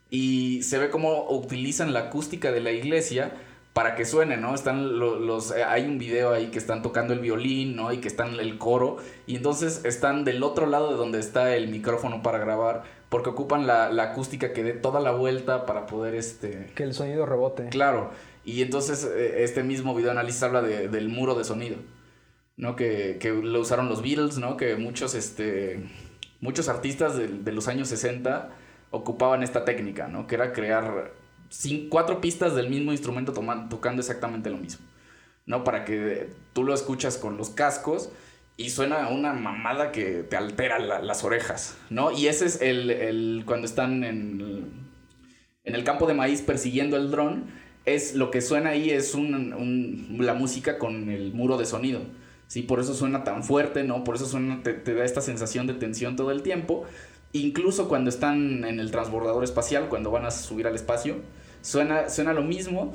Y 0.10 0.64
se 0.64 0.80
ve 0.80 0.90
cómo 0.90 1.30
utilizan 1.30 1.94
la 1.94 2.00
acústica 2.00 2.52
de 2.52 2.62
la 2.62 2.72
iglesia 2.72 3.32
para 3.78 3.94
que 3.94 4.06
suene, 4.06 4.38
¿no? 4.38 4.56
Están 4.56 4.98
los, 4.98 5.52
eh, 5.52 5.64
hay 5.64 5.86
un 5.86 6.00
video 6.00 6.34
ahí 6.34 6.48
que 6.48 6.58
están 6.58 6.82
tocando 6.82 7.14
el 7.14 7.20
violín, 7.20 7.76
¿no? 7.76 7.94
Y 7.94 8.00
que 8.00 8.08
están 8.08 8.40
el 8.40 8.58
coro 8.58 8.98
y 9.28 9.36
entonces 9.36 9.86
están 9.86 10.24
del 10.24 10.42
otro 10.42 10.66
lado 10.66 10.90
de 10.90 10.98
donde 10.98 11.20
está 11.20 11.56
el 11.56 11.68
micrófono 11.68 12.24
para 12.24 12.40
grabar 12.40 12.86
porque 13.10 13.30
ocupan 13.30 13.68
la, 13.68 13.90
acústica 14.02 14.52
que 14.52 14.64
dé 14.64 14.74
toda 14.74 15.00
la 15.00 15.12
vuelta 15.12 15.68
para 15.68 15.86
poder 15.86 16.16
este 16.16 16.72
que 16.74 16.82
el 16.82 16.96
sonido 16.96 17.28
rebote. 17.28 17.70
Claro. 17.70 18.10
Y 18.48 18.62
entonces 18.62 19.04
eh, 19.04 19.44
este 19.44 19.62
mismo 19.62 19.94
video 19.94 20.12
análisis 20.12 20.42
habla 20.42 20.62
del 20.62 21.10
muro 21.10 21.36
de 21.36 21.44
sonido, 21.44 21.76
¿no? 22.56 22.78
Que, 22.78 23.18
que, 23.20 23.30
lo 23.30 23.60
usaron 23.60 23.90
los 23.90 24.02
Beatles, 24.02 24.38
¿no? 24.38 24.56
Que 24.56 24.78
muchos 24.78 25.16
este 25.16 25.84
muchos 26.40 26.70
artistas 26.70 27.18
de, 27.18 27.28
de 27.28 27.52
los 27.52 27.68
años 27.68 27.90
60 27.90 28.50
ocupaban 28.92 29.44
esta 29.44 29.66
técnica, 29.66 30.08
¿no? 30.08 30.28
Que 30.28 30.36
era 30.36 30.54
crear 30.54 31.12
cuatro 31.90 32.22
pistas 32.22 32.56
del 32.56 32.70
mismo 32.70 32.94
instrumento 32.94 33.34
tocando 33.34 34.00
exactamente 34.00 34.50
lo 34.50 34.58
mismo. 34.58 34.86
¿No? 35.46 35.66
Para 35.66 35.84
que 35.84 36.30
tú 36.54 36.64
lo 36.64 36.74
escuchas 36.74 37.18
con 37.18 37.36
los 37.36 37.50
cascos 37.50 38.10
y 38.56 38.70
suena 38.70 39.10
una 39.10 39.34
mamada 39.34 39.92
que 39.92 40.24
te 40.24 40.38
altera 40.38 40.80
las 40.80 41.26
orejas, 41.26 41.78
¿no? 41.90 42.12
Y 42.12 42.28
ese 42.28 42.46
es 42.46 42.62
el, 42.62 43.44
cuando 43.46 43.66
están 43.66 44.06
en, 44.06 44.72
en 45.66 45.76
el 45.76 45.84
campo 45.84 46.08
de 46.08 46.14
maíz 46.14 46.42
persiguiendo 46.42 46.96
el 46.96 47.12
dron, 47.12 47.67
es 47.88 48.16
lo 48.16 48.32
que 48.32 48.42
suena 48.42 48.72
ahí 48.72 48.90
es 48.90 49.16
un, 49.16 50.18
la 50.20 50.34
música 50.34 50.78
con 50.78 51.10
el 51.10 51.34
muro 51.34 51.58
de 51.58 51.66
sonido. 51.66 52.02
¿sí? 52.48 52.62
Por 52.62 52.82
eso 52.82 52.94
suena 52.94 53.24
tan 53.24 53.46
fuerte, 53.46 53.86
¿no? 53.86 54.04
Por 54.04 54.16
eso 54.16 54.26
suena, 54.26 54.62
te, 54.62 54.74
te, 54.74 54.94
da 54.94 55.06
esta 55.06 55.22
sensación 55.22 55.68
de 55.68 55.74
tensión 55.74 56.18
todo 56.18 56.32
el 56.32 56.44
tiempo. 56.44 56.84
Incluso 57.32 57.88
cuando 57.88 58.10
están 58.10 58.66
en 58.66 58.82
el 58.82 58.92
transbordador 58.92 59.42
espacial, 59.46 59.88
cuando 59.88 60.12
van 60.12 60.26
a 60.26 60.32
subir 60.32 60.68
al 60.68 60.76
espacio, 60.76 61.16
suena, 61.62 62.10
suena 62.10 62.34
lo 62.34 62.44
mismo. 62.44 62.94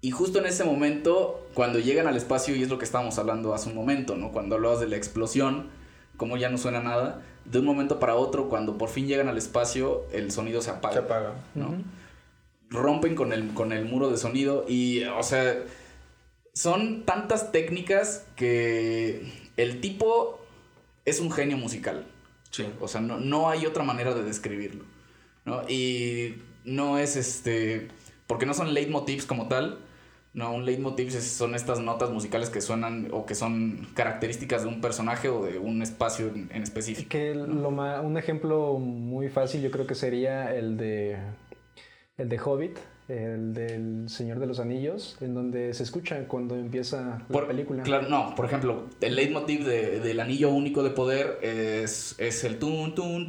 Y 0.00 0.12
justo 0.12 0.38
en 0.38 0.46
ese 0.46 0.64
momento, 0.64 1.46
cuando 1.52 1.78
llegan 1.78 2.06
al 2.06 2.16
espacio, 2.16 2.56
y 2.56 2.62
es 2.62 2.70
lo 2.70 2.78
que 2.78 2.86
estábamos 2.86 3.18
hablando 3.18 3.52
hace 3.52 3.68
un 3.68 3.74
momento, 3.74 4.16
¿no? 4.16 4.32
Cuando 4.32 4.54
hablabas 4.54 4.80
de 4.80 4.88
la 4.88 4.96
explosión, 4.96 5.66
como 6.16 6.38
ya 6.38 6.48
no 6.48 6.56
suena 6.56 6.82
nada, 6.82 7.20
de 7.44 7.58
un 7.58 7.66
momento 7.66 7.98
para 7.98 8.14
otro, 8.14 8.48
cuando 8.48 8.78
por 8.78 8.88
fin 8.88 9.06
llegan 9.06 9.28
al 9.28 9.36
espacio, 9.36 10.04
el 10.10 10.32
sonido 10.32 10.62
se 10.62 10.70
apaga. 10.70 10.94
Se 10.94 10.98
apaga. 11.00 11.34
¿no? 11.54 11.74
Rompen 12.70 13.14
con 13.14 13.32
el, 13.32 13.52
con 13.52 13.72
el 13.72 13.84
muro 13.84 14.10
de 14.10 14.16
sonido 14.16 14.64
y, 14.68 15.04
o 15.04 15.22
sea, 15.22 15.56
son 16.52 17.04
tantas 17.04 17.52
técnicas 17.52 18.26
que 18.36 19.22
el 19.56 19.80
tipo 19.80 20.40
es 21.04 21.20
un 21.20 21.30
genio 21.30 21.56
musical. 21.56 22.06
Sí. 22.50 22.66
O 22.80 22.88
sea, 22.88 23.00
no, 23.00 23.18
no 23.18 23.50
hay 23.50 23.66
otra 23.66 23.82
manera 23.84 24.14
de 24.14 24.22
describirlo. 24.22 24.84
¿no? 25.44 25.62
Y 25.68 26.36
no 26.64 26.98
es 26.98 27.16
este. 27.16 27.88
Porque 28.26 28.46
no 28.46 28.54
son 28.54 28.74
leitmotivs 28.74 29.26
como 29.26 29.48
tal. 29.48 29.78
No, 30.32 30.52
un 30.52 30.64
leitmotiv 30.64 31.10
son 31.10 31.56
estas 31.56 31.80
notas 31.80 32.10
musicales 32.10 32.50
que 32.50 32.60
suenan 32.60 33.08
o 33.10 33.26
que 33.26 33.34
son 33.34 33.88
características 33.94 34.62
de 34.62 34.68
un 34.68 34.80
personaje 34.80 35.28
o 35.28 35.44
de 35.44 35.58
un 35.58 35.82
espacio 35.82 36.28
en, 36.28 36.62
específico. 36.62 37.08
Que 37.08 37.34
lo 37.34 37.68
un 37.68 38.16
ejemplo 38.16 38.78
muy 38.78 39.28
fácil 39.28 39.60
yo 39.60 39.72
creo 39.72 39.88
que 39.88 39.96
sería 39.96 40.54
el 40.54 40.76
de 40.76 41.18
el 42.20 42.28
de 42.28 42.38
Hobbit, 42.38 42.78
el 43.08 43.54
del 43.54 44.08
Señor 44.08 44.38
de 44.38 44.46
los 44.46 44.60
Anillos, 44.60 45.16
en 45.20 45.34
donde 45.34 45.74
se 45.74 45.82
escucha 45.82 46.28
cuando 46.28 46.54
empieza 46.54 47.22
la 47.28 47.46
película. 47.46 47.82
Claro, 47.82 48.08
no, 48.08 48.34
por 48.36 48.44
ejemplo, 48.44 48.86
el 49.00 49.16
leitmotiv 49.16 49.64
de, 49.64 50.00
del 50.00 50.20
Anillo 50.20 50.50
Único 50.50 50.82
de 50.82 50.90
Poder 50.90 51.38
es, 51.42 52.14
es 52.18 52.44
el 52.44 52.58
tun, 52.58 52.94
tun, 52.94 53.26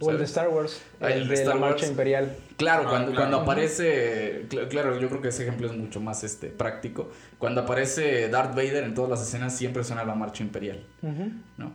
O 0.00 0.10
el 0.10 0.18
de 0.18 0.24
Star 0.24 0.48
Wars, 0.48 0.82
el, 1.00 1.28
de, 1.28 1.44
la 1.44 1.54
Marcha 1.54 1.86
Imperial. 1.86 2.36
Claro, 2.56 2.84
ah, 2.86 2.90
cuando, 2.90 3.14
cuando 3.14 3.36
aparece, 3.38 4.46
claro, 4.68 4.98
yo 5.00 5.08
creo 5.08 5.22
que 5.22 5.28
ese 5.28 5.44
ejemplo 5.44 5.68
es 5.68 5.76
mucho 5.76 6.00
más 6.00 6.22
este, 6.24 6.48
práctico. 6.48 7.10
Cuando 7.38 7.62
aparece 7.62 8.28
Darth 8.28 8.54
Vader 8.54 8.84
en 8.84 8.94
todas 8.94 9.10
las 9.10 9.22
escenas 9.22 9.56
siempre 9.56 9.82
suena 9.84 10.04
la 10.04 10.14
Marcha 10.14 10.42
Imperial, 10.42 10.84
¿no? 11.56 11.72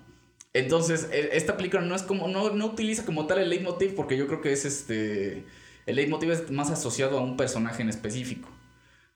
Entonces, 0.53 1.09
e, 1.11 1.29
esta 1.33 1.55
película 1.55 1.81
no 1.81 1.95
es 1.95 2.03
como, 2.03 2.27
no, 2.27 2.49
no 2.51 2.65
utiliza 2.65 3.05
como 3.05 3.27
tal 3.27 3.39
el 3.39 3.49
leitmotiv 3.49 3.95
porque 3.95 4.17
yo 4.17 4.27
creo 4.27 4.41
que 4.41 4.51
es 4.51 4.65
este 4.65 5.45
el 5.87 5.95
leitmotiv 5.95 6.31
es 6.31 6.51
más 6.51 6.69
asociado 6.69 7.17
a 7.17 7.21
un 7.21 7.37
personaje 7.37 7.81
en 7.81 7.89
específico, 7.89 8.49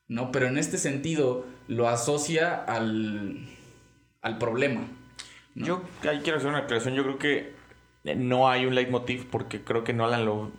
¿no? 0.08 0.32
Pero 0.32 0.48
en 0.48 0.58
este 0.58 0.78
sentido 0.78 1.46
lo 1.68 1.88
asocia 1.90 2.56
al, 2.56 3.46
al 4.22 4.38
problema. 4.38 4.88
Yo 5.54 5.84
ahí 6.10 6.22
quiero 6.24 6.38
hacer 6.38 6.50
una 6.50 6.60
aclaración. 6.60 6.96
Yo 6.96 7.04
creo 7.04 7.20
que 7.20 7.54
no 8.16 8.50
hay 8.50 8.66
un 8.66 8.74
leitmotiv 8.74 9.30
porque 9.30 9.64
creo 9.64 9.84
que 9.84 9.92
Nolan 9.92 10.26
lo 10.26 10.52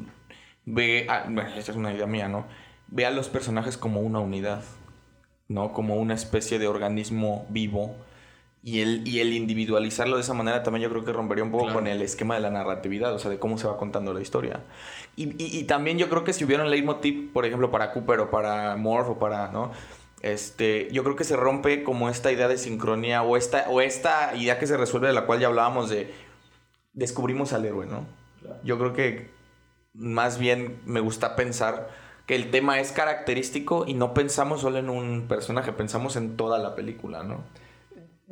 ve. 0.67 1.07
bueno, 1.25 1.49
esta 1.57 1.73
es 1.73 1.77
una 1.79 1.95
idea 1.95 2.07
mía, 2.07 2.29
¿no? 2.29 2.47
Ve 2.89 3.07
a 3.07 3.11
los 3.11 3.31
personajes 3.31 3.79
como 3.79 4.01
una 4.01 4.21
unidad, 4.21 4.63
¿no? 5.49 5.73
Como 5.73 5.97
una 5.97 6.13
especie 6.13 6.59
de 6.59 6.69
organismo 6.69 7.47
vivo 7.49 7.97
y 8.65 8.81
el, 8.81 9.07
y 9.07 9.21
el 9.21 9.33
individualizarlo 9.33 10.17
de 10.17 10.23
esa 10.23 10.35
manera 10.35 10.63
también 10.63 10.85
yo 10.85 10.91
creo 10.91 11.05
que 11.05 11.13
rompería 11.13 11.43
un 11.43 11.51
poco 11.51 11.73
con 11.73 11.89
el 11.89 12.01
esquema 12.01 12.37
de 12.37 12.41
la 12.41 12.51
narratividad, 12.51 13.13
o 13.13 13.19
sea, 13.19 13.31
de 13.31 13.39
cómo 13.39 13.59
se 13.59 13.67
va 13.67 13.77
contando 13.77 14.15
la 14.15 14.21
historia. 14.21 14.61
Y, 15.17 15.35
y, 15.37 15.65
también 15.65 15.99
yo 15.99 16.09
creo 16.09 16.23
que 16.23 16.33
si 16.33 16.45
hubiera 16.45 16.63
un 16.63 16.71
leitmotiv, 16.71 17.33
por 17.33 17.45
ejemplo, 17.45 17.71
para 17.73 17.93
Cooper 17.93 18.21
o 18.21 18.31
para 18.31 18.77
Morph 18.77 19.11
o 19.11 19.19
para, 19.19 19.49
¿no? 19.49 19.73
Este, 20.21 20.89
yo 20.93 21.03
creo 21.03 21.17
que 21.17 21.25
se 21.25 21.35
rompe 21.35 21.83
como 21.83 22.09
esta 22.09 22.31
idea 22.31 22.47
de 22.47 22.57
sincronía 22.57 23.25
o 23.25 23.37
esta, 23.37 23.67
o 23.69 23.81
esta 23.81 24.37
idea 24.37 24.61
que 24.61 24.69
se 24.69 24.77
resuelve 24.77 25.09
de 25.09 25.15
la 25.15 25.27
cual 25.27 25.41
ya 25.41 25.49
hablábamos 25.49 25.91
de 25.91 26.15
descubrimos 26.93 27.53
al 27.53 27.65
héroe, 27.65 27.87
¿no? 27.87 28.07
Yo 28.63 28.79
creo 28.79 28.93
que 28.93 29.31
más 29.95 30.39
bien 30.39 30.81
me 30.87 31.01
gusta 31.01 31.35
pensar 31.35 31.91
que 32.27 32.37
el 32.37 32.51
tema 32.53 32.79
es 32.79 32.93
característico 32.93 33.85
y 33.87 33.95
no 33.95 34.15
pensamos 34.15 34.61
solo 34.61 34.79
en 34.79 34.89
un 34.89 35.27
personaje, 35.27 35.73
pensamos 35.73 36.15
en 36.15 36.37
toda 36.37 36.59
la 36.59 36.77
película, 36.77 37.25
¿no? 37.25 37.43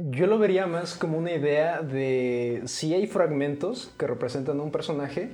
Yo 0.08 0.26
lo 0.26 0.38
vería 0.38 0.66
más 0.66 0.94
como 0.94 1.18
una 1.18 1.32
idea 1.32 1.82
de 1.82 2.62
si 2.64 2.94
hay 2.94 3.06
fragmentos 3.06 3.92
que 3.98 4.06
representan 4.06 4.58
un 4.60 4.70
personaje, 4.70 5.32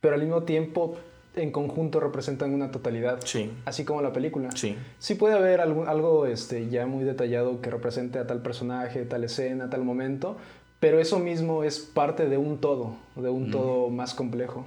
pero 0.00 0.14
al 0.14 0.22
mismo 0.22 0.42
tiempo 0.42 0.96
en 1.36 1.52
conjunto 1.52 2.00
representan 2.00 2.52
una 2.52 2.70
totalidad. 2.70 3.20
Sí. 3.24 3.52
Así 3.64 3.84
como 3.84 4.02
la 4.02 4.12
película. 4.12 4.50
Sí. 4.52 4.76
Sí 4.98 5.14
puede 5.14 5.34
haber 5.34 5.60
algo, 5.60 5.86
algo 5.86 6.26
este, 6.26 6.68
ya 6.68 6.86
muy 6.86 7.04
detallado 7.04 7.60
que 7.60 7.70
represente 7.70 8.18
a 8.18 8.26
tal 8.26 8.42
personaje, 8.42 9.04
tal 9.04 9.24
escena, 9.24 9.70
tal 9.70 9.84
momento, 9.84 10.36
pero 10.80 10.98
eso 10.98 11.20
mismo 11.20 11.62
es 11.62 11.78
parte 11.78 12.28
de 12.28 12.36
un 12.38 12.58
todo, 12.58 12.96
de 13.14 13.28
un 13.28 13.50
todo 13.50 13.88
más 13.88 14.14
complejo. 14.14 14.66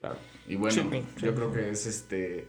Claro. 0.00 0.16
Y 0.46 0.56
bueno, 0.56 0.90
yo 1.16 1.34
creo 1.34 1.52
que 1.52 1.70
es 1.70 1.86
este 1.86 2.46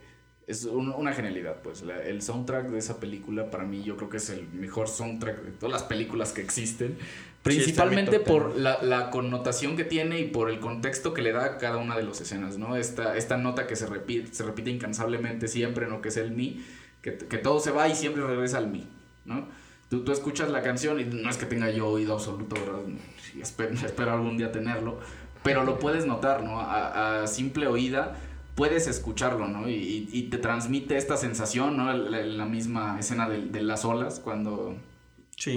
es 0.47 0.65
una 0.65 1.13
genialidad, 1.13 1.61
pues. 1.61 1.83
el 1.83 2.21
soundtrack 2.21 2.67
de 2.67 2.79
esa 2.79 2.99
película, 2.99 3.49
para 3.49 3.63
mí, 3.63 3.81
yo 3.83 3.95
creo 3.95 4.09
que 4.09 4.17
es 4.17 4.29
el 4.29 4.47
mejor 4.49 4.87
soundtrack 4.87 5.41
de 5.41 5.51
todas 5.51 5.71
las 5.71 5.83
películas 5.83 6.33
que 6.33 6.41
existen. 6.41 6.97
Principalmente 7.43 8.19
por 8.19 8.57
la, 8.57 9.09
connotación 9.09 9.75
que 9.75 9.83
tiene 9.83 10.19
y 10.19 10.25
por 10.25 10.49
el 10.49 10.59
contexto 10.59 11.13
que 11.13 11.21
le 11.21 11.33
da 11.33 11.45
a 11.45 11.57
cada 11.57 11.77
una 11.77 11.95
de 11.97 12.03
las 12.03 12.21
escenas, 12.21 12.57
¿no? 12.57 12.77
Esta, 12.77 13.17
esta 13.17 13.37
nota 13.37 13.67
que 13.67 13.75
se 13.75 13.85
repite, 13.85 14.33
se 14.33 14.43
repite 14.43 14.69
incansablemente 14.69 15.47
siempre, 15.47 15.87
¿no? 15.87 16.01
Que 16.01 16.09
es 16.09 16.17
el 16.17 16.31
mi, 16.31 16.63
que, 17.01 17.11
todo 17.11 17.59
se 17.59 17.71
va 17.71 17.87
y 17.89 17.95
siempre 17.95 18.25
regresa 18.25 18.59
al 18.59 18.67
mi, 18.67 18.87
¿no? 19.25 19.47
Tú, 19.89 20.03
tú 20.03 20.11
escuchas 20.11 20.49
la 20.49 20.61
canción 20.61 20.99
y 20.99 21.03
no 21.03 21.29
es 21.29 21.37
que 21.37 21.45
tenga 21.45 21.69
yo 21.69 21.87
oído 21.87 22.13
absoluto, 22.13 22.55
¿verdad? 22.55 22.79
Espero, 23.41 23.73
espero 23.73 24.11
algún 24.11 24.37
día 24.37 24.51
tenerlo, 24.51 24.99
pero 25.43 25.65
lo 25.65 25.79
puedes 25.79 26.05
notar, 26.05 26.43
¿no? 26.43 26.61
A, 26.61 27.23
a 27.23 27.27
simple 27.27 27.67
oída 27.67 28.17
puedes 28.55 28.87
escucharlo, 28.87 29.47
¿no? 29.47 29.67
Y, 29.67 30.09
y, 30.11 30.23
te 30.23 30.37
transmite 30.37 30.97
esta 30.97 31.17
sensación, 31.17 31.77
¿no? 31.77 31.91
La, 31.93 32.45
misma 32.45 32.97
escena 32.99 33.27
de, 33.27 33.61
las 33.61 33.85
olas 33.85 34.19
cuando, 34.19 34.75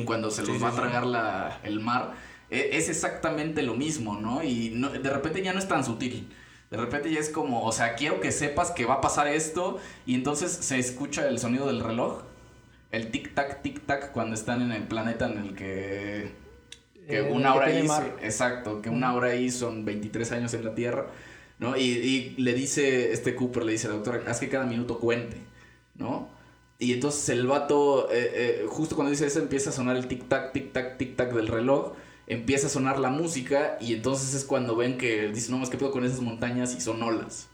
cuando 0.05 0.31
se 0.31 0.45
los 0.45 0.63
va 0.63 0.69
a 0.69 0.73
tragar 0.73 1.07
la, 1.07 1.61
el 1.63 1.81
mar. 1.81 2.15
E, 2.51 2.71
es 2.77 2.89
exactamente 2.89 3.63
lo 3.63 3.75
mismo, 3.75 4.19
¿no? 4.19 4.43
Y 4.43 4.71
de 4.71 5.11
repente 5.11 5.43
ya 5.43 5.53
no 5.53 5.59
es 5.59 5.69
tan 5.69 5.85
sutil. 5.85 6.29
De 6.71 6.77
repente 6.77 7.13
ya 7.13 7.21
es 7.21 7.29
como, 7.29 7.65
o 7.65 7.73
sea, 7.73 7.95
quiero 7.95 8.21
que 8.21 8.33
sepas 8.33 8.71
que 8.71 8.87
va 8.87 8.95
a 8.95 9.01
pasar 9.01 9.29
esto 9.29 9.79
y 10.05 10.15
entonces 10.15 10.51
se 10.51 10.79
escucha 10.79 11.29
el 11.29 11.39
sonido 11.39 11.67
del 11.67 11.81
reloj, 11.81 12.23
el 12.91 13.13
tic-tac, 13.13 13.63
tic-tac 13.63 14.11
cuando 14.11 14.35
están 14.35 14.63
en 14.63 14.73
el 14.73 14.83
planeta 14.85 15.27
en 15.27 15.39
el 15.39 15.55
que, 15.55 16.33
que 17.07 17.19
eh, 17.19 17.23
una 17.23 17.55
hora 17.55 17.67
ahí, 17.67 17.87
exacto, 18.21 18.83
que 18.83 18.91
una 18.91 19.15
hora 19.15 19.29
ahí 19.29 19.51
son 19.51 19.85
23 19.85 20.33
años 20.33 20.55
en 20.55 20.65
la 20.65 20.75
Tierra 20.75 21.07
¿no? 21.59 21.77
Y, 21.77 22.35
le 22.39 22.55
dice, 22.55 23.13
este 23.13 23.35
Cooper 23.35 23.65
le 23.65 23.73
dice 23.73 23.87
al 23.87 23.95
doctor, 23.95 24.25
haz 24.27 24.41
que 24.41 24.49
cada 24.49 24.67
minuto 24.67 24.99
cuente, 24.99 25.39
¿no? 25.95 26.29
Y 26.79 26.93
entonces 26.93 27.29
el 27.31 27.47
vato, 27.47 28.11
eh, 28.11 28.33
eh, 28.35 28.67
justo 28.69 28.97
cuando 28.97 29.11
dice 29.11 29.27
eso, 29.27 29.39
empieza 29.39 29.71
a 29.71 29.73
sonar 29.73 29.97
el 29.97 30.09
tic-tac, 30.09 30.53
tic-tac, 30.53 30.99
tic-tac 30.99 31.33
del 31.33 31.49
reloj, 31.49 31.95
empieza 32.27 32.67
a 32.67 32.71
sonar 32.71 32.99
la 32.99 33.09
música 33.09 33.79
y 33.81 33.95
entonces 33.95 34.35
es 34.35 34.45
cuando 34.45 34.77
ven 34.77 34.99
que 34.99 35.29
dicen, 35.29 35.53
no, 35.53 35.59
más 35.59 35.71
que 35.71 35.79
puedo 35.79 35.93
con 35.93 36.05
esas 36.05 36.21
montañas 36.21 36.75
y 36.75 36.81
son 36.81 37.03
olas. 37.03 37.49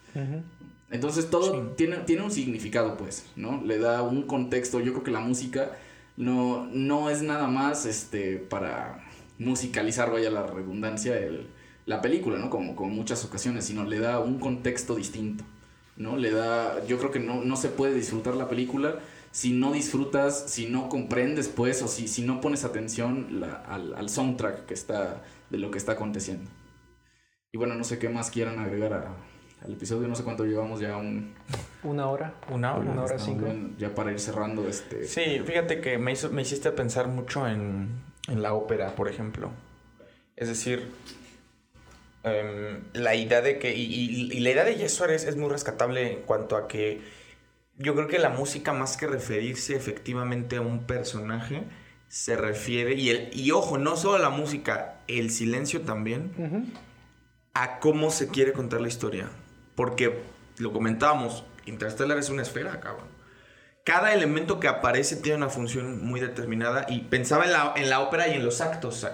Entonces 0.90 1.30
todo 1.30 1.68
tiene, 1.76 1.98
tiene 1.98 2.22
un 2.22 2.30
significado, 2.30 2.96
pues, 2.96 3.26
¿no? 3.36 3.62
Le 3.64 3.78
da 3.78 4.02
un 4.02 4.22
contexto. 4.22 4.80
Yo 4.80 4.92
creo 4.92 5.04
que 5.04 5.10
la 5.10 5.20
música 5.20 5.72
no, 6.16 6.66
no 6.66 7.08
es 7.08 7.22
nada 7.22 7.46
más 7.46 7.86
este, 7.86 8.36
para 8.36 9.04
musicalizar, 9.38 10.10
vaya 10.10 10.30
la 10.30 10.46
redundancia, 10.46 11.16
el, 11.16 11.46
la 11.86 12.00
película, 12.00 12.38
¿no? 12.38 12.50
Como, 12.50 12.76
como 12.76 12.90
muchas 12.90 13.24
ocasiones, 13.24 13.64
sino 13.64 13.84
le 13.84 13.98
da 13.98 14.20
un 14.20 14.38
contexto 14.38 14.94
distinto, 14.94 15.44
¿no? 15.96 16.16
Le 16.16 16.30
da, 16.30 16.84
yo 16.86 16.98
creo 16.98 17.10
que 17.10 17.20
no, 17.20 17.44
no 17.44 17.56
se 17.56 17.68
puede 17.68 17.94
disfrutar 17.94 18.34
la 18.34 18.48
película 18.48 18.98
si 19.32 19.52
no 19.52 19.72
disfrutas, 19.72 20.44
si 20.50 20.66
no 20.66 20.90
comprendes, 20.90 21.48
pues, 21.48 21.82
o 21.82 21.88
si, 21.88 22.06
si 22.06 22.22
no 22.22 22.40
pones 22.42 22.64
atención 22.64 23.42
al, 23.66 23.94
al 23.94 24.08
soundtrack 24.10 24.66
que 24.66 24.74
está, 24.74 25.22
de 25.48 25.58
lo 25.58 25.70
que 25.70 25.78
está 25.78 25.92
aconteciendo. 25.92 26.50
Y 27.50 27.56
bueno, 27.56 27.74
no 27.74 27.82
sé 27.82 27.98
qué 27.98 28.10
más 28.10 28.30
quieran 28.30 28.58
agregar 28.58 28.92
a, 28.92 29.16
al 29.64 29.72
episodio. 29.72 30.06
No 30.06 30.14
sé 30.14 30.22
cuánto 30.22 30.44
llevamos 30.44 30.80
ya 30.80 30.98
un... 30.98 31.32
Una 31.82 32.08
hora. 32.08 32.34
Una 32.50 32.74
hora. 32.74 32.90
Una 32.90 33.02
hora 33.04 33.18
cinco. 33.18 33.46
Ya 33.78 33.94
para 33.94 34.12
ir 34.12 34.20
cerrando 34.20 34.68
este... 34.68 35.04
Sí, 35.04 35.40
fíjate 35.44 35.80
que 35.80 35.96
me, 35.96 36.12
hizo, 36.12 36.30
me 36.30 36.42
hiciste 36.42 36.70
pensar 36.70 37.08
mucho 37.08 37.48
en, 37.48 37.88
en 38.28 38.42
la 38.42 38.52
ópera, 38.52 38.94
por 38.94 39.08
ejemplo. 39.08 39.50
Es 40.36 40.48
decir, 40.48 40.92
em, 42.24 42.84
la 42.92 43.14
idea 43.14 43.40
de 43.40 43.58
que... 43.58 43.74
Y, 43.74 44.30
y, 44.32 44.40
la 44.40 44.50
idea 44.50 44.64
de 44.64 44.76
Yes 44.76 45.00
es, 45.00 45.24
es 45.24 45.36
muy 45.36 45.50
rescatable 45.50 46.12
en 46.12 46.22
cuanto 46.22 46.56
a 46.56 46.68
que 46.68 47.00
yo 47.78 47.94
creo 47.94 48.06
que 48.06 48.18
la 48.18 48.28
música 48.28 48.72
más 48.72 48.96
que 48.96 49.06
referirse 49.06 49.74
efectivamente 49.74 50.56
a 50.56 50.60
un 50.60 50.84
personaje 50.86 51.64
se 52.08 52.36
refiere 52.36 52.94
y 52.94 53.08
el 53.08 53.30
y 53.32 53.52
ojo 53.52 53.78
no 53.78 53.96
solo 53.96 54.18
la 54.18 54.28
música 54.28 55.00
el 55.08 55.30
silencio 55.30 55.80
también 55.80 56.74
a 57.54 57.78
cómo 57.80 58.10
se 58.10 58.28
quiere 58.28 58.52
contar 58.52 58.80
la 58.80 58.88
historia. 58.88 59.30
Porque 59.74 60.22
lo 60.58 60.72
comentábamos, 60.72 61.44
Interstellar 61.64 62.18
es 62.18 62.28
una 62.28 62.42
esfera, 62.42 62.80
cabrón. 62.80 63.06
Cada 63.84 64.12
elemento 64.12 64.60
que 64.60 64.68
aparece 64.68 65.16
tiene 65.16 65.38
una 65.38 65.48
función 65.48 66.04
muy 66.04 66.20
determinada 66.20 66.86
y 66.88 67.00
pensaba 67.00 67.46
en 67.46 67.52
la, 67.52 67.72
en 67.76 67.90
la 67.90 68.00
ópera 68.00 68.28
y 68.28 68.34
en 68.34 68.44
los 68.44 68.60
actos, 68.60 69.06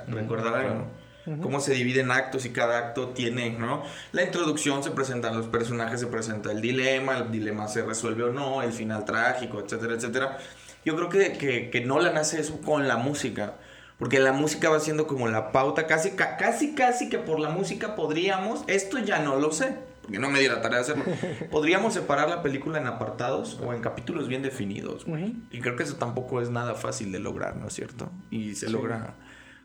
Cómo 1.43 1.61
se 1.61 1.75
dividen 1.75 2.11
actos 2.11 2.45
y 2.45 2.51
cada 2.51 2.79
acto 2.79 3.09
tiene, 3.11 3.51
¿no? 3.51 3.83
La 4.13 4.23
introducción 4.23 4.83
se 4.83 4.91
presentan 4.91 5.37
los 5.37 5.47
personajes, 5.47 6.01
se 6.01 6.07
presenta 6.07 6.53
el 6.53 6.61
dilema, 6.61 7.19
el 7.19 7.31
dilema 7.31 7.69
se 7.69 7.83
resuelve 7.83 8.25
o 8.25 8.33
no, 8.33 8.63
el 8.63 8.73
final 8.73 9.05
trágico, 9.05 9.61
etcétera, 9.61 9.95
etcétera. 9.95 10.39
Yo 10.85 10.97
creo 10.97 11.09
que, 11.09 11.33
que, 11.33 11.71
que 11.71 11.81
Nolan 11.83 12.17
hace 12.17 12.41
eso 12.41 12.61
con 12.61 12.89
la 12.89 12.97
música. 12.97 13.55
Porque 13.99 14.21
la 14.21 14.33
música 14.33 14.71
va 14.71 14.79
siendo 14.79 15.09
como 15.09 15.27
la 15.27 15.51
pauta, 15.51 15.89
casi, 15.89 16.13
casi, 16.13 16.75
casi 16.75 17.09
que 17.09 17.19
por 17.19 17.41
la 17.41 17.51
música 17.51 17.97
podríamos, 17.97 18.63
esto 18.69 18.99
ya 19.01 19.19
no 19.19 19.41
lo 19.41 19.51
sé, 19.51 19.75
porque 20.09 20.21
no 20.21 20.31
me 20.31 20.41
di 20.41 20.49
la 20.49 20.63
tarea 20.63 20.79
de 20.79 20.83
hacerlo. 20.85 21.05
Podríamos 21.51 21.93
separar 21.93 22.31
la 22.31 22.43
película 22.43 22.79
en 22.79 22.87
apartados 22.87 23.61
o 23.63 23.75
en 23.75 23.83
capítulos 23.83 24.27
bien 24.27 24.41
definidos, 24.41 25.05
Y 25.51 25.61
creo 25.61 25.77
que 25.77 25.83
eso 25.83 25.97
tampoco 25.97 26.41
es 26.41 26.49
nada 26.49 26.75
fácil 26.75 27.13
de 27.13 27.19
lograr, 27.19 27.57
¿no 27.57 27.67
es 27.67 27.75
cierto? 27.75 28.11
Y 28.31 28.55
se 28.55 28.71
logra 28.71 29.17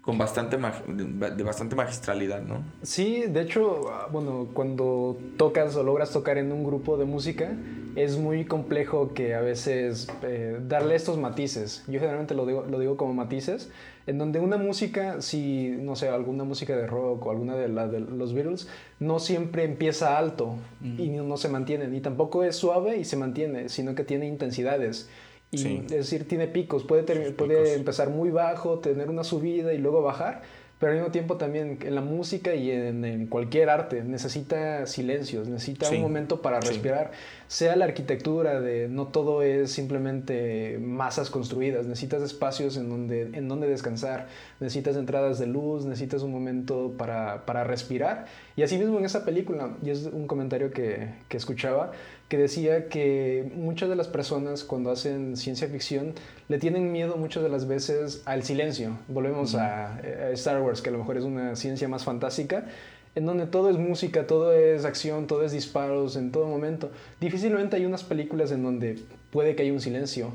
con 0.03 0.17
bastante 0.17 0.57
de 0.57 1.43
bastante 1.43 1.75
magistralidad, 1.77 2.41
¿no? 2.41 2.61
Sí, 2.81 3.23
de 3.25 3.41
hecho, 3.41 3.89
bueno, 4.11 4.49
cuando 4.53 5.17
tocas 5.37 5.77
o 5.77 5.83
logras 5.83 6.11
tocar 6.11 6.37
en 6.37 6.51
un 6.51 6.65
grupo 6.65 6.97
de 6.97 7.05
música, 7.05 7.55
es 7.95 8.17
muy 8.17 8.43
complejo 8.43 9.13
que 9.13 9.33
a 9.33 9.39
veces 9.39 10.09
eh, 10.23 10.59
darle 10.67 10.95
estos 10.95 11.17
matices. 11.17 11.85
Yo 11.87 12.01
generalmente 12.01 12.35
lo 12.35 12.45
digo, 12.45 12.65
lo 12.69 12.79
digo 12.79 12.97
como 12.97 13.13
matices, 13.13 13.71
en 14.05 14.17
donde 14.17 14.41
una 14.41 14.57
música, 14.57 15.21
si, 15.21 15.69
no 15.79 15.95
sé, 15.95 16.09
alguna 16.09 16.43
música 16.43 16.75
de 16.75 16.85
rock 16.85 17.25
o 17.25 17.31
alguna 17.31 17.55
de, 17.55 17.69
la, 17.69 17.87
de 17.87 18.01
los 18.01 18.33
Beatles, 18.33 18.67
no 18.99 19.19
siempre 19.19 19.63
empieza 19.63 20.17
alto 20.17 20.55
y 20.81 21.07
no 21.07 21.37
se 21.37 21.47
mantiene, 21.47 21.87
ni 21.87 22.01
tampoco 22.01 22.43
es 22.43 22.57
suave 22.57 22.97
y 22.97 23.05
se 23.05 23.15
mantiene, 23.15 23.69
sino 23.69 23.95
que 23.95 24.03
tiene 24.03 24.27
intensidades. 24.27 25.09
Y, 25.53 25.85
Es 25.85 25.89
decir, 25.89 26.27
tiene 26.27 26.47
picos, 26.47 26.83
puede, 26.83 27.03
puede 27.31 27.75
empezar 27.75 28.09
muy 28.09 28.31
bajo, 28.31 28.79
tener 28.79 29.09
una 29.09 29.23
subida 29.23 29.73
y 29.73 29.77
luego 29.77 30.01
bajar, 30.01 30.41
pero 30.79 30.91
al 30.91 30.97
mismo 30.97 31.11
tiempo 31.13 31.37
también 31.37 31.79
en 31.81 31.95
la 31.95 32.01
música 32.01 32.55
y 32.55 32.69
en, 32.69 33.27
cualquier 33.27 33.69
arte 33.69 34.03
necesita 34.03 34.85
silencios, 34.85 35.47
necesita 35.47 35.89
un 35.89 36.01
momento 36.01 36.41
para 36.41 36.59
respirar, 36.59 37.11
sea 37.47 37.77
la 37.77 37.85
arquitectura 37.85 38.59
de 38.59 38.89
no 38.89 39.07
todo 39.07 39.43
es 39.43 39.71
simplemente 39.71 40.77
masas 40.81 41.29
construidas, 41.29 41.85
necesitas 41.85 42.21
espacios 42.21 42.75
en 42.75 42.89
donde, 42.89 43.21
en 43.21 43.47
donde 43.47 43.67
descansar, 43.67 44.27
necesitas 44.59 44.97
entradas 44.97 45.39
de 45.39 45.47
luz, 45.47 45.85
necesitas 45.85 46.21
un 46.21 46.33
momento 46.33 46.95
para, 46.97 47.45
para 47.45 47.63
respirar. 47.63 48.25
Y 48.57 48.63
así 48.63 48.77
mismo 48.77 48.99
en 48.99 49.05
esa 49.05 49.23
película, 49.23 49.77
y 49.83 49.89
es 49.89 50.07
un 50.07 50.27
comentario 50.27 50.71
que, 50.71 51.13
que 51.29 51.37
escuchaba, 51.37 51.93
que 52.33 52.39
decía 52.39 52.89
que 52.89 53.51
muchas 53.53 53.89
de 53.89 53.95
las 53.95 54.07
personas 54.07 54.63
cuando 54.63 54.89
hacen 54.89 55.37
ciencia 55.37 55.67
ficción 55.67 56.15
le 56.49 56.57
tienen 56.57 56.91
miedo 56.91 57.15
muchas 57.15 57.43
de 57.43 57.49
las 57.49 57.67
veces 57.67 58.23
al 58.25 58.41
silencio. 58.41 58.97
Volvemos 59.07 59.53
a, 59.53 59.99
Star 60.31 60.59
Wars, 60.59 60.81
que 60.81 60.89
a 60.89 60.93
lo 60.93 60.97
mejor 60.97 61.17
es 61.17 61.25
una 61.25 61.55
ciencia 61.55 61.87
más 61.87 62.03
fantástica, 62.03 62.65
en 63.13 63.27
donde 63.27 63.45
todo 63.45 63.69
es 63.69 63.77
música, 63.77 64.25
todo 64.25 64.51
es 64.51 64.83
acción, 64.83 65.27
todo 65.27 65.45
es 65.45 65.51
disparos 65.51 66.15
en 66.15 66.31
todo 66.31 66.47
momento. 66.47 66.89
Difícilmente 67.21 67.75
hay 67.75 67.85
unas 67.85 68.03
películas 68.03 68.51
en 68.51 68.63
donde 68.63 68.97
puede 69.29 69.55
que 69.55 69.61
haya 69.61 69.71
un 69.71 69.79
silencio. 69.79 70.31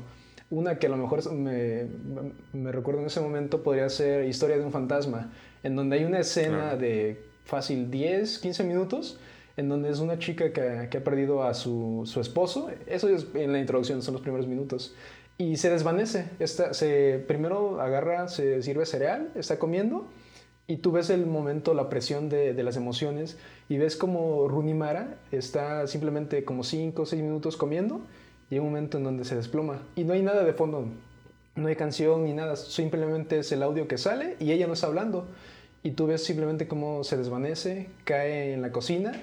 Una 0.49 0.79
que 0.79 0.87
a 0.87 0.91
lo 0.91 0.95
mejor 0.95 1.29
me, 1.33 1.87
me 2.53 2.71
recuerdo 2.71 3.01
en 3.01 3.07
ese 3.07 3.19
momento 3.19 3.61
podría 3.61 3.89
ser 3.89 4.23
Historia 4.23 4.57
de 4.57 4.63
un 4.63 4.71
fantasma, 4.71 5.33
en 5.63 5.75
donde 5.75 5.97
hay 5.97 6.05
una 6.05 6.19
escena 6.19 6.77
de 6.77 7.21
fácil 7.43 7.91
10, 7.91 8.39
15 8.39 8.63
minutos 8.63 9.19
en 9.59 9.67
donde 9.67 9.89
es 9.89 9.99
una 9.99 10.17
chica 10.19 10.53
que, 10.53 10.87
que 10.89 10.97
ha 10.97 11.03
perdido 11.03 11.43
a 11.43 11.53
su, 11.53 12.03
su, 12.05 12.21
esposo. 12.21 12.69
Eso 12.87 13.09
es 13.09 13.27
en 13.33 13.51
la 13.51 13.59
introducción, 13.59 14.01
son 14.01 14.13
los 14.13 14.21
primeros 14.21 14.47
minutos. 14.47 14.95
Y 15.37 15.57
se 15.57 15.69
desvanece. 15.69 16.29
Está, 16.39 16.73
se, 16.73 17.21
primero 17.27 17.81
agarra, 17.81 18.29
se 18.29 18.63
sirve 18.63 18.85
cereal, 18.85 19.31
está 19.35 19.59
comiendo. 19.59 20.07
Y 20.65 20.77
tú 20.77 20.93
ves 20.93 21.09
el 21.09 21.25
momento, 21.25 21.73
la 21.73 21.89
presión 21.89 22.29
de, 22.29 22.53
de 22.53 22.63
las 22.63 22.77
emociones. 22.77 23.37
Y 23.67 23.77
ves 23.77 23.97
como 23.97 24.47
Runimara 24.47 25.17
está 25.33 25.87
simplemente 25.87 26.45
como 26.45 26.63
5 26.63 27.01
o 27.01 27.05
6 27.05 27.21
minutos 27.21 27.57
comiendo. 27.57 27.99
Y 28.49 28.55
hay 28.55 28.59
un 28.59 28.67
momento 28.67 28.97
en 28.97 29.03
donde 29.03 29.25
se 29.25 29.35
desploma. 29.35 29.81
Y 29.97 30.05
no 30.05 30.13
hay 30.13 30.21
nada 30.21 30.45
de 30.45 30.53
fondo. 30.53 30.85
No 31.55 31.67
hay 31.67 31.75
canción 31.75 32.23
ni 32.23 32.31
nada. 32.31 32.55
Simplemente 32.55 33.39
es 33.39 33.51
el 33.51 33.61
audio 33.61 33.89
que 33.89 33.97
sale 33.97 34.37
y 34.39 34.53
ella 34.53 34.67
no 34.67 34.73
está 34.73 34.87
hablando. 34.87 35.27
Y 35.83 35.91
tú 35.91 36.07
ves 36.07 36.23
simplemente 36.23 36.65
cómo 36.69 37.03
se 37.03 37.17
desvanece, 37.17 37.89
cae 38.05 38.53
en 38.53 38.61
la 38.61 38.71
cocina 38.71 39.21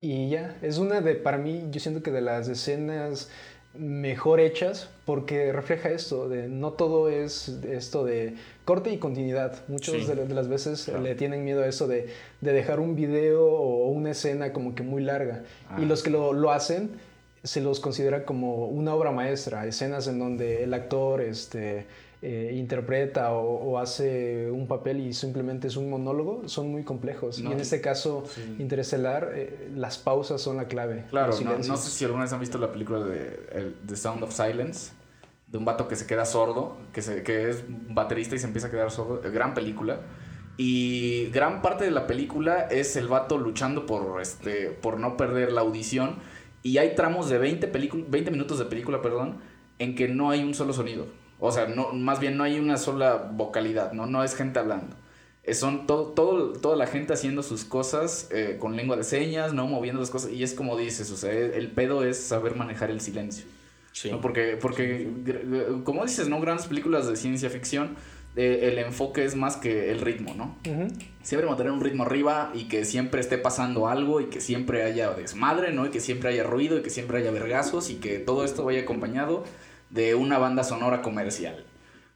y 0.00 0.30
ya, 0.30 0.56
es 0.62 0.78
una 0.78 1.00
de, 1.00 1.14
para 1.14 1.36
mí, 1.36 1.66
yo 1.70 1.80
siento 1.80 2.02
que 2.02 2.10
de 2.10 2.22
las 2.22 2.48
escenas 2.48 3.28
mejor 3.74 4.40
hechas 4.40 4.88
porque 5.04 5.52
refleja 5.52 5.90
esto, 5.90 6.28
de 6.28 6.48
no 6.48 6.72
todo 6.72 7.08
es 7.08 7.48
esto 7.48 8.04
de 8.04 8.34
corte 8.64 8.92
y 8.92 8.98
continuidad. 8.98 9.62
Muchas 9.68 10.06
de, 10.06 10.26
las 10.28 10.48
veces 10.48 10.88
le 10.88 11.14
tienen 11.14 11.44
miedo 11.44 11.62
a 11.62 11.66
eso 11.66 11.86
de, 11.86 12.08
de, 12.40 12.52
dejar 12.52 12.80
un 12.80 12.96
video 12.96 13.46
o 13.46 13.88
una 13.90 14.10
escena 14.12 14.52
como 14.52 14.74
que 14.74 14.82
muy 14.82 15.02
larga. 15.02 15.44
Y 15.78 15.82
ah. 15.82 15.86
los 15.86 16.02
que 16.02 16.10
lo, 16.10 16.32
lo, 16.32 16.50
hacen 16.50 16.90
se 17.44 17.60
los 17.60 17.80
considera 17.80 18.24
como 18.24 18.66
una 18.66 18.94
obra 18.94 19.12
maestra, 19.12 19.66
escenas 19.66 20.06
en 20.08 20.18
donde 20.18 20.64
el 20.64 20.74
actor 20.74 21.20
este, 21.20 21.86
eh, 22.22 22.52
interpreta 22.54 23.32
o, 23.32 23.78
hace 23.78 24.50
un 24.50 24.66
papel 24.66 25.00
y 25.00 25.14
simplemente 25.14 25.68
es 25.68 25.76
un 25.76 25.88
monólogo, 25.88 26.46
son 26.48 26.70
muy 26.70 26.84
complejos. 26.84 27.38
y 27.38 27.46
en 27.46 27.58
este 27.60 27.80
caso, 27.80 28.24
Interestelar, 28.58 29.32
eh, 29.34 29.70
las 29.74 29.96
pausas 29.96 30.40
son 30.40 30.58
la 30.58 30.66
clave. 30.66 31.06
Claro, 31.08 31.32
no, 31.40 31.76
sé 31.76 31.90
si 31.90 32.04
alguna 32.04 32.24
vez 32.24 32.32
han 32.32 32.40
visto 32.40 32.58
la 32.58 32.72
película 32.72 33.00
de 33.00 33.72
The 33.86 33.96
Sound 33.96 34.22
of 34.22 34.32
Silence, 34.32 34.92
de 35.46 35.58
un 35.58 35.64
vato 35.64 35.88
que 35.88 35.96
se 35.96 36.06
queda 36.06 36.24
sordo, 36.24 36.76
que, 36.92 37.02
se, 37.02 37.22
que 37.22 37.50
es 37.50 37.64
baterista 37.88 38.36
y 38.36 38.38
se 38.38 38.46
empieza 38.46 38.68
a 38.68 38.70
quedar 38.70 38.90
sordo. 38.90 39.22
Eh, 39.24 39.30
gran 39.30 39.54
película. 39.54 40.00
Y 40.56 41.30
gran 41.30 41.62
parte 41.62 41.84
de 41.84 41.90
la 41.90 42.06
película 42.06 42.68
es 42.70 42.96
el 42.96 43.08
vato 43.08 43.38
luchando 43.38 43.86
por, 43.86 44.20
este, 44.20 44.66
por 44.66 45.00
no 45.00 45.16
perder 45.16 45.52
la 45.52 45.62
audición. 45.62 46.16
Y 46.62 46.76
hay 46.76 46.94
tramos 46.94 47.30
de 47.30 47.38
20, 47.38 47.66
20 47.66 48.30
minutos 48.30 48.58
de 48.58 48.66
película, 48.66 49.00
perdón, 49.00 49.38
en 49.78 49.94
que 49.94 50.06
no 50.08 50.28
hay 50.28 50.44
un 50.44 50.52
solo 50.52 50.74
sonido. 50.74 51.06
O 51.40 51.50
sea, 51.52 51.66
no, 51.66 51.92
más 51.92 52.20
bien 52.20 52.36
no 52.36 52.44
hay 52.44 52.58
una 52.58 52.76
sola 52.76 53.30
vocalidad, 53.32 53.92
¿no? 53.92 54.06
No 54.06 54.22
es 54.22 54.34
gente 54.34 54.58
hablando. 54.58 54.94
Eh, 55.42 55.54
son 55.54 55.86
todo, 55.86 56.08
todo, 56.08 56.52
toda 56.52 56.76
la 56.76 56.86
gente 56.86 57.14
haciendo 57.14 57.42
sus 57.42 57.64
cosas 57.64 58.28
eh, 58.30 58.56
con 58.60 58.76
lengua 58.76 58.96
de 58.96 59.04
señas, 59.04 59.54
¿no? 59.54 59.66
Moviendo 59.66 60.00
las 60.00 60.10
cosas. 60.10 60.30
Y 60.30 60.42
es 60.42 60.54
como 60.54 60.76
dices, 60.76 61.10
o 61.10 61.16
sea, 61.16 61.32
el 61.32 61.70
pedo 61.70 62.04
es 62.04 62.18
saber 62.18 62.56
manejar 62.56 62.90
el 62.90 63.00
silencio. 63.00 63.46
Sí. 63.92 64.10
Porque, 64.22 64.56
porque 64.60 65.08
como 65.84 66.04
dices, 66.04 66.28
¿no? 66.28 66.40
Grandes 66.40 66.66
películas 66.66 67.08
de 67.08 67.16
ciencia 67.16 67.50
ficción 67.50 67.96
eh, 68.36 68.70
el 68.70 68.78
enfoque 68.78 69.24
es 69.24 69.34
más 69.34 69.56
que 69.56 69.90
el 69.90 70.00
ritmo, 70.00 70.34
¿no? 70.34 70.56
Siempre 71.22 71.48
mantener 71.48 71.72
un 71.72 71.80
ritmo 71.80 72.04
arriba 72.04 72.52
y 72.54 72.68
que 72.68 72.84
siempre 72.84 73.20
esté 73.20 73.38
pasando 73.38 73.88
algo 73.88 74.20
y 74.20 74.26
que 74.26 74.40
siempre 74.40 74.84
haya 74.84 75.10
desmadre, 75.10 75.72
¿no? 75.72 75.86
Y 75.86 75.90
que 75.90 75.98
siempre 75.98 76.28
haya 76.28 76.44
ruido 76.44 76.78
y 76.78 76.82
que 76.82 76.90
siempre 76.90 77.18
haya 77.18 77.32
vergazos 77.32 77.90
y 77.90 77.96
que 77.96 78.18
todo 78.20 78.44
esto 78.44 78.64
vaya 78.64 78.82
acompañado 78.82 79.44
de 79.90 80.14
una 80.14 80.38
banda 80.38 80.64
sonora 80.64 81.02
comercial, 81.02 81.64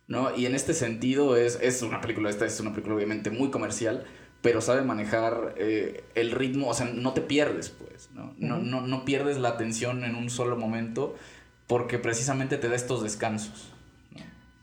¿no? 0.06 0.34
Y 0.36 0.46
en 0.46 0.54
este 0.54 0.74
sentido 0.74 1.36
es, 1.36 1.58
es 1.60 1.82
una 1.82 2.00
película, 2.00 2.30
esta 2.30 2.46
es 2.46 2.58
una 2.60 2.70
película 2.70 2.96
obviamente 2.96 3.30
muy 3.30 3.50
comercial, 3.50 4.04
pero 4.42 4.60
sabe 4.60 4.82
manejar 4.82 5.54
eh, 5.56 6.04
el 6.14 6.30
ritmo, 6.30 6.68
o 6.68 6.74
sea, 6.74 6.86
no 6.86 7.12
te 7.12 7.20
pierdes, 7.20 7.70
pues, 7.70 8.10
¿no? 8.12 8.34
no, 8.38 8.58
no, 8.58 8.82
no 8.82 9.04
pierdes 9.04 9.38
la 9.38 9.50
atención 9.50 10.04
en 10.04 10.14
un 10.14 10.30
solo 10.30 10.56
momento 10.56 11.16
porque 11.66 11.98
precisamente 11.98 12.58
te 12.58 12.68
da 12.68 12.74
estos 12.74 13.02
descansos 13.02 13.74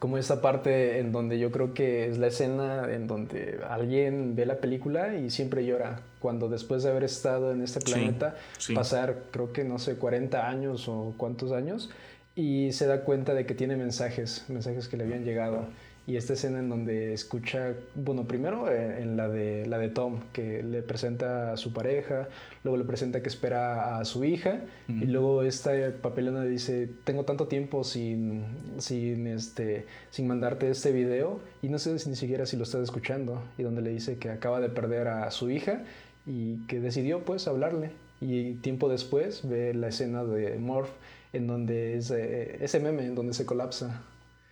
como 0.01 0.17
esa 0.17 0.41
parte 0.41 0.97
en 0.97 1.11
donde 1.11 1.37
yo 1.37 1.51
creo 1.51 1.75
que 1.75 2.07
es 2.07 2.17
la 2.17 2.25
escena 2.25 2.91
en 2.91 3.05
donde 3.05 3.59
alguien 3.69 4.35
ve 4.35 4.47
la 4.47 4.55
película 4.55 5.15
y 5.15 5.29
siempre 5.29 5.63
llora, 5.63 6.01
cuando 6.19 6.49
después 6.49 6.81
de 6.81 6.89
haber 6.89 7.03
estado 7.03 7.51
en 7.51 7.61
este 7.61 7.81
planeta, 7.81 8.33
pasar 8.73 9.25
creo 9.29 9.53
que 9.53 9.63
no 9.63 9.77
sé, 9.77 9.97
40 9.97 10.49
años 10.49 10.87
o 10.87 11.13
cuántos 11.17 11.51
años, 11.51 11.91
y 12.35 12.71
se 12.71 12.87
da 12.87 13.01
cuenta 13.03 13.33
de 13.33 13.45
que 13.45 13.53
tiene 13.53 13.75
mensajes, 13.75 14.45
mensajes 14.47 14.87
que 14.87 14.97
le 14.97 15.03
habían 15.03 15.23
llegado. 15.23 15.65
Y 16.07 16.17
esta 16.17 16.33
escena 16.33 16.59
en 16.59 16.67
donde 16.67 17.13
escucha, 17.13 17.73
bueno, 17.93 18.23
primero 18.23 18.71
eh, 18.71 19.03
en 19.03 19.17
la 19.17 19.29
de, 19.29 19.67
la 19.67 19.77
de 19.77 19.89
Tom, 19.89 20.19
que 20.33 20.63
le 20.63 20.81
presenta 20.81 21.53
a 21.53 21.57
su 21.57 21.73
pareja, 21.73 22.27
luego 22.63 22.77
le 22.77 22.85
presenta 22.85 23.21
que 23.21 23.29
espera 23.29 23.99
a 23.99 24.05
su 24.05 24.25
hija, 24.25 24.61
y 24.87 25.05
luego 25.05 25.43
esta 25.43 25.71
papelona 26.01 26.43
dice, 26.43 26.89
tengo 27.03 27.23
tanto 27.23 27.47
tiempo 27.47 27.83
sin, 27.83 28.43
sin, 28.79 29.27
este, 29.27 29.85
sin 30.09 30.25
mandarte 30.25 30.71
este 30.71 30.91
video, 30.91 31.39
y 31.61 31.69
no 31.69 31.77
sé 31.77 31.91
ni 31.91 32.15
siquiera 32.15 32.47
si 32.47 32.57
lo 32.57 32.63
estás 32.63 32.81
escuchando, 32.81 33.43
y 33.59 33.63
donde 33.63 33.83
le 33.83 33.91
dice 33.91 34.17
que 34.17 34.31
acaba 34.31 34.59
de 34.59 34.69
perder 34.69 35.07
a 35.07 35.29
su 35.29 35.51
hija, 35.51 35.83
y 36.25 36.65
que 36.65 36.79
decidió 36.79 37.23
pues 37.23 37.47
hablarle, 37.47 37.91
y 38.19 38.53
tiempo 38.55 38.89
después 38.89 39.47
ve 39.47 39.75
la 39.75 39.89
escena 39.89 40.23
de 40.23 40.57
Morph, 40.57 40.89
en 41.33 41.47
donde 41.47 41.97
es 41.97 42.11
eh, 42.11 42.57
ese 42.61 42.79
meme, 42.79 43.05
en 43.05 43.15
donde 43.15 43.33
se 43.33 43.45
colapsa. 43.45 44.03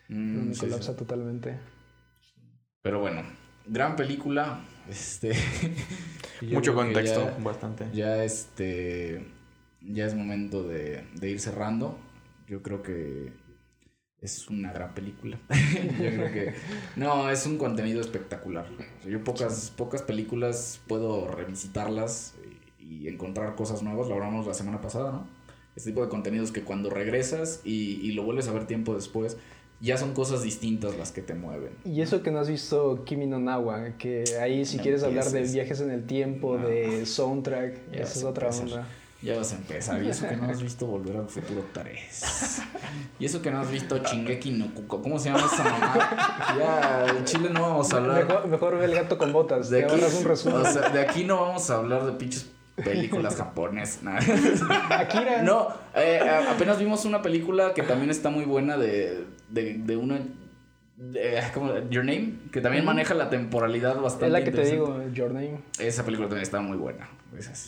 Mm, 0.07 0.53
colapsa 0.53 0.95
totalmente. 0.95 1.57
Pero 2.81 2.99
bueno, 2.99 3.23
gran 3.65 3.95
película. 3.95 4.61
Este. 4.89 5.33
Mucho 6.41 6.73
contexto, 6.73 7.29
bastante. 7.43 7.87
Ya 7.93 8.23
este. 8.23 9.25
Ya 9.81 10.05
es 10.05 10.15
momento 10.15 10.63
de, 10.63 11.03
ir 11.21 11.39
cerrando. 11.39 11.97
Yo 12.47 12.63
creo 12.63 12.81
que 12.81 13.31
es 14.21 14.47
una 14.49 14.71
gran 14.73 14.93
película. 14.93 15.37
yo 15.49 16.09
creo 16.09 16.31
que. 16.31 16.53
No, 16.95 17.29
es 17.29 17.45
un 17.45 17.57
contenido 17.57 18.01
espectacular. 18.01 18.65
yo 19.05 19.23
pocas, 19.23 19.71
pocas 19.75 20.01
películas 20.01 20.81
puedo 20.87 21.27
revisitarlas 21.27 22.35
y 22.79 23.07
encontrar 23.07 23.55
cosas 23.55 23.83
nuevas. 23.83 24.07
Lo 24.07 24.15
hablamos 24.15 24.47
la 24.47 24.53
semana 24.53 24.81
pasada, 24.81 25.11
¿no? 25.11 25.38
Este 25.79 25.91
tipo 25.91 26.01
de 26.01 26.09
contenidos 26.09 26.51
que 26.51 26.61
cuando 26.61 26.89
regresas 26.89 27.61
y, 27.63 28.01
y 28.01 28.11
lo 28.11 28.23
vuelves 28.23 28.49
a 28.49 28.51
ver 28.51 28.67
tiempo 28.67 28.93
después 28.93 29.37
ya 29.79 29.97
son 29.97 30.13
cosas 30.13 30.43
distintas 30.43 30.97
las 30.97 31.13
que 31.13 31.21
te 31.21 31.35
mueven. 31.35 31.71
Y 31.85 32.01
eso 32.01 32.21
que 32.21 32.31
no 32.31 32.39
has 32.39 32.49
visto 32.49 33.05
Kimi 33.05 33.27
no 33.27 33.39
Nawa, 33.39 33.97
que 33.97 34.25
ahí 34.41 34.65
si 34.65 34.77
quieres 34.77 35.03
hablar 35.03 35.23
de 35.23 35.43
viajes 35.43 35.79
en 35.79 35.91
el 35.91 36.05
tiempo, 36.05 36.57
de 36.57 37.05
soundtrack, 37.05 37.93
esa 37.93 38.19
es 38.19 38.23
otra 38.25 38.49
onda. 38.49 38.85
Ya 39.21 39.37
vas 39.37 39.53
a 39.53 39.55
empezar. 39.55 40.03
Y 40.03 40.09
eso 40.09 40.27
que 40.27 40.35
no 40.35 40.45
has 40.45 40.61
visto 40.61 40.85
Volver 40.85 41.15
al 41.15 41.27
Futuro 41.27 41.65
3. 41.73 42.61
Y 43.19 43.25
eso 43.25 43.41
que 43.41 43.51
no 43.51 43.59
has 43.59 43.69
visto 43.69 43.99
Chingeki 43.99 44.51
no 44.51 44.73
Kuko. 44.73 45.01
¿Cómo 45.01 45.19
se 45.19 45.29
llama 45.29 45.45
esa 45.45 45.63
mamá? 45.63 46.55
Ya, 46.57 47.05
en 47.17 47.25
Chile 47.25 47.49
no 47.49 47.61
vamos 47.61 47.93
a 47.93 47.97
hablar. 47.97 48.47
Mejor, 48.47 48.77
ve 48.77 48.85
el 48.85 48.95
gato 48.95 49.17
con 49.17 49.33
botas. 49.33 49.69
De 49.69 49.83
aquí, 49.83 49.95
un 49.95 50.23
resumen. 50.23 50.61
O 50.61 50.71
sea, 50.71 50.89
de 50.89 51.01
aquí 51.01 51.25
no 51.25 51.41
vamos 51.41 51.69
a 51.69 51.75
hablar 51.75 52.05
de 52.05 52.13
pinches 52.13 52.49
películas 52.83 53.35
japonesas. 53.35 54.01
Akira. 54.89 55.41
No, 55.41 55.69
eh, 55.95 56.19
apenas 56.49 56.79
vimos 56.79 57.05
una 57.05 57.21
película 57.21 57.73
que 57.73 57.83
también 57.83 58.09
está 58.09 58.29
muy 58.29 58.45
buena 58.45 58.77
de, 58.77 59.25
de, 59.49 59.75
de 59.75 59.97
una 59.97 60.19
como 61.53 61.89
Your 61.89 62.03
Name, 62.03 62.33
que 62.51 62.59
también 62.59 62.83
maneja 62.83 63.13
la 63.13 63.29
temporalidad 63.29 64.01
bastante. 64.01 64.25
Es 64.27 64.31
la 64.33 64.43
que 64.43 64.51
te 64.51 64.65
digo, 64.65 65.01
Your 65.13 65.31
Name. 65.31 65.59
Esa 65.79 66.03
película 66.03 66.27
también 66.27 66.43
está 66.43 66.59
muy 66.59 66.77
buena. 66.77 67.09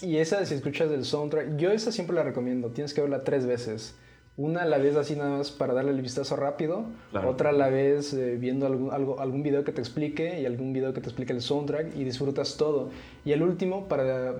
Y 0.01 0.17
esa, 0.17 0.45
si 0.45 0.55
escuchas 0.55 0.91
el 0.91 1.05
soundtrack, 1.05 1.55
yo 1.55 1.71
esa 1.71 1.91
siempre 1.91 2.15
la 2.15 2.23
recomiendo. 2.23 2.69
Tienes 2.69 2.93
que 2.93 3.01
verla 3.01 3.23
tres 3.23 3.45
veces. 3.45 3.95
Una 4.37 4.65
la 4.65 4.77
ves 4.77 4.95
así 4.95 5.15
nada 5.15 5.37
más 5.37 5.51
para 5.51 5.73
darle 5.73 5.91
el 5.91 6.01
vistazo 6.01 6.35
rápido. 6.35 6.85
Otra 7.25 7.51
la 7.51 7.69
ves 7.69 8.13
eh, 8.13 8.37
viendo 8.37 8.65
algún, 8.65 8.91
algo, 8.91 9.19
algún 9.19 9.43
video 9.43 9.63
que 9.63 9.71
te 9.71 9.79
explique 9.79 10.41
y 10.41 10.45
algún 10.45 10.73
video 10.73 10.93
que 10.93 10.99
te 10.99 11.07
explique 11.07 11.31
el 11.31 11.41
soundtrack 11.41 11.95
y 11.95 12.03
disfrutas 12.03 12.57
todo. 12.57 12.89
Y 13.23 13.31
el 13.31 13.43
último, 13.43 13.87
para 13.87 14.35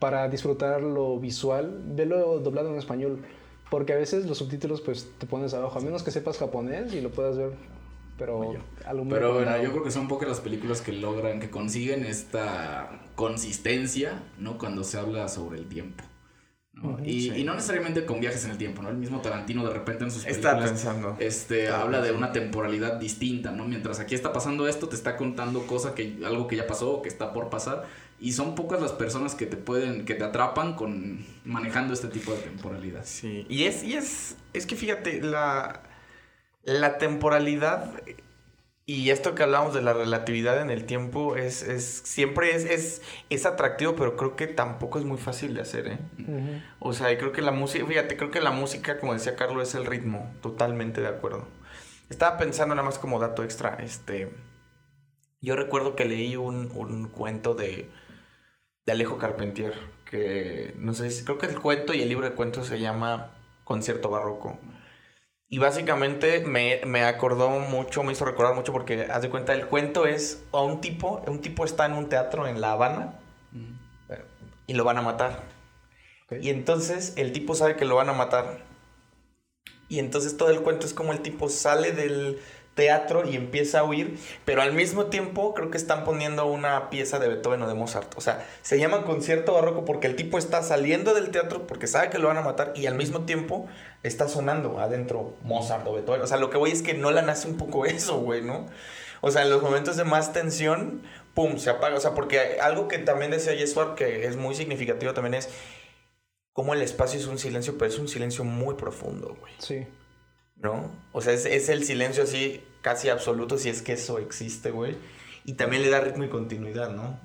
para 0.00 0.28
disfrutar 0.28 0.82
lo 0.82 1.20
visual, 1.20 1.82
velo 1.84 2.40
doblado 2.40 2.70
en 2.70 2.76
español. 2.76 3.22
Porque 3.70 3.92
a 3.92 3.96
veces 3.96 4.26
los 4.26 4.38
subtítulos 4.38 4.80
pues 4.80 5.12
te 5.18 5.26
pones 5.26 5.54
abajo, 5.54 5.78
a 5.78 5.82
menos 5.82 6.02
que 6.02 6.10
sepas 6.10 6.38
japonés 6.38 6.92
y 6.92 7.00
lo 7.00 7.10
puedas 7.10 7.36
ver. 7.36 7.52
Pero, 8.18 8.52
pero 9.08 9.32
bueno, 9.32 9.62
yo 9.62 9.70
creo 9.70 9.82
que 9.82 9.90
son 9.90 10.06
pocas 10.06 10.28
las 10.28 10.40
películas 10.40 10.82
que 10.82 10.92
logran, 10.92 11.40
que 11.40 11.48
consiguen 11.48 12.04
esta 12.04 13.00
consistencia, 13.14 14.22
¿no? 14.38 14.58
Cuando 14.58 14.84
se 14.84 14.98
habla 14.98 15.26
sobre 15.28 15.58
el 15.58 15.68
tiempo. 15.68 16.04
y, 17.02 17.42
no 17.44 17.54
necesariamente 17.54 18.04
con 18.04 18.20
viajes 18.20 18.44
en 18.44 18.50
el 18.50 18.58
tiempo, 18.58 18.82
¿no? 18.82 18.90
El 18.90 18.98
mismo 18.98 19.20
Tarantino 19.20 19.64
de 19.64 19.72
repente 19.72 20.04
en 20.04 20.10
sus 20.10 20.24
películas 20.24 20.54
está 20.54 20.66
pensando. 20.66 21.16
este 21.18 21.68
habla 21.70 22.02
de 22.02 22.12
una 22.12 22.32
temporalidad 22.32 22.96
distinta, 22.96 23.52
¿no? 23.52 23.66
Mientras 23.66 24.00
aquí 24.00 24.14
está 24.14 24.34
pasando 24.34 24.68
esto, 24.68 24.88
te 24.88 24.96
está 24.96 25.16
contando 25.16 25.66
cosa 25.66 25.94
que 25.94 26.18
algo 26.22 26.46
que 26.46 26.56
ya 26.56 26.66
pasó 26.66 26.92
o 26.92 27.02
que 27.02 27.08
está 27.08 27.32
por 27.32 27.48
pasar 27.48 27.86
y 28.20 28.32
son 28.32 28.54
pocas 28.54 28.80
las 28.80 28.92
personas 28.92 29.34
que 29.34 29.46
te 29.46 29.56
pueden, 29.56 30.04
que 30.04 30.14
te 30.14 30.24
atrapan 30.24 30.74
con 30.74 31.24
manejando 31.44 31.94
este 31.94 32.08
tipo 32.08 32.32
de 32.32 32.38
temporalidad. 32.38 33.04
Sí, 33.04 33.46
y 33.48 33.64
es, 33.64 33.82
y 33.82 33.94
es, 33.94 34.36
es 34.52 34.66
que 34.66 34.76
fíjate, 34.76 35.22
la, 35.22 35.82
la 36.64 36.98
temporalidad 36.98 37.94
y 38.90 39.10
esto 39.10 39.36
que 39.36 39.44
hablamos 39.44 39.72
de 39.72 39.82
la 39.82 39.92
relatividad 39.92 40.60
en 40.60 40.68
el 40.68 40.84
tiempo 40.84 41.36
es, 41.36 41.62
es 41.62 41.84
siempre 41.84 42.56
es, 42.56 42.64
es, 42.64 43.02
es, 43.30 43.46
atractivo, 43.46 43.94
pero 43.94 44.16
creo 44.16 44.34
que 44.34 44.48
tampoco 44.48 44.98
es 44.98 45.04
muy 45.04 45.16
fácil 45.16 45.54
de 45.54 45.60
hacer, 45.60 45.86
¿eh? 45.86 46.62
O 46.80 46.92
sea, 46.92 47.16
creo 47.16 47.30
que 47.30 47.40
la 47.40 47.52
música, 47.52 47.86
fíjate, 47.86 48.16
creo 48.16 48.32
que 48.32 48.40
la 48.40 48.50
música, 48.50 48.98
como 48.98 49.12
decía 49.12 49.36
Carlos, 49.36 49.68
es 49.68 49.74
el 49.76 49.86
ritmo, 49.86 50.34
totalmente 50.42 51.00
de 51.00 51.06
acuerdo. 51.06 51.46
Estaba 52.08 52.36
pensando 52.36 52.74
nada 52.74 52.84
más 52.84 52.98
como 52.98 53.20
dato 53.20 53.44
extra, 53.44 53.76
este... 53.80 54.32
Yo 55.40 55.54
recuerdo 55.54 55.94
que 55.94 56.04
leí 56.04 56.34
un, 56.34 56.72
un 56.74 57.08
cuento 57.08 57.54
de, 57.54 57.88
de 58.90 58.94
Alejo 58.94 59.18
Carpentier, 59.18 59.72
que 60.04 60.74
no 60.76 60.94
sé 60.94 61.10
si 61.12 61.24
creo 61.24 61.38
que 61.38 61.46
el 61.46 61.60
cuento 61.60 61.94
y 61.94 62.02
el 62.02 62.08
libro 62.08 62.28
de 62.28 62.34
cuentos 62.34 62.66
se 62.66 62.80
llama 62.80 63.30
Concierto 63.62 64.10
Barroco. 64.10 64.58
Y 65.48 65.58
básicamente 65.58 66.40
me, 66.40 66.80
me, 66.84 67.04
acordó 67.04 67.50
mucho, 67.50 68.02
me 68.02 68.12
hizo 68.12 68.24
recordar 68.24 68.56
mucho 68.56 68.72
porque, 68.72 69.02
haz 69.02 69.22
de 69.22 69.30
cuenta, 69.30 69.54
el 69.54 69.66
cuento 69.66 70.06
es 70.06 70.44
a 70.52 70.60
un 70.62 70.80
tipo, 70.80 71.22
un 71.28 71.40
tipo 71.40 71.64
está 71.64 71.86
en 71.86 71.92
un 71.92 72.08
teatro 72.08 72.48
en 72.48 72.60
La 72.60 72.72
Habana 72.72 73.20
y 74.66 74.74
lo 74.74 74.82
van 74.82 74.98
a 74.98 75.02
matar. 75.02 75.44
Y 76.40 76.50
entonces 76.50 77.12
el 77.16 77.32
tipo 77.32 77.54
sabe 77.54 77.76
que 77.76 77.84
lo 77.84 77.94
van 77.94 78.08
a 78.08 78.12
matar. 78.12 78.64
Y 79.88 80.00
entonces 80.00 80.36
todo 80.36 80.50
el 80.50 80.62
cuento 80.62 80.86
es 80.86 80.94
como 80.94 81.12
el 81.12 81.20
tipo 81.20 81.48
sale 81.48 81.92
del, 81.92 82.40
teatro 82.80 83.28
y 83.28 83.36
empieza 83.36 83.80
a 83.80 83.84
huir, 83.84 84.18
pero 84.46 84.62
al 84.62 84.72
mismo 84.72 85.06
tiempo 85.06 85.52
creo 85.52 85.70
que 85.70 85.76
están 85.76 86.02
poniendo 86.02 86.46
una 86.46 86.88
pieza 86.88 87.18
de 87.18 87.28
Beethoven 87.28 87.60
o 87.60 87.68
de 87.68 87.74
Mozart. 87.74 88.14
O 88.16 88.22
sea, 88.22 88.48
se 88.62 88.78
llama 88.78 89.04
concierto 89.04 89.52
barroco 89.52 89.84
porque 89.84 90.06
el 90.06 90.16
tipo 90.16 90.38
está 90.38 90.62
saliendo 90.62 91.12
del 91.12 91.30
teatro 91.30 91.66
porque 91.66 91.86
sabe 91.86 92.08
que 92.08 92.18
lo 92.18 92.28
van 92.28 92.38
a 92.38 92.40
matar 92.40 92.72
y 92.74 92.86
al 92.86 92.94
mismo 92.94 93.26
tiempo 93.26 93.68
está 94.02 94.28
sonando 94.28 94.80
adentro 94.80 95.34
Mozart 95.42 95.86
o 95.86 95.92
Beethoven. 95.92 96.22
O 96.22 96.26
sea, 96.26 96.38
lo 96.38 96.48
que 96.48 96.56
voy 96.56 96.70
es 96.70 96.80
que 96.80 96.94
no 96.94 97.10
la 97.10 97.20
nace 97.20 97.48
un 97.48 97.58
poco 97.58 97.84
eso, 97.84 98.18
güey, 98.18 98.40
¿no? 98.40 98.66
O 99.20 99.30
sea, 99.30 99.42
en 99.42 99.50
los 99.50 99.60
momentos 99.60 99.98
de 99.98 100.04
más 100.04 100.32
tensión, 100.32 101.02
pum, 101.34 101.58
se 101.58 101.68
apaga. 101.68 101.98
O 101.98 102.00
sea, 102.00 102.14
porque 102.14 102.60
algo 102.62 102.88
que 102.88 102.96
también 102.96 103.30
decía 103.30 103.52
Jesús 103.52 103.88
que 103.94 104.24
es 104.24 104.36
muy 104.36 104.54
significativo 104.54 105.12
también 105.12 105.34
es 105.34 105.50
cómo 106.54 106.72
el 106.72 106.80
espacio 106.80 107.20
es 107.20 107.26
un 107.26 107.38
silencio, 107.38 107.76
pero 107.76 107.90
es 107.90 107.98
un 107.98 108.08
silencio 108.08 108.42
muy 108.42 108.76
profundo, 108.76 109.36
güey. 109.38 109.52
Sí. 109.58 109.86
¿No? 110.56 110.90
O 111.12 111.20
sea, 111.20 111.34
es, 111.34 111.44
es 111.44 111.68
el 111.68 111.84
silencio 111.84 112.22
así 112.22 112.62
casi 112.82 113.08
absoluto, 113.08 113.58
si 113.58 113.68
es 113.68 113.82
que 113.82 113.92
eso 113.92 114.18
existe, 114.18 114.70
güey. 114.70 114.96
Y 115.44 115.54
también 115.54 115.82
le 115.82 115.90
da 115.90 116.00
ritmo 116.00 116.24
y 116.24 116.28
continuidad, 116.28 116.90
¿no? 116.90 117.18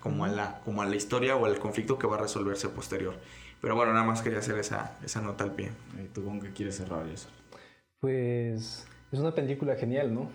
Como 0.00 0.24
a, 0.24 0.28
la, 0.28 0.60
como 0.64 0.82
a 0.82 0.86
la 0.86 0.96
historia 0.96 1.36
o 1.36 1.46
al 1.46 1.58
conflicto 1.58 1.98
que 1.98 2.06
va 2.06 2.16
a 2.16 2.20
resolverse 2.20 2.68
posterior. 2.68 3.14
Pero 3.60 3.76
bueno, 3.76 3.92
nada 3.92 4.04
más 4.04 4.22
quería 4.22 4.38
hacer 4.38 4.58
esa, 4.58 4.96
esa 5.04 5.20
nota 5.20 5.44
al 5.44 5.52
pie. 5.52 5.70
¿Tú 6.12 6.24
con 6.24 6.40
qué 6.40 6.50
quieres 6.52 6.76
cerrar 6.76 7.06
eso? 7.06 7.28
Pues 8.00 8.86
es 9.12 9.18
una 9.18 9.34
película 9.34 9.76
genial, 9.76 10.12
¿no? 10.14 10.30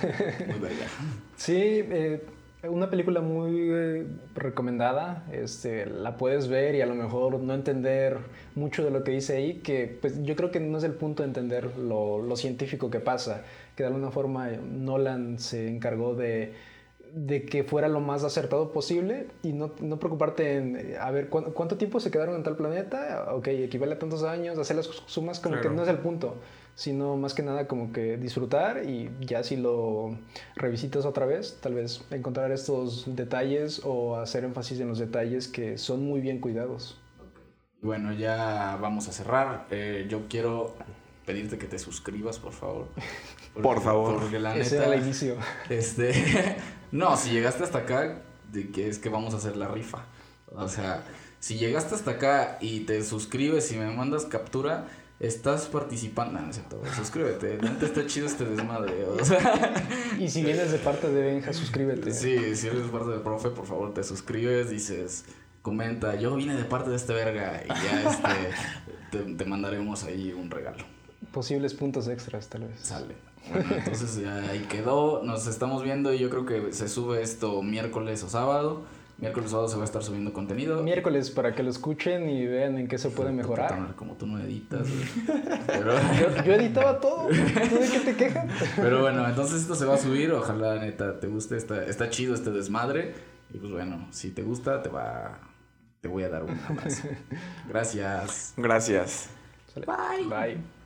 Muy 0.46 0.58
bella. 0.60 0.86
sí, 1.36 1.56
eh, 1.56 2.22
una 2.64 2.90
película 2.90 3.20
muy 3.20 3.70
eh, 3.70 4.06
recomendada, 4.34 5.24
este, 5.32 5.86
la 5.86 6.16
puedes 6.16 6.48
ver 6.48 6.74
y 6.74 6.80
a 6.80 6.86
lo 6.86 6.94
mejor 6.94 7.38
no 7.38 7.54
entender 7.54 8.18
mucho 8.56 8.84
de 8.84 8.90
lo 8.90 9.04
que 9.04 9.12
dice 9.12 9.36
ahí, 9.36 9.54
que 9.60 9.96
pues 10.00 10.22
yo 10.24 10.34
creo 10.34 10.50
que 10.50 10.58
no 10.58 10.78
es 10.78 10.84
el 10.84 10.92
punto 10.92 11.22
de 11.22 11.28
entender 11.28 11.76
lo, 11.78 12.20
lo 12.20 12.36
científico 12.36 12.90
que 12.90 12.98
pasa, 12.98 13.44
que 13.78 13.84
de 13.84 13.90
alguna 13.90 14.10
forma 14.10 14.48
Nolan 14.48 15.38
se 15.38 15.68
encargó 15.68 16.16
de, 16.16 16.52
de 17.14 17.44
que 17.44 17.62
fuera 17.62 17.86
lo 17.86 18.00
más 18.00 18.24
acertado 18.24 18.72
posible 18.72 19.28
y 19.44 19.52
no, 19.52 19.70
no 19.80 20.00
preocuparte 20.00 20.56
en, 20.56 20.96
a 21.00 21.08
ver, 21.12 21.28
¿cuánto, 21.28 21.76
tiempo 21.76 22.00
se 22.00 22.10
quedaron 22.10 22.34
en 22.34 22.42
tal 22.42 22.56
planeta? 22.56 23.28
Ok, 23.32 23.46
equivale 23.46 23.94
a 23.94 23.98
tantos 24.00 24.24
años, 24.24 24.58
hacer 24.58 24.74
las 24.74 24.86
sumas 25.06 25.38
como 25.38 25.60
que 25.60 25.70
no 25.70 25.84
es 25.84 25.88
el 25.88 25.98
punto 25.98 26.34
sino 26.74 27.16
más 27.16 27.34
que 27.34 27.42
nada 27.44 27.68
como 27.68 27.92
que 27.92 28.16
disfrutar 28.16 28.84
y 28.84 29.10
ya 29.20 29.44
si 29.44 29.56
lo 29.56 30.16
revisitas 30.56 31.04
otra 31.04 31.24
vez, 31.24 31.58
tal 31.60 31.74
vez 31.74 32.04
encontrar 32.10 32.50
estos 32.50 33.04
detalles 33.16 33.82
o 33.84 34.16
hacer 34.16 34.44
énfasis 34.44 34.78
en 34.80 34.88
los 34.88 34.98
detalles 34.98 35.46
que 35.46 35.76
son 35.78 36.04
muy 36.04 36.20
bien 36.20 36.40
cuidados. 36.40 37.00
Bueno, 37.80 38.12
ya 38.12 38.76
vamos 38.80 39.08
a 39.08 39.12
cerrar. 39.12 39.66
Eh, 39.70 40.06
yo 40.08 40.28
quiero 40.28 40.74
pedirte 41.26 41.58
que 41.58 41.66
te 41.66 41.78
suscribas, 41.78 42.38
por 42.38 42.52
favor. 42.52 42.86
por 43.62 43.82
favor. 43.82 44.20
Porque 44.20 44.38
la 44.38 44.56
Ese 44.56 44.76
era 44.76 44.94
el 44.94 45.02
inicio. 45.02 45.36
Este, 45.68 46.56
no, 46.92 47.16
si 47.16 47.30
llegaste 47.30 47.64
hasta 47.64 47.78
acá, 47.78 48.22
de 48.52 48.70
que 48.70 48.88
es 48.88 48.98
que 48.98 49.08
vamos 49.08 49.34
a 49.34 49.38
hacer 49.38 49.56
la 49.56 49.68
rifa. 49.68 50.04
O 50.54 50.68
sea, 50.68 51.04
si 51.40 51.56
llegaste 51.58 51.94
hasta 51.94 52.12
acá 52.12 52.58
y 52.60 52.80
te 52.80 53.02
suscribes 53.04 53.70
y 53.72 53.76
me 53.76 53.90
mandas 53.90 54.24
captura, 54.24 54.86
estás 55.20 55.66
participando. 55.66 56.40
No, 56.40 56.52
sé 56.52 56.62
todo. 56.68 56.82
Suscríbete. 56.94 57.58
está 57.82 58.06
chido 58.06 58.26
este 58.26 58.44
desmadre. 58.44 59.04
O 59.04 59.24
sea. 59.24 59.72
Y 60.18 60.28
si 60.28 60.42
vienes 60.42 60.72
de 60.72 60.78
parte 60.78 61.10
de 61.10 61.20
Benja, 61.20 61.52
suscríbete. 61.52 62.12
Sí, 62.12 62.56
si 62.56 62.66
eres 62.66 62.84
de 62.84 62.88
parte 62.88 63.10
del 63.10 63.20
profe, 63.20 63.50
por 63.50 63.66
favor, 63.66 63.94
te 63.94 64.02
suscribes, 64.02 64.70
dices, 64.70 65.24
comenta, 65.62 66.16
yo 66.16 66.34
vine 66.34 66.54
de 66.54 66.64
parte 66.64 66.90
de 66.90 66.96
este 66.96 67.12
verga 67.12 67.62
y 67.64 67.68
ya 67.68 68.10
este, 68.10 69.36
te, 69.36 69.44
mandaremos 69.44 70.04
ahí 70.04 70.32
un 70.32 70.50
regalo. 70.50 70.84
Posibles 71.32 71.74
puntos 71.74 72.08
extras, 72.08 72.48
tal 72.48 72.62
vez. 72.62 72.80
Sale. 72.80 73.14
Bueno, 73.50 73.68
entonces 73.76 74.20
ya 74.20 74.50
ahí 74.50 74.60
quedó. 74.68 75.22
Nos 75.22 75.46
estamos 75.46 75.82
viendo 75.82 76.12
y 76.12 76.18
yo 76.18 76.30
creo 76.30 76.46
que 76.46 76.72
se 76.72 76.88
sube 76.88 77.22
esto 77.22 77.62
miércoles 77.62 78.22
o 78.22 78.28
sábado. 78.28 78.82
Miércoles 79.18 79.50
sábado 79.50 79.68
se 79.68 79.76
va 79.76 79.82
a 79.82 79.84
estar 79.84 80.04
subiendo 80.04 80.32
contenido. 80.32 80.80
Miércoles 80.82 81.30
para 81.30 81.52
que 81.52 81.64
lo 81.64 81.70
escuchen 81.70 82.30
y 82.30 82.46
vean 82.46 82.78
en 82.78 82.86
qué 82.86 82.98
se 82.98 83.10
puede 83.10 83.32
mejorar. 83.32 83.94
Como 83.96 84.14
tú 84.14 84.28
no 84.28 84.38
editas. 84.38 84.86
yo, 86.46 86.52
editaba 86.54 87.00
todo. 87.00 87.26
¿Tú 87.26 87.34
de 87.34 87.88
qué 87.90 88.00
te 88.04 88.14
quejas? 88.14 88.46
Pero 88.76 89.00
bueno, 89.02 89.28
entonces 89.28 89.62
esto 89.62 89.74
se 89.74 89.86
va 89.86 89.94
a 89.94 89.98
subir. 89.98 90.30
Ojalá 90.30 90.76
neta 90.76 91.18
te 91.18 91.26
guste. 91.26 91.56
Está, 91.56 91.84
está 91.84 92.10
chido 92.10 92.32
este 92.32 92.52
desmadre. 92.52 93.14
Y 93.52 93.58
pues 93.58 93.72
bueno, 93.72 94.06
si 94.12 94.30
te 94.30 94.42
gusta, 94.42 94.82
te 94.82 94.88
va. 94.88 95.40
Te 96.00 96.06
voy 96.06 96.22
a 96.22 96.28
dar 96.28 96.44
un 96.44 96.56
abrazo. 96.68 97.08
Gracias. 97.68 98.54
Gracias. 98.56 99.30
Bye. 99.74 100.26
Bye. 100.28 100.77